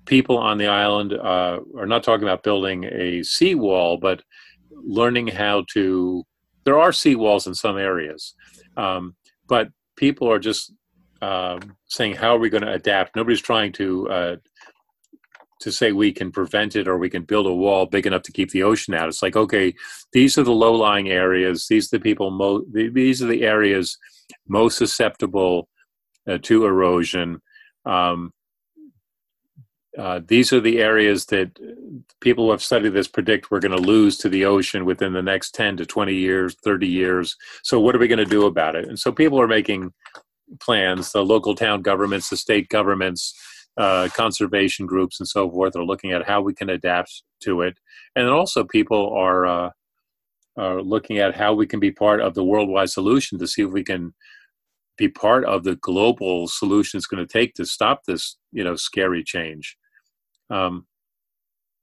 people 0.07 0.39
on 0.39 0.59
the 0.59 0.67
island 0.67 1.13
uh, 1.13 1.61
are 1.77 1.87
not 1.87 2.03
talking 2.03 2.25
about 2.25 2.43
building 2.43 2.85
a 2.85 3.23
seawall, 3.23 3.99
but 3.99 4.23
learning 4.71 5.29
how 5.29 5.65
to. 5.73 6.25
There 6.65 6.79
are 6.79 6.91
seawalls 6.91 7.47
in 7.47 7.55
some 7.55 7.79
areas, 7.79 8.35
um, 8.77 9.17
but 9.49 9.69
people 9.97 10.31
are 10.31 10.39
just 10.39 10.73
um, 11.23 11.77
saying, 11.87 12.15
"How 12.15 12.35
are 12.35 12.39
we 12.39 12.51
going 12.51 12.65
to 12.65 12.73
adapt?" 12.73 13.17
Nobody's 13.17 13.41
trying 13.41 13.73
to 13.73 14.11
uh, 14.11 14.37
to 15.61 15.73
say 15.73 15.93
we 15.93 16.13
can 16.13 16.31
prevent 16.31 16.77
it 16.77 16.87
or 16.87 16.99
we 16.99 17.11
can 17.11 17.23
build 17.23 17.47
a 17.47 17.55
wall 17.55 17.87
big 17.87 18.07
enough 18.07 18.23
to 18.23 18.33
keep 18.33 18.51
the 18.51 18.63
ocean 18.63 18.95
out. 18.95 19.09
It's 19.09 19.23
like, 19.23 19.37
okay, 19.37 19.75
these 20.13 20.39
are 20.39 20.45
the 20.45 20.53
low-lying 20.53 21.11
areas. 21.11 21.67
These 21.69 21.93
are 21.93 21.99
the 21.99 22.03
people. 22.03 22.31
Mo- 22.31 22.65
these 22.73 23.23
are 23.23 23.27
the 23.27 23.43
areas 23.43 23.99
most 24.47 24.79
susceptible 24.79 25.69
uh, 26.29 26.39
to 26.43 26.67
erosion. 26.67 27.41
Um, 27.85 28.33
uh, 29.99 30.21
these 30.29 30.53
are 30.53 30.61
the 30.61 30.79
areas 30.79 31.27
that 31.27 31.51
people 32.21 32.45
who 32.45 32.51
have 32.53 32.63
studied 32.63 32.91
this 32.91 33.09
predict 33.09 33.51
we're 33.51 33.59
going 33.59 33.77
to 33.77 33.83
lose 33.83 34.17
to 34.19 34.29
the 34.29 34.45
ocean 34.45 34.85
within 34.85 35.13
the 35.13 35.23
next 35.23 35.55
10 35.55 35.77
to 35.79 35.87
20 35.87 36.15
years, 36.15 36.55
30 36.63 36.87
years. 36.87 37.37
So, 37.65 37.81
what 37.81 37.97
are 37.97 37.99
we 37.99 38.07
going 38.07 38.19
to 38.19 38.25
do 38.25 38.47
about 38.47 38.77
it? 38.77 38.87
And 38.87 38.99
so, 38.99 39.11
people 39.11 39.41
are 39.41 39.49
making 39.49 39.93
plans. 40.61 41.11
The 41.11 41.25
local 41.25 41.55
town 41.55 41.83
governments, 41.83 42.29
the 42.29 42.37
state 42.37 42.69
governments, 42.69 43.35
uh, 43.77 44.09
conservation 44.15 44.87
groups, 44.87 45.19
and 45.19 45.29
so 45.29 45.51
forth 45.51 45.75
are 45.75 45.85
looking 45.85 46.13
at 46.13 46.27
how 46.27 46.43
we 46.43 46.55
can 46.55 46.71
adapt 46.71 47.23
to 47.41 47.63
it. 47.63 47.77
And 48.15 48.29
also, 48.29 48.65
people 48.65 49.13
are, 49.17 49.47
uh, 49.47 49.71
are 50.57 50.81
looking 50.81 51.19
at 51.19 51.35
how 51.35 51.55
we 51.55 51.67
can 51.67 51.81
be 51.81 51.91
part 51.91 52.21
of 52.21 52.35
the 52.35 52.45
worldwide 52.45 52.91
solution 52.91 53.39
to 53.39 53.49
see 53.49 53.63
if 53.63 53.71
we 53.71 53.83
can 53.83 54.15
be 54.99 55.09
part 55.09 55.45
of 55.45 55.65
the 55.65 55.77
global 55.77 56.49
solution 56.49 56.99
it's 56.99 57.07
going 57.07 57.25
to 57.25 57.33
take 57.33 57.55
to 57.55 57.65
stop 57.65 58.05
this, 58.05 58.37
you 58.53 58.65
know, 58.65 58.77
scary 58.77 59.25
change. 59.25 59.79
Um, 60.51 60.87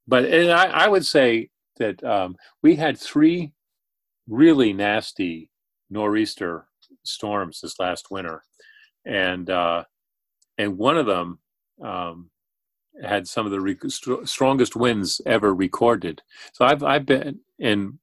but 0.07 0.25
I, 0.31 0.67
I, 0.67 0.87
would 0.87 1.05
say 1.05 1.49
that 1.77 2.03
um, 2.03 2.35
we 2.61 2.75
had 2.75 2.97
three 2.97 3.53
really 4.27 4.73
nasty 4.73 5.49
nor'easter 5.89 6.67
storms 7.03 7.61
this 7.61 7.79
last 7.79 8.11
winter, 8.11 8.43
and 9.05 9.49
uh, 9.49 9.83
and 10.57 10.77
one 10.77 10.97
of 10.97 11.05
them 11.05 11.39
um, 11.83 12.29
had 13.03 13.27
some 13.27 13.45
of 13.45 13.51
the 13.51 13.61
re- 13.61 13.77
st- 13.87 14.27
strongest 14.27 14.75
winds 14.75 15.21
ever 15.25 15.53
recorded. 15.53 16.21
So 16.53 16.65
I've 16.65 16.83
I've 16.83 17.05
been 17.05 17.39
in 17.59 17.99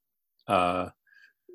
uh, 0.47 0.89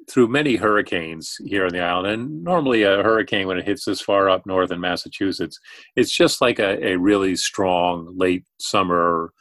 through 0.09 0.29
many 0.29 0.57
hurricanes 0.57 1.37
here 1.45 1.67
on 1.67 1.73
the 1.73 1.81
island. 1.81 2.07
And 2.07 2.45
normally, 2.45 2.83
a 2.83 3.03
hurricane, 3.03 3.47
when 3.47 3.59
it 3.59 3.67
hits 3.67 3.85
this 3.85 4.01
far 4.01 4.29
up 4.31 4.47
north 4.47 4.71
in 4.71 4.81
Massachusetts, 4.81 5.59
it's 5.97 6.11
just 6.11 6.41
like 6.41 6.59
a, 6.59 6.85
a 6.85 6.97
really 6.97 7.37
strong 7.37 8.13
late 8.17 8.45
summer 8.59 9.33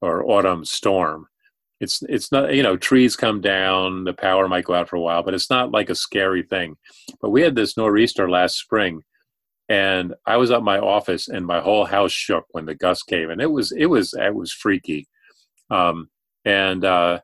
or 0.00 0.28
autumn 0.30 0.64
storm. 0.64 1.26
It's 1.80 2.02
it's 2.08 2.32
not 2.32 2.54
you 2.54 2.62
know 2.62 2.76
trees 2.76 3.16
come 3.16 3.40
down, 3.40 4.04
the 4.04 4.14
power 4.14 4.48
might 4.48 4.64
go 4.64 4.74
out 4.74 4.88
for 4.88 4.96
a 4.96 5.00
while, 5.00 5.22
but 5.22 5.34
it's 5.34 5.50
not 5.50 5.72
like 5.72 5.90
a 5.90 5.94
scary 5.94 6.42
thing. 6.42 6.76
But 7.20 7.30
we 7.30 7.42
had 7.42 7.54
this 7.54 7.76
nor'easter 7.76 8.30
last 8.30 8.58
spring, 8.58 9.02
and 9.68 10.14
I 10.26 10.38
was 10.38 10.50
at 10.50 10.62
my 10.62 10.78
office, 10.78 11.28
and 11.28 11.46
my 11.46 11.60
whole 11.60 11.84
house 11.84 12.12
shook 12.12 12.46
when 12.52 12.64
the 12.64 12.74
gust 12.74 13.06
came, 13.06 13.30
and 13.30 13.42
it 13.42 13.50
was 13.50 13.72
it 13.72 13.86
was 13.86 14.14
it 14.14 14.34
was 14.34 14.52
freaky. 14.52 15.06
Um, 15.70 16.08
and 16.46 16.84
uh, 16.84 17.20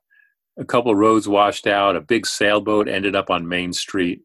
a 0.58 0.64
couple 0.64 0.94
roads 0.94 1.28
washed 1.28 1.66
out. 1.66 1.96
A 1.96 2.00
big 2.00 2.26
sailboat 2.26 2.88
ended 2.88 3.16
up 3.16 3.30
on 3.30 3.48
Main 3.48 3.72
Street. 3.72 4.20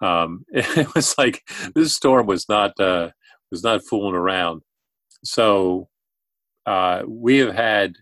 Um, 0.00 0.44
it 0.52 0.94
was 0.94 1.16
like 1.18 1.42
this 1.74 1.94
storm 1.94 2.26
was 2.26 2.48
not 2.48 2.78
uh, 2.78 3.10
was 3.50 3.62
not 3.62 3.82
fooling 3.88 4.14
around. 4.14 4.62
So 5.24 5.88
uh, 6.66 7.02
we 7.06 7.38
have 7.38 7.54
had 7.54 7.94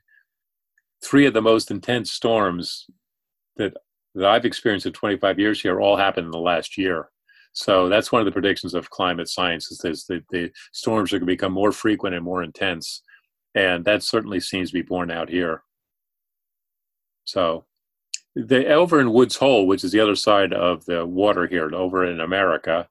three 1.05 1.27
of 1.27 1.35
the 1.35 1.43
most 1.43 1.71
intense 1.71 2.13
storms 2.13 2.87
that 3.57 3.75
that 4.15 4.27
I've 4.27 4.45
experienced 4.45 4.87
in 4.87 4.93
25 4.93 5.39
years 5.39 5.61
here 5.61 5.81
all 5.81 5.97
happened 5.97 6.27
in 6.27 6.33
the 6.33 6.39
last 6.39 6.77
year. 6.77 7.09
So 7.55 7.89
that's 7.89 8.13
one 8.13 8.21
of 8.21 8.27
the 8.27 8.33
predictions 8.33 8.75
of 8.75 8.91
climate 8.91 9.29
science 9.29 9.71
is 9.71 9.79
that 9.79 10.25
the 10.31 10.51
storms 10.73 11.13
are 11.13 11.19
going 11.19 11.27
to 11.27 11.33
become 11.33 11.53
more 11.53 11.73
frequent 11.73 12.15
and 12.15 12.25
more 12.25 12.43
intense, 12.43 13.03
and 13.55 13.85
that 13.85 14.03
certainly 14.03 14.41
seems 14.41 14.71
to 14.71 14.75
be 14.75 14.83
borne 14.83 15.11
out 15.11 15.29
here. 15.29 15.63
So, 17.25 17.65
the 18.35 18.67
over 18.69 19.01
in 19.01 19.13
Woods 19.13 19.37
Hole, 19.37 19.67
which 19.67 19.85
is 19.85 19.93
the 19.93 20.01
other 20.01 20.17
side 20.17 20.53
of 20.53 20.85
the 20.87 21.05
water 21.07 21.47
here, 21.47 21.75
over 21.75 22.05
in 22.07 22.21
America. 22.21 22.89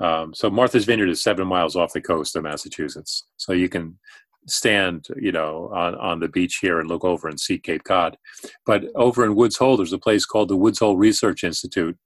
Um, 0.00 0.32
so 0.32 0.48
Martha's 0.48 0.84
Vineyard 0.84 1.08
is 1.08 1.22
seven 1.22 1.46
miles 1.46 1.76
off 1.76 1.92
the 1.92 2.00
coast 2.00 2.36
of 2.36 2.44
Massachusetts. 2.44 3.24
So 3.36 3.52
you 3.52 3.68
can 3.68 3.98
stand, 4.46 5.06
you 5.20 5.32
know, 5.32 5.70
on, 5.74 5.94
on 5.96 6.20
the 6.20 6.28
beach 6.28 6.58
here 6.60 6.80
and 6.80 6.88
look 6.88 7.04
over 7.04 7.28
and 7.28 7.38
see 7.38 7.58
Cape 7.58 7.84
Cod. 7.84 8.16
But 8.64 8.84
over 8.94 9.24
in 9.24 9.34
Woods 9.34 9.56
Hole, 9.56 9.76
there's 9.76 9.92
a 9.92 9.98
place 9.98 10.24
called 10.24 10.48
the 10.48 10.56
Woods 10.56 10.78
Hole 10.78 10.96
Research 10.96 11.44
Institute, 11.44 11.96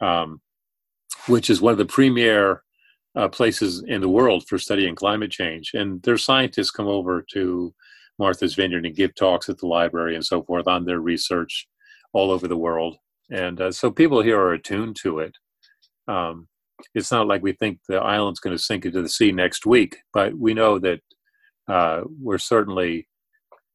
um, 0.00 0.40
which 1.26 1.50
is 1.50 1.60
one 1.60 1.72
of 1.72 1.78
the 1.78 1.84
premier 1.86 2.62
uh, 3.16 3.28
places 3.28 3.82
in 3.86 4.00
the 4.00 4.08
world 4.08 4.46
for 4.46 4.58
studying 4.58 4.94
climate 4.94 5.30
change. 5.30 5.72
And 5.74 6.02
their 6.02 6.18
scientists 6.18 6.70
come 6.70 6.86
over 6.86 7.24
to 7.32 7.74
Martha's 8.22 8.54
Vineyard 8.54 8.86
and 8.86 8.94
give 8.94 9.16
talks 9.16 9.48
at 9.48 9.58
the 9.58 9.66
library 9.66 10.14
and 10.14 10.24
so 10.24 10.44
forth 10.44 10.68
on 10.68 10.84
their 10.84 11.00
research 11.00 11.66
all 12.12 12.30
over 12.30 12.46
the 12.46 12.56
world. 12.56 12.96
And 13.32 13.60
uh, 13.60 13.72
so 13.72 13.90
people 13.90 14.22
here 14.22 14.38
are 14.40 14.52
attuned 14.52 14.94
to 15.02 15.18
it. 15.18 15.34
Um, 16.06 16.46
it's 16.94 17.10
not 17.10 17.26
like 17.26 17.42
we 17.42 17.52
think 17.52 17.80
the 17.88 17.96
island's 17.96 18.38
going 18.38 18.56
to 18.56 18.62
sink 18.62 18.84
into 18.84 19.02
the 19.02 19.08
sea 19.08 19.32
next 19.32 19.66
week, 19.66 19.96
but 20.14 20.34
we 20.38 20.54
know 20.54 20.78
that 20.78 21.00
uh, 21.68 22.02
we're 22.20 22.38
certainly 22.38 23.08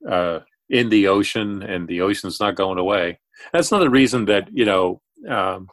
uh, 0.10 0.40
in 0.69 0.88
the 0.88 1.07
ocean, 1.07 1.61
and 1.64 1.86
the 1.88 2.02
ocean's 2.02 2.40
not 2.40 2.56
going 2.56 2.78
away. 2.78 3.19
That's 3.52 3.72
another 3.72 3.90
reason 3.90 4.26
that 4.26 4.49
you 4.52 4.65
know 4.65 5.02
um, 5.30 5.68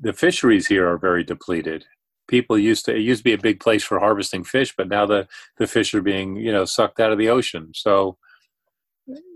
the 0.00 0.12
fisheries 0.12 0.66
here 0.66 0.88
are 0.88 0.98
very 0.98 1.22
depleted. 1.22 1.84
People 2.28 2.58
used 2.58 2.84
to 2.86 2.94
it 2.94 3.00
used 3.00 3.20
to 3.20 3.24
be 3.24 3.32
a 3.32 3.38
big 3.38 3.60
place 3.60 3.82
for 3.84 3.98
harvesting 3.98 4.44
fish, 4.44 4.74
but 4.76 4.88
now 4.88 5.06
the 5.06 5.28
the 5.58 5.66
fish 5.66 5.94
are 5.94 6.02
being 6.02 6.36
you 6.36 6.52
know 6.52 6.64
sucked 6.64 7.00
out 7.00 7.12
of 7.12 7.18
the 7.18 7.28
ocean. 7.28 7.72
So 7.74 8.16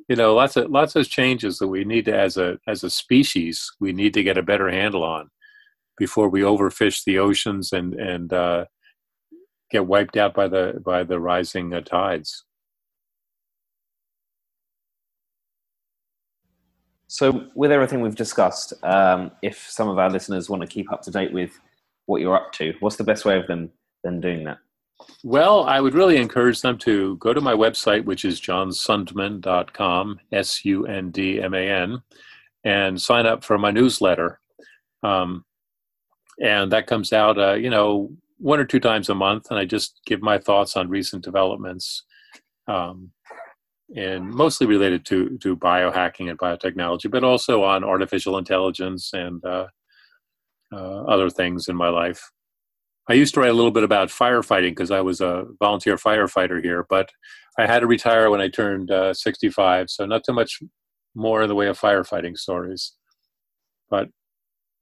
you 0.09 0.17
know 0.17 0.35
lots 0.35 0.57
of 0.57 0.71
lots 0.71 0.97
of 0.97 1.09
changes 1.09 1.59
that 1.59 1.69
we 1.69 1.85
need 1.85 2.05
to 2.07 2.17
as 2.17 2.37
a 2.37 2.59
as 2.67 2.85
a 2.85 2.91
species 2.91 3.73
we 3.81 3.93
need 3.93 4.15
to 4.15 4.23
get 4.23 4.39
a 4.39 4.43
better 4.43 4.71
handle 4.71 5.03
on 5.03 5.29
before 5.99 6.29
we 6.29 6.41
overfish 6.41 7.05
the 7.05 7.19
oceans 7.19 7.73
and 7.73 7.95
and 7.95 8.33
uh, 8.33 8.65
get 9.71 9.87
wiped 9.87 10.17
out 10.17 10.35
by 10.35 10.49
the 10.49 10.81
by 10.85 11.03
the 11.03 11.19
rising 11.19 11.75
uh, 11.75 11.81
tides. 11.81 12.45
So, 17.09 17.47
with 17.55 17.71
everything 17.71 18.01
we've 18.01 18.17
discussed, 18.17 18.73
um, 18.83 19.31
if 19.41 19.59
some 19.71 19.89
of 19.89 19.99
our 19.99 20.11
listeners 20.11 20.51
want 20.51 20.63
to 20.63 20.69
keep 20.69 20.93
up 20.93 21.03
to 21.03 21.11
date 21.11 21.33
with 21.33 21.59
what 22.07 22.21
you're 22.21 22.37
up 22.37 22.53
to, 22.53 22.75
what's 22.81 22.97
the 22.97 23.05
best 23.05 23.25
way 23.25 23.39
of 23.39 23.47
them 23.47 23.71
than 24.03 24.21
doing 24.21 24.45
that? 24.45 24.59
Well, 25.23 25.65
I 25.65 25.81
would 25.81 25.95
really 25.95 26.17
encourage 26.17 26.63
them 26.63 26.79
to 26.79 27.17
go 27.17 27.35
to 27.35 27.41
my 27.41 27.53
website, 27.53 28.05
which 28.05 28.25
is 28.25 28.41
johnsundman.com, 28.41 30.21
S 30.33 30.65
U 30.65 30.87
N 30.87 31.11
D 31.11 31.41
M 31.43 31.55
A 31.55 31.69
N, 31.69 32.03
and 32.65 33.01
sign 33.01 33.27
up 33.27 33.45
for 33.45 33.59
my 33.59 33.71
newsletter. 33.71 34.41
Um, 35.03 35.45
and 36.43 36.73
that 36.73 36.87
comes 36.87 37.13
out, 37.13 37.39
uh, 37.39 37.55
you 37.55 37.71
know, 37.71 38.11
one 38.39 38.61
or 38.61 38.65
two 38.65 38.81
times 38.81 39.09
a 39.09 39.15
month, 39.15 39.47
and 39.51 39.59
I 39.59 39.65
just 39.65 40.01
give 40.07 40.21
my 40.23 40.39
thoughts 40.39 40.77
on 40.77 40.89
recent 40.89 41.25
developments, 41.25 42.05
um, 42.69 43.11
and 43.95 44.29
mostly 44.29 44.67
related 44.67 45.05
to 45.07 45.39
to 45.39 45.57
biohacking 45.57 46.29
and 46.29 46.39
biotechnology, 46.39 47.11
but 47.11 47.25
also 47.25 47.63
on 47.63 47.85
artificial 47.85 48.37
intelligence 48.39 49.13
and 49.13 49.45
uh, 49.45 49.67
uh, 50.73 51.05
other 51.05 51.31
things 51.31 51.69
in 51.69 51.77
my 51.77 51.89
life. 51.89 52.31
I 53.09 53.15
used 53.15 53.35
to 53.35 53.41
write 53.41 53.51
a 53.51 53.55
little 53.55 53.71
bit 53.71 53.85
about 53.85 54.09
firefighting 54.09 54.71
because 54.71 54.91
I 54.91 55.01
was 55.01 55.21
a 55.21 55.45
volunteer 55.61 55.97
firefighter 55.97 56.63
here, 56.63 56.85
but 56.89 57.11
I 57.59 57.67
had 57.67 57.81
to 57.81 57.87
retire 57.87 58.31
when 58.31 58.41
I 58.41 58.49
turned 58.49 58.91
uh, 58.91 59.15
65, 59.15 59.91
so 59.91 60.07
not 60.07 60.25
too 60.25 60.33
much 60.33 60.61
more 61.15 61.43
in 61.43 61.49
the 61.49 61.55
way 61.55 61.69
of 61.69 61.79
firefighting 61.79 62.37
stories. 62.37 62.95
But 63.89 64.09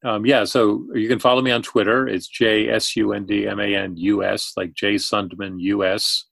um, 0.05 0.27
yeah, 0.27 0.45
so 0.45 0.87
you 0.95 1.09
can 1.09 1.19
follow 1.19 1.43
me 1.43 1.51
on 1.51 1.63
Twitter. 1.63 2.07
It's 2.07 2.27
J 2.27 2.69
S 2.69 2.97
U 2.97 3.13
N 3.13 3.25
D 3.25 3.47
M 3.47 3.61
A 3.61 3.75
N 3.75 3.97
U 3.97 4.25
S, 4.25 4.53
like 4.57 4.75
J 4.75 4.97
Sundman 4.97 5.57
U 5.59 5.85
S, 5.85 6.25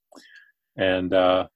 and 0.76 1.14
uh, 1.14 1.46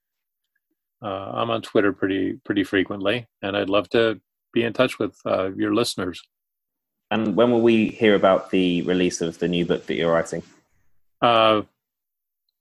uh, 1.02 1.30
I'm 1.34 1.50
on 1.50 1.62
Twitter 1.62 1.92
pretty 1.92 2.38
pretty 2.44 2.64
frequently, 2.64 3.26
and 3.42 3.56
I'd 3.56 3.68
love 3.68 3.88
to 3.90 4.20
be 4.52 4.62
in 4.62 4.72
touch 4.72 4.98
with 4.98 5.18
uh, 5.26 5.52
your 5.54 5.74
listeners. 5.74 6.22
And 7.10 7.36
when 7.36 7.50
will 7.50 7.62
we 7.62 7.88
hear 7.88 8.14
about 8.14 8.50
the 8.50 8.82
release 8.82 9.20
of 9.20 9.38
the 9.38 9.48
new 9.48 9.64
book 9.64 9.86
that 9.86 9.94
you're 9.94 10.12
writing? 10.12 10.42
Uh, 11.22 11.62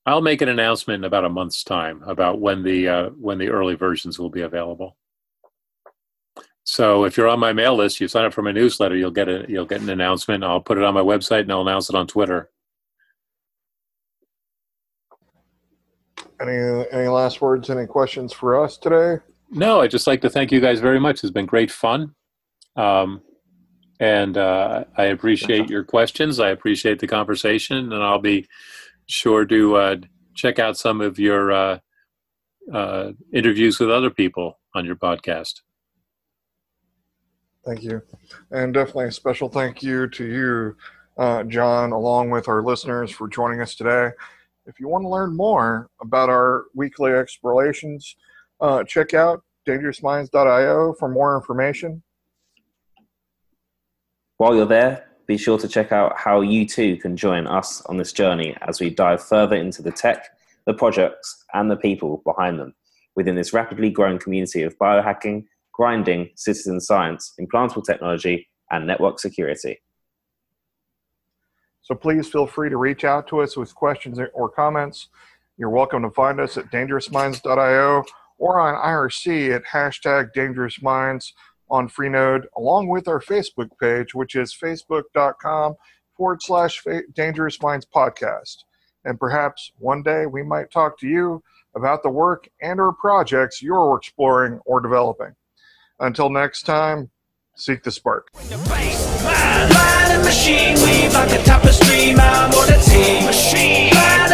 I'll 0.05 0.22
make 0.22 0.41
an 0.41 0.49
announcement 0.49 1.01
in 1.01 1.03
about 1.05 1.26
a 1.26 1.30
month's 1.30 1.63
time 1.63 2.03
about 2.05 2.39
when 2.39 2.61
the 2.63 2.88
uh, 2.88 3.09
when 3.09 3.39
the 3.39 3.49
early 3.49 3.76
versions 3.76 4.19
will 4.19 4.30
be 4.30 4.41
available. 4.41 4.95
So 6.63 7.05
if 7.05 7.15
you're 7.15 7.27
on 7.27 7.39
my 7.39 7.53
mail 7.53 7.76
list, 7.76 7.99
you 7.99 8.07
sign 8.07 8.26
up 8.26 8.34
for 8.34 8.41
my 8.41 8.51
newsletter, 8.51 8.95
you'll 8.95 9.11
get 9.11 9.27
a 9.27 9.45
you'll 9.47 9.65
get 9.65 9.81
an 9.81 9.89
announcement. 9.89 10.43
I'll 10.43 10.61
put 10.61 10.77
it 10.77 10.84
on 10.84 10.93
my 10.93 11.01
website 11.01 11.41
and 11.41 11.51
I'll 11.51 11.61
announce 11.61 11.89
it 11.89 11.95
on 11.95 12.07
Twitter. 12.07 12.49
Any 16.39 16.85
any 16.91 17.07
last 17.07 17.41
words? 17.41 17.69
Any 17.69 17.88
questions 17.88 18.34
for 18.34 18.63
us 18.63 18.77
today? 18.77 19.22
No, 19.51 19.81
I'd 19.81 19.91
just 19.91 20.07
like 20.07 20.22
to 20.22 20.30
thank 20.30 20.51
you 20.51 20.59
guys 20.59 20.80
very 20.80 20.99
much. 20.99 21.23
It's 21.23 21.31
been 21.31 21.45
great 21.45 21.72
fun, 21.72 22.15
um, 22.76 23.22
and 23.99 24.38
uh, 24.38 24.85
I 24.97 25.05
appreciate 25.05 25.69
your 25.69 25.84
questions. 25.84 26.39
I 26.39 26.49
appreciate 26.49 26.99
the 26.99 27.07
conversation, 27.07 27.93
and 27.93 28.03
I'll 28.03 28.19
be 28.19 28.47
sure 29.07 29.45
to 29.45 29.76
uh, 29.76 29.95
check 30.34 30.59
out 30.59 30.77
some 30.77 31.01
of 31.01 31.19
your 31.19 31.51
uh, 31.51 31.80
uh 32.73 33.11
interviews 33.31 33.80
with 33.80 33.91
other 33.91 34.09
people 34.09 34.59
on 34.73 34.85
your 34.85 34.95
podcast. 34.95 35.61
Thank 37.65 37.84
you. 37.84 38.01
And 38.51 38.73
definitely 38.73 39.05
a 39.05 39.11
special 39.11 39.49
thank 39.49 39.81
you 39.81 40.07
to 40.09 40.26
you, 40.26 40.77
uh, 41.17 41.43
John, 41.43 41.91
along 41.91 42.30
with 42.30 42.47
our 42.47 42.61
listeners 42.61 43.11
for 43.11 43.27
joining 43.27 43.59
us 43.59 43.76
today. 43.76 44.11
If 44.67 44.80
you 44.80 44.88
want 44.88 45.03
to 45.03 45.09
learn 45.09 45.35
more 45.35 45.89
about 46.01 46.30
our 46.30 46.65
weekly 46.76 47.11
explorations, 47.11 48.15
uh, 48.61 48.84
check 48.84 49.13
out 49.13 49.43
dangerousminds.io 49.67 50.93
for 50.93 51.09
more 51.09 51.35
information. 51.35 52.03
While 54.38 54.56
you're 54.56 54.66
there, 54.66 55.07
be 55.28 55.38
sure 55.38 55.57
to 55.57 55.68
check 55.68 55.91
out 55.91 56.18
how 56.18 56.41
you 56.41 56.66
too 56.66 56.98
can 56.98 57.16
join 57.16 57.48
us 57.48 57.82
on 57.86 57.98
this 57.98 58.12
journey 58.12 58.56
as 58.62 58.80
we 58.80 58.90
dive 58.90 59.24
further 59.24 59.56
into 59.56 59.82
the 59.82 59.91
tech, 59.91 60.28
the 60.66 60.74
projects, 60.74 61.45
and 61.53 61.72
the 61.72 61.78
people 61.78 62.22
behind 62.26 62.60
them 62.60 62.76
within 63.16 63.36
this 63.36 63.53
rapidly 63.53 63.90
growing 63.90 64.20
community 64.20 64.62
of 64.62 64.78
biohacking 64.78 65.45
grinding, 65.76 66.30
citizen 66.36 66.80
science, 66.80 67.34
implantable 67.40 67.84
technology, 67.84 68.48
and 68.72 68.88
network 68.88 69.20
security. 69.20 69.78
So 71.82 71.94
please 71.94 72.30
feel 72.30 72.48
free 72.48 72.70
to 72.70 72.78
reach 72.78 73.03
out 73.03 73.28
to 73.28 73.41
us 73.41 73.57
with 73.57 73.76
questions 73.76 74.18
or 74.34 74.49
comments. 74.49 75.10
You're 75.57 75.70
welcome 75.70 76.02
to 76.03 76.10
find 76.12 76.40
us 76.40 76.57
at 76.57 76.72
dangerousminds.io 76.72 78.03
or 78.38 78.60
on 78.60 78.76
IRC 78.76 79.53
at 79.53 79.66
hashtag 79.66 80.34
dangerousminds 80.34 81.34
on 81.70 81.90
Freenode, 81.90 82.46
along 82.58 82.88
with 82.88 83.08
our 83.08 83.20
Facebook 83.20 83.70
page, 83.80 84.14
which 84.14 84.36
is 84.36 84.56
facebook.com 84.56 85.76
forward 86.16 86.42
slash 86.42 86.84
dangerous 87.14 87.62
minds 87.62 87.86
podcast. 87.94 88.58
And 89.04 89.20
perhaps 89.20 89.72
one 89.78 90.04
day 90.04 90.26
we 90.26 90.44
might 90.44 90.72
talk 90.72 91.00
to 91.00 91.08
you 91.08 91.44
about 91.76 92.04
the 92.04 92.10
work 92.10 92.48
and 92.62 92.80
or 92.80 92.94
projects 92.94 93.62
you're 93.62 93.98
exploring 93.98 94.60
or 94.66 94.80
developing. 94.80 95.36
Until 96.00 96.30
next 96.30 96.64
time, 96.64 97.12
seek 97.56 97.84
the 97.84 97.92
spark. 97.92 98.30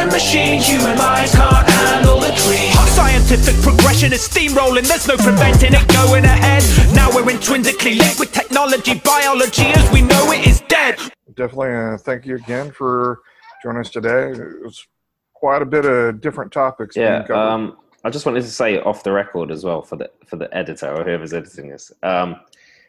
Man 0.02 0.14
and 0.14 0.14
machine 0.14 0.60
a 0.60 0.62
tapestry. 0.62 0.62
Man, 0.62 0.62
what 0.62 0.62
a 0.62 0.62
team. 0.62 0.62
Machine, 0.62 0.62
man 0.62 0.62
and 0.62 0.62
machine. 0.62 0.62
Human 0.62 0.98
minds 0.98 1.36
can't 1.36 1.70
handle 1.70 2.20
the 2.20 2.32
dream. 2.32 2.74
Scientific 2.88 3.62
progression 3.62 4.14
is 4.14 4.28
steamrolling. 4.28 4.88
There's 4.88 5.08
no 5.08 5.18
preventing 5.18 5.74
it 5.74 5.88
going 5.90 6.26
ahead. 6.26 6.64
Now 6.96 7.10
we're 7.14 7.30
intrinsically 7.30 7.96
linked 7.96 8.20
with 8.20 8.32
technology. 8.32 9.00
Biology, 9.00 9.66
as 9.66 9.92
we 9.92 10.02
know 10.02 10.32
it, 10.32 10.48
is 10.48 10.62
dead. 10.62 10.98
Definitely, 11.36 11.74
uh, 11.74 11.98
thank 11.98 12.26
you 12.26 12.36
again 12.36 12.72
for 12.72 13.22
joining 13.64 13.82
us 13.82 13.90
today. 13.90 14.32
It 14.32 14.64
was 14.64 14.86
quite 15.34 15.62
a 15.62 15.66
bit 15.66 15.86
of 15.86 16.22
different 16.22 16.52
topics. 16.52 16.96
being 16.96 17.08
Yeah. 17.08 17.24
covered. 17.24 17.36
Um, 17.36 17.78
I 18.04 18.10
just 18.10 18.26
wanted 18.26 18.42
to 18.42 18.50
say 18.50 18.80
off 18.80 19.04
the 19.04 19.12
record 19.12 19.52
as 19.52 19.64
well 19.64 19.82
for 19.84 19.96
the 19.96 20.10
for 20.26 20.36
the 20.36 20.52
editor 20.56 20.92
or 20.92 21.04
whoever's 21.04 21.34
editing 21.34 21.70
this. 21.70 21.92
Um, 22.02 22.36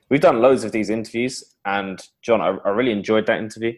we've 0.08 0.20
done 0.22 0.40
loads 0.40 0.64
of 0.64 0.72
these 0.72 0.88
interviews, 0.90 1.44
and 1.66 2.00
John, 2.22 2.40
I, 2.40 2.56
I 2.64 2.70
really 2.70 2.92
enjoyed 2.92 3.26
that 3.26 3.38
interview. 3.38 3.74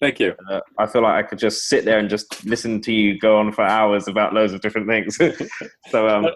Thank 0.00 0.18
you. 0.18 0.34
Uh, 0.50 0.60
I 0.78 0.86
feel 0.86 1.02
like 1.02 1.24
I 1.24 1.28
could 1.28 1.38
just 1.38 1.68
sit 1.68 1.84
there 1.84 1.98
and 1.98 2.08
just 2.08 2.44
listen 2.46 2.80
to 2.82 2.92
you 2.92 3.18
go 3.18 3.38
on 3.38 3.52
for 3.52 3.62
hours 3.64 4.08
about 4.08 4.32
loads 4.32 4.52
of 4.54 4.62
different 4.62 4.88
things. 4.88 5.16
so, 5.90 6.08
um, 6.08 6.26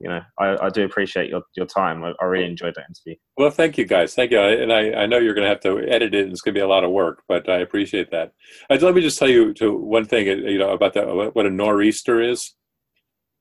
you 0.00 0.08
know, 0.08 0.20
I, 0.38 0.66
I 0.66 0.68
do 0.70 0.84
appreciate 0.84 1.30
your, 1.30 1.42
your 1.56 1.64
time. 1.66 2.04
I, 2.04 2.12
I 2.20 2.24
really 2.26 2.44
enjoyed 2.46 2.74
that 2.74 2.84
interview. 2.88 3.18
Well, 3.38 3.50
thank 3.50 3.78
you 3.78 3.86
guys. 3.86 4.14
Thank 4.14 4.32
you. 4.32 4.38
I- 4.38 4.52
And 4.52 4.72
I, 4.72 4.92
I 5.02 5.06
know 5.06 5.18
you're 5.18 5.34
going 5.34 5.44
to 5.44 5.48
have 5.48 5.60
to 5.60 5.78
edit 5.88 6.14
it, 6.14 6.24
and 6.24 6.32
it's 6.32 6.42
going 6.42 6.54
to 6.54 6.58
be 6.58 6.62
a 6.62 6.68
lot 6.68 6.84
of 6.84 6.90
work, 6.90 7.22
but 7.26 7.48
I 7.48 7.58
appreciate 7.58 8.10
that. 8.10 8.32
Uh, 8.68 8.76
let 8.80 8.94
me 8.94 9.00
just 9.00 9.18
tell 9.18 9.28
you 9.28 9.54
to 9.54 9.74
one 9.74 10.04
thing, 10.04 10.28
uh, 10.28 10.48
you 10.48 10.58
know, 10.58 10.70
about 10.70 10.92
the, 10.94 11.30
what 11.32 11.46
a 11.46 11.50
nor'easter 11.50 12.20
is. 12.20 12.54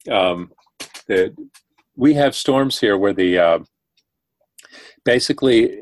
Um, 0.09 0.51
the, 1.07 1.35
we 1.97 2.13
have 2.13 2.33
storms 2.33 2.79
here 2.79 2.97
where 2.97 3.13
the 3.13 3.37
uh, 3.37 3.59
basically 5.03 5.77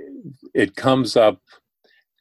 it 0.53 0.75
comes 0.75 1.15
up 1.15 1.41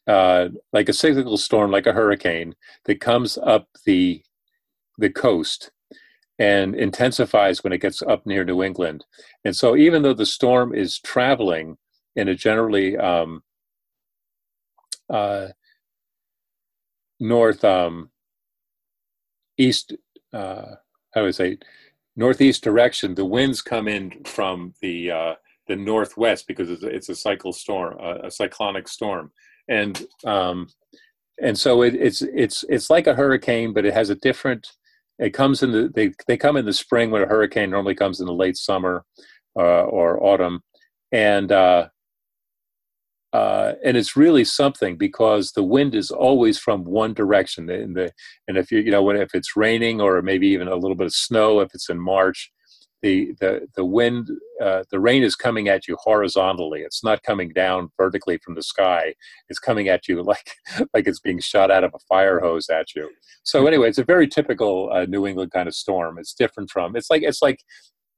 uh, 0.06 0.48
like 0.72 0.88
a 0.88 0.92
cyclical 0.92 1.36
storm, 1.36 1.70
like 1.70 1.86
a 1.86 1.92
hurricane, 1.92 2.54
that 2.84 3.00
comes 3.00 3.38
up 3.38 3.68
the 3.84 4.22
the 4.98 5.10
coast 5.10 5.70
and 6.38 6.74
intensifies 6.74 7.64
when 7.64 7.72
it 7.72 7.80
gets 7.80 8.02
up 8.02 8.26
near 8.26 8.44
New 8.44 8.62
England. 8.62 9.04
And 9.44 9.56
so, 9.56 9.76
even 9.76 10.02
though 10.02 10.14
the 10.14 10.26
storm 10.26 10.74
is 10.74 10.98
traveling 11.00 11.78
in 12.14 12.28
a 12.28 12.34
generally 12.34 12.96
um, 12.96 13.42
uh, 15.08 15.48
north 17.20 17.64
um, 17.64 18.10
east, 19.58 19.94
uh, 20.32 20.76
I 21.14 21.30
say, 21.30 21.58
northeast 22.16 22.62
direction, 22.62 23.14
the 23.14 23.24
winds 23.24 23.62
come 23.62 23.88
in 23.88 24.24
from 24.24 24.74
the 24.82 25.10
uh, 25.10 25.34
the 25.68 25.76
northwest 25.76 26.46
because 26.46 26.70
it's 26.70 27.08
a, 27.08 27.14
cycle 27.14 27.52
storm, 27.52 27.96
a, 27.98 28.26
a 28.26 28.30
cyclonic 28.30 28.86
storm, 28.88 29.32
and 29.68 30.04
um, 30.24 30.68
and 31.42 31.58
so 31.58 31.82
it, 31.82 31.94
it's 31.94 32.22
it's 32.22 32.64
it's 32.68 32.90
like 32.90 33.06
a 33.06 33.14
hurricane, 33.14 33.72
but 33.72 33.84
it 33.84 33.94
has 33.94 34.10
a 34.10 34.14
different. 34.16 34.66
It 35.18 35.30
comes 35.30 35.62
in 35.62 35.72
the 35.72 35.90
they 35.94 36.12
they 36.26 36.36
come 36.36 36.56
in 36.56 36.64
the 36.64 36.72
spring 36.72 37.10
when 37.10 37.22
a 37.22 37.26
hurricane 37.26 37.70
normally 37.70 37.94
comes 37.94 38.20
in 38.20 38.26
the 38.26 38.32
late 38.32 38.56
summer 38.56 39.04
uh, 39.58 39.84
or 39.84 40.22
autumn, 40.22 40.62
and 41.12 41.52
uh, 41.52 41.88
uh, 43.32 43.74
and 43.84 43.96
it's 43.96 44.16
really 44.16 44.44
something 44.44 44.96
because 44.96 45.52
the 45.52 45.62
wind 45.62 45.94
is 45.94 46.10
always 46.10 46.58
from 46.58 46.84
one 46.84 47.12
direction. 47.12 47.68
In 47.68 47.92
the 47.94 48.12
and 48.48 48.56
if 48.56 48.70
you 48.70 48.80
you 48.80 48.90
know 48.90 49.02
when 49.02 49.16
if 49.16 49.34
it's 49.34 49.56
raining 49.56 50.00
or 50.00 50.22
maybe 50.22 50.48
even 50.48 50.68
a 50.68 50.76
little 50.76 50.96
bit 50.96 51.06
of 51.06 51.14
snow 51.14 51.60
if 51.60 51.74
it's 51.74 51.90
in 51.90 51.98
March, 51.98 52.50
the 53.02 53.34
the 53.40 53.68
the 53.76 53.84
wind 53.84 54.30
uh, 54.62 54.84
the 54.90 55.00
rain 55.00 55.22
is 55.22 55.36
coming 55.36 55.68
at 55.68 55.86
you 55.86 55.96
horizontally. 56.00 56.80
It's 56.80 57.04
not 57.04 57.22
coming 57.22 57.50
down 57.50 57.90
vertically 57.96 58.38
from 58.38 58.54
the 58.54 58.62
sky. 58.62 59.14
It's 59.48 59.58
coming 59.58 59.88
at 59.88 60.08
you 60.08 60.22
like 60.32 60.54
like 60.94 61.06
it's 61.06 61.20
being 61.20 61.40
shot 61.40 61.70
out 61.70 61.84
of 61.84 61.92
a 61.94 61.98
fire 62.08 62.40
hose 62.40 62.68
at 62.68 62.94
you. 62.94 63.10
So 63.42 63.66
anyway, 63.66 63.88
it's 63.88 63.98
a 63.98 64.04
very 64.04 64.26
typical 64.26 64.90
uh, 64.92 65.06
New 65.06 65.26
England 65.26 65.52
kind 65.52 65.68
of 65.68 65.74
storm. 65.74 66.18
It's 66.18 66.34
different 66.34 66.70
from 66.70 66.96
it's 66.96 67.10
like 67.10 67.22
it's 67.22 67.42
like 67.42 67.60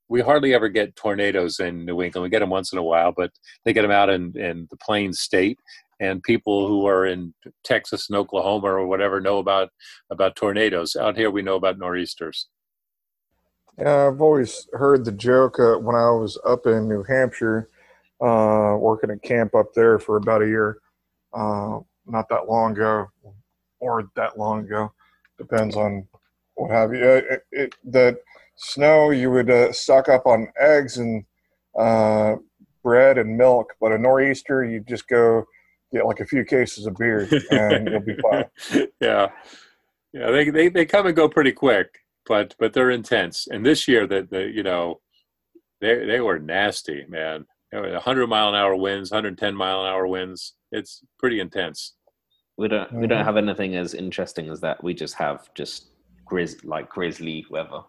we 0.09 0.21
hardly 0.21 0.55
ever 0.55 0.69
get 0.69 0.97
tornadoes 0.97 1.61
in 1.61 1.85
New 1.85 2.03
England. 2.03 2.23
We 2.23 2.31
get 2.31 2.41
them 2.41 2.51
once 2.51 2.73
in 2.73 2.79
a 2.79 2.83
while, 2.83 3.13
but 3.15 3.31
they 3.65 3.73
get 3.73 3.83
them 3.83 3.91
out 3.91 4.09
in, 4.09 4.37
in 4.39 4.67
the 4.71 4.77
Plains 4.77 5.21
State. 5.21 5.59
And 6.01 6.23
people 6.23 6.69
who 6.69 6.87
are 6.87 7.05
in 7.07 7.35
Texas 7.65 8.09
and 8.09 8.17
Oklahoma 8.17 8.69
or 8.69 8.87
whatever 8.87 9.21
know 9.21 9.39
about 9.39 9.71
about 10.11 10.37
tornadoes. 10.37 10.95
Out 10.95 11.17
here, 11.17 11.29
we 11.29 11.43
know 11.43 11.57
about 11.57 11.79
nor'easters. 11.79 12.47
Yeah, 13.79 14.09
I've 14.09 14.21
always 14.21 14.69
heard 14.73 15.05
the 15.05 15.13
joke 15.13 15.61
uh, 15.61 15.77
when 15.79 15.95
I 15.95 16.11
was 16.11 16.37
up 16.45 16.67
in 16.67 16.89
New 16.89 17.05
Hampshire, 17.05 17.69
uh, 18.21 18.77
working 18.77 19.11
at 19.11 19.23
camp 19.23 19.55
up 19.55 19.73
there 19.75 20.01
for 20.01 20.17
about 20.17 20.43
a 20.43 20.47
year, 20.47 20.79
uh, 21.33 21.79
not 22.05 22.29
that 22.29 22.49
long 22.49 22.73
ago, 22.73 23.07
or 23.79 24.11
that 24.17 24.37
long 24.37 24.65
ago, 24.65 24.93
depends 25.39 25.77
on 25.77 26.09
what 26.55 26.73
have 26.73 26.93
you. 26.93 27.05
Uh, 27.05 27.21
It, 27.31 27.43
it, 27.53 27.75
that 27.85 28.17
snow 28.57 29.11
you 29.11 29.31
would 29.31 29.49
uh, 29.49 29.73
stock 29.73 30.09
up 30.09 30.27
on 30.27 30.49
eggs 30.59 30.99
and 30.99 31.25
uh, 31.79 32.35
bread 32.83 33.17
and 33.17 33.37
milk, 33.37 33.75
but 33.81 33.93
a 33.93 33.99
nor'easter 33.99 34.65
you 34.65 34.81
just 34.81 35.07
go 35.07 35.45
get 35.93 36.05
like 36.05 36.19
a 36.19 36.27
few 36.27 36.45
cases 36.45 36.87
of 36.87 36.97
beer 36.97 37.29
and 37.53 37.89
you'll 37.89 38.01
be 38.01 38.17
fine. 38.17 38.45
yeah, 39.01 39.29
yeah. 40.13 40.31
They, 40.33 40.51
they 40.51 40.69
they 40.69 40.85
come 40.85 41.07
and 41.07 41.15
go 41.15 41.29
pretty 41.29 41.53
quick, 41.53 42.01
but 42.29 42.55
but 42.59 42.73
they're 42.73 42.91
intense. 42.91 43.47
And 43.51 43.65
this 43.67 43.89
year, 43.89 44.07
that 44.07 44.31
the 44.31 44.43
you 44.55 44.63
know, 44.63 45.01
they 45.81 46.05
they 46.07 46.21
were 46.21 46.39
nasty, 46.39 47.05
man. 47.09 47.47
100 47.73 48.27
mile 48.29 48.49
an 48.49 48.55
hour 48.55 48.75
winds, 48.77 49.11
110 49.11 49.55
mile 49.55 49.81
an 49.83 49.87
hour 49.93 50.07
winds. 50.07 50.55
It's 50.73 51.03
pretty 51.19 51.41
intense. 51.41 51.95
We 52.57 52.69
don't 52.69 52.91
we 52.93 53.07
don't 53.07 53.21
Mhm. 53.23 53.25
have 53.25 53.37
anything 53.37 53.77
as 53.77 53.95
interesting 53.95 54.49
as 54.49 54.61
that. 54.61 54.83
We 54.83 54.95
just 54.95 55.15
have 55.17 55.53
just 55.55 55.89
grizz 56.31 56.65
like 56.65 56.89
grizzly 56.89 57.45
weather. 57.51 57.81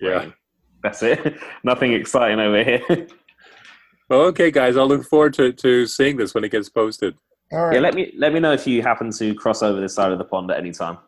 Yeah. 0.00 0.10
rain. 0.18 0.34
That's 0.82 1.02
it. 1.02 1.38
Nothing 1.64 1.92
exciting 1.94 2.38
over 2.40 2.62
here. 2.62 2.82
Well, 4.08 4.20
okay, 4.26 4.52
guys. 4.52 4.76
I'll 4.76 4.86
look 4.86 5.04
forward 5.04 5.34
to 5.34 5.52
to 5.52 5.84
seeing 5.86 6.16
this 6.16 6.32
when 6.32 6.44
it 6.44 6.50
gets 6.52 6.68
posted. 6.68 7.16
All 7.50 7.64
right. 7.66 7.74
yeah, 7.74 7.80
let 7.80 7.94
me 7.94 8.12
let 8.16 8.32
me 8.32 8.38
know 8.38 8.52
if 8.52 8.64
you 8.64 8.80
happen 8.80 9.10
to 9.18 9.34
cross 9.34 9.64
over 9.64 9.80
this 9.80 9.94
side 9.94 10.12
of 10.12 10.18
the 10.18 10.24
pond 10.24 10.48
at 10.52 10.58
any 10.58 10.70
time. 10.70 10.98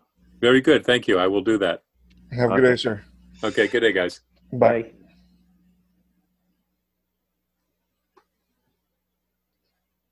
Very 0.40 0.60
good. 0.60 0.84
Thank 0.84 1.06
you. 1.06 1.16
I 1.16 1.28
will 1.28 1.40
do 1.40 1.58
that. 1.58 1.84
Have 2.32 2.50
a 2.52 2.56
good 2.56 2.62
day, 2.70 2.76
sir. 2.76 3.02
Okay. 3.42 3.68
Good 3.68 3.80
day, 3.80 3.92
guys. 3.92 4.20
Bye. 4.52 4.82
Bye. 4.82 4.92